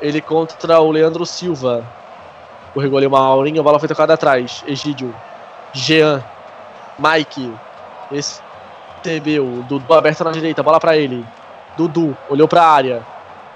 Ele 0.00 0.20
contra 0.20 0.80
o 0.80 0.90
Leandro 0.90 1.24
Silva. 1.24 1.84
Corrigou 2.74 2.98
ali 2.98 3.06
uma 3.06 3.20
aurinha, 3.20 3.60
a 3.60 3.64
bola 3.64 3.78
foi 3.78 3.88
tocada 3.88 4.14
atrás. 4.14 4.62
Egídio. 4.66 5.14
Jean. 5.72 6.24
Mike. 6.98 7.52
Recebeu. 8.10 9.64
Dudu 9.68 9.94
aberto 9.94 10.24
na 10.24 10.30
direita, 10.30 10.62
bola 10.62 10.80
pra 10.80 10.96
ele. 10.96 11.24
Dudu 11.76 12.16
olhou 12.28 12.48
pra 12.48 12.64
área. 12.64 13.04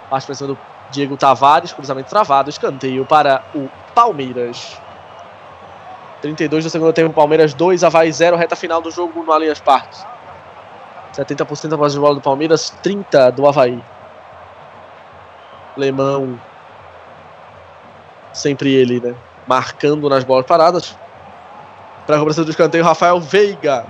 Parte 0.08 0.26
pra 0.26 0.34
cima 0.34 0.48
do 0.48 0.58
Diego 0.90 1.16
Tavares, 1.16 1.72
cruzamento 1.72 2.10
travado, 2.10 2.50
escanteio 2.50 3.06
para 3.06 3.42
o 3.54 3.68
Palmeiras. 3.94 4.76
32 6.20 6.64
do 6.64 6.70
segundo 6.70 6.92
tempo, 6.92 7.14
Palmeiras 7.14 7.54
2, 7.54 7.82
Havaí 7.82 8.12
0, 8.12 8.36
reta 8.36 8.54
final 8.54 8.82
do 8.82 8.90
jogo 8.90 9.22
no 9.22 9.32
Allianz 9.32 9.60
Parque. 9.60 10.04
70% 11.14 11.68
da 11.68 11.78
posse 11.78 11.94
de 11.94 12.00
bola 12.00 12.14
do 12.14 12.20
Palmeiras, 12.20 12.70
30 12.82 13.30
do 13.30 13.48
Havaí. 13.48 13.82
Lemão 15.76 16.38
sempre 18.32 18.74
ele, 18.74 19.00
né? 19.00 19.14
Marcando 19.46 20.08
nas 20.08 20.24
bolas 20.24 20.44
paradas. 20.44 20.96
Para 22.10 22.16
a 22.16 22.18
cobrança 22.18 22.44
do 22.44 22.50
escanteio, 22.50 22.82
Rafael 22.82 23.20
Veiga. 23.20 23.86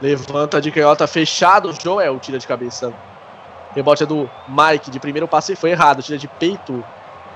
Levanta 0.00 0.58
de 0.58 0.70
canhota 0.70 1.06
fechado. 1.06 1.70
Joel 1.70 2.18
tira 2.18 2.38
de 2.38 2.46
cabeça. 2.46 2.94
Rebote 3.76 4.02
é 4.02 4.06
do 4.06 4.26
Mike. 4.48 4.90
De 4.90 4.98
primeiro 4.98 5.28
passe 5.28 5.54
foi 5.54 5.72
errado. 5.72 6.02
Tira 6.02 6.16
de 6.16 6.26
peito. 6.26 6.82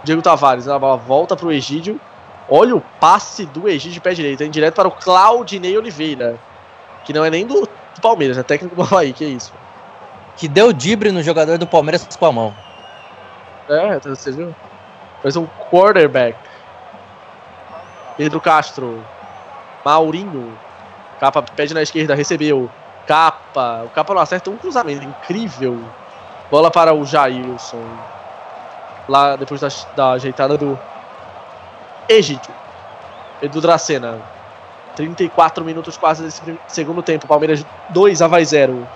Diego 0.03 0.23
Tavares. 0.23 0.69
A 0.69 0.79
bola 0.79 0.97
volta 0.97 1.37
para 1.37 1.47
o 1.47 1.53
Egídio. 1.53 2.01
Olha 2.49 2.75
o 2.75 2.81
passe 2.99 3.45
do 3.45 3.69
Egídio 3.69 3.93
de 3.93 4.01
pé 4.01 4.15
direito. 4.15 4.43
Hein? 4.43 4.51
Direto 4.51 4.77
para 4.77 4.89
o 4.89 4.93
Claudinei 4.93 5.77
Oliveira. 5.77 6.39
Que 7.05 7.13
não 7.13 7.27
é 7.27 7.29
nem 7.29 7.47
do, 7.47 7.61
do 7.61 8.01
Palmeiras, 8.01 8.39
é 8.39 8.43
técnico 8.43 8.75
do 8.75 8.81
Havaí. 8.81 9.13
Que 9.13 9.27
isso. 9.27 9.53
Que 10.35 10.49
deu 10.49 10.73
dibre 10.73 11.13
no 11.13 11.23
jogador 11.23 11.59
do 11.59 11.67
Palmeiras 11.67 12.09
com 12.19 12.25
a 12.25 12.33
mão. 12.33 12.55
É, 13.69 13.99
você 13.99 14.33
viu? 14.33 14.57
Parece 15.21 15.39
um 15.39 15.47
quarterback. 15.71 16.46
Pedro 18.17 18.41
Castro. 18.41 19.05
Maurinho. 19.85 20.59
Capa 21.21 21.43
pede 21.43 21.75
na 21.75 21.83
esquerda, 21.83 22.15
recebeu. 22.15 22.71
Capa. 23.07 23.83
O 23.85 23.91
Capa 23.91 24.15
não 24.15 24.21
acerta 24.21 24.51
um 24.51 24.57
cruzamento. 24.57 25.05
Incrível. 25.05 25.83
Bola 26.51 26.71
para 26.71 26.95
o 26.95 27.05
Jailson. 27.05 27.85
Lá 29.09 29.37
depois 29.37 29.61
da, 29.61 29.69
da 29.95 30.11
ajeitada 30.13 30.57
do 30.57 30.79
Egídio. 32.09 32.55
Edu 33.41 33.61
Dracena. 33.61 34.21
34 34.97 35.65
minutos 35.65 35.97
quase 35.97 36.25
desse 36.25 36.59
segundo 36.67 37.03
tempo. 37.03 37.27
Palmeiras 37.27 37.65
2, 37.91 38.23
Havaí 38.23 38.45
0. 38.45 38.87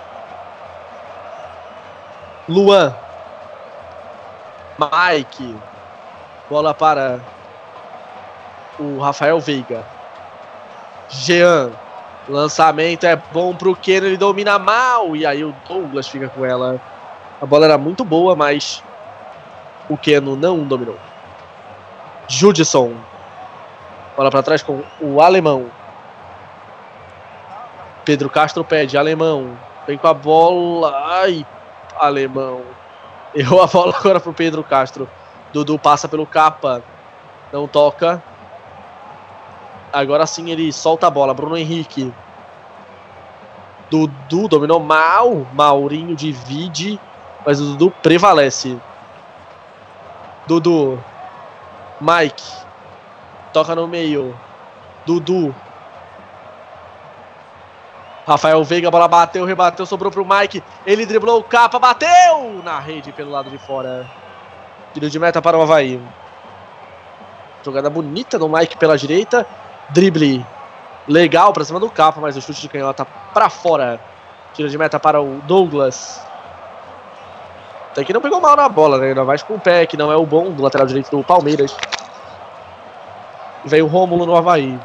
Luan. 2.49 2.93
Mike. 4.77 5.55
Bola 6.49 6.73
para 6.73 7.21
o 8.81 8.99
Rafael 8.99 9.39
Veiga. 9.39 9.85
Jean. 11.09 11.71
Lançamento 12.29 13.05
é 13.05 13.15
bom 13.15 13.53
pro 13.55 13.77
ele 13.87 14.15
domina 14.17 14.57
mal. 14.57 15.15
E 15.15 15.25
aí 15.25 15.43
o 15.43 15.53
Douglas 15.67 16.07
fica 16.07 16.29
com 16.29 16.45
ela. 16.45 16.79
A 17.41 17.45
bola 17.45 17.65
era 17.65 17.77
muito 17.77 18.05
boa, 18.05 18.35
mas 18.35 18.83
o 19.89 19.97
Keno 19.97 20.35
não 20.35 20.63
dominou. 20.63 20.97
Judson. 22.27 22.93
Bola 24.15 24.29
para 24.29 24.43
trás 24.43 24.63
com 24.63 24.81
o 24.99 25.21
alemão. 25.21 25.71
Pedro 28.05 28.29
Castro 28.29 28.63
pede, 28.63 28.97
alemão. 28.97 29.57
Vem 29.87 29.97
com 29.97 30.07
a 30.07 30.13
bola. 30.13 30.93
Ai, 31.21 31.45
alemão. 31.99 32.61
Errou 33.33 33.61
a 33.61 33.67
bola 33.67 33.95
agora 33.97 34.19
pro 34.19 34.33
Pedro 34.33 34.63
Castro. 34.63 35.09
Dudu 35.51 35.77
passa 35.77 36.07
pelo 36.07 36.25
capa. 36.25 36.83
Não 37.51 37.67
toca. 37.67 38.21
Agora 39.91 40.25
sim 40.25 40.49
ele 40.49 40.71
solta 40.71 41.07
a 41.07 41.09
bola. 41.09 41.33
Bruno 41.33 41.57
Henrique. 41.57 42.13
Dudu 43.89 44.47
dominou 44.47 44.79
mal. 44.79 45.45
Maurinho 45.53 46.15
divide. 46.15 46.99
Mas 47.45 47.59
o 47.59 47.75
Dudu 47.75 47.91
prevalece. 48.01 48.77
Dudu. 50.47 51.01
Mike. 51.99 52.43
Toca 53.51 53.75
no 53.75 53.87
meio. 53.87 54.35
Dudu. 55.05 55.53
Rafael 58.25 58.63
Veiga, 58.63 58.87
a 58.87 58.91
bola 58.91 59.07
bateu, 59.07 59.43
rebateu, 59.45 59.85
sobrou 59.85 60.11
pro 60.11 60.25
Mike. 60.25 60.63
Ele 60.85 61.05
driblou 61.05 61.39
o 61.39 61.43
capa, 61.43 61.79
bateu 61.79 62.61
na 62.63 62.79
rede 62.79 63.11
pelo 63.11 63.31
lado 63.31 63.49
de 63.49 63.57
fora. 63.57 64.09
Tiro 64.93 65.09
de 65.09 65.19
meta 65.19 65.41
para 65.41 65.57
o 65.57 65.61
Havaí. 65.61 65.99
Jogada 67.63 67.89
bonita 67.89 68.37
do 68.37 68.47
Mike 68.47 68.77
pela 68.77 68.97
direita. 68.97 69.45
Drible 69.91 70.45
legal 71.07 71.51
pra 71.53 71.65
cima 71.65 71.79
do 71.79 71.89
capa, 71.89 72.19
mas 72.21 72.37
o 72.37 72.41
chute 72.41 72.61
de 72.61 72.69
canhota 72.69 73.05
pra 73.33 73.49
fora. 73.49 73.99
Tiro 74.53 74.69
de 74.69 74.77
meta 74.77 74.99
para 74.99 75.21
o 75.21 75.41
Douglas. 75.41 76.21
Até 77.91 78.03
que 78.03 78.13
não 78.13 78.21
pegou 78.21 78.39
mal 78.39 78.55
na 78.55 78.69
bola, 78.69 78.97
né? 78.97 79.07
Ainda 79.07 79.23
mais 79.23 79.43
com 79.43 79.55
o 79.55 79.59
pé, 79.59 79.85
que 79.85 79.97
não 79.97 80.11
é 80.11 80.15
o 80.15 80.25
bom 80.25 80.51
do 80.51 80.63
lateral 80.63 80.87
direito 80.87 81.11
do 81.11 81.23
Palmeiras. 81.23 81.75
Veio 83.65 83.85
o 83.85 83.87
Rômulo 83.87 84.25
no 84.25 84.35
Havaí. 84.35 84.79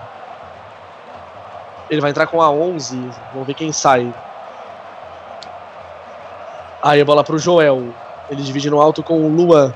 Ele 1.88 2.00
vai 2.00 2.10
entrar 2.10 2.26
com 2.26 2.42
a 2.42 2.50
11. 2.50 2.96
Vamos 3.32 3.46
ver 3.46 3.54
quem 3.54 3.72
sai. 3.72 4.12
Aí 6.82 7.00
a 7.00 7.04
bola 7.04 7.22
pro 7.22 7.38
Joel. 7.38 7.94
Ele 8.28 8.42
divide 8.42 8.68
no 8.68 8.80
alto 8.80 9.02
com 9.02 9.24
o 9.24 9.28
Luan. 9.28 9.72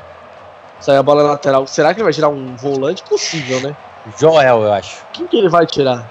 Sai 0.80 0.96
a 0.96 1.02
bola 1.02 1.22
lateral. 1.22 1.66
Será 1.66 1.94
que 1.94 2.00
ele 2.00 2.04
vai 2.04 2.12
tirar 2.12 2.28
um 2.28 2.56
volante? 2.56 3.04
Possível, 3.04 3.60
né? 3.60 3.76
Joel, 4.18 4.62
eu 4.62 4.72
acho. 4.72 5.04
Quem 5.12 5.26
que 5.26 5.36
ele 5.36 5.48
vai 5.48 5.66
tirar? 5.66 6.08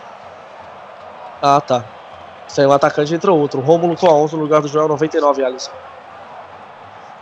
Ah, 1.41 1.61
tá. 1.61 1.83
Saiu 2.47 2.69
um 2.69 2.73
atacante 2.73 3.13
e 3.13 3.15
entrou 3.15 3.39
outro. 3.39 3.59
Rômulo 3.59 3.95
com 3.95 4.07
a 4.07 4.13
11 4.13 4.35
no 4.35 4.41
lugar 4.41 4.61
do 4.61 4.67
Joel 4.67 4.87
99, 4.87 5.43
Alisson. 5.43 5.71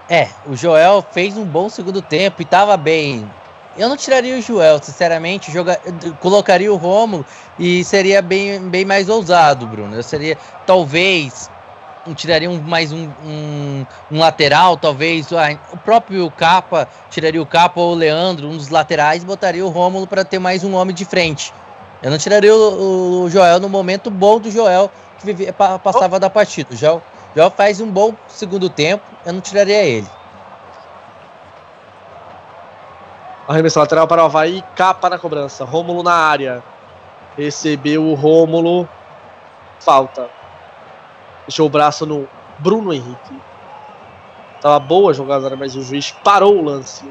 É, 0.09 0.29
o 0.45 0.55
Joel 0.55 1.03
fez 1.11 1.37
um 1.37 1.43
bom 1.43 1.69
segundo 1.69 2.01
tempo 2.01 2.41
e 2.41 2.45
tava 2.45 2.77
bem. 2.77 3.29
Eu 3.77 3.89
não 3.89 3.97
tiraria 3.97 4.37
o 4.37 4.41
Joel, 4.41 4.81
sinceramente, 4.81 5.51
joga... 5.51 5.79
colocaria 6.19 6.71
o 6.71 6.77
Romulo 6.77 7.25
e 7.59 7.83
seria 7.83 8.21
bem, 8.21 8.59
bem 8.69 8.83
mais 8.85 9.07
ousado, 9.07 9.67
Bruno. 9.67 9.95
Eu 9.95 10.01
seria, 10.01 10.37
talvez, 10.65 11.51
um- 12.07 12.13
tiraria 12.15 12.49
um, 12.49 12.61
mais 12.61 12.91
um, 12.91 13.09
um, 13.21 13.85
um 14.11 14.19
lateral, 14.19 14.77
talvez. 14.77 15.31
ah, 15.33 15.57
O 15.71 15.77
próprio 15.77 16.29
Capa 16.31 16.87
tiraria 17.09 17.41
o 17.41 17.45
Capa 17.45 17.79
ou 17.81 17.91
o 17.91 17.95
Leandro, 17.95 18.49
um 18.49 18.57
dos 18.57 18.69
laterais, 18.69 19.23
botaria 19.23 19.65
o 19.65 19.69
Rômulo 19.69 20.07
para 20.07 20.23
ter 20.25 20.39
mais 20.39 20.63
um 20.63 20.75
homem 20.75 20.95
de 20.95 21.05
frente. 21.05 21.53
Eu 22.01 22.11
não 22.11 22.17
tiraria 22.17 22.55
o, 22.55 23.23
o 23.23 23.29
Joel 23.29 23.59
no 23.59 23.69
momento 23.69 24.09
bom 24.11 24.39
do 24.39 24.51
Joel, 24.51 24.91
que 25.17 25.25
vivia, 25.25 25.51
pa- 25.51 25.79
passava 25.79 26.19
da 26.19 26.29
partida. 26.29 26.73
O 26.73 26.77
Joel, 26.77 27.03
Joel 27.35 27.51
faz 27.51 27.81
um 27.81 27.91
bom 27.91 28.15
segundo 28.27 28.69
tempo, 28.69 29.03
eu 29.25 29.33
não 29.33 29.41
tiraria 29.41 29.83
ele. 29.83 30.07
Arremesso 33.47 33.79
lateral 33.79 34.07
para 34.07 34.21
o 34.23 34.25
Havaí, 34.25 34.61
capa 34.75 35.09
na 35.09 35.17
cobrança. 35.17 35.63
Rômulo 35.63 36.03
na 36.03 36.13
área. 36.13 36.63
Recebeu 37.37 38.03
o 38.05 38.13
Rômulo. 38.13 38.89
Falta. 39.83 40.36
Deixou 41.47 41.65
o 41.65 41.69
braço 41.69 42.05
no 42.05 42.27
Bruno 42.59 42.93
Henrique. 42.93 43.41
Tava 44.61 44.79
boa 44.79 45.11
a 45.11 45.13
jogada, 45.13 45.55
mas 45.55 45.75
o 45.75 45.81
juiz 45.81 46.11
parou 46.11 46.57
o 46.57 46.63
lance. 46.63 47.09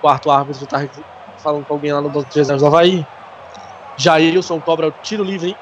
Quarto 0.00 0.30
árbitro 0.30 0.66
tá 0.66 0.86
falando 1.38 1.64
com 1.66 1.74
alguém 1.74 1.92
lá 1.92 2.00
no 2.00 2.08
banco 2.08 2.30
de 2.30 2.38
reservas 2.38 2.62
do 2.62 2.66
Havaí. 2.66 3.06
Jailson 3.96 4.60
cobra 4.60 4.88
o 4.88 4.92
tiro 5.02 5.24
livre. 5.24 5.56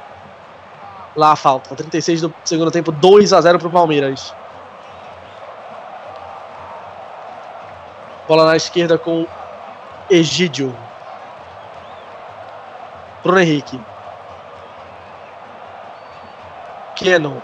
Lá 1.16 1.32
a 1.32 1.36
falta. 1.36 1.74
36 1.74 2.20
do 2.20 2.34
segundo 2.44 2.70
tempo, 2.70 2.92
2 2.92 3.32
a 3.32 3.40
0 3.40 3.58
pro 3.58 3.70
Palmeiras. 3.70 4.34
Bola 8.28 8.44
na 8.44 8.56
esquerda 8.56 8.98
com 8.98 9.26
Egídio. 10.10 10.76
Bruno 13.22 13.40
Henrique. 13.40 13.80
Keno. 16.98 17.40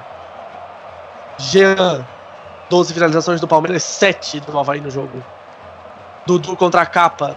Jean. 1.38 2.04
12 2.68 2.94
finalizações 2.94 3.40
do 3.40 3.46
Palmeiras, 3.46 3.82
7 3.84 4.40
do 4.40 4.58
Havaí 4.58 4.80
no 4.80 4.90
jogo. 4.90 5.22
Dudu 6.26 6.56
contra 6.56 6.82
a 6.82 6.86
capa. 6.86 7.36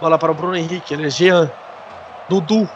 Bola 0.00 0.18
para 0.18 0.32
o 0.32 0.34
Bruno 0.34 0.56
Henrique, 0.56 0.92
ele 0.92 1.06
é 1.06 1.10
Jean. 1.10 1.50
Dudu. 2.28 2.68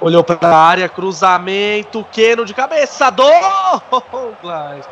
Olhou 0.00 0.22
para 0.22 0.48
a 0.48 0.56
área, 0.56 0.88
cruzamento. 0.88 2.06
Keno 2.12 2.44
de 2.44 2.54
cabeça. 2.54 3.10
Douglas. 3.10 4.88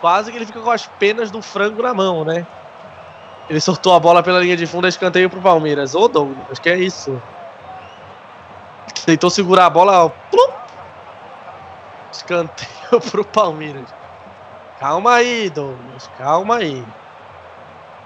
Quase 0.00 0.30
que 0.30 0.38
ele 0.38 0.46
fica 0.46 0.60
com 0.60 0.70
as 0.70 0.86
penas 0.86 1.30
do 1.30 1.42
frango 1.42 1.82
na 1.82 1.92
mão, 1.92 2.24
né? 2.24 2.46
Ele 3.48 3.60
soltou 3.60 3.94
a 3.94 4.00
bola 4.00 4.22
pela 4.22 4.38
linha 4.38 4.56
de 4.56 4.66
fundo, 4.66 4.86
é 4.86 4.88
escanteio 4.88 5.28
pro 5.28 5.40
Palmeiras. 5.40 5.94
Ô 5.94 6.06
Douglas, 6.06 6.58
que 6.58 6.68
é 6.68 6.78
isso? 6.78 7.20
Tentou 9.04 9.30
segurar 9.30 9.66
a 9.66 9.70
bola, 9.70 10.10
plum! 10.30 10.59
Escanteio 12.12 13.00
pro 13.10 13.24
Palmeiras. 13.24 13.88
Calma 14.78 15.14
aí, 15.14 15.50
Douglas, 15.50 16.10
calma 16.16 16.56
aí. 16.56 16.84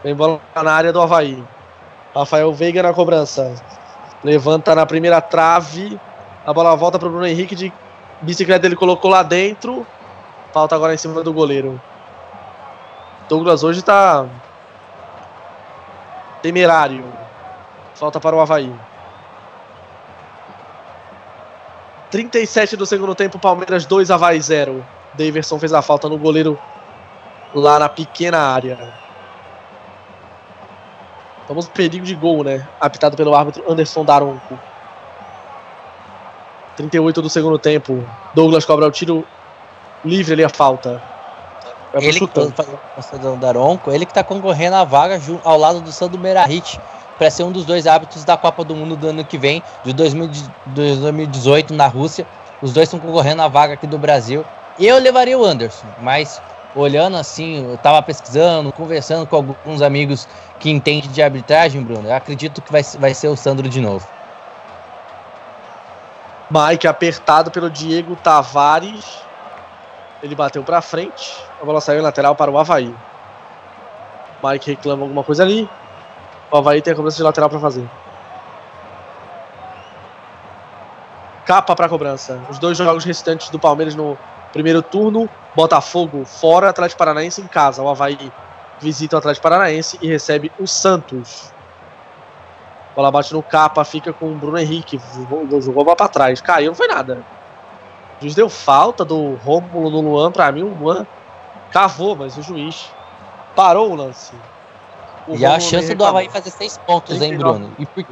Vem 0.03 0.15
bola 0.15 0.41
na 0.55 0.73
área 0.73 0.93
do 0.93 1.01
Havaí. 1.01 1.43
Rafael 2.15 2.53
Veiga 2.53 2.83
na 2.83 2.93
cobrança. 2.93 3.55
Levanta 4.23 4.75
na 4.75 4.85
primeira 4.85 5.21
trave. 5.21 5.99
A 6.47 6.53
bola 6.53 6.77
volta 6.77 6.99
pro 6.99 7.09
Bruno 7.09 7.27
Henrique 7.27 7.55
de 7.55 7.73
bicicleta, 8.21 8.67
ele 8.67 8.77
colocou 8.77 9.11
lá 9.11 9.23
dentro. 9.23 9.87
Falta 10.53 10.75
agora 10.75 10.95
em 10.95 10.99
cima 10.99 11.23
do 11.23 11.33
goleiro. 11.33 11.81
Douglas 13.29 13.65
hoje 13.65 13.83
tá 13.83 14.27
temerário. 16.43 17.05
Falta 17.95 18.21
para 18.21 18.37
o 18.37 18.41
Havaí. 18.41 18.73
37 22.15 22.77
do 22.77 22.87
segundo 22.87 23.13
tempo, 23.13 23.41
Palmeiras 23.41 23.87
2, 23.87 24.09
Havaí 24.09 24.41
0. 24.41 24.87
Daverson 25.15 25.59
fez 25.59 25.73
a 25.73 25.83
falta 25.83 26.09
no 26.09 26.17
goleiro 26.17 26.57
lá 27.53 27.77
na 27.77 27.89
pequena 27.89 28.39
área. 28.39 28.79
Vamos 31.49 31.67
perigo 31.67 32.07
de 32.07 32.15
gol, 32.15 32.45
né? 32.45 32.69
Apitado 32.81 33.17
pelo 33.17 33.35
árbitro 33.35 33.65
Anderson 33.69 34.05
Daronco. 34.05 34.57
38 36.77 37.21
do 37.21 37.29
segundo 37.29 37.59
tempo. 37.59 38.09
Douglas 38.33 38.65
cobra 38.65 38.87
o 38.87 38.93
tiro 38.93 39.27
livre 40.05 40.35
ali 40.35 40.45
a 40.45 40.49
falta. 40.49 41.03
Pro 41.91 42.01
Ele 42.01 42.13
que 42.13 42.19
chutão. 42.21 42.53
o 43.33 43.37
Daronco, 43.39 43.91
ele 43.91 44.07
que 44.07 44.15
tá 44.15 44.23
concorrendo 44.23 44.77
à 44.77 44.85
vaga 44.85 45.21
ao 45.43 45.59
lado 45.59 45.81
do 45.81 45.91
Sandro 45.91 46.21
Merahit 46.21 46.81
para 47.19 47.31
ser 47.31 47.45
um 47.45 47.53
dos 47.53 47.65
dois 47.65 47.87
árbitros 47.87 48.25
da 48.25 48.37
Copa 48.37 48.65
do 48.65 48.75
Mundo 48.75 48.97
do 48.97 49.09
ano 49.09 49.25
que 49.25 49.39
vem, 49.39 49.63
de 49.85 49.93
2000 49.93 50.29
de 50.29 50.51
2018 50.67 51.75
na 51.75 51.87
Rússia. 51.87 52.27
Os 52.63 52.73
dois 52.73 52.89
estão 52.89 52.99
concorrendo 52.99 53.43
à 53.43 53.49
vaga 53.49 53.75
aqui 53.75 53.87
do 53.87 53.99
Brasil. 53.99 54.45
Eu 54.79 54.99
levaria 54.99 55.39
o 55.39 55.45
Anderson, 55.45 55.87
mas 56.01 56.41
olhando 56.75 57.17
assim, 57.17 57.71
eu 57.71 57.79
tava 57.79 58.03
pesquisando, 58.03 58.73
conversando 58.73 59.27
com 59.27 59.37
alguns 59.37 59.83
amigos 59.83 60.27
que 60.59 60.71
entendem 60.71 61.11
de 61.11 61.23
arbitragem, 61.23 61.83
Bruno. 61.83 62.09
Eu 62.09 62.15
acredito 62.15 62.61
que 62.61 62.73
vai, 62.73 62.83
vai 62.99 63.15
ser 63.15 63.29
o 63.29 63.37
Sandro 63.37 63.69
de 63.69 63.81
novo. 63.81 64.07
Mike 66.51 66.87
apertado 66.87 67.51
pelo 67.51 67.71
Diego 67.71 68.17
Tavares. 68.17 69.23
Ele 70.23 70.35
bateu 70.35 70.63
pra 70.63 70.81
frente. 70.81 71.37
A 71.61 71.65
bola 71.65 71.81
saiu 71.81 72.03
lateral 72.03 72.35
para 72.35 72.51
o 72.51 72.59
Havaí. 72.59 72.95
Mike 74.43 74.71
reclama 74.71 75.03
alguma 75.03 75.23
coisa 75.23 75.43
ali. 75.43 75.69
O 76.55 76.57
Havaí 76.57 76.81
tem 76.81 76.93
a 76.93 76.95
cobrança 76.95 77.17
de 77.17 77.23
lateral 77.25 77.51
para 77.51 77.59
fazer. 77.59 77.85
Capa 81.45 81.75
para 81.75 81.89
cobrança. 81.89 82.41
Os 82.49 82.61
dois 82.61 82.79
jogos 82.79 83.05
restantes 83.05 83.51
do 83.51 83.59
Palmeiras 83.59 83.97
no 83.97 84.17
primeiro 84.53 84.81
turno. 84.81 85.29
Botafogo 85.57 86.25
fora, 86.25 86.71
Atlético 86.71 86.97
Paranaense 86.97 87.41
em 87.41 87.49
casa. 87.49 87.83
O 87.83 87.89
Havaí 87.89 88.31
visita 88.81 89.17
o 89.17 89.19
Atlético 89.19 89.43
Paranaense 89.43 89.99
e 90.01 90.07
recebe 90.07 90.53
o 90.57 90.65
Santos. 90.65 91.53
Bola 92.95 93.11
bate 93.11 93.33
no 93.33 93.43
capa, 93.43 93.85
fica 93.85 94.13
com 94.13 94.31
o 94.31 94.37
Bruno 94.37 94.57
Henrique. 94.57 95.03
Jogou, 95.13 95.61
jogou 95.61 95.85
bola 95.85 96.09
trás. 96.09 96.41
Caiu, 96.41 96.69
não 96.69 96.77
foi 96.77 96.87
nada. 96.87 97.25
O 98.19 98.21
juiz 98.21 98.37
deu 98.37 98.49
falta 98.49 99.05
do 99.05 99.35
Rômulo 99.35 99.91
no 99.91 100.01
Luan. 100.09 100.31
Pra 100.31 100.53
mim, 100.53 100.63
o 100.63 100.73
Luan 100.73 101.05
cavou, 101.73 102.15
mas 102.15 102.39
o 102.39 102.43
juiz 102.43 102.93
parou 103.57 103.91
o 103.91 103.97
lance. 103.97 104.37
O 105.27 105.37
E 105.37 105.47
a 105.47 105.59
chance 105.59 105.95
do 105.95 106.05
Havaí 106.05 106.29
fazer 106.29 106.51
seis 106.51 106.79
pontos, 106.87 107.21
hein, 107.21 107.39
39 107.39 107.59
Bruno? 107.59 107.77
E 107.79 107.87
por, 107.87 108.05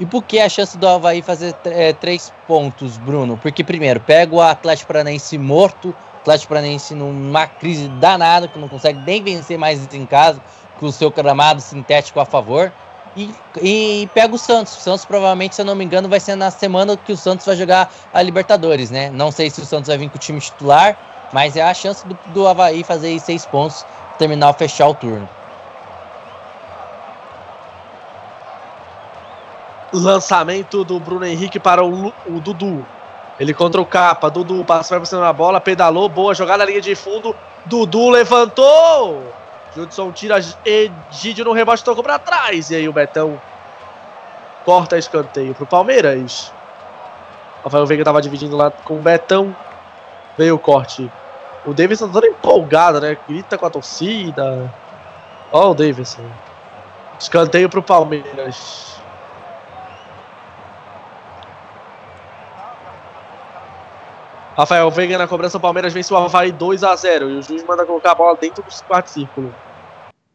e 0.00 0.06
por 0.06 0.22
que 0.22 0.38
a 0.38 0.48
chance 0.48 0.76
do 0.76 0.86
Havaí 0.86 1.22
fazer 1.22 1.54
é, 1.64 1.92
três 1.92 2.32
pontos, 2.46 2.98
Bruno? 2.98 3.36
Porque, 3.36 3.64
primeiro, 3.64 4.00
pega 4.00 4.34
o 4.34 4.40
Atlético 4.40 4.88
Paranaense 4.88 5.36
morto, 5.38 5.94
Atlético 6.20 6.50
Paranaense 6.50 6.94
numa 6.94 7.46
crise 7.46 7.88
danada, 7.88 8.48
que 8.48 8.58
não 8.58 8.68
consegue 8.68 8.98
nem 9.06 9.22
vencer 9.22 9.58
mais 9.58 9.92
em 9.92 10.06
casa, 10.06 10.40
com 10.78 10.86
o 10.86 10.92
seu 10.92 11.10
gramado 11.10 11.60
sintético 11.60 12.20
a 12.20 12.24
favor. 12.24 12.72
E, 13.16 13.34
e 13.60 14.08
pega 14.14 14.32
o 14.34 14.38
Santos. 14.38 14.76
O 14.76 14.80
Santos, 14.80 15.04
provavelmente, 15.04 15.56
se 15.56 15.60
eu 15.60 15.64
não 15.64 15.74
me 15.74 15.84
engano, 15.84 16.08
vai 16.08 16.20
ser 16.20 16.36
na 16.36 16.50
semana 16.50 16.96
que 16.96 17.12
o 17.12 17.16
Santos 17.16 17.44
vai 17.44 17.56
jogar 17.56 17.90
a 18.12 18.22
Libertadores, 18.22 18.90
né? 18.90 19.10
Não 19.10 19.32
sei 19.32 19.50
se 19.50 19.60
o 19.60 19.64
Santos 19.64 19.88
vai 19.88 19.98
vir 19.98 20.10
com 20.10 20.16
o 20.16 20.20
time 20.20 20.40
titular, 20.40 20.96
mas 21.32 21.56
é 21.56 21.62
a 21.62 21.74
chance 21.74 22.06
do, 22.06 22.16
do 22.26 22.46
Havaí 22.46 22.84
fazer 22.84 23.18
seis 23.18 23.44
pontos, 23.44 23.84
terminar, 24.18 24.52
fechar 24.54 24.88
o 24.88 24.94
turno. 24.94 25.28
Lançamento 29.92 30.84
do 30.84 31.00
Bruno 31.00 31.24
Henrique 31.24 31.58
para 31.58 31.82
o, 31.82 32.12
o 32.26 32.40
Dudu. 32.40 32.84
Ele 33.40 33.54
contra 33.54 33.80
o 33.80 33.86
capa. 33.86 34.28
Dudu 34.28 34.64
passa 34.64 34.90
vai 34.90 35.00
por 35.00 35.06
cima 35.06 35.22
da 35.22 35.32
bola, 35.32 35.60
pedalou, 35.60 36.08
boa 36.08 36.34
jogada, 36.34 36.64
linha 36.64 36.80
de 36.80 36.94
fundo. 36.94 37.34
Dudu 37.64 38.10
levantou. 38.10 39.32
Judson 39.74 40.12
tira 40.12 40.38
Egídio 40.64 41.44
no 41.44 41.52
rebote, 41.52 41.84
tocou 41.84 42.02
para 42.02 42.18
trás. 42.18 42.70
E 42.70 42.76
aí 42.76 42.88
o 42.88 42.92
Betão 42.92 43.40
corta 44.64 44.98
escanteio 44.98 45.54
pro 45.54 45.64
Palmeiras. 45.64 46.52
Rafael 47.64 47.86
Veiga 47.86 48.04
tava 48.04 48.20
dividindo 48.20 48.56
lá 48.56 48.70
com 48.70 48.98
o 48.98 49.02
Betão. 49.02 49.54
Veio 50.36 50.56
o 50.56 50.58
corte. 50.58 51.10
O 51.64 51.74
Davidson 51.74 52.06
tá 52.06 52.14
todo 52.14 52.26
empolgado, 52.26 53.00
né? 53.00 53.16
Grita 53.28 53.58
com 53.58 53.66
a 53.66 53.70
torcida. 53.70 54.72
Ó 55.52 55.70
o 55.70 55.74
Davidson. 55.74 56.24
Escanteio 57.18 57.68
pro 57.68 57.82
Palmeiras. 57.82 58.98
Rafael 64.56 64.90
Veiga 64.90 65.16
na 65.16 65.28
cobrança, 65.28 65.56
o 65.56 65.60
Palmeiras 65.60 65.92
vence 65.92 66.12
o 66.12 66.16
Havaí 66.16 66.50
2 66.50 66.82
a 66.82 66.96
0 66.96 67.30
e 67.30 67.36
o 67.36 67.42
juiz 67.42 67.62
manda 67.62 67.86
colocar 67.86 68.10
a 68.10 68.14
bola 68.16 68.36
dentro 68.36 68.60
do 68.60 68.84
quarto 68.84 69.08
círculo. 69.08 69.54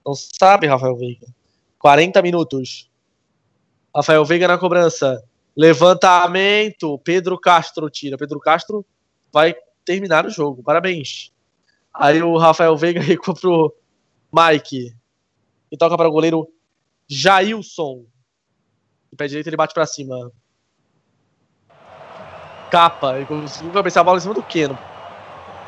Não 0.06 0.14
sabe, 0.16 0.66
Rafael 0.66 0.96
Veiga. 0.96 1.28
40 1.78 2.22
minutos. 2.22 2.90
Rafael 3.94 4.24
Veiga 4.24 4.48
na 4.48 4.58
cobrança. 4.58 5.22
Levantamento. 5.56 6.98
Pedro 7.00 7.38
Castro 7.38 7.90
tira. 7.90 8.18
Pedro 8.18 8.40
Castro 8.40 8.86
vai 9.32 9.54
terminar 9.86 10.26
o 10.26 10.30
jogo. 10.30 10.64
Parabéns. 10.64 11.32
Aí 11.94 12.22
o 12.22 12.38
Rafael 12.38 12.76
Veiga 12.76 13.00
recua 13.02 13.34
pro 13.34 13.76
Mike. 14.32 14.96
E 15.72 15.78
toca 15.78 15.98
para 15.98 16.08
o 16.08 16.12
goleiro 16.12 16.48
Jailson. 17.08 18.06
De 19.12 19.18
pé 19.18 19.28
direito 19.28 19.48
ele 19.48 19.58
bate 19.58 19.74
para 19.74 19.86
cima. 19.86 20.32
Capa, 22.72 23.18
ele 23.18 23.26
conseguiu 23.26 23.72
cabecear 23.72 24.02
a 24.02 24.04
bola 24.04 24.18
em 24.18 24.22
cima 24.22 24.34
do 24.34 24.42
Keno. 24.42 24.78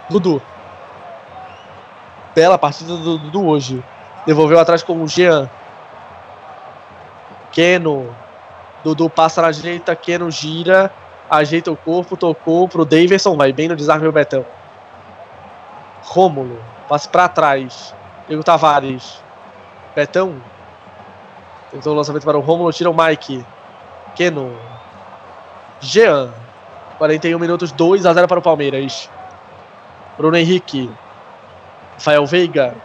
Dudu. 0.09 0.41
Bela 2.33 2.57
partida 2.57 2.97
do 2.97 3.19
Dudu 3.19 3.45
hoje. 3.45 3.83
Devolveu 4.25 4.59
atrás 4.59 4.81
com 4.81 5.03
o 5.03 5.07
Jean. 5.07 5.49
Keno. 7.51 8.15
Dudu 8.83 9.09
passa 9.09 9.41
na 9.41 9.51
direita, 9.51 9.95
Keno 9.95 10.29
gira, 10.29 10.91
ajeita 11.29 11.71
o 11.71 11.77
corpo, 11.77 12.15
tocou 12.17 12.67
pro 12.67 12.85
Davidson, 12.85 13.35
vai 13.35 13.51
bem 13.51 13.67
no 13.67 13.75
desarme 13.75 14.07
o 14.07 14.11
Betão. 14.11 14.45
Rômulo, 16.03 16.61
passe 16.87 17.09
pra 17.09 17.27
trás. 17.27 17.93
Diego 18.27 18.43
Tavares. 18.43 19.21
Betão. 19.95 20.35
Tentou 21.71 21.93
o 21.93 21.95
lançamento 21.95 22.23
para 22.23 22.37
o 22.37 22.41
Rômulo, 22.41 22.71
tira 22.71 22.89
o 22.89 22.95
Mike. 22.95 23.45
Keno. 24.15 24.55
Jean. 25.79 26.31
41 26.97 27.37
minutos, 27.37 27.71
2 27.71 28.05
a 28.05 28.13
0 28.13 28.27
para 28.27 28.39
o 28.39 28.41
Palmeiras. 28.41 29.09
Bruno 30.17 30.37
Henrique. 30.37 30.89
Rafael 31.93 32.25
Veiga. 32.25 32.75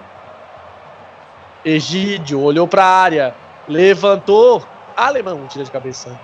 Egídio 1.65 2.41
olhou 2.41 2.67
para 2.67 2.85
a 2.85 3.03
área. 3.03 3.35
Levantou. 3.69 4.65
Alemão 4.97 5.47
tira 5.47 5.65
de 5.65 5.71
cabeça. 5.71 6.19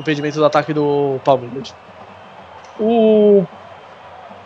Impedimento 0.00 0.38
do 0.38 0.44
ataque 0.44 0.72
do 0.72 1.18
Palmeiras. 1.24 1.74
O 2.78 3.44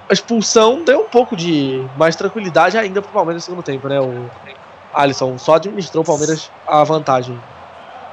a 0.09 0.13
expulsão 0.13 0.85
deu 0.85 1.01
um 1.01 1.09
pouco 1.09 1.37
de 1.37 1.89
mais 1.97 2.15
tranquilidade 2.15 2.77
ainda 2.77 3.01
pro 3.01 3.13
Palmeiras 3.13 3.43
no 3.43 3.47
segundo 3.47 3.65
tempo, 3.65 3.89
né? 3.89 4.01
O 4.01 4.29
Alisson 4.93 5.39
só 5.39 5.55
administrou 5.55 6.03
o 6.03 6.07
Palmeiras 6.07 6.51
a 6.67 6.85
vantagem. 6.85 7.41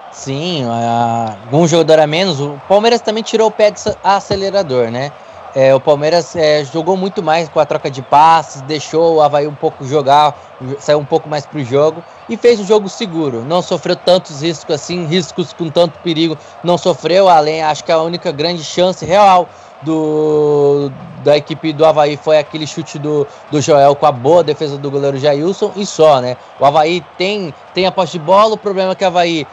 Sim, 0.10 0.64
a, 0.66 1.38
um 1.52 1.68
jogador 1.68 2.00
a 2.00 2.08
menos. 2.08 2.40
O 2.40 2.60
Palmeiras 2.68 3.02
também 3.02 3.24
tirou 3.24 3.48
o 3.48 3.52
pé 3.52 3.72
de 3.72 3.82
acelerador, 4.04 4.90
né? 4.90 5.12
É, 5.54 5.76
o 5.76 5.80
Palmeiras 5.80 6.34
é, 6.36 6.64
jogou 6.64 6.96
muito 6.96 7.22
mais 7.22 7.50
com 7.50 7.60
a 7.60 7.66
troca 7.66 7.92
de 7.92 8.02
passes, 8.02 8.62
deixou 8.62 9.16
o 9.16 9.22
Havaí 9.22 9.48
um 9.48 9.56
pouco 9.56 9.86
jogar, 9.86 10.34
saiu 10.80 11.00
um 11.00 11.06
pouco 11.06 11.28
mais 11.28 11.46
pro 11.46 11.62
jogo 11.64 12.02
e 12.30 12.38
fez 12.38 12.60
um 12.60 12.66
jogo 12.66 12.88
seguro. 12.88 13.44
Não 13.44 13.62
sofreu 13.62 13.96
tantos 13.96 14.42
riscos 14.42 14.76
assim, 14.76 15.06
riscos 15.06 15.52
com 15.52 15.70
tanto 15.70 16.00
perigo, 16.00 16.38
não 16.64 16.78
sofreu. 16.78 17.28
Além, 17.28 17.62
acho 17.62 17.84
que 17.84 17.92
a 17.92 18.02
única 18.02 18.32
grande 18.32 18.64
chance 18.64 19.06
real 19.06 19.50
do, 19.82 20.92
da 21.24 21.36
equipe 21.36 21.74
do 21.74 21.86
Havaí 21.86 22.16
foi 22.16 22.38
aquele 22.38 22.66
chute 22.68 23.00
do, 23.00 23.28
do 23.50 23.62
Joel 23.62 23.96
com 23.96 24.06
a 24.06 24.12
boa 24.12 24.44
defesa 24.44 24.78
do 24.78 24.90
goleiro 24.92 25.18
Jailson 25.18 25.72
e 25.76 25.86
só, 25.86 26.22
né? 26.22 26.38
O 26.60 26.66
Havaí 26.66 27.04
tem, 27.18 27.54
tem 27.74 27.86
a 27.86 27.92
posse 27.92 28.14
de 28.14 28.20
bola, 28.20 28.54
o 28.54 28.58
problema 28.58 28.92
é 28.92 28.96
que 28.96 29.04
o 29.04 29.08
Havaí 29.08 29.48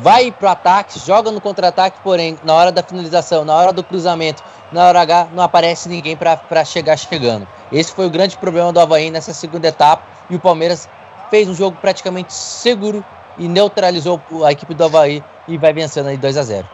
vai 0.00 0.32
pro 0.32 0.48
ataque, 0.48 0.98
joga 0.98 1.30
no 1.30 1.40
contra-ataque, 1.40 1.98
porém, 2.02 2.38
na 2.42 2.54
hora 2.54 2.72
da 2.72 2.82
finalização, 2.82 3.44
na 3.44 3.54
hora 3.54 3.72
do 3.72 3.84
cruzamento, 3.84 4.42
na 4.72 4.86
hora 4.86 5.00
H, 5.00 5.28
não 5.32 5.42
aparece 5.42 5.88
ninguém 5.88 6.16
para 6.16 6.64
chegar 6.64 6.96
chegando. 6.96 7.46
Esse 7.70 7.92
foi 7.92 8.06
o 8.06 8.10
grande 8.10 8.36
problema 8.36 8.72
do 8.72 8.80
Havaí 8.80 9.10
nessa 9.10 9.32
segunda 9.32 9.68
etapa 9.68 10.02
e 10.28 10.36
o 10.36 10.40
Palmeiras 10.40 10.88
fez 11.30 11.48
um 11.48 11.54
jogo 11.54 11.76
praticamente 11.80 12.32
seguro 12.32 13.04
e 13.38 13.48
neutralizou 13.48 14.20
a 14.44 14.52
equipe 14.52 14.74
do 14.74 14.84
Havaí 14.84 15.22
e 15.46 15.56
vai 15.58 15.72
vencendo 15.72 16.06
aí 16.06 16.16
2 16.16 16.36
a 16.36 16.42
0 16.42 16.68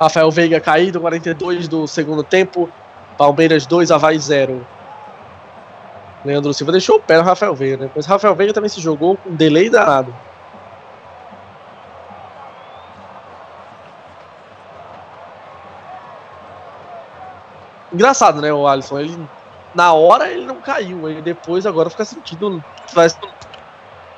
Rafael 0.00 0.30
Veiga 0.30 0.60
caído, 0.60 1.00
42 1.00 1.66
do 1.66 1.86
segundo 1.86 2.22
tempo. 2.22 2.70
Palmeiras 3.16 3.66
2, 3.66 3.90
Havaí 3.90 4.16
0. 4.16 4.64
Leandro 6.24 6.54
Silva 6.54 6.70
deixou 6.70 6.96
o 6.96 7.00
pé 7.00 7.16
no 7.16 7.24
Rafael 7.24 7.54
Veiga, 7.54 7.84
né? 7.84 7.90
Mas 7.94 8.06
Rafael 8.06 8.34
Veiga 8.34 8.52
também 8.52 8.68
se 8.68 8.80
jogou 8.80 9.16
com 9.16 9.30
um 9.30 9.34
delay 9.34 9.68
danado. 9.68 10.14
Engraçado, 17.92 18.40
né, 18.40 18.52
o 18.52 18.66
Alisson? 18.66 18.98
Ele, 18.98 19.28
na 19.74 19.92
hora 19.92 20.30
ele 20.30 20.44
não 20.44 20.56
caiu, 20.56 21.08
ele 21.08 21.22
depois 21.22 21.66
agora 21.66 21.90
fica 21.90 22.04
sentindo. 22.04 22.62
Faz 22.88 23.16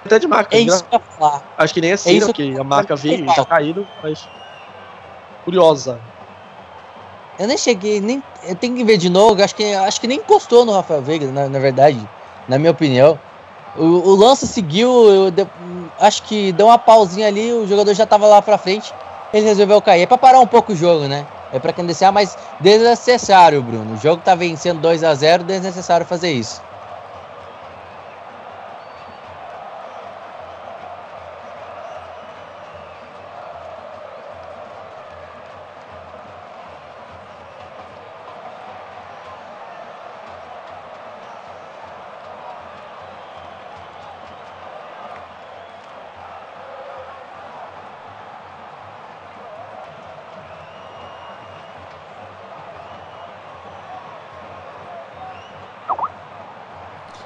até 0.05 0.19
de 0.19 0.27
marca. 0.27 0.57
É 0.57 0.61
isso 0.61 0.85
que 0.85 0.95
eu 0.95 1.01
falar. 1.01 1.43
Acho 1.59 1.75
que 1.75 1.81
nem 1.81 1.93
assim, 1.93 2.19
é 2.19 2.25
porque 2.25 2.57
a 2.59 2.65
marca 2.65 2.97
veio 2.97 3.25
e 3.25 3.27
tá 3.27 3.45
caído, 3.45 3.87
mas 4.03 4.27
curiosa. 5.45 5.99
Eu 7.39 7.47
nem 7.47 7.57
cheguei, 7.57 8.01
nem. 8.01 8.23
Eu 8.43 8.55
tenho 8.55 8.77
que 8.77 8.85
ver 8.85 8.97
de 8.97 9.09
novo. 9.09 9.43
Acho 9.43 9.55
que, 9.55 9.75
acho 9.75 10.01
que 10.01 10.07
nem 10.07 10.19
encostou 10.19 10.65
no 10.65 10.73
Rafael 10.73 11.03
Veiga, 11.03 11.31
na, 11.31 11.49
na 11.49 11.59
verdade, 11.59 11.99
na 12.49 12.59
minha 12.59 12.71
opinião. 12.71 13.19
O, 13.77 13.85
o 13.85 14.15
lance 14.17 14.47
seguiu, 14.47 15.31
de, 15.31 15.47
acho 15.99 16.23
que 16.25 16.53
deu 16.53 16.67
uma 16.67 16.79
pausinha 16.79 17.29
ali, 17.29 17.53
o 17.53 17.67
jogador 17.67 17.95
já 17.95 18.05
tava 18.05 18.27
lá 18.27 18.43
pra 18.43 18.59
frente, 18.59 18.93
ele 19.33 19.47
resolveu 19.47 19.81
cair. 19.81 20.03
É 20.03 20.07
pra 20.07 20.19
parar 20.19 20.41
um 20.41 20.47
pouco 20.47 20.73
o 20.73 20.77
jogo, 20.77 21.07
né? 21.07 21.25
É 21.53 21.59
pra 21.59 21.73
quem 21.73 21.85
mas 22.13 22.37
desnecessário, 22.59 23.63
Bruno. 23.63 23.93
O 23.95 23.97
jogo 23.97 24.23
tá 24.23 24.35
vencendo 24.37 24.81
2 24.81 25.03
a 25.03 25.15
0 25.15 25.43
desnecessário 25.45 26.07
fazer 26.07 26.31
isso. 26.33 26.65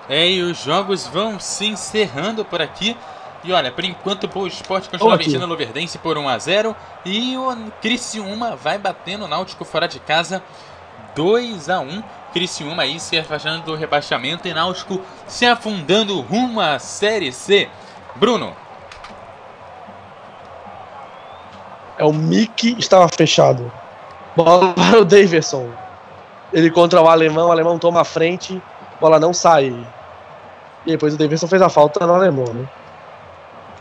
É, 0.09 0.29
e 0.29 0.43
os 0.43 0.63
jogos 0.63 1.07
vão 1.07 1.41
se 1.41 1.67
encerrando 1.67 2.45
por 2.45 2.61
aqui. 2.61 2.97
E 3.43 3.53
olha, 3.53 3.71
por 3.71 3.85
enquanto 3.85 4.29
o 4.35 4.47
Esporte 4.47 4.89
continua 4.89 5.17
vencendo 5.17 5.43
o 5.43 5.47
Luverdense 5.47 5.99
por 5.99 6.17
1 6.17 6.29
a 6.29 6.39
0 6.39 6.77
e 7.05 7.37
o 7.37 7.55
Criciúma 7.81 8.57
vai 8.57 8.79
batendo 8.79 9.27
o 9.27 9.29
Náutico 9.29 9.65
fora 9.65 9.87
de 9.87 10.01
casa 10.01 10.43
2 11.15 11.69
a 11.69 11.81
1. 11.81 12.03
Criciúma 12.33 12.83
aí 12.83 12.99
se 12.99 13.19
afastando 13.19 13.65
do 13.65 13.75
rebaixamento 13.75 14.49
e 14.49 14.55
Náutico 14.55 15.01
se 15.27 15.45
afundando 15.47 16.21
rumo 16.21 16.61
à 16.61 16.79
Série 16.79 17.33
C. 17.33 17.69
Bruno. 18.17 18.57
É 21.99 22.05
o 22.05 22.13
Mickey 22.13 22.77
estava 22.79 23.09
fechado. 23.09 23.71
Bola 24.35 24.73
para 24.73 25.01
o 25.01 25.05
Davidson. 25.05 25.71
Ele 26.53 26.71
contra 26.71 27.01
o 27.01 27.09
alemão, 27.09 27.49
o 27.49 27.53
alemão 27.53 27.79
toma 27.79 28.01
a 28.01 28.05
frente, 28.05 28.61
bola 29.01 29.19
não 29.19 29.33
sai. 29.33 29.75
E 30.87 30.91
depois 30.91 31.15
o 31.15 31.17
Davidson 31.17 31.47
fez 31.47 31.63
a 31.63 31.69
falta 31.69 32.07
no 32.07 32.15
alemão, 32.15 32.53
né? 32.53 32.69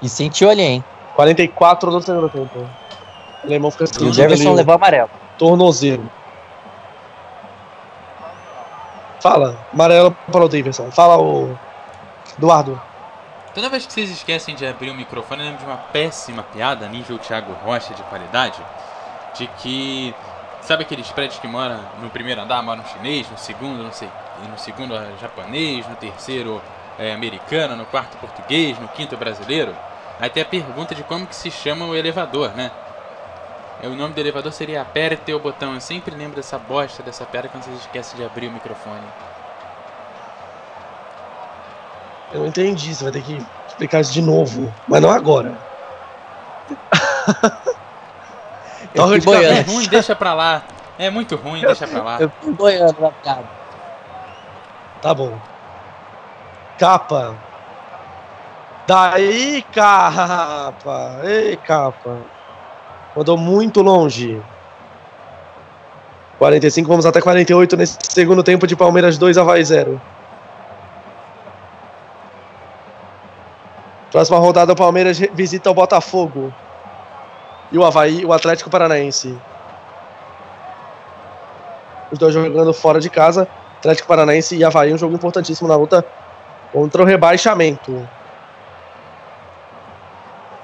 E 0.01 0.09
sentiu 0.09 0.49
ali, 0.49 0.61
hein? 0.61 0.83
44 1.15 1.91
no 1.91 2.01
segundo 2.01 2.29
tempo. 2.29 2.59
O 3.43 3.47
alemão 3.47 3.71
fica 3.71 3.85
E 4.01 4.07
o 4.07 4.13
Davidson 4.13 4.53
levou 4.53 4.75
amarelo. 4.75 5.09
Tornozeiro. 5.37 6.09
Fala, 9.19 9.57
amarelo 9.73 10.15
para 10.31 10.43
o 10.43 10.49
Davidson. 10.49 10.91
Fala 10.91 11.17
o 11.17 11.57
Eduardo. 12.37 12.79
Toda 13.53 13.69
vez 13.69 13.85
que 13.85 13.93
vocês 13.93 14.09
esquecem 14.09 14.55
de 14.55 14.65
abrir 14.65 14.89
o 14.89 14.95
microfone, 14.95 15.41
eu 15.41 15.45
lembro 15.45 15.63
de 15.63 15.69
uma 15.69 15.77
péssima 15.77 16.41
piada, 16.41 16.87
nível 16.87 17.19
Thiago 17.19 17.53
Rocha 17.63 17.93
de 17.93 18.01
qualidade, 18.03 18.59
de 19.37 19.45
que 19.45 20.13
sabe 20.61 20.83
aqueles 20.83 21.11
prédios 21.11 21.39
que 21.39 21.47
moram 21.47 21.79
no 22.01 22.09
primeiro 22.09 22.41
andar, 22.41 22.63
moram 22.63 22.83
chinês, 22.85 23.29
no 23.29 23.37
segundo, 23.37 23.83
não 23.83 23.91
sei, 23.91 24.09
no 24.49 24.57
segundo 24.57 24.93
japonês, 25.19 25.87
no 25.87 25.95
terceiro 25.95 26.61
é, 26.97 27.13
americano, 27.13 27.75
no 27.75 27.85
quarto 27.85 28.17
português, 28.17 28.77
no 28.79 28.87
quinto 28.89 29.17
brasileiro. 29.17 29.75
Aí 30.19 30.29
tem 30.29 30.43
a 30.43 30.45
pergunta 30.45 30.93
de 30.93 31.03
como 31.03 31.25
que 31.25 31.35
se 31.35 31.49
chama 31.49 31.85
o 31.85 31.95
elevador, 31.95 32.51
né? 32.55 32.71
O 33.83 33.89
nome 33.89 34.13
do 34.13 34.19
elevador 34.21 34.53
seria 34.53 34.81
aperte 34.81 35.33
o 35.33 35.39
botão. 35.39 35.73
Eu 35.73 35.81
sempre 35.81 36.15
lembro 36.15 36.37
dessa 36.37 36.57
bosta, 36.57 37.03
dessa 37.03 37.25
piada 37.25 37.49
quando 37.49 37.63
vocês 37.63 37.79
esquecem 37.79 38.17
de 38.17 38.25
abrir 38.25 38.47
o 38.47 38.51
microfone. 38.51 39.03
Eu 42.31 42.39
não 42.41 42.47
entendi, 42.47 42.95
você 42.95 43.03
vai 43.03 43.13
ter 43.13 43.21
que 43.21 43.45
explicar 43.67 43.99
isso 43.99 44.13
de 44.13 44.21
novo. 44.21 44.73
Mas 44.87 45.01
não 45.01 45.11
agora. 45.11 45.57
É 49.57 49.61
ruim, 49.61 49.87
deixa 49.87 50.15
pra 50.15 50.33
lá. 50.33 50.63
É 50.97 51.09
muito 51.09 51.35
ruim, 51.35 51.61
deixa 51.61 51.87
pra 51.87 52.03
lá. 52.03 52.21
Eu 52.21 52.31
fui 52.41 52.53
boiando 52.53 53.01
na 53.01 53.11
piada. 53.11 53.62
Tá 55.03 55.13
bom. 55.13 55.37
Capa. 56.79 57.35
Daí, 58.87 59.61
capa. 59.73 61.19
Ei, 61.25 61.57
capa. 61.57 62.19
Mandou 63.13 63.37
muito 63.37 63.81
longe. 63.81 64.41
45, 66.37 66.87
vamos 66.87 67.05
até 67.05 67.19
48 67.19 67.75
nesse 67.75 67.97
segundo 68.01 68.41
tempo 68.41 68.65
de 68.65 68.77
Palmeiras 68.77 69.17
2, 69.17 69.37
Havaí 69.37 69.63
0. 69.63 70.01
Próxima 74.09 74.39
rodada, 74.39 74.71
o 74.71 74.75
Palmeiras 74.75 75.19
visita 75.33 75.69
o 75.69 75.73
Botafogo. 75.73 76.53
E 77.73 77.77
o 77.77 77.83
Havaí, 77.83 78.25
o 78.25 78.31
Atlético 78.31 78.69
Paranaense. 78.69 79.37
Os 82.09 82.17
dois 82.17 82.33
jogando 82.33 82.73
fora 82.73 83.01
de 83.01 83.09
casa. 83.09 83.49
Atlético 83.83 84.07
Paranaense 84.07 84.55
e 84.55 84.63
Havaí, 84.63 84.93
um 84.93 84.97
jogo 84.97 85.13
importantíssimo 85.13 85.67
na 85.67 85.75
luta 85.75 86.05
contra 86.71 87.01
o 87.01 87.05
rebaixamento. 87.05 88.07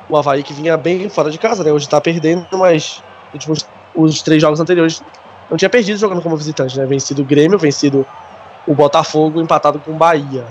O 0.07 0.15
Havaí 0.15 0.41
que 0.41 0.53
vinha 0.53 0.77
bem 0.77 1.09
fora 1.09 1.29
de 1.29 1.37
casa, 1.37 1.61
né? 1.61 1.71
Hoje 1.71 1.87
tá 1.87 1.99
perdendo, 1.99 2.47
mas 2.53 3.03
os 3.93 4.21
três 4.21 4.41
jogos 4.41 4.61
anteriores 4.61 5.03
não 5.49 5.57
tinha 5.57 5.69
perdido 5.69 5.99
jogando 5.99 6.21
como 6.21 6.37
visitante, 6.37 6.77
né? 6.77 6.85
Vencido 6.85 7.21
o 7.21 7.25
Grêmio, 7.25 7.59
vencido 7.59 8.07
o 8.65 8.73
Botafogo, 8.73 9.41
empatado 9.41 9.79
com 9.79 9.91
o 9.91 9.97
Bahia. 9.97 10.47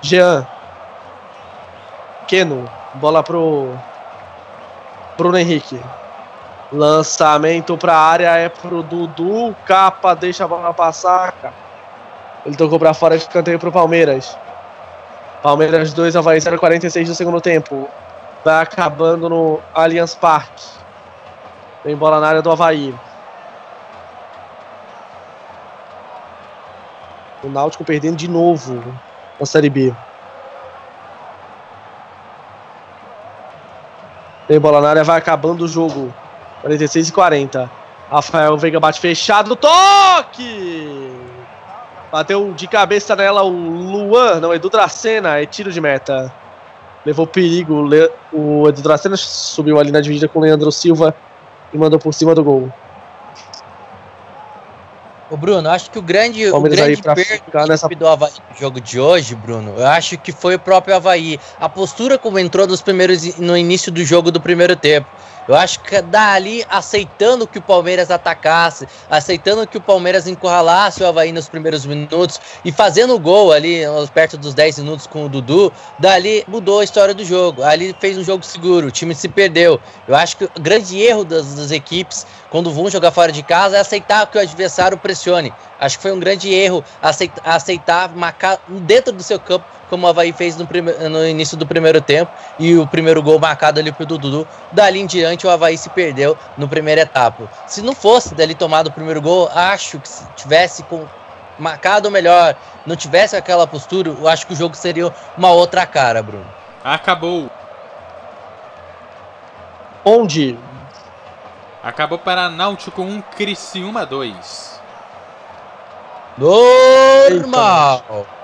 Jean. 0.00 0.46
Keno. 2.26 2.70
Bola 2.94 3.22
pro 3.22 3.68
Bruno 5.18 5.36
Henrique. 5.36 5.78
Lançamento 6.72 7.76
pra 7.76 7.96
área 7.96 8.36
é 8.36 8.48
pro 8.48 8.82
Dudu. 8.82 9.54
Capa 9.64 10.14
deixa 10.14 10.44
a 10.44 10.48
bola 10.48 10.74
passar. 10.74 11.32
Ele 12.44 12.56
tocou 12.56 12.78
pra 12.78 12.92
fora 12.92 13.16
de 13.16 13.28
canteio 13.28 13.58
pro 13.58 13.70
Palmeiras. 13.70 14.36
Palmeiras 15.42 15.92
2, 15.92 16.16
Havaí 16.16 16.40
0, 16.40 16.58
46 16.58 17.08
do 17.08 17.14
segundo 17.14 17.40
tempo. 17.40 17.88
Vai 18.44 18.62
acabando 18.62 19.28
no 19.28 19.60
Allianz 19.74 20.14
Parque. 20.14 20.64
Vem 21.84 21.96
bola 21.96 22.20
na 22.20 22.28
área 22.28 22.42
do 22.42 22.50
Havaí. 22.50 22.94
O 27.44 27.48
Náutico 27.48 27.84
perdendo 27.84 28.16
de 28.16 28.28
novo 28.28 28.82
na 29.38 29.46
Série 29.46 29.70
B. 29.70 29.94
Vem 34.48 34.58
bola 34.58 34.80
na 34.80 34.90
área, 34.90 35.04
vai 35.04 35.18
acabando 35.18 35.64
o 35.64 35.68
jogo. 35.68 36.12
46 36.66 37.08
e 37.08 37.12
40. 37.12 37.70
Rafael 38.10 38.56
Veiga 38.56 38.80
bate 38.80 39.00
fechado, 39.00 39.54
toque! 39.56 41.12
Bateu 42.10 42.52
de 42.52 42.66
cabeça 42.66 43.14
nela 43.16 43.42
o 43.42 43.50
Luan, 43.50 44.40
não, 44.40 44.54
Edu 44.54 44.70
Dracena, 44.70 45.40
é 45.40 45.46
tiro 45.46 45.72
de 45.72 45.80
meta. 45.80 46.32
Levou 47.04 47.26
perigo, 47.26 47.88
o 48.32 48.68
Edu 48.68 48.82
Dracena 48.82 49.16
subiu 49.16 49.78
ali 49.78 49.92
na 49.92 50.00
dividida 50.00 50.28
com 50.28 50.38
o 50.38 50.42
Leandro 50.42 50.72
Silva 50.72 51.14
e 51.72 51.78
mandou 51.78 51.98
por 51.98 52.12
cima 52.12 52.34
do 52.34 52.42
gol. 52.42 52.72
Ô 55.28 55.36
Bruno, 55.36 55.68
acho 55.68 55.90
que 55.90 55.98
o 55.98 56.02
grande, 56.02 56.46
o 56.48 56.60
grande 56.60 57.02
perda 57.02 57.66
nessa... 57.66 57.88
do 57.88 58.06
Havaí 58.06 58.30
no 58.48 58.56
jogo 58.56 58.80
de 58.80 59.00
hoje, 59.00 59.34
Bruno, 59.34 59.74
eu 59.76 59.86
acho 59.86 60.16
que 60.16 60.30
foi 60.30 60.54
o 60.54 60.58
próprio 60.58 60.94
Havaí. 60.94 61.40
A 61.60 61.68
postura 61.68 62.16
como 62.16 62.38
entrou 62.38 62.64
nos 62.64 62.80
primeiros, 62.80 63.36
no 63.36 63.56
início 63.56 63.90
do 63.90 64.04
jogo 64.04 64.30
do 64.30 64.40
primeiro 64.40 64.76
tempo. 64.76 65.08
Eu 65.48 65.54
acho 65.54 65.80
que 65.80 66.00
dali, 66.02 66.64
aceitando 66.68 67.46
que 67.46 67.58
o 67.58 67.62
Palmeiras 67.62 68.10
atacasse, 68.10 68.86
aceitando 69.08 69.66
que 69.66 69.78
o 69.78 69.80
Palmeiras 69.80 70.26
encurralasse 70.26 71.02
o 71.02 71.06
Havaí 71.06 71.30
nos 71.30 71.48
primeiros 71.48 71.86
minutos 71.86 72.40
e 72.64 72.72
fazendo 72.72 73.14
o 73.14 73.18
gol 73.18 73.52
ali, 73.52 73.82
perto 74.12 74.36
dos 74.36 74.54
10 74.54 74.80
minutos 74.80 75.06
com 75.06 75.24
o 75.24 75.28
Dudu, 75.28 75.72
dali 75.98 76.44
mudou 76.48 76.80
a 76.80 76.84
história 76.84 77.14
do 77.14 77.24
jogo. 77.24 77.62
Ali 77.62 77.94
fez 78.00 78.18
um 78.18 78.24
jogo 78.24 78.44
seguro, 78.44 78.88
o 78.88 78.90
time 78.90 79.14
se 79.14 79.28
perdeu. 79.28 79.80
Eu 80.08 80.16
acho 80.16 80.36
que 80.36 80.44
o 80.44 80.50
grande 80.60 81.00
erro 81.00 81.24
das, 81.24 81.54
das 81.54 81.70
equipes, 81.70 82.26
quando 82.50 82.72
vão 82.72 82.90
jogar 82.90 83.12
fora 83.12 83.30
de 83.30 83.42
casa, 83.42 83.76
é 83.76 83.80
aceitar 83.80 84.26
que 84.26 84.38
o 84.38 84.40
adversário 84.40 84.98
pressione. 84.98 85.52
Acho 85.78 85.96
que 85.96 86.02
foi 86.02 86.12
um 86.12 86.18
grande 86.18 86.52
erro 86.52 86.82
aceitar, 87.00 87.42
aceitar 87.44 88.16
marcar 88.16 88.58
dentro 88.68 89.12
do 89.12 89.22
seu 89.22 89.38
campo 89.38 89.64
como 89.88 90.06
o 90.06 90.10
Havaí 90.10 90.32
fez 90.32 90.56
no, 90.56 90.68
no, 91.10 91.26
início 91.26 91.56
do 91.56 91.66
primeiro 91.66 92.00
tempo, 92.00 92.30
e 92.58 92.76
o 92.76 92.86
primeiro 92.86 93.22
gol 93.22 93.38
marcado 93.38 93.80
ali 93.80 93.92
pro 93.92 94.06
Dudu. 94.06 94.46
Dali 94.72 95.00
em 95.00 95.06
diante 95.06 95.46
o 95.46 95.50
Havaí 95.50 95.76
se 95.76 95.90
perdeu 95.90 96.36
no 96.56 96.68
primeira 96.68 97.02
etapa. 97.02 97.50
Se 97.66 97.82
não 97.82 97.94
fosse 97.94 98.34
dali 98.34 98.54
tomado 98.54 98.88
o 98.88 98.92
primeiro 98.92 99.20
gol, 99.20 99.50
acho 99.54 99.98
que 99.98 100.08
se 100.08 100.26
tivesse 100.36 100.82
com, 100.84 101.06
marcado 101.58 102.10
melhor, 102.10 102.56
não 102.84 102.96
tivesse 102.96 103.36
aquela 103.36 103.66
postura, 103.66 104.10
eu 104.10 104.28
acho 104.28 104.46
que 104.46 104.52
o 104.52 104.56
jogo 104.56 104.74
seria 104.74 105.12
uma 105.36 105.50
outra 105.50 105.86
cara, 105.86 106.22
Bruno. 106.22 106.46
Acabou. 106.84 107.50
Onde? 110.04 110.58
Acabou 111.82 112.18
para 112.18 112.48
Náutico 112.48 113.02
1, 113.02 113.22
Criciúma 113.36 114.04
2. 114.04 114.80
Normal. 116.38 118.04
Eita, 118.08 118.35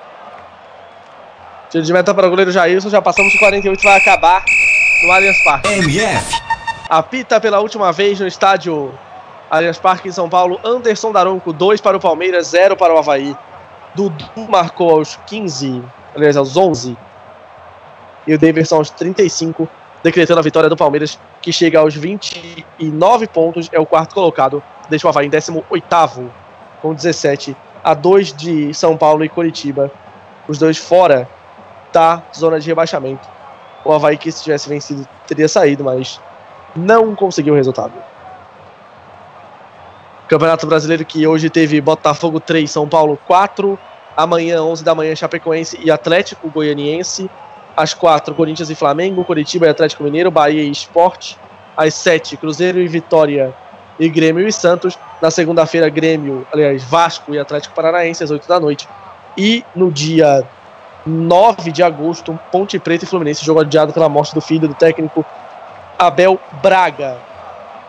Tiro 1.73 1.85
de 1.85 1.93
meta 1.95 2.13
para 2.13 2.27
o 2.27 2.29
goleiro 2.29 2.53
Jailson, 2.53 2.91
já 2.91 3.01
passamos 3.01 3.33
de 3.33 3.39
48, 3.39 3.83
vai 3.83 3.97
acabar 3.97 4.45
no 5.03 5.11
Allianz 5.11 5.43
Parque. 5.43 5.69
MF. 5.69 6.43
Apita 6.87 7.41
pela 7.41 7.61
última 7.61 7.91
vez 7.91 8.21
no 8.21 8.27
estádio 8.27 8.93
Allianz 9.51 9.79
Parque 9.79 10.11
em 10.11 10.13
São 10.13 10.29
Paulo, 10.29 10.61
Anderson 10.63 11.13
Daronco, 11.13 11.51
2 11.51 11.81
para 11.81 11.97
o 11.97 12.01
Palmeiras, 12.01 12.49
0 12.49 12.77
para 12.77 12.95
o 12.95 12.99
Havaí. 12.99 13.35
Dudu 13.95 14.47
marcou 14.51 14.99
aos 14.99 15.17
15, 15.27 15.83
aliás, 16.15 16.37
aos 16.37 16.59
11. 16.59 16.95
E 18.27 18.35
o 18.35 18.39
Davidson 18.39 18.77
aos 18.77 18.91
35, 18.91 19.67
decretando 20.03 20.41
a 20.41 20.43
vitória 20.43 20.69
do 20.69 20.77
Palmeiras, 20.77 21.19
que 21.41 21.55
chega 21.55 21.79
aos 21.79 21.95
29 21.95 23.27
pontos, 23.29 23.71
é 23.73 23.81
o 23.81 23.87
quarto 23.87 24.15
colocado, 24.15 24.63
deixa 24.91 25.07
o 25.07 25.09
Havaí 25.09 25.27
em 25.27 25.31
18 25.31 25.65
com 26.83 26.93
17, 26.93 27.57
a 27.83 27.95
2 27.95 28.35
de 28.35 28.75
São 28.75 28.95
Paulo 28.95 29.25
e 29.25 29.29
Curitiba, 29.31 29.91
os 30.47 30.59
dois 30.59 30.77
fora 30.77 31.27
da 31.93 32.23
zona 32.35 32.59
de 32.59 32.67
rebaixamento. 32.67 33.29
O 33.85 33.93
Havaí 33.93 34.17
que 34.17 34.31
se 34.31 34.43
tivesse 34.43 34.69
vencido 34.69 35.07
teria 35.27 35.49
saído, 35.49 35.85
mas 35.85 36.21
não 36.75 37.15
conseguiu 37.15 37.55
o 37.55 37.57
resultado. 37.57 37.93
Campeonato 40.29 40.67
Brasileiro 40.67 41.05
que 41.05 41.27
hoje 41.27 41.51
teve 41.51 41.81
Botafogo 41.81 42.41
3, 42.41 42.71
São 42.71 42.89
Paulo 42.89 43.19
4. 43.27 43.79
Amanhã, 44.17 44.63
11 44.63 44.85
da 44.85 44.95
manhã, 44.95 45.15
Chapecoense 45.15 45.79
e 45.83 45.91
Atlético 45.91 46.49
Goianiense. 46.49 47.31
Às 47.77 47.93
4, 47.95 48.35
Corinthians 48.35 48.71
e 48.71 48.75
Flamengo, 48.75 49.25
Curitiba 49.25 49.67
e 49.67 49.69
Atlético 49.69 50.05
Mineiro, 50.05 50.31
Bahia 50.31 50.63
e 50.63 50.71
Esporte. 50.71 51.39
Às 51.77 51.95
7, 51.95 52.37
Cruzeiro 52.37 52.79
e 52.81 52.89
Vitória 52.89 53.55
e 53.99 54.09
Grêmio 54.09 54.47
e 54.47 54.53
Santos. 54.53 54.99
Na 55.21 55.31
segunda-feira, 55.31 55.89
Grêmio, 55.89 56.47
aliás, 56.53 56.83
Vasco 56.83 57.35
e 57.35 57.39
Atlético 57.39 57.75
Paranaense, 57.75 58.23
às 58.25 58.31
8 58.31 58.47
da 58.49 58.61
noite. 58.61 58.89
E 59.37 59.65
no 59.75 59.91
dia 59.91 60.47
9 61.05 61.73
de 61.73 61.83
agosto, 61.83 62.39
Ponte 62.51 62.79
Preta 62.79 63.05
e 63.05 63.09
Fluminense, 63.09 63.45
jogo 63.45 63.61
adiado 63.61 63.93
pela 63.93 64.09
morte 64.09 64.35
do 64.35 64.41
filho 64.41 64.69
do 64.69 64.75
técnico 64.75 65.25
Abel 65.99 66.39
Braga. 66.63 67.19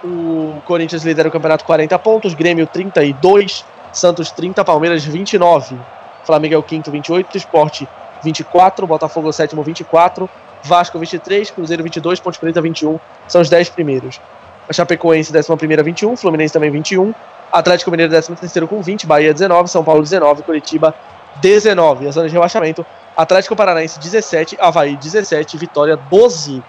O 0.04 0.62
Corinthians 0.66 1.04
lidera 1.04 1.30
o 1.30 1.32
campeonato 1.32 1.64
40 1.64 1.98
pontos, 2.00 2.34
Grêmio 2.34 2.68
32, 2.68 3.66
Santos 3.92 4.32
30, 4.32 4.64
Palmeiras 4.66 5.06
29, 5.06 5.78
Flamengo 6.26 6.56
é 6.56 6.58
o 6.58 6.64
quinto 6.64 6.92
28, 6.92 7.38
Esporte 7.38 7.88
24, 8.24 8.88
Botafogo 8.88 9.30
o 9.30 9.34
sétimo 9.34 9.64
24, 9.64 10.30
Vasco 10.64 10.98
23, 10.98 11.52
Cruzeiro 11.52 11.84
22, 11.84 12.20
Ponte 12.20 12.40
Preta 12.40 12.62
21, 12.62 13.00
são 13.28 13.42
os 13.42 13.50
10 13.50 13.70
primeiros. 13.70 14.20
A 14.68 14.74
Chapecoense 14.74 15.36
11 15.36 15.56
primeira 15.58 15.84
21, 15.84 16.16
Fluminense 16.18 16.54
também 16.54 16.72
21, 16.72 17.14
Atlético 17.52 17.92
Mineiro 17.92 18.12
13 18.12 18.36
terceiro 18.36 18.68
com 18.68 18.82
20, 18.82 19.06
Bahia 19.06 19.32
19, 19.32 19.70
São 19.70 19.84
Paulo 19.84 20.02
19, 20.02 20.44
Curitiba 20.44 20.96
19. 21.42 22.08
A 22.08 22.12
zona 22.12 22.28
de 22.28 22.34
rebaixamento 22.34 22.86
Atlético 23.16 23.56
Paranaense 23.56 24.00
17, 24.00 24.58
Havaí 24.60 24.98
17, 24.98 25.58
Vitória 25.58 25.96
12 25.96 26.64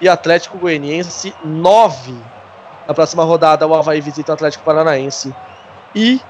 e 0.00 0.08
Atlético 0.08 0.58
Goianiense 0.58 1.34
9. 1.44 2.14
Na 2.86 2.92
próxima 2.92 3.22
rodada, 3.24 3.66
o 3.66 3.74
Havaí 3.74 4.00
visita 4.00 4.32
o 4.32 4.34
Atlético 4.34 4.64
Paranaense 4.64 5.34
e 5.94 6.20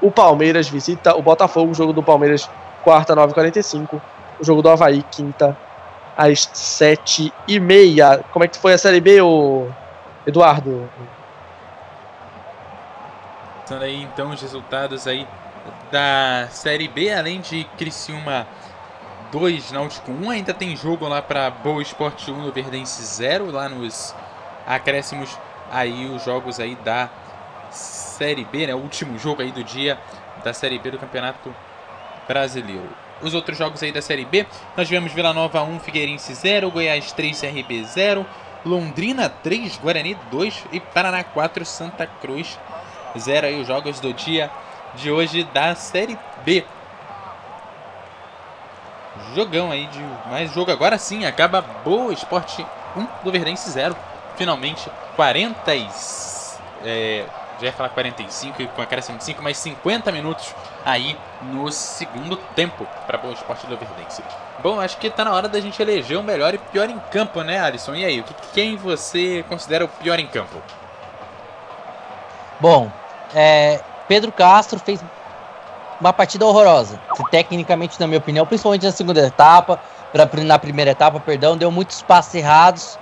o 0.00 0.10
Palmeiras 0.10 0.68
visita 0.68 1.16
o 1.16 1.22
Botafogo. 1.22 1.70
O 1.70 1.74
jogo 1.74 1.92
do 1.92 2.02
Palmeiras, 2.02 2.50
quarta, 2.82 3.14
9h45. 3.14 4.00
O 4.40 4.44
jogo 4.44 4.60
do 4.60 4.68
Havaí, 4.68 5.04
quinta, 5.04 5.56
às 6.16 6.48
7h30. 6.48 8.24
Como 8.32 8.44
é 8.44 8.48
que 8.48 8.58
foi 8.58 8.72
a 8.72 8.78
Série 8.78 9.00
B, 9.00 9.22
ô 9.22 9.68
Eduardo? 10.26 10.88
São 13.64 13.78
aí 13.78 14.02
então 14.02 14.30
os 14.30 14.42
resultados 14.42 15.06
aí 15.06 15.26
da 15.92 16.48
Série 16.50 16.88
B, 16.88 17.12
além 17.12 17.40
de 17.40 17.64
Criciúma 17.78 18.46
2, 19.32 19.72
Náutico 19.72 20.12
1. 20.12 20.30
Ainda 20.30 20.52
tem 20.52 20.76
jogo 20.76 21.08
lá 21.08 21.22
para 21.22 21.48
Boa 21.50 21.80
Esporte 21.80 22.30
1 22.30 22.36
no 22.36 22.52
Verdense 22.52 23.02
0. 23.02 23.50
Lá 23.50 23.66
nos 23.66 24.14
acréscimos 24.66 25.38
aí 25.70 26.04
os 26.04 26.22
jogos 26.22 26.60
aí 26.60 26.76
da 26.76 27.08
Série 27.70 28.44
B, 28.44 28.66
né? 28.66 28.74
O 28.74 28.78
último 28.78 29.18
jogo 29.18 29.40
aí 29.40 29.50
do 29.50 29.64
dia 29.64 29.98
da 30.44 30.52
Série 30.52 30.78
B 30.78 30.90
do 30.90 30.98
Campeonato 30.98 31.52
Brasileiro. 32.28 32.90
Os 33.22 33.32
outros 33.32 33.56
jogos 33.56 33.82
aí 33.82 33.90
da 33.90 34.02
Série 34.02 34.26
B, 34.26 34.46
nós 34.76 34.86
tivemos 34.86 35.12
Vila 35.12 35.32
Nova 35.32 35.62
1, 35.62 35.80
Figueirense 35.80 36.34
0, 36.34 36.70
Goiás 36.70 37.12
3, 37.12 37.40
CRB 37.40 37.84
0, 37.84 38.26
Londrina 38.66 39.30
3, 39.30 39.78
Guarani 39.78 40.14
2 40.30 40.66
e 40.72 40.80
Paraná 40.80 41.24
4, 41.24 41.64
Santa 41.64 42.06
Cruz 42.06 42.58
0 43.18 43.46
aí 43.46 43.60
os 43.60 43.66
jogos 43.66 43.98
do 43.98 44.12
dia 44.12 44.50
de 44.94 45.10
hoje 45.10 45.44
da 45.44 45.74
Série 45.74 46.18
B. 46.44 46.64
Jogão 49.34 49.70
aí 49.70 49.86
de 49.86 50.00
mais 50.28 50.52
jogo. 50.52 50.70
Agora 50.70 50.98
sim, 50.98 51.24
acaba 51.24 51.60
Boa 51.84 52.12
Esporte 52.12 52.66
1 52.96 53.06
do 53.24 53.30
Verdense 53.30 53.70
0. 53.70 53.96
Finalmente, 54.36 54.90
40 55.16 55.72
é, 56.84 57.26
já 57.60 57.66
ia 57.66 57.72
falar 57.72 57.90
45 57.90 58.62
e 58.62 58.66
com 58.66 58.82
acréscimo 58.82 59.18
de 59.18 59.24
5, 59.24 59.42
mas 59.42 59.56
50 59.58 60.10
minutos 60.10 60.54
aí 60.84 61.16
no 61.42 61.70
segundo 61.70 62.36
tempo 62.36 62.86
para 63.06 63.24
o 63.24 63.32
esporte 63.32 63.66
do 63.66 63.76
Verdense. 63.76 64.22
Bom, 64.62 64.80
acho 64.80 64.96
que 64.96 65.10
tá 65.10 65.24
na 65.24 65.32
hora 65.32 65.48
da 65.48 65.60
gente 65.60 65.80
eleger 65.80 66.18
o 66.18 66.22
melhor 66.22 66.54
e 66.54 66.58
pior 66.58 66.88
em 66.88 66.98
campo, 67.10 67.42
né, 67.42 67.60
Alisson? 67.60 67.94
E 67.94 68.04
aí, 68.04 68.24
quem 68.52 68.76
você 68.76 69.44
considera 69.48 69.84
o 69.84 69.88
pior 69.88 70.18
em 70.18 70.26
campo? 70.26 70.60
Bom, 72.60 72.90
é, 73.34 73.80
Pedro 74.08 74.30
Castro 74.32 74.78
fez 74.78 75.02
uma 76.02 76.12
partida 76.12 76.44
horrorosa. 76.44 77.00
Tecnicamente, 77.30 77.98
na 78.00 78.08
minha 78.08 78.18
opinião, 78.18 78.44
principalmente 78.44 78.84
na 78.84 78.90
segunda 78.90 79.24
etapa, 79.24 79.80
pra, 80.12 80.28
na 80.42 80.58
primeira 80.58 80.90
etapa, 80.90 81.20
perdão, 81.20 81.56
deu 81.56 81.70
muitos 81.70 82.02
passes 82.02 82.34
errados. 82.34 82.98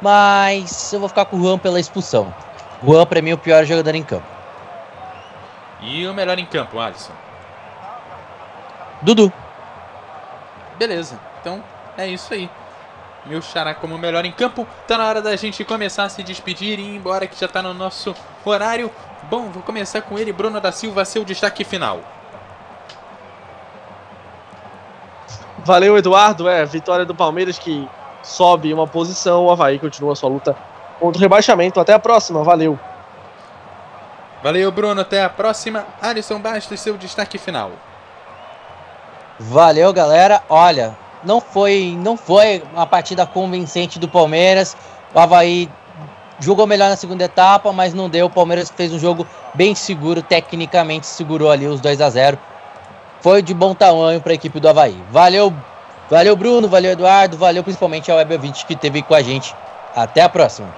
Mas 0.00 0.90
eu 0.90 0.98
vou 0.98 1.08
ficar 1.08 1.26
com 1.26 1.36
o 1.36 1.42
Juan 1.42 1.58
pela 1.58 1.78
expulsão. 1.78 2.34
Juan, 2.82 3.04
pra 3.04 3.20
mim, 3.20 3.30
é 3.30 3.34
o 3.34 3.38
pior 3.38 3.62
jogador 3.66 3.94
em 3.94 4.02
campo. 4.02 4.26
E 5.82 6.06
o 6.06 6.14
melhor 6.14 6.38
em 6.38 6.46
campo, 6.46 6.78
Alisson? 6.78 7.12
Dudu. 9.02 9.30
Beleza, 10.78 11.20
então 11.40 11.62
é 11.96 12.06
isso 12.06 12.32
aí. 12.32 12.48
Meu 13.26 13.42
xará 13.42 13.74
como 13.74 13.98
melhor 13.98 14.24
em 14.24 14.32
campo. 14.32 14.66
Tá 14.88 14.96
na 14.96 15.06
hora 15.06 15.20
da 15.20 15.36
gente 15.36 15.62
começar 15.62 16.04
a 16.04 16.08
se 16.08 16.22
despedir 16.22 16.78
e 16.78 16.82
ir 16.82 16.96
embora 16.96 17.26
que 17.26 17.38
já 17.38 17.46
tá 17.46 17.60
no 17.60 17.74
nosso 17.74 18.16
horário. 18.46 18.90
Bom, 19.24 19.50
vou 19.50 19.62
começar 19.62 20.00
com 20.00 20.18
ele, 20.18 20.32
Bruno 20.32 20.58
da 20.58 20.72
Silva, 20.72 21.04
seu 21.04 21.22
destaque 21.22 21.64
final. 21.64 22.00
Valeu, 25.64 25.96
Eduardo. 25.96 26.48
É, 26.48 26.64
vitória 26.64 27.04
do 27.04 27.14
Palmeiras 27.14 27.58
que 27.58 27.88
sobe 28.22 28.72
uma 28.72 28.86
posição. 28.86 29.46
O 29.46 29.50
Havaí 29.50 29.78
continua 29.78 30.16
sua 30.16 30.28
luta 30.28 30.56
contra 30.98 31.18
o 31.18 31.20
rebaixamento. 31.20 31.80
Até 31.80 31.92
a 31.92 31.98
próxima. 31.98 32.42
Valeu. 32.42 32.78
Valeu, 34.42 34.70
Bruno. 34.70 35.00
Até 35.00 35.22
a 35.22 35.28
próxima. 35.28 35.86
Alisson 36.00 36.38
Bastos, 36.40 36.80
seu 36.80 36.96
destaque 36.96 37.38
final. 37.38 37.72
Valeu, 39.38 39.92
galera. 39.92 40.42
Olha, 40.48 40.96
não 41.24 41.40
foi, 41.40 41.96
não 41.98 42.16
foi 42.16 42.62
uma 42.72 42.86
partida 42.86 43.26
convincente 43.26 43.98
do 43.98 44.08
Palmeiras. 44.08 44.76
O 45.14 45.18
Havaí 45.18 45.70
jogou 46.38 46.66
melhor 46.66 46.88
na 46.88 46.96
segunda 46.96 47.24
etapa, 47.24 47.72
mas 47.72 47.92
não 47.92 48.08
deu. 48.08 48.26
O 48.26 48.30
Palmeiras 48.30 48.70
fez 48.74 48.92
um 48.92 48.98
jogo 48.98 49.26
bem 49.54 49.74
seguro, 49.74 50.22
tecnicamente 50.22 51.06
segurou 51.06 51.50
ali 51.50 51.66
os 51.66 51.80
2 51.80 52.00
a 52.00 52.10
0 52.10 52.38
Foi 53.20 53.42
de 53.42 53.52
bom 53.52 53.74
tamanho 53.74 54.20
para 54.20 54.32
a 54.32 54.34
equipe 54.34 54.58
do 54.58 54.68
Havaí. 54.68 55.02
Valeu, 55.10 55.52
valeu 56.08 56.36
Bruno, 56.36 56.68
valeu 56.68 56.92
Eduardo, 56.92 57.36
valeu 57.36 57.62
principalmente 57.62 58.10
ao 58.10 58.16
Web 58.16 58.38
20 58.38 58.66
que 58.66 58.72
esteve 58.72 59.02
com 59.02 59.14
a 59.14 59.22
gente. 59.22 59.54
Até 59.94 60.22
a 60.22 60.28
próxima. 60.28 60.68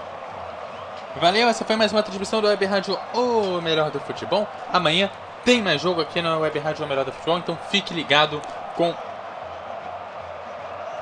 Valeu, 1.21 1.49
essa 1.49 1.65
foi 1.65 1.77
mais 1.77 1.93
uma 1.93 2.03
transmissão 2.03 2.41
do 2.41 2.49
Web 2.49 2.65
Rádio 2.65 2.99
O 3.15 3.61
Melhor 3.61 3.91
do 3.91 4.01
Futebol. 4.01 4.49
Amanhã 4.73 5.11
tem 5.45 5.61
mais 5.61 5.81
jogo 5.81 6.01
aqui 6.01 6.23
na 6.23 6.39
Web 6.39 6.59
Rádio 6.59 6.85
O 6.85 6.89
Melhor 6.89 7.05
do 7.05 7.13
Futebol, 7.13 7.39
então 7.39 7.59
fique 7.71 7.93
ligado 7.93 8.41
com 8.77 8.95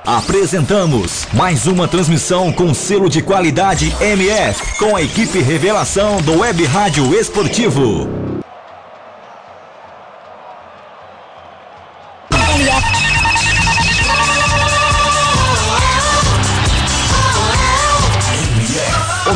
Apresentamos 0.05 1.29
mais 1.33 1.67
uma 1.67 1.87
transmissão 1.87 2.51
com 2.53 2.73
selo 2.73 3.09
de 3.09 3.23
qualidade 3.23 3.95
MF, 4.01 4.79
com 4.79 4.97
a 4.97 5.03
equipe 5.03 5.41
Revelação 5.41 6.21
do 6.23 6.41
Web 6.41 6.65
Rádio 6.65 7.15
Esportivo. 7.15 8.30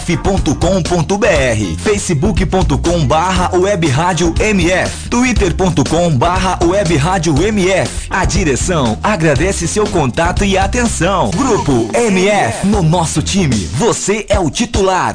mf.com.br, 0.00 1.78
facebook.com 1.78 3.06
barra 3.06 3.56
web 3.56 3.86
rádio 3.88 4.34
mf, 4.40 5.08
twitter.com 5.10 6.16
barra 6.16 6.58
web 6.64 6.96
rádio 6.96 7.34
mf. 7.42 8.06
A 8.08 8.24
direção 8.24 8.98
agradece 9.02 9.68
seu 9.68 9.86
contato 9.86 10.44
e 10.44 10.56
atenção. 10.56 11.30
Grupo 11.30 11.90
MF, 11.94 12.66
no 12.66 12.82
nosso 12.82 13.22
time, 13.22 13.56
você 13.74 14.24
é 14.28 14.38
o 14.38 14.50
titular. 14.50 15.14